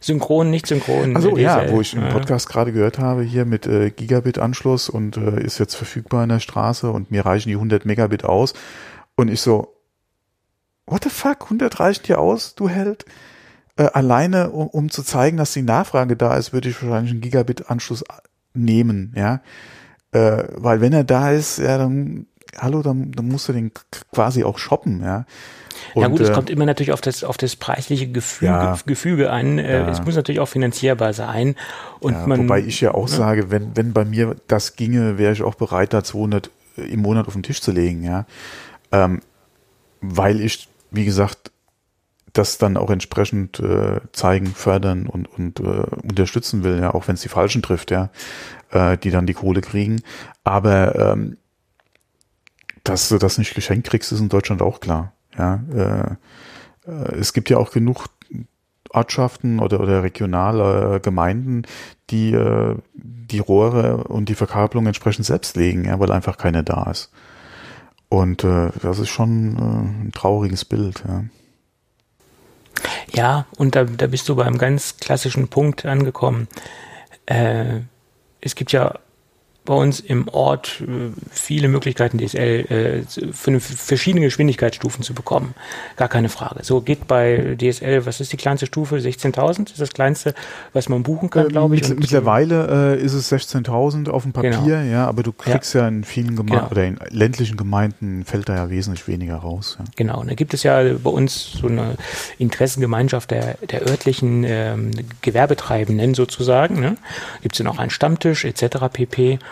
Synchron, 0.05 0.51
nicht 0.51 0.67
synchron. 0.67 1.15
Also 1.15 1.35
ja, 1.37 1.71
wo 1.71 1.81
ich 1.81 1.97
einen 1.97 2.11
Podcast 2.11 2.47
gerade 2.47 2.71
gehört 2.71 2.99
habe, 2.99 3.23
hier 3.23 3.45
mit 3.45 3.65
äh, 3.65 3.89
Gigabit-Anschluss 3.89 4.87
und 4.87 5.17
äh, 5.17 5.41
ist 5.41 5.57
jetzt 5.57 5.75
verfügbar 5.75 6.23
in 6.23 6.29
der 6.29 6.39
Straße 6.39 6.91
und 6.91 7.09
mir 7.09 7.25
reichen 7.25 7.49
die 7.49 7.55
100 7.55 7.85
Megabit 7.85 8.23
aus. 8.23 8.53
Und 9.15 9.29
ich 9.29 9.41
so, 9.41 9.73
what 10.85 11.03
the 11.03 11.09
fuck, 11.09 11.45
100 11.45 11.79
reichen 11.79 12.03
dir 12.03 12.19
aus, 12.19 12.53
du 12.53 12.69
Held? 12.69 13.05
Äh, 13.77 13.85
alleine, 13.93 14.51
um, 14.51 14.67
um 14.67 14.89
zu 14.91 15.01
zeigen, 15.01 15.37
dass 15.37 15.53
die 15.53 15.63
Nachfrage 15.63 16.15
da 16.15 16.37
ist, 16.37 16.53
würde 16.53 16.69
ich 16.69 16.81
wahrscheinlich 16.83 17.11
einen 17.11 17.21
Gigabit-Anschluss 17.21 18.03
nehmen, 18.53 19.11
ja. 19.17 19.41
Äh, 20.11 20.43
weil 20.55 20.81
wenn 20.81 20.93
er 20.93 21.03
da 21.03 21.31
ist, 21.31 21.57
ja, 21.57 21.79
dann 21.79 22.27
hallo, 22.57 22.81
dann, 22.81 23.11
dann 23.11 23.27
musst 23.27 23.47
du 23.47 23.53
den 23.53 23.71
quasi 24.13 24.43
auch 24.43 24.57
shoppen, 24.57 25.01
ja. 25.01 25.25
Und, 25.93 26.01
ja 26.01 26.07
gut, 26.07 26.21
es 26.21 26.29
äh, 26.29 26.33
kommt 26.33 26.49
immer 26.49 26.65
natürlich 26.65 26.91
auf 26.91 27.01
das, 27.01 27.23
auf 27.23 27.37
das 27.37 27.55
preisliche 27.55 28.07
Gefüge, 28.07 28.51
ja, 28.51 28.77
Gefüge 28.85 29.29
an. 29.29 29.59
Äh, 29.59 29.79
ja. 29.79 29.89
Es 29.89 30.03
muss 30.03 30.15
natürlich 30.15 30.39
auch 30.39 30.47
finanzierbar 30.47 31.13
sein. 31.13 31.55
Und 31.99 32.13
ja, 32.13 32.27
man, 32.27 32.39
wobei 32.39 32.61
ich 32.61 32.81
ja 32.81 32.93
auch 32.93 33.09
ja. 33.09 33.15
sage, 33.15 33.51
wenn, 33.51 33.75
wenn 33.75 33.93
bei 33.93 34.05
mir 34.05 34.35
das 34.47 34.75
ginge, 34.75 35.17
wäre 35.17 35.33
ich 35.33 35.43
auch 35.43 35.55
bereit, 35.55 35.93
da 35.93 36.03
200 36.03 36.49
im 36.77 37.01
Monat 37.01 37.27
auf 37.27 37.33
den 37.33 37.43
Tisch 37.43 37.61
zu 37.61 37.71
legen, 37.71 38.03
ja. 38.03 38.25
Ähm, 38.91 39.21
weil 40.01 40.41
ich, 40.41 40.67
wie 40.91 41.05
gesagt, 41.05 41.51
das 42.33 42.57
dann 42.57 42.75
auch 42.77 42.89
entsprechend 42.89 43.59
äh, 43.59 44.01
zeigen, 44.11 44.47
fördern 44.47 45.07
und, 45.07 45.27
und 45.27 45.59
äh, 45.61 45.85
unterstützen 46.03 46.63
will, 46.63 46.79
ja, 46.79 46.93
auch 46.93 47.07
wenn 47.07 47.15
es 47.15 47.21
die 47.21 47.29
Falschen 47.29 47.61
trifft, 47.61 47.91
ja, 47.91 48.09
äh, 48.71 48.97
die 48.97 49.09
dann 49.09 49.25
die 49.25 49.33
Kohle 49.33 49.61
kriegen. 49.61 50.01
Aber 50.43 50.95
ähm, 51.13 51.37
dass 52.85 53.09
du 53.09 53.17
das 53.17 53.37
nicht 53.37 53.53
geschenkt 53.53 53.89
kriegst, 53.89 54.11
ist 54.11 54.21
in 54.21 54.29
Deutschland 54.29 54.61
auch 54.61 54.79
klar. 54.79 55.11
Ja, 55.37 55.61
äh, 55.73 56.89
äh, 56.89 57.15
es 57.19 57.33
gibt 57.33 57.49
ja 57.49 57.57
auch 57.57 57.71
genug 57.71 58.07
Ortschaften 58.89 59.59
oder, 59.59 59.81
oder 59.81 60.03
regionale 60.03 61.01
Gemeinden, 61.01 61.63
die 62.09 62.31
äh, 62.31 62.75
die 62.93 63.39
Rohre 63.39 64.05
und 64.05 64.29
die 64.29 64.35
Verkabelung 64.35 64.85
entsprechend 64.85 65.25
selbst 65.25 65.57
legen, 65.57 65.85
ja, 65.85 65.99
weil 65.99 66.11
einfach 66.11 66.37
keine 66.37 66.63
da 66.63 66.89
ist. 66.89 67.11
Und 68.07 68.43
äh, 68.43 68.69
das 68.81 68.99
ist 68.99 69.09
schon 69.09 69.57
äh, 69.57 70.05
ein 70.05 70.11
trauriges 70.13 70.63
Bild. 70.63 71.03
Ja. 71.07 71.23
Ja, 73.11 73.45
und 73.57 73.75
da, 73.75 73.85
da 73.85 74.07
bist 74.07 74.29
du 74.29 74.35
beim 74.35 74.57
ganz 74.57 74.97
klassischen 74.97 75.47
Punkt 75.47 75.85
angekommen. 75.85 76.47
äh, 77.25 77.79
es 78.41 78.53
gibt 78.53 78.71
ja 78.71 78.99
bei 79.65 79.73
uns 79.73 79.99
im 79.99 80.27
Ort 80.29 80.81
äh, 80.81 81.11
viele 81.31 81.67
Möglichkeiten, 81.67 82.17
DSL 82.17 83.03
äh, 83.05 83.31
für 83.33 83.59
verschiedene 83.59 84.25
Geschwindigkeitsstufen 84.25 85.03
zu 85.03 85.13
bekommen. 85.13 85.55
Gar 85.97 86.07
keine 86.07 86.29
Frage. 86.29 86.63
So 86.63 86.81
geht 86.81 87.07
bei 87.07 87.57
DSL, 87.59 88.05
was 88.05 88.21
ist 88.21 88.31
die 88.31 88.37
kleinste 88.37 88.67
Stufe? 88.67 88.97
16.000 88.97 89.71
ist 89.71 89.81
das 89.81 89.91
kleinste, 89.91 90.33
was 90.73 90.89
man 90.89 91.03
buchen 91.03 91.29
kann, 91.29 91.47
äh, 91.47 91.49
glaube 91.49 91.75
ich. 91.75 91.87
mittlerweile 91.89 92.95
äh, 92.95 93.03
ist 93.03 93.13
es 93.13 93.31
16.000 93.31 94.09
auf 94.09 94.23
dem 94.23 94.33
Papier, 94.33 94.51
genau. 94.51 94.79
ja, 94.79 95.07
aber 95.07 95.23
du 95.23 95.31
kriegst 95.31 95.73
ja, 95.73 95.81
ja 95.81 95.87
in 95.87 96.03
vielen 96.03 96.35
Gemeinden 96.35 96.51
genau. 96.51 96.71
oder 96.71 96.85
in 96.85 96.99
ländlichen 97.09 97.57
Gemeinden 97.57 98.23
fällt 98.25 98.49
da 98.49 98.55
ja 98.55 98.69
wesentlich 98.69 99.07
weniger 99.07 99.37
raus. 99.37 99.77
Ja. 99.79 99.85
Genau, 99.95 100.21
und 100.21 100.29
da 100.29 100.35
gibt 100.35 100.53
es 100.53 100.63
ja 100.63 100.81
bei 101.03 101.09
uns 101.09 101.53
so 101.53 101.67
eine 101.67 101.95
Interessengemeinschaft 102.37 103.31
der, 103.31 103.57
der 103.69 103.87
örtlichen 103.87 104.43
ähm, 104.43 104.91
Gewerbetreibenden 105.21 106.13
sozusagen. 106.13 106.79
Ne? 106.79 106.97
Gibt 107.41 107.55
es 107.55 107.59
ja 107.59 107.65
noch 107.65 107.79
einen 107.79 107.89
Stammtisch 107.89 108.45
etc. 108.45 108.77
pp. 108.91 109.39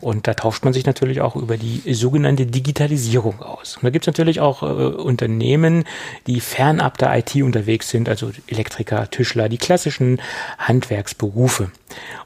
Und 0.00 0.26
da 0.26 0.34
tauscht 0.34 0.64
man 0.64 0.72
sich 0.72 0.86
natürlich 0.86 1.20
auch 1.20 1.36
über 1.36 1.56
die 1.56 1.82
sogenannte 1.94 2.46
Digitalisierung 2.46 3.40
aus. 3.40 3.76
Und 3.76 3.84
da 3.84 3.90
gibt 3.90 4.04
es 4.04 4.06
natürlich 4.06 4.40
auch 4.40 4.62
äh, 4.62 4.66
Unternehmen, 4.66 5.84
die 6.26 6.40
fernab 6.40 6.98
der 6.98 7.16
IT 7.18 7.34
unterwegs 7.42 7.88
sind, 7.88 8.08
also 8.08 8.30
Elektriker, 8.46 9.10
Tischler, 9.10 9.48
die 9.48 9.58
klassischen 9.58 10.20
Handwerksberufe. 10.58 11.70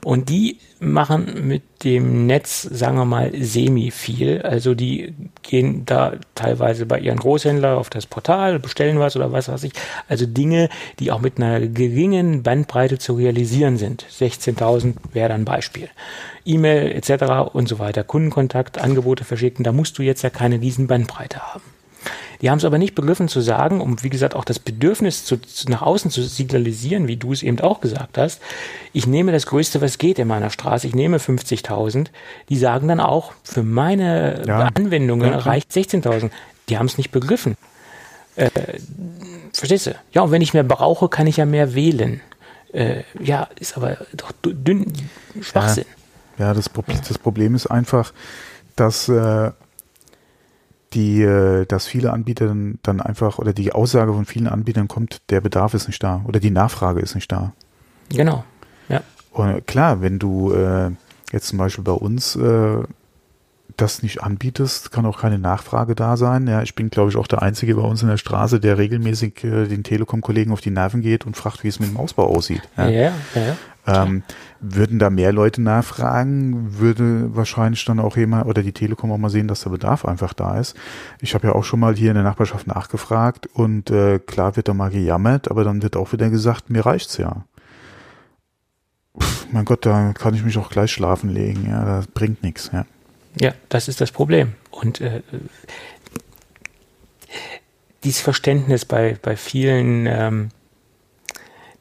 Und 0.05 0.29
die 0.29 0.59
machen 0.81 1.47
mit 1.47 1.63
dem 1.85 2.27
Netz, 2.27 2.63
sagen 2.63 2.97
wir 2.97 3.05
mal, 3.05 3.33
semi 3.39 3.91
viel. 3.91 4.41
Also 4.43 4.75
die 4.75 5.15
gehen 5.43 5.85
da 5.85 6.15
teilweise 6.35 6.87
bei 6.87 6.99
ihren 6.99 7.19
Großhändlern 7.19 7.77
auf 7.77 7.91
das 7.91 8.07
Portal, 8.07 8.59
bestellen 8.59 8.99
was 8.99 9.15
oder 9.15 9.31
was 9.31 9.49
weiß 9.49 9.63
ich. 9.65 9.73
Also 10.09 10.27
Dinge, 10.27 10.71
die 10.99 11.13
auch 11.13 11.21
mit 11.21 11.37
einer 11.37 11.61
geringen 11.61 12.43
Bandbreite 12.43 12.99
zu 12.99 13.15
realisieren 13.15 13.77
sind. 13.77 14.05
16.000 14.11 14.95
wäre 15.13 15.29
dann 15.29 15.45
Beispiel. 15.45 15.89
E-Mail 16.47 16.93
etc. 16.93 17.55
und 17.61 17.69
so 17.69 17.79
weiter, 17.79 18.03
Kundenkontakt, 18.03 18.79
Angebote 18.79 19.25
verschicken, 19.25 19.63
da 19.63 19.73
musst 19.73 19.97
du 19.99 20.03
jetzt 20.03 20.23
ja 20.23 20.31
keine 20.31 20.61
riesen 20.61 20.89
Bandbreite 20.89 21.39
haben. 21.39 21.63
Die 22.41 22.49
haben 22.49 22.57
es 22.57 22.65
aber 22.65 22.79
nicht 22.79 22.95
begriffen 22.95 23.29
zu 23.29 23.43
sagen, 23.43 23.83
um 23.83 24.03
wie 24.03 24.09
gesagt 24.09 24.35
auch 24.35 24.47
das 24.47 24.59
Bedürfnis 24.59 25.27
zu, 25.27 25.37
zu, 25.37 25.71
nach 25.71 25.83
außen 25.83 26.11
zu 26.11 26.23
signalisieren, 26.23 27.07
wie 27.07 27.19
du 27.19 27.33
es 27.33 27.43
eben 27.43 27.61
auch 27.61 27.83
gesagt 27.83 28.17
hast. 28.17 28.41
Ich 28.95 29.07
nehme 29.07 29.31
das 29.31 29.45
Größte, 29.45 29.83
was 29.83 29.99
geht 29.99 30.19
in 30.19 30.27
meiner 30.27 30.49
Straße. 30.49 30.87
Ich 30.87 30.95
nehme 30.95 31.19
50.000. 31.19 32.07
Die 32.49 32.57
sagen 32.57 32.89
dann 32.89 33.01
auch, 33.01 33.33
für 33.45 33.63
meine 33.63 34.43
ja. 34.47 34.71
Anwendungen 34.75 35.31
ja, 35.31 35.39
reicht 35.39 35.71
16.000. 35.71 36.31
Die 36.71 36.79
haben 36.79 36.87
es 36.87 36.97
nicht 36.97 37.11
begriffen. 37.11 37.57
Äh, 38.37 38.49
verstehst 39.53 39.89
du? 39.89 39.95
Ja, 40.13 40.23
und 40.23 40.31
wenn 40.31 40.41
ich 40.41 40.55
mehr 40.55 40.65
brauche, 40.65 41.11
kann 41.11 41.27
ich 41.27 41.37
ja 41.37 41.45
mehr 41.45 41.75
wählen. 41.75 42.23
Äh, 42.73 43.03
ja, 43.21 43.49
ist 43.59 43.77
aber 43.77 43.99
doch 44.15 44.33
dünn 44.43 44.91
Schwachsinn. 45.43 45.85
Ja. 45.87 46.00
Ja, 46.41 46.55
das, 46.55 46.71
das 47.07 47.19
Problem 47.19 47.55
ist 47.55 47.67
einfach, 47.67 48.15
dass 48.75 49.11
äh, 49.11 49.51
die, 50.95 51.21
äh, 51.21 51.67
dass 51.67 51.87
viele 51.87 52.13
Anbieter 52.13 52.47
dann, 52.47 52.79
dann 52.83 53.03
einfach 53.03 53.39
oder 53.39 53.53
die 53.53 53.73
Aussage 53.73 54.15
von 54.15 54.25
vielen 54.25 54.49
Anbietern 54.49 54.89
kommt, 54.89 55.21
der 55.29 55.43
Bedarf 55.43 55.75
ist 55.75 55.87
nicht 55.87 56.03
da 56.03 56.23
oder 56.27 56.41
die 56.41 56.51
Nachfrage 56.51 57.01
ist 57.01 57.15
nicht 57.15 57.31
da. 57.31 57.53
Genau. 58.09 58.43
Ja. 58.89 59.03
Und 59.33 59.67
klar, 59.67 60.01
wenn 60.01 60.19
du 60.19 60.53
äh, 60.53 60.91
jetzt 61.31 61.49
zum 61.49 61.59
Beispiel 61.59 61.85
bei 61.85 61.93
uns 61.93 62.37
äh, 62.37 62.79
das 63.77 64.03
nicht 64.03 64.23
anbietest, 64.23 64.91
kann 64.91 65.05
auch 65.05 65.21
keine 65.21 65.39
Nachfrage 65.39 65.95
da 65.95 66.17
sein. 66.17 66.47
Ja, 66.47 66.63
ich 66.63 66.75
bin, 66.75 66.89
glaube 66.89 67.11
ich, 67.11 67.17
auch 67.17 67.27
der 67.27 67.43
Einzige 67.43 67.75
bei 67.75 67.83
uns 67.83 68.03
in 68.03 68.09
der 68.09 68.17
Straße, 68.17 68.61
der 68.61 68.79
regelmäßig 68.79 69.45
äh, 69.45 69.67
den 69.67 69.85
Telekom-Kollegen 69.85 70.53
auf 70.53 70.63
die 70.63 70.71
Nerven 70.71 71.03
geht 71.03 71.27
und 71.27 71.37
fragt, 71.37 71.65
wie 71.65 71.69
es 71.69 71.81
mit 71.81 71.91
dem 71.91 71.99
Ausbau 71.99 72.35
aussieht. 72.35 72.63
Ja, 72.79 72.89
ja, 72.89 73.01
ja. 73.03 73.13
ja. 73.35 73.57
Ähm, 73.87 74.23
würden 74.61 74.99
da 74.99 75.09
mehr 75.11 75.33
Leute 75.33 75.63
nachfragen, 75.63 76.79
würde 76.79 77.35
wahrscheinlich 77.35 77.85
dann 77.85 77.99
auch 77.99 78.17
jemand 78.17 78.47
oder 78.47 78.63
die 78.63 78.73
Telekom 78.73 79.11
auch 79.11 79.19
mal 79.19 79.31
sehen, 79.31 79.49
dass 79.49 79.63
der 79.63 79.71
Bedarf 79.71 80.05
einfach 80.05 80.35
da 80.35 80.59
ist. 80.59 80.77
Ich 81.21 81.35
habe 81.35 81.49
ja 81.49 81.55
auch 81.55 81.65
schon 81.65 81.81
mal 81.81 81.97
hier 81.97 82.11
in 82.11 82.15
der 82.15 82.25
Nachbarschaft 82.25 82.67
nachgefragt 82.67 83.47
und 83.55 83.91
äh, 83.91 84.19
klar 84.19 84.57
wird 84.57 84.69
da 84.69 84.75
mal 84.75 84.91
gejammert, 84.91 85.51
aber 85.51 85.65
dann 85.65 85.83
wird 85.83 85.97
auch 85.97 86.13
wieder 86.13 86.29
gesagt, 86.29 86.69
mir 86.71 86.85
reicht's 86.85 87.17
ja. 87.17 87.45
Pff, 89.19 89.47
mein 89.51 89.65
Gott, 89.65 89.87
da 89.87 90.13
kann 90.13 90.35
ich 90.35 90.45
mich 90.45 90.59
auch 90.59 90.71
gleich 90.71 90.93
schlafen 90.93 91.31
legen, 91.31 91.67
ja, 91.69 91.85
das 91.85 92.07
bringt 92.09 92.43
nichts, 92.43 92.71
ja. 92.73 92.85
Ja, 93.41 93.55
das 93.69 93.89
ist 93.89 94.01
das 94.01 94.11
Problem. 94.11 94.55
Und 94.71 95.01
äh, 95.01 95.23
dieses 98.05 98.21
Verständnis 98.21 98.85
bei, 98.85 99.17
bei 99.23 99.37
vielen 99.37 100.07
ähm, 100.07 100.49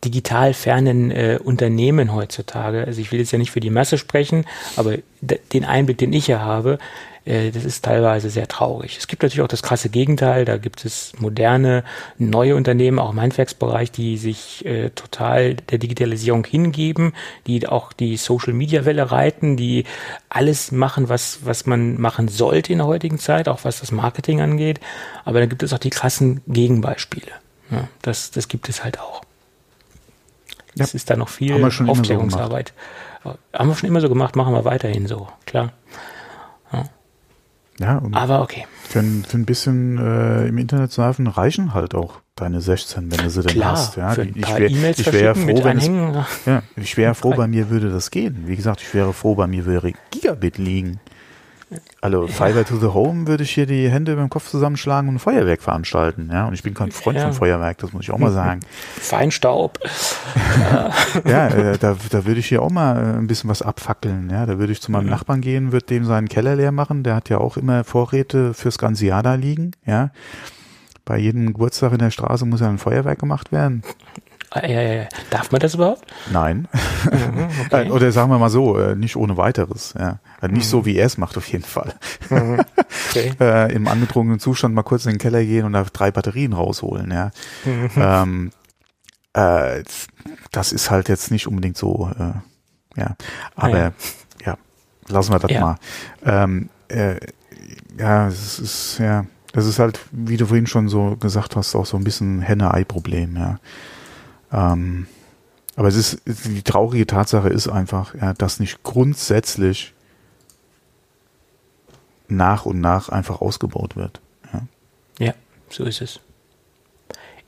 digital 0.03 0.53
fernen 0.53 1.11
äh, 1.11 1.39
Unternehmen 1.43 2.13
heutzutage. 2.13 2.85
Also 2.85 3.01
ich 3.01 3.11
will 3.11 3.19
jetzt 3.19 3.31
ja 3.31 3.37
nicht 3.37 3.51
für 3.51 3.59
die 3.59 3.69
Masse 3.69 3.97
sprechen, 3.97 4.45
aber 4.75 4.95
den 5.21 5.65
Einblick, 5.65 5.97
den 5.97 6.13
ich 6.13 6.25
hier 6.25 6.39
habe, 6.39 6.79
äh, 7.25 7.51
das 7.51 7.63
ist 7.65 7.85
teilweise 7.85 8.29
sehr 8.29 8.47
traurig. 8.47 8.97
Es 8.97 9.07
gibt 9.07 9.23
natürlich 9.23 9.41
auch 9.41 9.47
das 9.47 9.61
krasse 9.63 9.89
Gegenteil. 9.89 10.45
Da 10.45 10.57
gibt 10.57 10.83
es 10.85 11.13
moderne, 11.19 11.83
neue 12.17 12.55
Unternehmen, 12.55 12.99
auch 12.99 13.11
im 13.11 13.21
Handwerksbereich, 13.21 13.91
die 13.91 14.17
sich 14.17 14.65
äh, 14.65 14.89
total 14.89 15.55
der 15.55 15.77
Digitalisierung 15.77 16.45
hingeben, 16.45 17.13
die 17.47 17.67
auch 17.67 17.93
die 17.93 18.17
Social-Media-Welle 18.17 19.11
reiten, 19.11 19.57
die 19.57 19.85
alles 20.29 20.71
machen, 20.71 21.09
was, 21.09 21.39
was 21.43 21.65
man 21.65 21.99
machen 21.99 22.27
sollte 22.27 22.71
in 22.71 22.79
der 22.79 22.87
heutigen 22.87 23.19
Zeit, 23.19 23.47
auch 23.47 23.63
was 23.63 23.79
das 23.79 23.91
Marketing 23.91 24.41
angeht. 24.41 24.79
Aber 25.25 25.39
dann 25.39 25.49
gibt 25.49 25.63
es 25.63 25.73
auch 25.73 25.79
die 25.79 25.91
krassen 25.91 26.41
Gegenbeispiele. 26.47 27.31
Ja, 27.71 27.87
das, 28.01 28.31
das 28.31 28.47
gibt 28.47 28.67
es 28.67 28.83
halt 28.83 28.99
auch. 28.99 29.21
Es 30.80 30.93
ja. 30.93 30.97
ist 30.97 31.09
da 31.09 31.15
noch 31.15 31.30
viel 31.30 31.53
haben 31.53 31.89
Aufklärungsarbeit. 31.89 32.73
So 33.23 33.36
haben 33.53 33.69
wir 33.69 33.75
schon 33.75 33.89
immer 33.89 34.01
so 34.01 34.09
gemacht, 34.09 34.36
machen 34.36 34.53
wir 34.53 34.65
weiterhin 34.65 35.07
so, 35.07 35.27
klar. 35.45 35.73
Ja. 36.71 36.84
ja 37.80 38.01
Aber 38.11 38.41
okay. 38.41 38.65
Für 38.88 38.99
ein, 38.99 39.25
für 39.27 39.38
ein 39.38 39.45
bisschen 39.45 39.97
äh, 39.97 40.47
im 40.47 40.57
Internet 40.57 40.91
surfen 40.91 41.27
reichen 41.27 41.73
halt 41.73 41.95
auch 41.95 42.21
deine 42.36 42.61
16, 42.61 43.11
wenn 43.11 43.19
du 43.19 43.30
sie 43.30 43.41
denn 43.41 43.63
hast. 43.63 43.97
Ja, 43.97 44.11
für 44.11 44.21
ein 44.21 44.34
ich 44.36 44.47
wäre 44.47 45.13
wär 45.13 45.36
froh, 45.36 45.63
wenn 45.63 45.77
es, 45.77 45.88
ja, 46.45 46.63
ich 46.75 46.97
wäre 46.97 47.15
froh, 47.15 47.34
bei 47.36 47.47
mir 47.47 47.69
würde 47.69 47.89
das 47.89 48.11
gehen. 48.11 48.43
Wie 48.45 48.55
gesagt, 48.55 48.82
ich 48.82 48.93
wäre 48.93 49.13
froh, 49.13 49.36
bei 49.36 49.47
mir 49.47 49.65
würde 49.65 49.93
Gigabit 50.11 50.57
liegen. 50.57 50.99
Also 52.01 52.28
Fiber 52.28 52.65
to 52.65 52.78
the 52.78 52.88
Home 52.88 53.28
würde 53.28 53.43
ich 53.43 53.51
hier 53.51 53.65
die 53.65 53.89
Hände 53.89 54.15
beim 54.15 54.30
Kopf 54.30 54.49
zusammenschlagen 54.49 55.09
und 55.09 55.15
ein 55.15 55.20
Feuerwerk 55.20 55.61
veranstalten. 55.61 56.30
Ja, 56.32 56.47
und 56.47 56.53
ich 56.53 56.63
bin 56.63 56.74
kein 56.74 56.91
Freund 56.91 57.17
ja. 57.17 57.26
von 57.26 57.34
Feuerwerk, 57.34 57.78
das 57.78 57.93
muss 57.93 58.03
ich 58.03 58.11
auch 58.11 58.17
mal 58.17 58.32
sagen. 58.32 58.61
Feinstaub. 58.99 59.80
ja, 61.26 61.47
äh, 61.47 61.78
da, 61.78 61.95
da 62.09 62.26
würde 62.26 62.39
ich 62.39 62.47
hier 62.47 62.61
auch 62.61 62.72
mal 62.72 62.97
äh, 62.97 63.17
ein 63.17 63.28
bisschen 63.28 63.49
was 63.49 63.61
abfackeln. 63.61 64.30
Ja, 64.32 64.45
da 64.45 64.57
würde 64.57 64.74
ich 64.74 64.82
zu 64.82 64.91
meinem 64.91 65.05
mhm. 65.05 65.11
Nachbarn 65.11 65.41
gehen, 65.41 65.72
würde 65.72 65.86
dem 65.86 66.05
seinen 66.05 66.28
Keller 66.28 66.55
leer 66.55 66.72
machen. 66.72 67.03
Der 67.03 67.15
hat 67.15 67.30
ja 67.30 67.38
auch 67.38 67.57
immer 67.57 67.84
Vorräte 67.84 68.53
fürs 68.53 68.78
ganze 68.78 69.05
Jahr 69.05 69.22
da 69.22 69.36
liegen. 69.36 69.72
Ja, 69.86 70.11
bei 71.05 71.17
jedem 71.17 71.53
Geburtstag 71.53 71.91
in 71.91 71.99
der 71.99 72.11
Straße 72.11 72.45
muss 72.45 72.61
ja 72.61 72.70
ein 72.70 72.78
Feuerwerk 72.78 73.20
gemacht 73.20 73.51
werden. 73.51 73.84
Äh, 74.51 75.05
darf 75.29 75.51
man 75.51 75.59
das 75.59 75.75
überhaupt? 75.75 76.11
Nein. 76.31 76.67
Mhm, 77.05 77.49
okay. 77.71 77.89
Oder 77.91 78.11
sagen 78.11 78.31
wir 78.31 78.39
mal 78.39 78.49
so, 78.49 78.79
äh, 78.79 78.95
nicht 78.95 79.15
ohne 79.15 79.37
weiteres. 79.37 79.93
Ja. 79.97 80.19
Also 80.41 80.53
nicht 80.53 80.65
mhm. 80.65 80.69
so, 80.69 80.85
wie 80.85 80.95
er 80.95 81.05
es 81.05 81.17
macht, 81.17 81.37
auf 81.37 81.47
jeden 81.51 81.63
Fall. 81.63 81.93
Mhm. 82.29 82.61
Okay. 83.09 83.33
äh, 83.39 83.71
Im 83.73 83.87
angetrunkenen 83.87 84.39
Zustand 84.39 84.73
mal 84.73 84.83
kurz 84.83 85.05
in 85.05 85.13
den 85.13 85.17
Keller 85.19 85.43
gehen 85.43 85.65
und 85.65 85.73
da 85.73 85.83
drei 85.83 86.09
Batterien 86.09 86.53
rausholen. 86.53 87.11
Ja. 87.11 87.31
Mhm. 87.63 87.89
Ähm, 87.95 88.51
äh, 89.33 89.83
das 90.51 90.71
ist 90.71 90.89
halt 90.89 91.09
jetzt 91.09 91.29
nicht 91.31 91.47
unbedingt 91.47 91.77
so. 91.77 92.09
Äh, 92.17 92.99
ja. 92.99 93.15
Aber 93.55 93.73
ah, 93.73 93.77
ja. 93.77 93.91
ja. 94.45 94.57
lassen 95.07 95.31
wir 95.31 95.39
das 95.39 95.51
ja. 95.51 95.61
mal. 95.61 95.75
Ähm, 96.25 96.69
äh, 96.87 97.17
ja, 97.99 98.27
es 98.27 98.59
ist 98.59 98.97
ja. 98.99 99.25
Das 99.51 99.65
ist 99.65 99.79
halt, 99.79 99.99
wie 100.11 100.37
du 100.37 100.45
vorhin 100.45 100.67
schon 100.67 100.89
so 100.89 101.15
gesagt 101.15 101.55
hast, 101.55 101.75
auch 101.75 101.87
so 101.87 101.97
ein 101.97 102.03
bisschen 102.03 102.39
Henne-Ei-Problem, 102.39 103.35
ja. 103.35 103.57
Ähm, 104.51 105.07
aber 105.75 105.87
es 105.87 105.95
ist, 105.95 106.21
die 106.25 106.61
traurige 106.61 107.07
Tatsache 107.07 107.49
ist 107.49 107.67
einfach, 107.67 108.13
ja, 108.15 108.33
dass 108.33 108.59
nicht 108.59 108.83
grundsätzlich 108.83 109.93
nach 112.27 112.65
und 112.65 112.81
nach 112.81 113.09
einfach 113.09 113.41
ausgebaut 113.41 113.95
wird. 113.95 114.19
Ja, 114.53 114.61
ja 115.19 115.33
so 115.69 115.85
ist 115.85 116.01
es. 116.01 116.19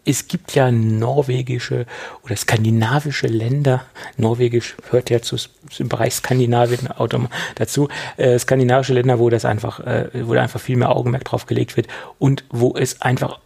Es 0.04 0.28
gibt 0.28 0.56
ja 0.56 0.72
norwegische 0.72 1.86
oder 2.24 2.36
skandinavische 2.36 3.28
Länder, 3.28 3.86
Norwegisch 4.18 4.76
hört 4.90 5.12
ja 5.12 5.22
zu, 5.22 5.36
im 5.78 5.90
Bereich 5.90 6.16
Skandinavien 6.16 6.90
dazu, 7.56 7.88
äh, 8.18 8.40
skandinavische 8.40 8.94
Länder, 8.94 9.20
wo 9.20 9.30
das 9.30 9.46
einfach, 9.46 9.80
äh, 9.82 10.10
wo 10.14 10.34
da 10.34 10.42
einfach 10.42 10.60
viel 10.60 10.78
mehr 10.78 10.96
Augenmerk 10.96 11.26
drauf 11.26 11.46
gelegt 11.46 11.78
wird 11.78 11.88
und 12.18 12.46
wo 12.50 12.76
es 12.76 13.02
einfach 13.02 13.40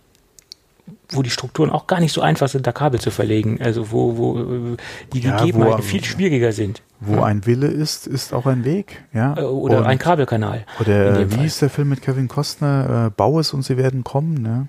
wo 1.09 1.21
die 1.21 1.29
Strukturen 1.29 1.69
auch 1.69 1.87
gar 1.87 1.99
nicht 1.99 2.13
so 2.13 2.21
einfach 2.21 2.47
sind, 2.47 2.65
da 2.67 2.71
Kabel 2.71 2.99
zu 2.99 3.11
verlegen. 3.11 3.59
Also 3.61 3.91
wo, 3.91 4.17
wo 4.17 4.39
äh, 4.39 4.77
die 5.13 5.19
ja, 5.19 5.37
Gegebenheiten 5.37 5.83
viel 5.83 6.03
schwieriger 6.03 6.51
sind. 6.51 6.81
Wo 6.99 7.15
ja. 7.15 7.23
ein 7.23 7.45
Wille 7.45 7.67
ist, 7.67 8.07
ist 8.07 8.33
auch 8.33 8.45
ein 8.45 8.65
Weg. 8.65 9.03
Ja? 9.13 9.37
Äh, 9.37 9.41
oder 9.41 9.79
und, 9.79 9.85
ein 9.85 9.99
Kabelkanal. 9.99 10.65
Oder 10.79 11.29
wie 11.31 11.45
ist 11.45 11.61
der 11.61 11.69
Film 11.69 11.89
mit 11.89 12.01
Kevin 12.01 12.27
Costner? 12.27 13.07
Äh, 13.07 13.09
Bau 13.15 13.39
es 13.39 13.53
und 13.53 13.63
sie 13.63 13.77
werden 13.77 14.03
kommen. 14.03 14.41
Ne? 14.41 14.67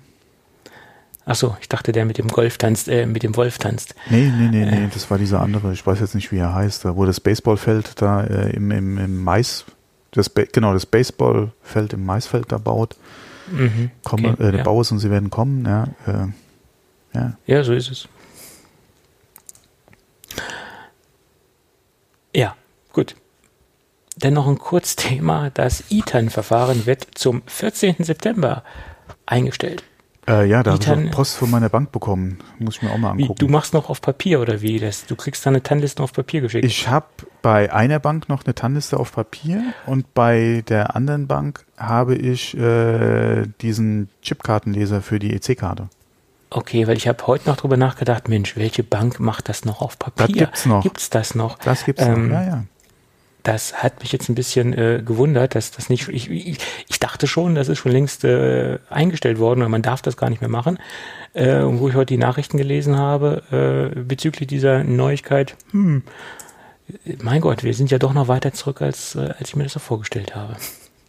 Ach 1.29 1.35
so, 1.35 1.57
ich 1.59 1.67
dachte, 1.67 1.91
der 1.91 2.05
mit 2.05 2.17
dem 2.17 2.29
Golf 2.29 2.57
tanzt, 2.57 2.87
äh, 2.87 3.05
mit 3.05 3.21
dem 3.21 3.35
Wolf 3.35 3.57
tanzt. 3.57 3.95
Nee, 4.09 4.31
nee, 4.33 4.47
nee, 4.49 4.65
nee, 4.65 4.89
das 4.93 5.11
war 5.11 5.17
dieser 5.17 5.41
andere. 5.41 5.73
Ich 5.73 5.85
weiß 5.85 5.99
jetzt 5.99 6.15
nicht, 6.15 6.31
wie 6.31 6.37
er 6.37 6.53
heißt. 6.53 6.85
Da, 6.85 6.95
wo 6.95 7.05
das 7.05 7.19
Baseballfeld 7.19 8.01
da 8.01 8.23
äh, 8.23 8.55
im, 8.55 8.71
im, 8.71 8.97
im 8.97 9.23
Mais, 9.23 9.65
das 10.11 10.31
genau, 10.33 10.73
das 10.73 10.85
Baseballfeld 10.85 11.91
im 11.91 12.05
Maisfeld 12.05 12.51
da 12.51 12.57
baut. 12.57 12.95
Mhm, 13.51 13.91
komme, 14.03 14.33
okay, 14.33 14.43
äh, 14.43 14.51
der 14.51 14.59
ja. 14.59 14.63
Bau 14.63 14.81
ist 14.81 14.91
und 14.91 14.99
sie 14.99 15.09
werden 15.09 15.29
kommen, 15.29 15.65
ja. 15.65 15.83
Äh, 16.05 16.27
ja. 17.13 17.37
ja, 17.45 17.63
so 17.63 17.73
ist 17.73 17.89
es. 17.89 18.07
Ja, 22.35 22.55
gut. 22.93 23.15
Dann 24.17 24.33
noch 24.33 24.47
ein 24.47 24.57
Kurzthema. 24.57 25.49
Das 25.51 25.85
ITAN-Verfahren 25.89 26.85
wird 26.85 27.07
zum 27.15 27.43
14. 27.45 27.95
September 27.99 28.63
eingestellt. 29.25 29.83
Äh, 30.27 30.45
ja, 30.45 30.61
da 30.61 30.73
habe 30.73 30.83
ich 30.83 30.89
auch 30.89 31.11
Post 31.11 31.37
von 31.37 31.49
meiner 31.49 31.69
Bank 31.69 31.91
bekommen. 31.91 32.39
Muss 32.59 32.77
ich 32.77 32.81
mir 32.81 32.91
auch 32.91 32.97
mal 32.97 33.11
angucken. 33.11 33.29
Wie, 33.29 33.45
du 33.45 33.47
machst 33.47 33.73
noch 33.73 33.89
auf 33.89 34.01
Papier 34.01 34.41
oder 34.41 34.61
wie? 34.61 34.77
Das, 34.79 35.05
du 35.05 35.15
kriegst 35.15 35.45
deine 35.45 35.63
TAN-Liste 35.63 36.03
auf 36.03 36.11
Papier 36.11 36.41
geschickt. 36.41 36.65
Ich 36.65 36.89
habe 36.89 37.05
bei 37.41 37.71
einer 37.71 37.99
Bank 37.99 38.27
noch 38.27 38.43
eine 38.43 38.53
TAN-Liste 38.53 38.99
auf 38.99 39.13
Papier 39.13 39.61
und 39.85 40.13
bei 40.13 40.63
der 40.67 40.95
anderen 40.95 41.27
Bank 41.27 41.65
habe 41.77 42.15
ich 42.15 42.57
äh, 42.57 43.45
diesen 43.61 44.09
Chipkartenleser 44.21 45.01
für 45.01 45.19
die 45.19 45.33
EC-Karte. 45.33 45.87
Okay, 46.49 46.87
weil 46.87 46.97
ich 46.97 47.07
habe 47.07 47.25
heute 47.27 47.49
noch 47.49 47.57
drüber 47.57 47.77
nachgedacht, 47.77 48.27
Mensch, 48.27 48.55
welche 48.57 48.83
Bank 48.83 49.19
macht 49.19 49.47
das 49.49 49.65
noch 49.65 49.81
auf 49.81 49.97
Papier? 49.99 50.27
Das 50.27 50.35
gibt's 50.35 50.65
noch. 50.65 50.83
Gibt's 50.83 51.09
das 51.09 51.35
noch? 51.35 51.57
Das 51.59 51.85
gibt's 51.85 52.03
ähm, 52.03 52.29
noch, 52.29 52.35
ja, 52.35 52.43
ja 52.43 52.63
das 53.43 53.81
hat 53.81 54.01
mich 54.01 54.11
jetzt 54.11 54.29
ein 54.29 54.35
bisschen 54.35 54.73
äh, 54.73 55.01
gewundert, 55.05 55.55
dass 55.55 55.71
das 55.71 55.89
nicht, 55.89 56.09
ich, 56.09 56.29
ich, 56.29 56.99
dachte 56.99 57.27
schon, 57.27 57.55
das 57.55 57.69
ist 57.69 57.79
schon 57.79 57.91
längst 57.91 58.25
äh, 58.25 58.79
eingestellt 58.89 59.39
worden 59.39 59.61
und 59.61 59.71
man 59.71 59.81
darf 59.81 60.01
das 60.01 60.17
gar 60.17 60.29
nicht 60.29 60.41
mehr 60.41 60.49
machen. 60.49 60.79
Äh, 61.33 61.61
und 61.61 61.79
wo 61.79 61.87
ich 61.87 61.95
heute 61.95 62.13
die 62.13 62.17
Nachrichten 62.17 62.57
gelesen 62.57 62.97
habe 62.97 63.93
äh, 63.95 63.99
bezüglich 64.01 64.47
dieser 64.47 64.83
Neuigkeit, 64.83 65.55
hm, 65.71 66.03
mein 67.21 67.41
Gott, 67.41 67.63
wir 67.63 67.73
sind 67.73 67.91
ja 67.91 67.99
doch 67.99 68.13
noch 68.13 68.27
weiter 68.27 68.53
zurück, 68.53 68.81
als, 68.81 69.15
äh, 69.15 69.33
als 69.37 69.49
ich 69.49 69.55
mir 69.55 69.63
das 69.63 69.73
so 69.73 69.79
vorgestellt 69.79 70.35
habe. 70.35 70.55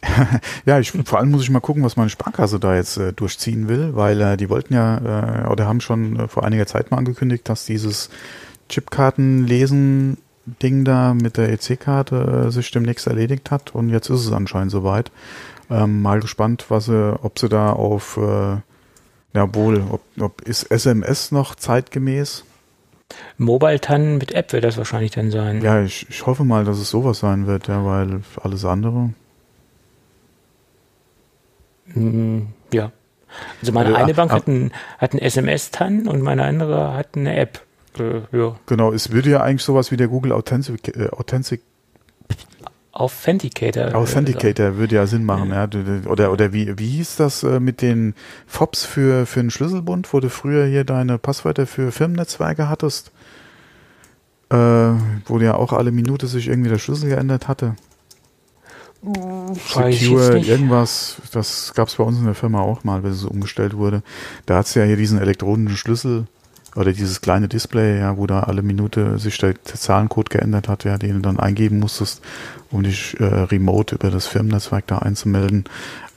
ja, 0.65 0.79
ich, 0.79 0.91
vor 0.91 1.19
allem 1.19 1.31
muss 1.31 1.43
ich 1.43 1.49
mal 1.49 1.59
gucken, 1.59 1.83
was 1.83 1.97
meine 1.97 2.09
Sparkasse 2.09 2.59
da 2.59 2.75
jetzt 2.75 2.97
äh, 2.97 3.13
durchziehen 3.13 3.67
will, 3.67 3.95
weil 3.95 4.21
äh, 4.21 4.37
die 4.37 4.49
wollten 4.49 4.73
ja 4.73 5.43
äh, 5.43 5.47
oder 5.47 5.67
haben 5.67 5.81
schon 5.81 6.19
äh, 6.19 6.27
vor 6.27 6.43
einiger 6.45 6.65
Zeit 6.67 6.91
mal 6.91 6.97
angekündigt, 6.97 7.47
dass 7.49 7.65
dieses 7.65 8.09
Chipkartenlesen 8.69 10.17
Ding 10.61 10.85
da 10.85 11.13
mit 11.13 11.37
der 11.37 11.51
EC-Karte 11.51 12.45
äh, 12.47 12.51
sich 12.51 12.71
demnächst 12.71 13.07
erledigt 13.07 13.51
hat 13.51 13.75
und 13.75 13.89
jetzt 13.89 14.09
ist 14.09 14.25
es 14.25 14.31
anscheinend 14.31 14.71
soweit. 14.71 15.11
Ähm, 15.69 16.01
mal 16.01 16.19
gespannt, 16.19 16.65
was 16.69 16.85
sie, 16.85 17.19
ob 17.21 17.37
sie 17.39 17.49
da 17.49 17.71
auf, 17.71 18.17
äh, 18.17 18.57
ja 19.33 19.55
wohl, 19.55 19.83
ob, 19.91 20.01
ob 20.19 20.41
ist 20.41 20.63
SMS 20.63 21.31
noch 21.31 21.55
zeitgemäß? 21.55 22.43
Mobile 23.37 23.79
TAN 23.79 24.17
mit 24.17 24.31
App 24.33 24.53
wird 24.53 24.63
das 24.63 24.77
wahrscheinlich 24.77 25.11
dann 25.11 25.31
sein. 25.31 25.61
Ja, 25.61 25.81
ich, 25.81 26.07
ich 26.09 26.25
hoffe 26.25 26.43
mal, 26.43 26.65
dass 26.65 26.77
es 26.77 26.89
sowas 26.89 27.19
sein 27.19 27.47
wird, 27.47 27.67
ja, 27.67 27.85
weil 27.85 28.21
alles 28.41 28.65
andere. 28.65 29.13
Mm, 31.93 32.41
ja. 32.71 32.91
Also 33.61 33.71
meine 33.71 33.89
also, 33.89 34.03
eine 34.03 34.13
Bank 34.13 34.31
hat 34.31 34.47
ein, 34.47 34.71
hat 34.97 35.13
ein 35.13 35.19
SMS-TAN 35.19 36.07
und 36.07 36.21
meine 36.21 36.45
andere 36.45 36.93
hat 36.93 37.15
eine 37.15 37.35
App 37.37 37.61
äh, 37.97 38.21
ja. 38.31 38.55
Genau, 38.65 38.91
es 38.91 39.11
würde 39.11 39.29
ja 39.29 39.41
eigentlich 39.41 39.63
sowas 39.63 39.91
wie 39.91 39.97
der 39.97 40.07
Google 40.07 40.31
Authentic, 40.33 40.95
äh, 40.95 41.09
Authentic 41.09 41.61
Authenticator. 42.91 43.95
Authenticator 43.95 44.75
würde 44.75 44.95
ja 44.95 45.07
Sinn 45.07 45.23
machen, 45.23 45.51
ja. 45.51 45.69
Oder, 46.09 46.33
oder 46.33 46.51
wie, 46.51 46.77
wie 46.77 46.89
hieß 46.89 47.15
das 47.15 47.43
äh, 47.43 47.61
mit 47.61 47.81
den 47.81 48.13
FOPs 48.45 48.83
für, 48.83 49.25
für 49.25 49.39
einen 49.39 49.51
Schlüsselbund, 49.51 50.11
wo 50.13 50.19
du 50.19 50.29
früher 50.29 50.65
hier 50.65 50.83
deine 50.83 51.17
Passwörter 51.17 51.65
für 51.65 51.93
Firmennetzwerke 51.93 52.67
hattest? 52.67 53.11
Äh, 54.49 54.55
wo 54.55 55.39
ja 55.39 55.53
auch 55.53 55.71
alle 55.71 55.91
Minute 55.91 56.27
sich 56.27 56.49
irgendwie 56.49 56.69
der 56.69 56.79
Schlüssel 56.79 57.09
geändert 57.09 57.47
hatte. 57.47 57.75
Secure, 59.01 60.39
irgendwas, 60.39 61.21
das 61.31 61.73
gab 61.73 61.87
es 61.87 61.95
bei 61.95 62.03
uns 62.03 62.17
in 62.17 62.25
der 62.25 62.33
Firma 62.33 62.59
auch 62.59 62.83
mal, 62.83 63.03
wenn 63.03 63.11
es 63.11 63.19
so 63.19 63.29
umgestellt 63.29 63.77
wurde. 63.77 64.03
Da 64.45 64.57
hat 64.57 64.65
es 64.65 64.73
ja 64.73 64.83
hier 64.83 64.97
diesen 64.97 65.21
elektronischen 65.21 65.77
Schlüssel 65.77 66.25
oder 66.75 66.93
dieses 66.93 67.21
kleine 67.21 67.47
Display, 67.47 67.99
ja, 67.99 68.17
wo 68.17 68.27
da 68.27 68.41
alle 68.41 68.61
Minute 68.61 69.17
sich 69.17 69.37
der, 69.37 69.55
Zahlencode 69.63 70.29
geändert 70.29 70.67
hat, 70.67 70.83
ja, 70.83 70.97
den 70.97 71.15
du 71.15 71.19
dann 71.19 71.39
eingeben 71.39 71.79
musstest, 71.79 72.21
um 72.69 72.83
dich 72.83 73.19
äh, 73.19 73.23
remote 73.23 73.95
über 73.95 74.11
das 74.11 74.27
Firmennetzwerk 74.27 74.87
da 74.87 74.99
einzumelden. 74.99 75.65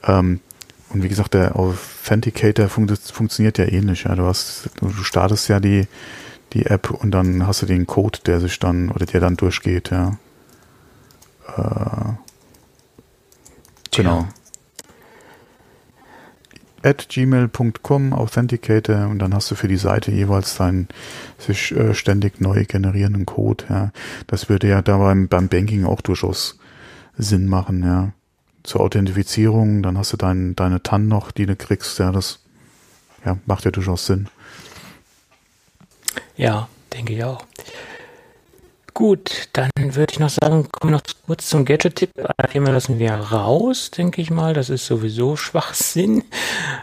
Ähm, 0.03 0.39
und 0.89 1.01
wie 1.01 1.09
gesagt, 1.09 1.33
der 1.33 1.55
Authenticator 1.55 2.69
fun 2.69 2.87
funktioniert 2.95 3.57
ja 3.57 3.65
ähnlich. 3.65 4.03
Ja. 4.03 4.15
Du, 4.15 4.23
hast, 4.23 4.69
du 4.79 4.89
startest 4.91 5.47
ja 5.49 5.59
die, 5.59 5.87
die 6.53 6.67
App 6.67 6.91
und 6.91 7.11
dann 7.11 7.47
hast 7.47 7.63
du 7.63 7.65
den 7.65 7.87
Code, 7.87 8.19
der 8.25 8.39
sich 8.39 8.59
dann 8.59 8.89
oder 8.89 9.07
der 9.07 9.19
dann 9.19 9.35
durchgeht. 9.35 9.89
Ja. 9.89 10.17
Äh, 11.57 12.13
genau 13.89 14.27
at 16.83 17.07
gmail.com 17.09 18.13
Authenticator 18.13 19.07
und 19.07 19.19
dann 19.19 19.33
hast 19.33 19.49
du 19.49 19.55
für 19.55 19.67
die 19.67 19.77
Seite 19.77 20.11
jeweils 20.11 20.57
deinen 20.57 20.89
sich 21.37 21.71
äh, 21.71 21.93
ständig 21.93 22.41
neu 22.41 22.65
generierenden 22.65 23.25
Code. 23.25 23.65
Ja. 23.69 23.91
Das 24.27 24.49
würde 24.49 24.67
ja 24.67 24.81
da 24.81 24.97
beim, 24.97 25.27
beim 25.27 25.47
Banking 25.47 25.85
auch 25.85 26.01
durchaus 26.01 26.59
Sinn 27.17 27.47
machen, 27.47 27.83
ja. 27.83 28.11
Zur 28.63 28.79
Authentifizierung, 28.79 29.83
dann 29.83 29.97
hast 29.97 30.13
du 30.13 30.17
dein, 30.17 30.55
deine 30.55 30.81
TAN 30.81 31.09
noch, 31.09 31.31
die 31.31 31.45
du 31.45 31.55
kriegst, 31.55 31.99
ja, 31.99 32.13
das 32.13 32.39
ja, 33.25 33.37
macht 33.45 33.65
ja 33.65 33.71
durchaus 33.71 34.05
Sinn. 34.05 34.29
Ja, 36.37 36.69
denke 36.93 37.13
ich 37.13 37.23
auch. 37.23 37.45
Gut, 38.93 39.49
dann 39.53 39.71
würde 39.75 40.11
ich 40.11 40.19
noch 40.19 40.29
sagen, 40.29 40.67
kommen 40.71 40.93
wir 40.93 40.97
noch 40.97 41.03
kurz 41.25 41.49
zum 41.49 41.65
Gadget-Tipp. 41.65 42.11
Ein 42.37 42.49
Thema 42.51 42.71
lassen 42.71 42.99
wir 42.99 43.13
raus, 43.13 43.89
denke 43.89 44.21
ich 44.21 44.29
mal. 44.29 44.53
Das 44.53 44.69
ist 44.69 44.85
sowieso 44.85 45.35
Schwachsinn. 45.35 46.23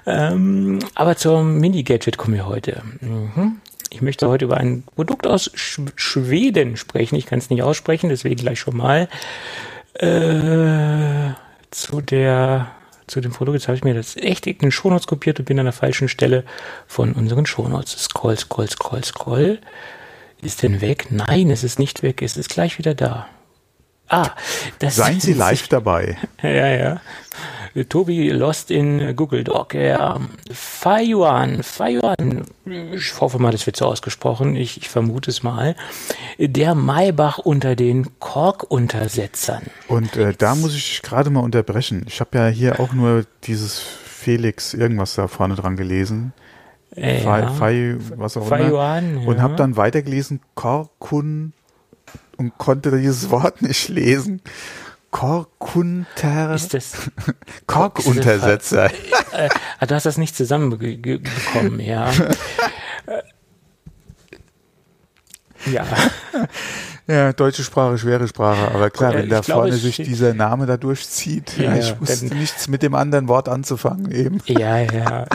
Ähm, 0.06 0.80
aber 0.96 1.16
zum 1.16 1.58
Mini-Gadget 1.58 2.18
kommen 2.18 2.34
wir 2.34 2.46
heute. 2.46 2.82
Mhm. 3.00 3.60
Ich 3.90 4.02
möchte 4.02 4.28
heute 4.28 4.44
über 4.44 4.56
ein 4.56 4.82
Produkt 4.94 5.26
aus 5.26 5.50
Sch 5.54 5.80
Schweden 5.94 6.76
sprechen. 6.76 7.16
Ich 7.16 7.26
kann 7.26 7.38
es 7.38 7.50
nicht 7.50 7.62
aussprechen, 7.62 8.08
deswegen 8.08 8.36
gleich 8.36 8.58
schon 8.58 8.76
mal 8.76 9.08
äh, 9.94 11.34
zu 11.70 12.00
der 12.00 12.72
zu 13.06 13.20
dem 13.20 13.32
Produkt. 13.32 13.56
Jetzt 13.56 13.68
habe 13.68 13.76
ich 13.76 13.84
mir 13.84 13.94
das 13.94 14.16
echt 14.16 14.46
in 14.46 14.58
den 14.58 14.72
Shownotes 14.72 15.06
kopiert 15.06 15.38
und 15.38 15.44
bin 15.44 15.58
an 15.58 15.66
der 15.66 15.72
falschen 15.72 16.08
Stelle 16.08 16.44
von 16.86 17.12
unseren 17.12 17.46
Shownotes. 17.46 18.04
Scroll, 18.04 18.36
scroll, 18.38 18.68
scroll, 18.68 19.04
scroll. 19.04 19.58
Ist 20.42 20.62
denn 20.62 20.80
weg? 20.80 21.08
Nein, 21.10 21.50
es 21.50 21.64
ist 21.64 21.78
nicht 21.78 22.02
weg. 22.02 22.22
Es 22.22 22.36
ist 22.36 22.48
gleich 22.48 22.78
wieder 22.78 22.94
da. 22.94 23.26
Ah, 24.08 24.30
das 24.80 24.96
Seien 24.96 25.20
Sie 25.20 25.34
live 25.34 25.68
dabei. 25.68 26.16
Ja, 26.42 26.66
ja. 26.66 27.00
Tobi 27.88 28.30
Lost 28.30 28.72
in 28.72 29.14
Google 29.14 29.44
Doc. 29.44 29.74
Ja. 29.74 30.18
Fayuan, 30.52 31.62
Fayuan, 31.62 32.44
ich 32.66 33.20
hoffe 33.20 33.38
mal, 33.38 33.52
das 33.52 33.66
wird 33.66 33.76
so 33.76 33.86
ausgesprochen, 33.86 34.56
ich, 34.56 34.78
ich 34.78 34.88
vermute 34.88 35.30
es 35.30 35.44
mal. 35.44 35.76
Der 36.38 36.74
Maybach 36.74 37.38
unter 37.38 37.76
den 37.76 38.18
Kork-Untersetzern. 38.18 39.62
Und 39.86 40.16
äh, 40.16 40.34
da 40.36 40.56
muss 40.56 40.74
ich 40.74 41.02
gerade 41.02 41.30
mal 41.30 41.40
unterbrechen. 41.40 42.04
Ich 42.08 42.18
habe 42.18 42.36
ja 42.38 42.48
hier 42.48 42.80
auch 42.80 42.92
nur 42.92 43.24
dieses 43.44 43.78
Felix 43.78 44.74
irgendwas 44.74 45.14
da 45.14 45.28
vorne 45.28 45.54
dran 45.54 45.76
gelesen. 45.76 46.32
Äh, 46.96 47.22
ja. 47.22 47.48
Fai, 47.52 47.96
was 48.16 48.36
auch 48.36 48.46
immer. 48.46 48.68
Yuan, 48.68 49.22
ja. 49.22 49.28
Und 49.28 49.40
habe 49.40 49.56
dann 49.56 49.76
weitergelesen, 49.76 50.40
Korkun 50.54 51.52
und 52.36 52.58
konnte 52.58 52.96
dieses 52.98 53.30
Wort 53.30 53.62
nicht 53.62 53.88
lesen. 53.88 54.40
Korkunter. 55.10 56.54
Ist 56.54 56.74
das? 56.74 56.92
Korkuntersetzer. 57.66 58.90
Äh, 59.32 59.48
äh, 59.78 59.86
du 59.86 59.94
hast 59.94 60.06
das 60.06 60.18
nicht 60.18 60.34
zusammenbekommen, 60.34 61.78
ja. 61.78 62.10
ja. 65.66 65.86
Ja, 67.06 67.32
deutsche 67.32 67.62
Sprache, 67.62 67.96
schwere 67.96 68.26
Sprache, 68.26 68.74
aber 68.74 68.90
klar, 68.90 69.14
wenn 69.14 69.28
da 69.28 69.42
vorne 69.42 69.74
sich 69.74 69.98
dieser 69.98 70.34
Name 70.34 70.66
da 70.66 70.76
durchzieht, 70.76 71.56
ja, 71.56 71.76
ich 71.76 71.98
wusste 72.00 72.34
nichts 72.34 72.66
mit 72.66 72.82
dem 72.82 72.96
anderen 72.96 73.28
Wort 73.28 73.48
anzufangen 73.48 74.10
eben. 74.10 74.40
Ja, 74.46 74.80
ja 74.80 75.26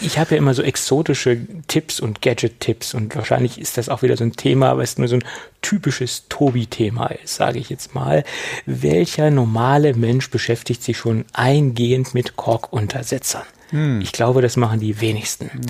ich 0.00 0.18
habe 0.18 0.32
ja 0.32 0.36
immer 0.36 0.54
so 0.54 0.62
exotische 0.62 1.38
Tipps 1.66 2.00
und 2.00 2.20
Gadget-Tipps 2.22 2.94
und 2.94 3.16
wahrscheinlich 3.16 3.58
ist 3.58 3.78
das 3.78 3.88
auch 3.88 4.02
wieder 4.02 4.16
so 4.16 4.24
ein 4.24 4.34
Thema, 4.34 4.76
weil 4.76 4.84
es 4.84 4.98
nur 4.98 5.08
so 5.08 5.16
ein 5.16 5.24
typisches 5.62 6.28
Tobi-Thema 6.28 7.06
ist, 7.06 7.36
sage 7.36 7.58
ich 7.58 7.70
jetzt 7.70 7.94
mal. 7.94 8.24
Welcher 8.66 9.30
normale 9.30 9.94
Mensch 9.94 10.30
beschäftigt 10.30 10.82
sich 10.82 10.98
schon 10.98 11.24
eingehend 11.32 12.14
mit 12.14 12.36
Kork-Untersetzern? 12.36 13.44
Hm. 13.70 14.00
Ich 14.02 14.12
glaube, 14.12 14.42
das 14.42 14.56
machen 14.56 14.80
die 14.80 15.00
wenigsten. 15.00 15.50
Hm. 15.50 15.60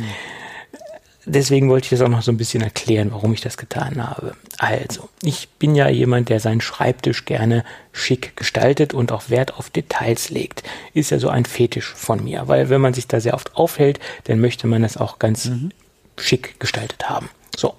Deswegen 1.25 1.69
wollte 1.69 1.87
ich 1.87 1.91
das 1.91 2.01
auch 2.01 2.09
noch 2.09 2.23
so 2.23 2.33
ein 2.33 2.37
bisschen 2.37 2.63
erklären, 2.63 3.13
warum 3.13 3.33
ich 3.33 3.41
das 3.41 3.57
getan 3.57 4.03
habe. 4.09 4.35
Also, 4.59 5.09
ich 5.23 5.49
bin 5.59 5.75
ja 5.75 5.89
jemand, 5.89 6.29
der 6.29 6.41
seinen 6.41 6.61
Schreibtisch 6.61 7.25
gerne 7.25 7.65
schick 7.93 8.37
gestaltet 8.37 8.95
und 8.95 9.13
auch 9.13 9.31
Wert 9.31 9.55
auf 9.55 9.71
Details 9.71 10.31
legt. 10.31 10.63
Ist 10.95 11.11
ja 11.11 11.19
so 11.19 11.29
ein 11.29 11.45
Fetisch 11.45 11.93
von 11.95 12.25
mir, 12.25 12.49
weil 12.49 12.69
wenn 12.71 12.81
man 12.81 12.95
sich 12.95 13.07
da 13.07 13.21
sehr 13.21 13.35
oft 13.35 13.57
aufhält, 13.57 14.01
dann 14.25 14.41
möchte 14.41 14.67
man 14.67 14.83
das 14.83 14.97
auch 14.97 15.19
ganz 15.19 15.47
mhm. 15.47 15.71
schick 16.17 16.59
gestaltet 16.61 17.09
haben. 17.09 17.29
So, 17.57 17.75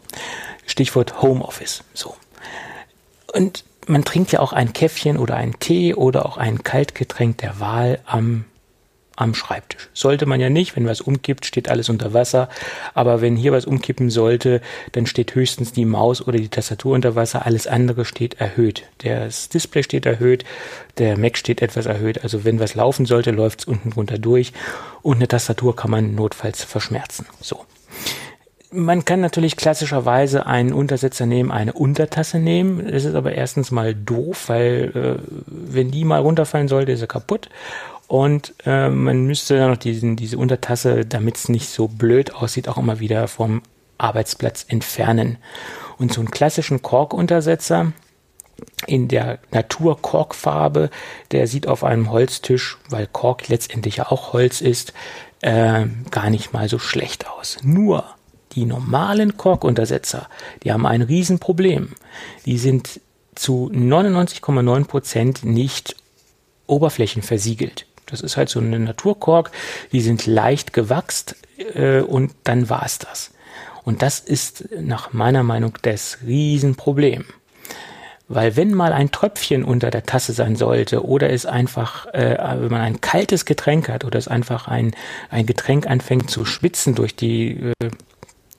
Stichwort 0.66 1.22
Homeoffice. 1.22 1.84
So. 1.94 2.16
Und 3.34 3.64
man 3.88 4.06
trinkt 4.06 4.32
ja 4.32 4.40
auch 4.40 4.54
ein 4.54 4.74
Käffchen 4.74 5.18
oder 5.18 5.36
einen 5.36 5.60
Tee 5.60 5.94
oder 5.94 6.26
auch 6.26 6.38
ein 6.38 6.64
Kaltgetränk 6.64 7.40
der 7.40 7.60
Wahl 7.60 8.00
am 8.06 8.46
am 9.16 9.36
Schreibtisch. 9.36 9.90
Sollte 9.94 10.26
man 10.26 10.40
ja 10.40 10.50
nicht, 10.50 10.76
wenn 10.76 10.88
was 10.88 11.02
umkippt, 11.02 11.46
steht 11.46 11.70
alles 11.70 11.90
unter 11.90 12.14
Wasser. 12.14 12.50
Aber 12.94 13.22
wenn 13.22 13.36
hier 13.36 13.52
was 13.52 13.66
umkippen 13.66 14.10
sollte, 14.10 14.62
dann 14.94 15.06
steht 15.06 15.36
höchstens 15.36 15.72
die 15.72 15.86
Maus 15.86 16.26
oder 16.26 16.38
die 16.38 16.50
Tastatur 16.50 16.96
unter 16.96 17.16
Wasser. 17.16 17.46
Alles 17.46 17.68
andere 17.68 18.06
steht 18.06 18.40
erhöht. 18.40 18.84
Das 19.00 19.50
Display 19.50 19.84
steht 19.84 20.06
erhöht, 20.06 20.46
der 20.98 21.18
Mac 21.18 21.38
steht 21.38 21.62
etwas 21.62 21.86
erhöht. 21.86 22.24
Also 22.24 22.44
wenn 22.44 22.60
was 22.60 22.76
laufen 22.76 23.06
sollte, 23.06 23.32
läuft 23.32 23.62
es 23.62 23.66
unten 23.66 23.92
drunter 23.92 24.18
durch. 24.18 24.54
Und 25.02 25.18
eine 25.18 25.28
Tastatur 25.28 25.76
kann 25.76 25.92
man 25.92 26.16
notfalls 26.16 26.64
verschmerzen. 26.64 27.26
So. 27.42 27.66
Man 28.76 29.06
kann 29.06 29.22
natürlich 29.22 29.56
klassischerweise 29.56 30.48
einen 30.48 30.74
Untersetzer 30.74 31.28
nehmen, 31.28 31.52
eine 31.52 31.74
Untertasse 31.74 32.40
nehmen. 32.40 32.92
Das 32.92 33.06
ist 33.06 33.14
aber 33.14 33.34
erstens 33.34 33.70
mal 33.70 33.94
doof, 33.94 34.50
weil 34.50 34.92
äh, 34.96 35.34
wenn 35.46 35.92
die 35.92 36.04
mal 36.04 36.22
runterfallen 36.22 36.68
sollte, 36.68 36.92
ist 36.92 37.02
er 37.02 37.08
kaputt. 37.08 37.50
Und 38.14 38.54
äh, 38.68 38.90
man 38.90 39.26
müsste 39.26 39.58
dann 39.58 39.72
noch 39.72 39.78
diesen, 39.78 40.16
diese 40.16 40.38
Untertasse, 40.38 41.04
damit 41.04 41.36
es 41.36 41.50
nicht 41.50 41.68
so 41.68 41.88
blöd 41.88 42.36
aussieht, 42.36 42.68
auch 42.68 42.78
immer 42.78 43.00
wieder 43.00 43.28
vom 43.28 43.64
Arbeitsplatz 43.98 44.68
entfernen. 44.68 45.40
Und 45.98 46.14
so 46.14 46.22
einen 46.22 46.30
klassischen 46.30 46.84
Korkuntersetzer 46.84 47.92
in 48.86 49.08
der 49.08 49.40
Natur-Korkfarbe, 49.50 50.92
der 51.32 51.48
sieht 51.48 51.66
auf 51.66 51.84
einem 51.84 52.12
Holztisch, 52.12 52.78
weil 52.88 53.08
Kork 53.08 53.48
letztendlich 53.48 53.96
ja 53.96 54.12
auch 54.12 54.32
Holz 54.32 54.62
ist, 54.62 54.94
äh, 55.42 55.88
gar 56.12 56.30
nicht 56.30 56.54
mal 56.54 56.70
so 56.70 56.78
schlecht 56.78 57.28
aus. 57.28 57.58
Nur 57.64 58.06
die 58.52 58.66
normalen 58.66 59.38
Korkuntersetzer, 59.38 60.30
die 60.62 60.72
haben 60.72 60.86
ein 60.86 61.02
Riesenproblem. 61.02 61.94
Die 62.46 62.60
sind 62.60 63.02
zu 63.34 63.72
99,9 63.74 64.86
Prozent 64.86 65.44
nicht 65.44 65.96
oberflächenversiegelt. 66.68 67.88
Das 68.06 68.22
ist 68.22 68.38
halt 68.38 68.50
so 68.50 68.60
eine 68.60 68.80
Naturkork, 68.80 69.52
die 69.92 70.02
sind 70.02 70.26
leicht 70.26 70.74
gewachst 70.74 71.36
äh, 71.76 72.02
und 72.02 72.34
dann 72.44 72.70
war 72.70 72.86
es 72.86 73.00
das. 73.00 73.32
Und 73.84 74.02
das 74.02 74.20
ist 74.20 74.70
nach 74.80 75.14
meiner 75.14 75.44
Meinung 75.44 75.78
das 75.82 76.20
Riesenproblem. 76.26 77.26
Weil 78.30 78.56
wenn 78.56 78.74
mal 78.74 78.94
ein 78.94 79.12
Tröpfchen 79.12 79.66
unter 79.66 79.92
der 79.92 80.04
Tasse 80.04 80.32
sein 80.32 80.56
sollte 80.56 81.06
oder 81.06 81.30
es 81.30 81.46
einfach, 81.46 82.06
äh, 82.14 82.38
wenn 82.62 82.72
man 82.72 82.82
ein 82.82 83.02
kaltes 83.02 83.46
Getränk 83.46 83.90
hat 83.90 84.06
oder 84.06 84.18
es 84.18 84.30
einfach 84.30 84.68
ein, 84.68 84.96
ein 85.30 85.46
Getränk 85.46 85.88
anfängt 85.88 86.30
zu 86.30 86.46
schwitzen 86.46 86.96
durch 86.96 87.16
die 87.16 87.74
äh, 87.82 87.90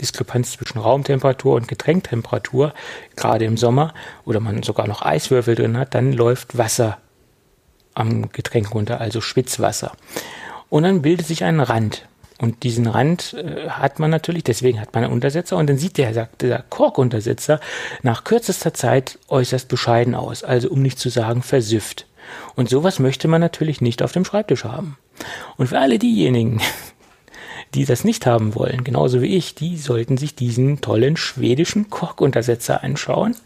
Diskrepanz 0.00 0.52
zwischen 0.52 0.78
Raumtemperatur 0.78 1.54
und 1.54 1.66
Getränktemperatur, 1.66 2.74
gerade 3.16 3.46
im 3.46 3.56
Sommer, 3.56 3.94
oder 4.24 4.38
man 4.40 4.62
sogar 4.62 4.86
noch 4.86 5.02
Eiswürfel 5.02 5.54
drin 5.54 5.78
hat, 5.78 5.94
dann 5.94 6.12
läuft 6.12 6.58
Wasser 6.58 6.98
am 7.94 8.30
Getränk 8.30 8.74
runter, 8.74 9.00
also 9.00 9.20
Schwitzwasser. 9.20 9.92
Und 10.68 10.82
dann 10.82 11.02
bildet 11.02 11.26
sich 11.26 11.44
ein 11.44 11.60
Rand. 11.60 12.06
Und 12.38 12.64
diesen 12.64 12.86
Rand 12.86 13.34
äh, 13.34 13.68
hat 13.70 14.00
man 14.00 14.10
natürlich, 14.10 14.44
deswegen 14.44 14.80
hat 14.80 14.92
man 14.92 15.04
einen 15.04 15.12
Untersetzer 15.12 15.56
und 15.56 15.68
dann 15.68 15.78
sieht 15.78 15.98
der, 15.98 16.28
der 16.40 16.64
Korkuntersetzer 16.68 17.60
nach 18.02 18.24
kürzester 18.24 18.74
Zeit 18.74 19.18
äußerst 19.28 19.68
bescheiden 19.68 20.14
aus, 20.14 20.42
also 20.42 20.68
um 20.68 20.82
nicht 20.82 20.98
zu 20.98 21.10
sagen 21.10 21.42
versüfft. 21.42 22.06
Und 22.56 22.68
sowas 22.68 22.98
möchte 22.98 23.28
man 23.28 23.40
natürlich 23.40 23.80
nicht 23.80 24.02
auf 24.02 24.12
dem 24.12 24.24
Schreibtisch 24.24 24.64
haben. 24.64 24.98
Und 25.56 25.68
für 25.68 25.78
alle 25.78 25.98
diejenigen, 25.98 26.60
die 27.74 27.84
das 27.84 28.04
nicht 28.04 28.26
haben 28.26 28.54
wollen, 28.54 28.82
genauso 28.82 29.22
wie 29.22 29.36
ich, 29.36 29.54
die 29.54 29.76
sollten 29.76 30.16
sich 30.16 30.34
diesen 30.34 30.80
tollen 30.80 31.16
schwedischen 31.16 31.88
Korkuntersetzer 31.88 32.82
anschauen, 32.82 33.36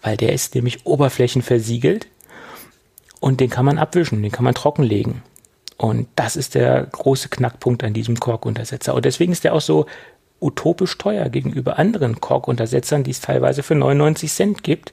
weil 0.00 0.16
der 0.16 0.32
ist 0.32 0.54
nämlich 0.54 0.86
oberflächenversiegelt 0.86 2.06
und 3.22 3.38
den 3.38 3.50
kann 3.50 3.64
man 3.64 3.78
abwischen, 3.78 4.20
den 4.20 4.32
kann 4.32 4.44
man 4.44 4.54
trockenlegen. 4.54 5.22
Und 5.76 6.08
das 6.16 6.34
ist 6.34 6.56
der 6.56 6.88
große 6.90 7.28
Knackpunkt 7.28 7.84
an 7.84 7.94
diesem 7.94 8.18
Korkuntersetzer. 8.18 8.94
Und 8.94 9.04
deswegen 9.04 9.30
ist 9.30 9.44
der 9.44 9.54
auch 9.54 9.60
so 9.60 9.86
utopisch 10.40 10.98
teuer 10.98 11.28
gegenüber 11.28 11.78
anderen 11.78 12.20
Korkuntersetzern, 12.20 13.04
die 13.04 13.12
es 13.12 13.20
teilweise 13.20 13.62
für 13.62 13.76
99 13.76 14.32
Cent 14.32 14.62
gibt. 14.64 14.92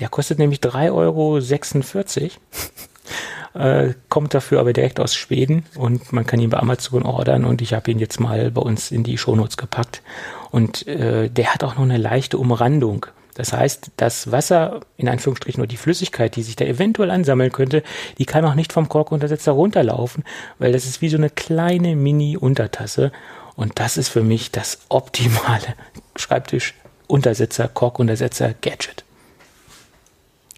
Der 0.00 0.10
kostet 0.10 0.38
nämlich 0.38 0.60
3,46 0.60 0.74
Euro. 0.92 1.38
äh, 3.58 3.94
kommt 4.10 4.34
dafür 4.34 4.60
aber 4.60 4.74
direkt 4.74 5.00
aus 5.00 5.14
Schweden 5.14 5.64
und 5.76 6.12
man 6.12 6.26
kann 6.26 6.40
ihn 6.40 6.50
bei 6.50 6.58
Amazon 6.58 7.04
ordern 7.04 7.46
und 7.46 7.62
ich 7.62 7.72
habe 7.72 7.90
ihn 7.90 7.98
jetzt 7.98 8.20
mal 8.20 8.50
bei 8.50 8.60
uns 8.60 8.90
in 8.90 9.02
die 9.02 9.16
Shownotes 9.16 9.56
gepackt. 9.56 10.02
Und 10.50 10.86
äh, 10.86 11.30
der 11.30 11.54
hat 11.54 11.64
auch 11.64 11.76
noch 11.76 11.84
eine 11.84 11.96
leichte 11.96 12.36
Umrandung. 12.36 13.06
Das 13.36 13.52
heißt, 13.52 13.90
das 13.98 14.32
Wasser, 14.32 14.80
in 14.96 15.10
Anführungsstrichen 15.10 15.60
nur 15.60 15.66
die 15.66 15.76
Flüssigkeit, 15.76 16.36
die 16.36 16.42
sich 16.42 16.56
da 16.56 16.64
eventuell 16.64 17.10
ansammeln 17.10 17.52
könnte, 17.52 17.82
die 18.16 18.24
kann 18.24 18.46
auch 18.46 18.54
nicht 18.54 18.72
vom 18.72 18.88
Korkuntersetzer 18.88 19.52
runterlaufen, 19.52 20.24
weil 20.58 20.72
das 20.72 20.86
ist 20.86 21.02
wie 21.02 21.10
so 21.10 21.18
eine 21.18 21.28
kleine 21.28 21.96
Mini-Untertasse. 21.96 23.12
Und 23.54 23.78
das 23.78 23.98
ist 23.98 24.08
für 24.08 24.22
mich 24.22 24.52
das 24.52 24.78
optimale 24.88 25.74
Schreibtisch-Untersetzer, 26.16 27.68
Korkuntersetzer, 27.68 28.54
Gadget. 28.62 29.04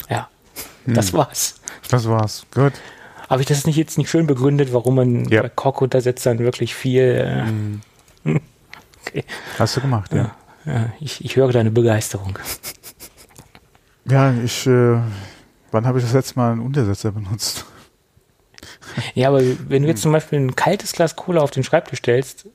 Ja, 0.09 0.29
hm. 0.85 0.95
das 0.95 1.13
war's. 1.13 1.61
Das 1.91 2.09
war's. 2.09 2.47
Gut. 2.55 2.75
Habe 3.29 3.43
ich 3.43 3.49
das 3.49 3.67
nicht 3.67 3.77
jetzt 3.77 3.99
nicht 3.99 4.09
schön 4.09 4.29
begründet, 4.29 4.73
warum 4.73 4.95
man 4.95 5.29
ja. 5.29 5.43
bei 5.43 5.49
Korkuntersetzern 5.49 6.39
wirklich 6.39 6.77
viel. 6.77 7.03
Äh, 7.03 7.47
hm. 7.47 7.81
okay. 9.05 9.25
Hast 9.59 9.77
du 9.77 9.81
gemacht, 9.81 10.13
ja. 10.13 10.19
ja. 10.19 10.37
Ja, 10.69 10.93
ich, 11.01 11.25
ich 11.25 11.37
höre 11.37 11.51
deine 11.51 11.71
Begeisterung. 11.71 12.39
Ja, 14.11 14.33
ich, 14.43 14.67
äh, 14.67 14.99
wann 15.71 15.87
habe 15.87 15.99
ich 15.99 16.05
das 16.07 16.15
letzte 16.15 16.39
Mal 16.39 16.53
einen 16.53 16.63
Untersetzer 16.63 17.13
benutzt? 17.13 17.67
Ja, 19.13 19.29
aber 19.29 19.43
wenn 19.69 19.83
du 19.83 19.89
jetzt 19.91 20.01
zum 20.01 20.13
Beispiel 20.13 20.39
ein 20.39 20.57
kaltes 20.57 20.93
Glas 20.93 21.15
Cola 21.15 21.43
auf 21.43 21.51
den 21.51 21.63
Schreibtisch 21.63 21.99
stellst, 21.99 22.47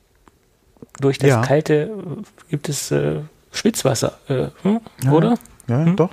durch 0.98 1.18
das 1.18 1.28
ja. 1.28 1.42
kalte 1.42 1.96
gibt 2.48 2.68
es 2.68 2.90
äh, 2.90 3.20
Schwitzwasser, 3.52 4.18
äh, 4.26 4.48
hm? 4.62 4.80
ja, 5.04 5.12
oder? 5.12 5.38
Ja, 5.68 5.84
hm? 5.84 5.94
doch. 5.94 6.10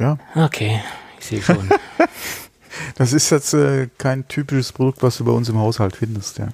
Ja. 0.00 0.18
Okay, 0.34 0.82
ich 1.20 1.26
sehe 1.26 1.40
schon. 1.40 1.70
das 2.96 3.12
ist 3.12 3.30
jetzt 3.30 3.54
äh, 3.54 3.90
kein 3.96 4.26
typisches 4.26 4.72
Produkt, 4.72 5.04
was 5.04 5.18
du 5.18 5.24
bei 5.24 5.30
uns 5.30 5.48
im 5.48 5.58
Haushalt 5.58 5.94
findest, 5.94 6.38
ja 6.38 6.48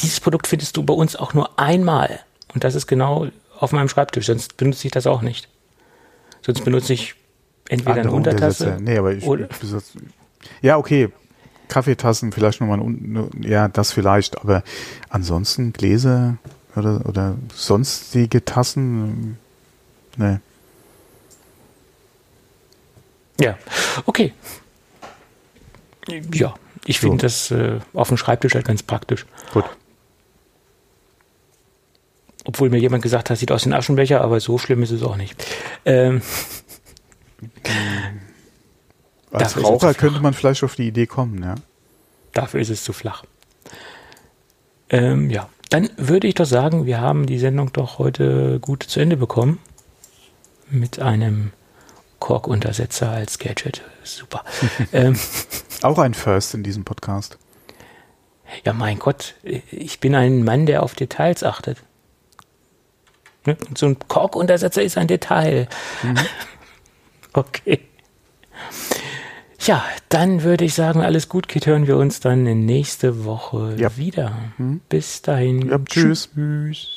dieses 0.00 0.20
Produkt 0.20 0.46
findest 0.46 0.76
du 0.76 0.82
bei 0.82 0.94
uns 0.94 1.16
auch 1.16 1.34
nur 1.34 1.58
einmal. 1.58 2.20
Und 2.54 2.64
das 2.64 2.74
ist 2.74 2.86
genau 2.86 3.28
auf 3.58 3.72
meinem 3.72 3.88
Schreibtisch, 3.88 4.26
sonst 4.26 4.56
benutze 4.56 4.86
ich 4.86 4.92
das 4.92 5.06
auch 5.06 5.22
nicht. 5.22 5.48
Sonst 6.42 6.64
benutze 6.64 6.92
ich 6.92 7.14
entweder 7.68 7.90
Andere 8.00 8.08
eine 8.08 8.16
Untertasse. 8.16 8.78
Nee, 8.80 8.98
aber 8.98 9.12
ich, 9.12 9.24
oder 9.24 9.48
ich 9.50 9.82
ja, 10.62 10.76
okay. 10.76 11.10
Kaffeetassen 11.68 12.32
vielleicht 12.32 12.62
nochmal, 12.62 12.80
ja, 13.42 13.68
das 13.68 13.92
vielleicht, 13.92 14.40
aber 14.40 14.62
ansonsten 15.10 15.74
Gläser 15.74 16.38
oder, 16.74 17.04
oder 17.04 17.36
sonstige 17.54 18.42
Tassen, 18.42 19.36
ne. 20.16 20.40
Ja, 23.38 23.58
okay. 24.06 24.32
Ja, 26.32 26.54
ich 26.86 27.00
finde 27.00 27.16
so. 27.16 27.22
das 27.22 27.50
äh, 27.50 27.80
auf 27.92 28.08
dem 28.08 28.16
Schreibtisch 28.16 28.54
halt 28.54 28.64
ganz 28.64 28.82
praktisch. 28.82 29.26
Gut 29.52 29.66
obwohl 32.48 32.70
mir 32.70 32.78
jemand 32.78 33.02
gesagt 33.02 33.28
hat, 33.28 33.36
sieht 33.36 33.52
aus 33.52 33.66
wie 33.66 33.68
ein 33.68 33.74
Aschenbecher, 33.74 34.22
aber 34.22 34.40
so 34.40 34.56
schlimm 34.56 34.82
ist 34.82 34.90
es 34.90 35.02
auch 35.02 35.16
nicht. 35.16 35.36
Ähm, 35.84 36.22
Als 39.30 39.62
Raucher 39.62 39.92
könnte 39.92 40.20
man 40.20 40.32
vielleicht 40.32 40.64
auf 40.64 40.74
die 40.74 40.88
Idee 40.88 41.06
kommen, 41.06 41.42
ja. 41.42 41.56
Dafür 42.32 42.60
ist 42.60 42.70
es 42.70 42.82
zu 42.82 42.94
flach. 42.94 43.24
Ähm, 44.88 45.28
ja, 45.28 45.50
dann 45.68 45.90
würde 45.98 46.26
ich 46.26 46.36
doch 46.36 46.46
sagen, 46.46 46.86
wir 46.86 47.02
haben 47.02 47.26
die 47.26 47.38
Sendung 47.38 47.70
doch 47.74 47.98
heute 47.98 48.60
gut 48.60 48.82
zu 48.82 48.98
Ende 48.98 49.18
bekommen. 49.18 49.58
Mit 50.70 51.00
einem 51.00 51.52
Kork-Untersetzer 52.18 53.10
als 53.10 53.38
Gadget. 53.38 53.82
Super. 54.04 54.42
ähm, 54.94 55.18
Auch 55.82 55.98
ein 55.98 56.14
First 56.14 56.54
in 56.54 56.62
diesem 56.62 56.84
Podcast. 56.86 57.36
Ja, 58.64 58.72
mein 58.72 58.98
Gott, 58.98 59.34
ich 59.42 60.00
bin 60.00 60.14
ein 60.14 60.44
Mann, 60.44 60.64
der 60.64 60.82
auf 60.82 60.94
Details 60.94 61.44
achtet. 61.44 61.82
Ne? 63.46 63.56
So 63.76 63.86
ein 63.86 63.96
Korkuntersetzer 64.08 64.82
ist 64.82 64.98
ein 64.98 65.06
Detail. 65.08 65.68
Mhm. 66.02 66.16
Okay. 67.34 67.80
Ja, 69.60 69.84
Dann 70.08 70.42
würde 70.42 70.64
ich 70.64 70.74
sagen, 70.74 71.02
alles 71.02 71.28
gut, 71.28 71.46
Kit, 71.46 71.66
hören 71.66 71.86
wir 71.86 71.96
uns 71.98 72.20
dann 72.20 72.42
nächste 72.42 73.24
Woche 73.24 73.74
Ja. 73.78 73.96
wieder. 73.96 74.32
Hm. 74.56 74.80
Bis 74.88 75.20
dahin. 75.22 75.68
Ja, 75.68 75.78
tschüss. 75.78 76.30
Tschüss. 76.34 76.96